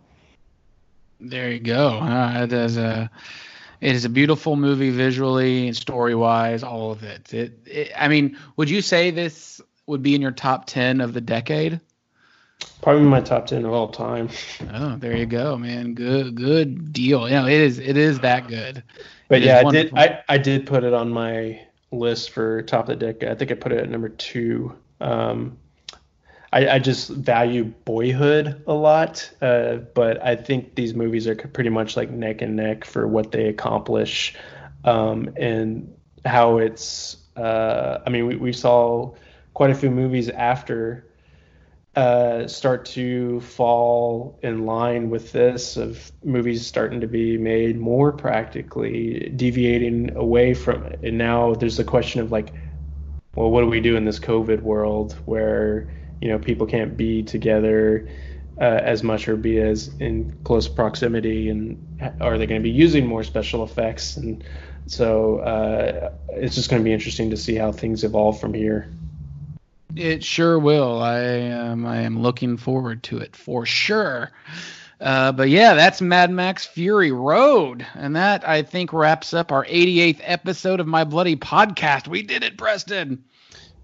There 1.20 1.50
you 1.50 1.60
go. 1.60 1.98
Uh, 2.00 2.42
it 2.44 2.52
is 2.52 2.76
a 2.76 3.10
it 3.80 3.94
is 3.94 4.04
a 4.04 4.08
beautiful 4.08 4.56
movie 4.56 4.90
visually 4.90 5.66
and 5.68 5.76
story 5.76 6.14
wise, 6.14 6.62
all 6.62 6.92
of 6.92 7.02
it. 7.02 7.32
It, 7.32 7.58
it. 7.66 7.92
I 7.96 8.08
mean, 8.08 8.38
would 8.56 8.70
you 8.70 8.82
say 8.82 9.10
this 9.10 9.60
would 9.86 10.02
be 10.02 10.14
in 10.14 10.22
your 10.22 10.32
top 10.32 10.66
ten 10.66 11.00
of 11.00 11.12
the 11.14 11.20
decade? 11.20 11.80
Probably 12.82 13.02
my 13.04 13.20
top 13.20 13.46
10 13.46 13.64
of 13.64 13.72
all 13.72 13.88
time 13.88 14.28
Oh, 14.72 14.96
there 14.96 15.16
you 15.16 15.26
go, 15.26 15.56
man. 15.56 15.94
Good, 15.94 16.34
good 16.34 16.92
deal. 16.92 17.28
Yeah, 17.28 17.46
it 17.46 17.60
is. 17.60 17.78
It 17.78 17.96
is 17.96 18.20
that 18.20 18.48
good. 18.48 18.82
but 19.28 19.42
It 19.42 19.44
yeah 19.44 19.58
i 19.60 19.70
did. 19.70 19.92
I, 19.96 20.20
I 20.28 20.38
did 20.38 20.66
put 20.66 20.84
it 20.84 20.92
on 20.92 21.10
my 21.10 21.60
list 21.90 22.30
for 22.30 22.62
top 22.62 22.88
of 22.88 22.98
the 22.98 23.06
decade 23.12 23.28
i 23.30 23.34
think 23.34 23.50
i 23.52 23.54
put 23.54 23.72
it 23.72 23.78
at 23.78 23.88
number 23.88 24.08
two 24.08 24.74
um, 25.00 25.58
I, 26.52 26.68
I 26.74 26.78
just 26.78 27.10
value 27.10 27.64
boyhood 27.64 28.62
a 28.66 28.72
lot 28.74 29.30
uh, 29.42 29.76
but 29.94 30.22
i 30.22 30.34
think 30.36 30.74
these 30.74 30.94
movies 30.94 31.26
are 31.26 31.34
pretty 31.36 31.70
much 31.70 31.96
like 31.96 32.10
neck 32.10 32.42
and 32.42 32.56
neck 32.56 32.84
for 32.84 33.06
what 33.06 33.32
they 33.32 33.46
accomplish 33.48 34.34
um, 34.84 35.30
and 35.36 35.92
how 36.24 36.58
it's 36.58 37.16
uh, 37.36 37.98
i 38.06 38.10
mean 38.10 38.26
we, 38.26 38.36
we 38.36 38.52
saw 38.52 39.14
quite 39.54 39.70
a 39.70 39.74
few 39.74 39.90
movies 39.90 40.28
after 40.30 41.06
uh, 41.96 42.48
start 42.48 42.84
to 42.84 43.40
fall 43.40 44.38
in 44.42 44.66
line 44.66 45.10
with 45.10 45.30
this 45.30 45.76
of 45.76 46.10
movies 46.24 46.66
starting 46.66 47.00
to 47.00 47.06
be 47.06 47.38
made 47.38 47.78
more 47.78 48.10
practically 48.10 49.32
deviating 49.36 50.14
away 50.16 50.54
from 50.54 50.82
it. 50.84 50.98
And 51.04 51.18
now 51.18 51.54
there's 51.54 51.76
the 51.76 51.84
question 51.84 52.20
of 52.20 52.32
like 52.32 52.52
well 53.36 53.50
what 53.50 53.60
do 53.60 53.68
we 53.68 53.80
do 53.80 53.96
in 53.96 54.04
this 54.04 54.18
covid 54.18 54.62
world 54.62 55.12
where 55.24 55.88
you 56.20 56.28
know 56.28 56.38
people 56.38 56.66
can't 56.66 56.96
be 56.96 57.22
together 57.22 58.08
uh, 58.60 58.64
as 58.82 59.02
much 59.02 59.28
or 59.28 59.36
be 59.36 59.60
as 59.60 59.88
in 60.00 60.36
close 60.42 60.66
proximity? 60.66 61.48
And 61.48 61.78
are 62.20 62.38
they 62.38 62.46
going 62.46 62.60
to 62.60 62.64
be 62.64 62.74
using 62.74 63.06
more 63.06 63.22
special 63.22 63.62
effects? 63.62 64.16
And 64.16 64.42
so 64.86 65.38
uh, 65.38 66.10
it's 66.30 66.56
just 66.56 66.70
going 66.70 66.82
to 66.82 66.84
be 66.84 66.92
interesting 66.92 67.30
to 67.30 67.36
see 67.36 67.54
how 67.54 67.70
things 67.70 68.02
evolve 68.02 68.40
from 68.40 68.52
here 68.52 68.92
It 69.96 70.24
sure 70.24 70.58
will. 70.58 71.00
I 71.00 71.18
am. 71.20 71.86
I 71.86 71.98
am 72.02 72.20
looking 72.20 72.56
forward 72.56 73.02
to 73.04 73.18
it 73.18 73.36
for 73.36 73.64
sure. 73.64 74.30
Uh, 75.00 75.32
but 75.32 75.48
yeah, 75.48 75.74
that's 75.74 76.00
Mad 76.00 76.30
Max 76.30 76.64
Fury 76.64 77.12
Road, 77.12 77.86
and 77.94 78.16
that 78.16 78.48
I 78.48 78.62
think 78.62 78.92
wraps 78.92 79.34
up 79.34 79.52
our 79.52 79.64
88th 79.66 80.20
episode 80.22 80.80
of 80.80 80.86
my 80.86 81.04
bloody 81.04 81.36
podcast. 81.36 82.08
We 82.08 82.22
did 82.22 82.42
it, 82.42 82.56
Preston. 82.56 83.22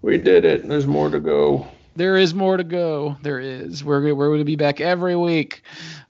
we 0.03 0.16
did 0.19 0.45
it 0.45 0.66
there's 0.66 0.87
more 0.87 1.11
to 1.11 1.20
go 1.20 1.66
There 1.96 2.16
is 2.16 2.34
more 2.34 2.56
to 2.56 2.64
go. 2.64 3.16
There 3.22 3.40
is. 3.40 3.82
We're 3.82 4.14
we're 4.14 4.28
going 4.28 4.38
to 4.38 4.44
be 4.44 4.56
back 4.56 4.80
every 4.80 5.16
week 5.16 5.62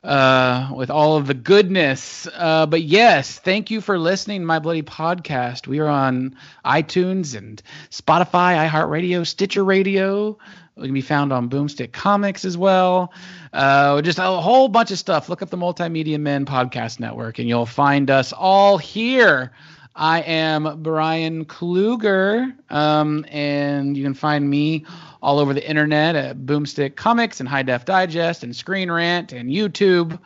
uh, 0.04 0.70
with 0.74 0.90
all 0.90 1.16
of 1.16 1.26
the 1.26 1.34
goodness. 1.34 2.28
Uh, 2.34 2.66
but 2.66 2.82
yes, 2.82 3.38
thank 3.38 3.70
you 3.70 3.80
for 3.80 3.98
listening 3.98 4.40
to 4.42 4.46
my 4.46 4.58
bloody 4.58 4.82
podcast. 4.82 5.66
We 5.66 5.78
are 5.78 5.88
on 5.88 6.36
iTunes 6.64 7.34
and 7.34 7.62
Spotify, 7.90 8.68
iHeartRadio, 8.68 9.26
Stitcher 9.26 9.64
Radio. 9.64 10.36
We 10.76 10.84
can 10.86 10.94
be 10.94 11.00
found 11.00 11.32
on 11.32 11.48
Boomstick 11.48 11.92
Comics 11.92 12.44
as 12.44 12.56
well. 12.56 13.12
Uh, 13.52 14.00
just 14.02 14.18
a 14.18 14.22
whole 14.22 14.68
bunch 14.68 14.90
of 14.90 14.98
stuff. 14.98 15.28
Look 15.28 15.42
up 15.42 15.50
the 15.50 15.56
Multimedia 15.56 16.20
Men 16.20 16.44
Podcast 16.44 17.00
Network, 17.00 17.38
and 17.38 17.48
you'll 17.48 17.66
find 17.66 18.10
us 18.10 18.32
all 18.32 18.76
here. 18.76 19.52
I 19.94 20.20
am 20.20 20.82
Bryan 20.82 21.44
Kluger, 21.44 22.54
um, 22.70 23.26
and 23.28 23.96
you 23.96 24.04
can 24.04 24.14
find 24.14 24.48
me 24.48 24.86
all 25.22 25.38
over 25.38 25.52
the 25.54 25.68
internet 25.68 26.16
at 26.16 26.38
Boomstick 26.38 26.96
Comics 26.96 27.40
and 27.40 27.48
High 27.48 27.62
Def 27.62 27.84
Digest 27.84 28.42
and 28.42 28.54
Screen 28.54 28.90
Rant 28.90 29.32
and 29.32 29.50
YouTube, 29.50 30.18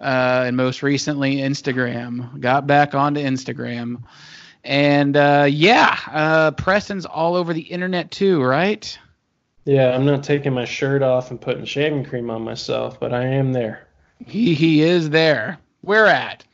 uh, 0.00 0.44
and 0.46 0.56
most 0.56 0.82
recently 0.82 1.36
Instagram. 1.36 2.40
Got 2.40 2.66
back 2.66 2.94
onto 2.94 3.20
Instagram, 3.20 4.02
and 4.64 5.16
uh, 5.16 5.46
yeah, 5.48 5.98
uh, 6.10 6.50
Preston's 6.52 7.06
all 7.06 7.34
over 7.34 7.52
the 7.52 7.60
internet 7.60 8.10
too, 8.10 8.42
right? 8.42 8.98
Yeah, 9.64 9.94
I'm 9.94 10.04
not 10.04 10.24
taking 10.24 10.52
my 10.52 10.64
shirt 10.64 11.02
off 11.02 11.30
and 11.30 11.40
putting 11.40 11.64
shaving 11.64 12.04
cream 12.04 12.30
on 12.30 12.42
myself, 12.42 12.98
but 12.98 13.12
I 13.12 13.24
am 13.26 13.52
there. 13.52 13.86
He 14.26 14.54
he 14.54 14.82
is 14.82 15.10
there. 15.10 15.58
Where 15.82 16.06
at? 16.06 16.44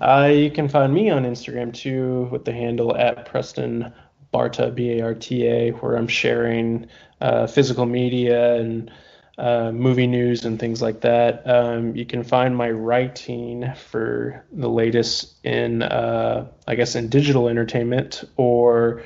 Uh, 0.00 0.30
you 0.32 0.50
can 0.50 0.68
find 0.68 0.92
me 0.92 1.08
on 1.10 1.24
Instagram 1.24 1.72
too 1.72 2.28
with 2.30 2.44
the 2.44 2.52
handle 2.52 2.96
at 2.96 3.26
Preston 3.26 3.92
Barta 4.32 4.74
B 4.74 4.98
A 4.98 5.02
R 5.02 5.14
T 5.14 5.46
A, 5.46 5.70
where 5.70 5.96
I'm 5.96 6.08
sharing 6.08 6.88
uh, 7.20 7.46
physical 7.46 7.86
media 7.86 8.56
and 8.56 8.90
uh, 9.38 9.70
movie 9.70 10.06
news 10.06 10.44
and 10.44 10.58
things 10.58 10.80
like 10.80 11.02
that. 11.02 11.48
Um, 11.48 11.94
you 11.94 12.06
can 12.06 12.24
find 12.24 12.56
my 12.56 12.70
writing 12.70 13.72
for 13.74 14.44
the 14.52 14.68
latest 14.68 15.34
in, 15.44 15.82
uh, 15.82 16.50
I 16.66 16.74
guess, 16.74 16.94
in 16.94 17.08
digital 17.08 17.48
entertainment 17.48 18.24
or 18.36 19.02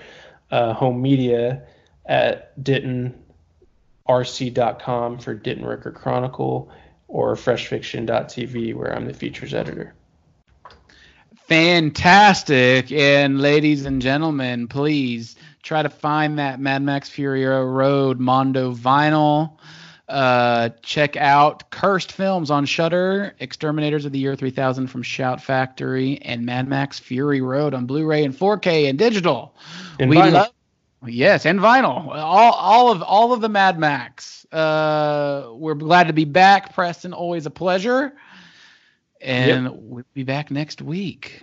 uh, 0.50 0.72
home 0.72 1.02
media 1.02 1.62
at 2.06 2.58
DentonRC.com 2.62 5.18
for 5.18 5.34
Denton 5.34 5.66
Record 5.66 5.94
Chronicle 5.94 6.70
or 7.08 7.34
FreshFiction.tv 7.34 8.74
where 8.74 8.94
I'm 8.94 9.06
the 9.06 9.14
features 9.14 9.52
editor. 9.52 9.94
Fantastic. 11.50 12.92
And 12.92 13.40
ladies 13.40 13.84
and 13.84 14.00
gentlemen, 14.00 14.68
please 14.68 15.34
try 15.64 15.82
to 15.82 15.88
find 15.88 16.38
that 16.38 16.60
Mad 16.60 16.80
Max 16.80 17.08
Fury 17.08 17.44
Road 17.44 18.20
Mondo 18.20 18.72
vinyl. 18.72 19.58
Uh, 20.08 20.68
check 20.82 21.16
out 21.16 21.68
Cursed 21.70 22.12
Films 22.12 22.52
on 22.52 22.66
Shudder, 22.66 23.34
Exterminators 23.40 24.04
of 24.04 24.12
the 24.12 24.20
Year 24.20 24.36
3000 24.36 24.86
from 24.86 25.02
Shout 25.02 25.42
Factory, 25.42 26.22
and 26.22 26.46
Mad 26.46 26.68
Max 26.68 27.00
Fury 27.00 27.40
Road 27.40 27.74
on 27.74 27.84
Blu-ray 27.84 28.24
and 28.24 28.32
4K 28.32 28.88
and 28.88 28.96
digital. 28.96 29.52
And 29.98 30.08
we 30.08 30.18
vinyl. 30.18 30.32
love 30.32 30.52
Yes, 31.04 31.46
and 31.46 31.58
vinyl. 31.58 32.14
All 32.14 32.52
all 32.52 32.92
of 32.92 33.02
all 33.02 33.32
of 33.32 33.40
the 33.40 33.48
Mad 33.48 33.76
Max. 33.76 34.46
Uh, 34.52 35.48
we're 35.54 35.74
glad 35.74 36.06
to 36.06 36.12
be 36.12 36.26
back, 36.26 36.74
Preston. 36.74 37.12
Always 37.12 37.46
a 37.46 37.50
pleasure. 37.50 38.12
And 39.20 39.70
we'll 39.72 40.04
be 40.14 40.22
back 40.24 40.50
next 40.50 40.80
week. 40.80 41.42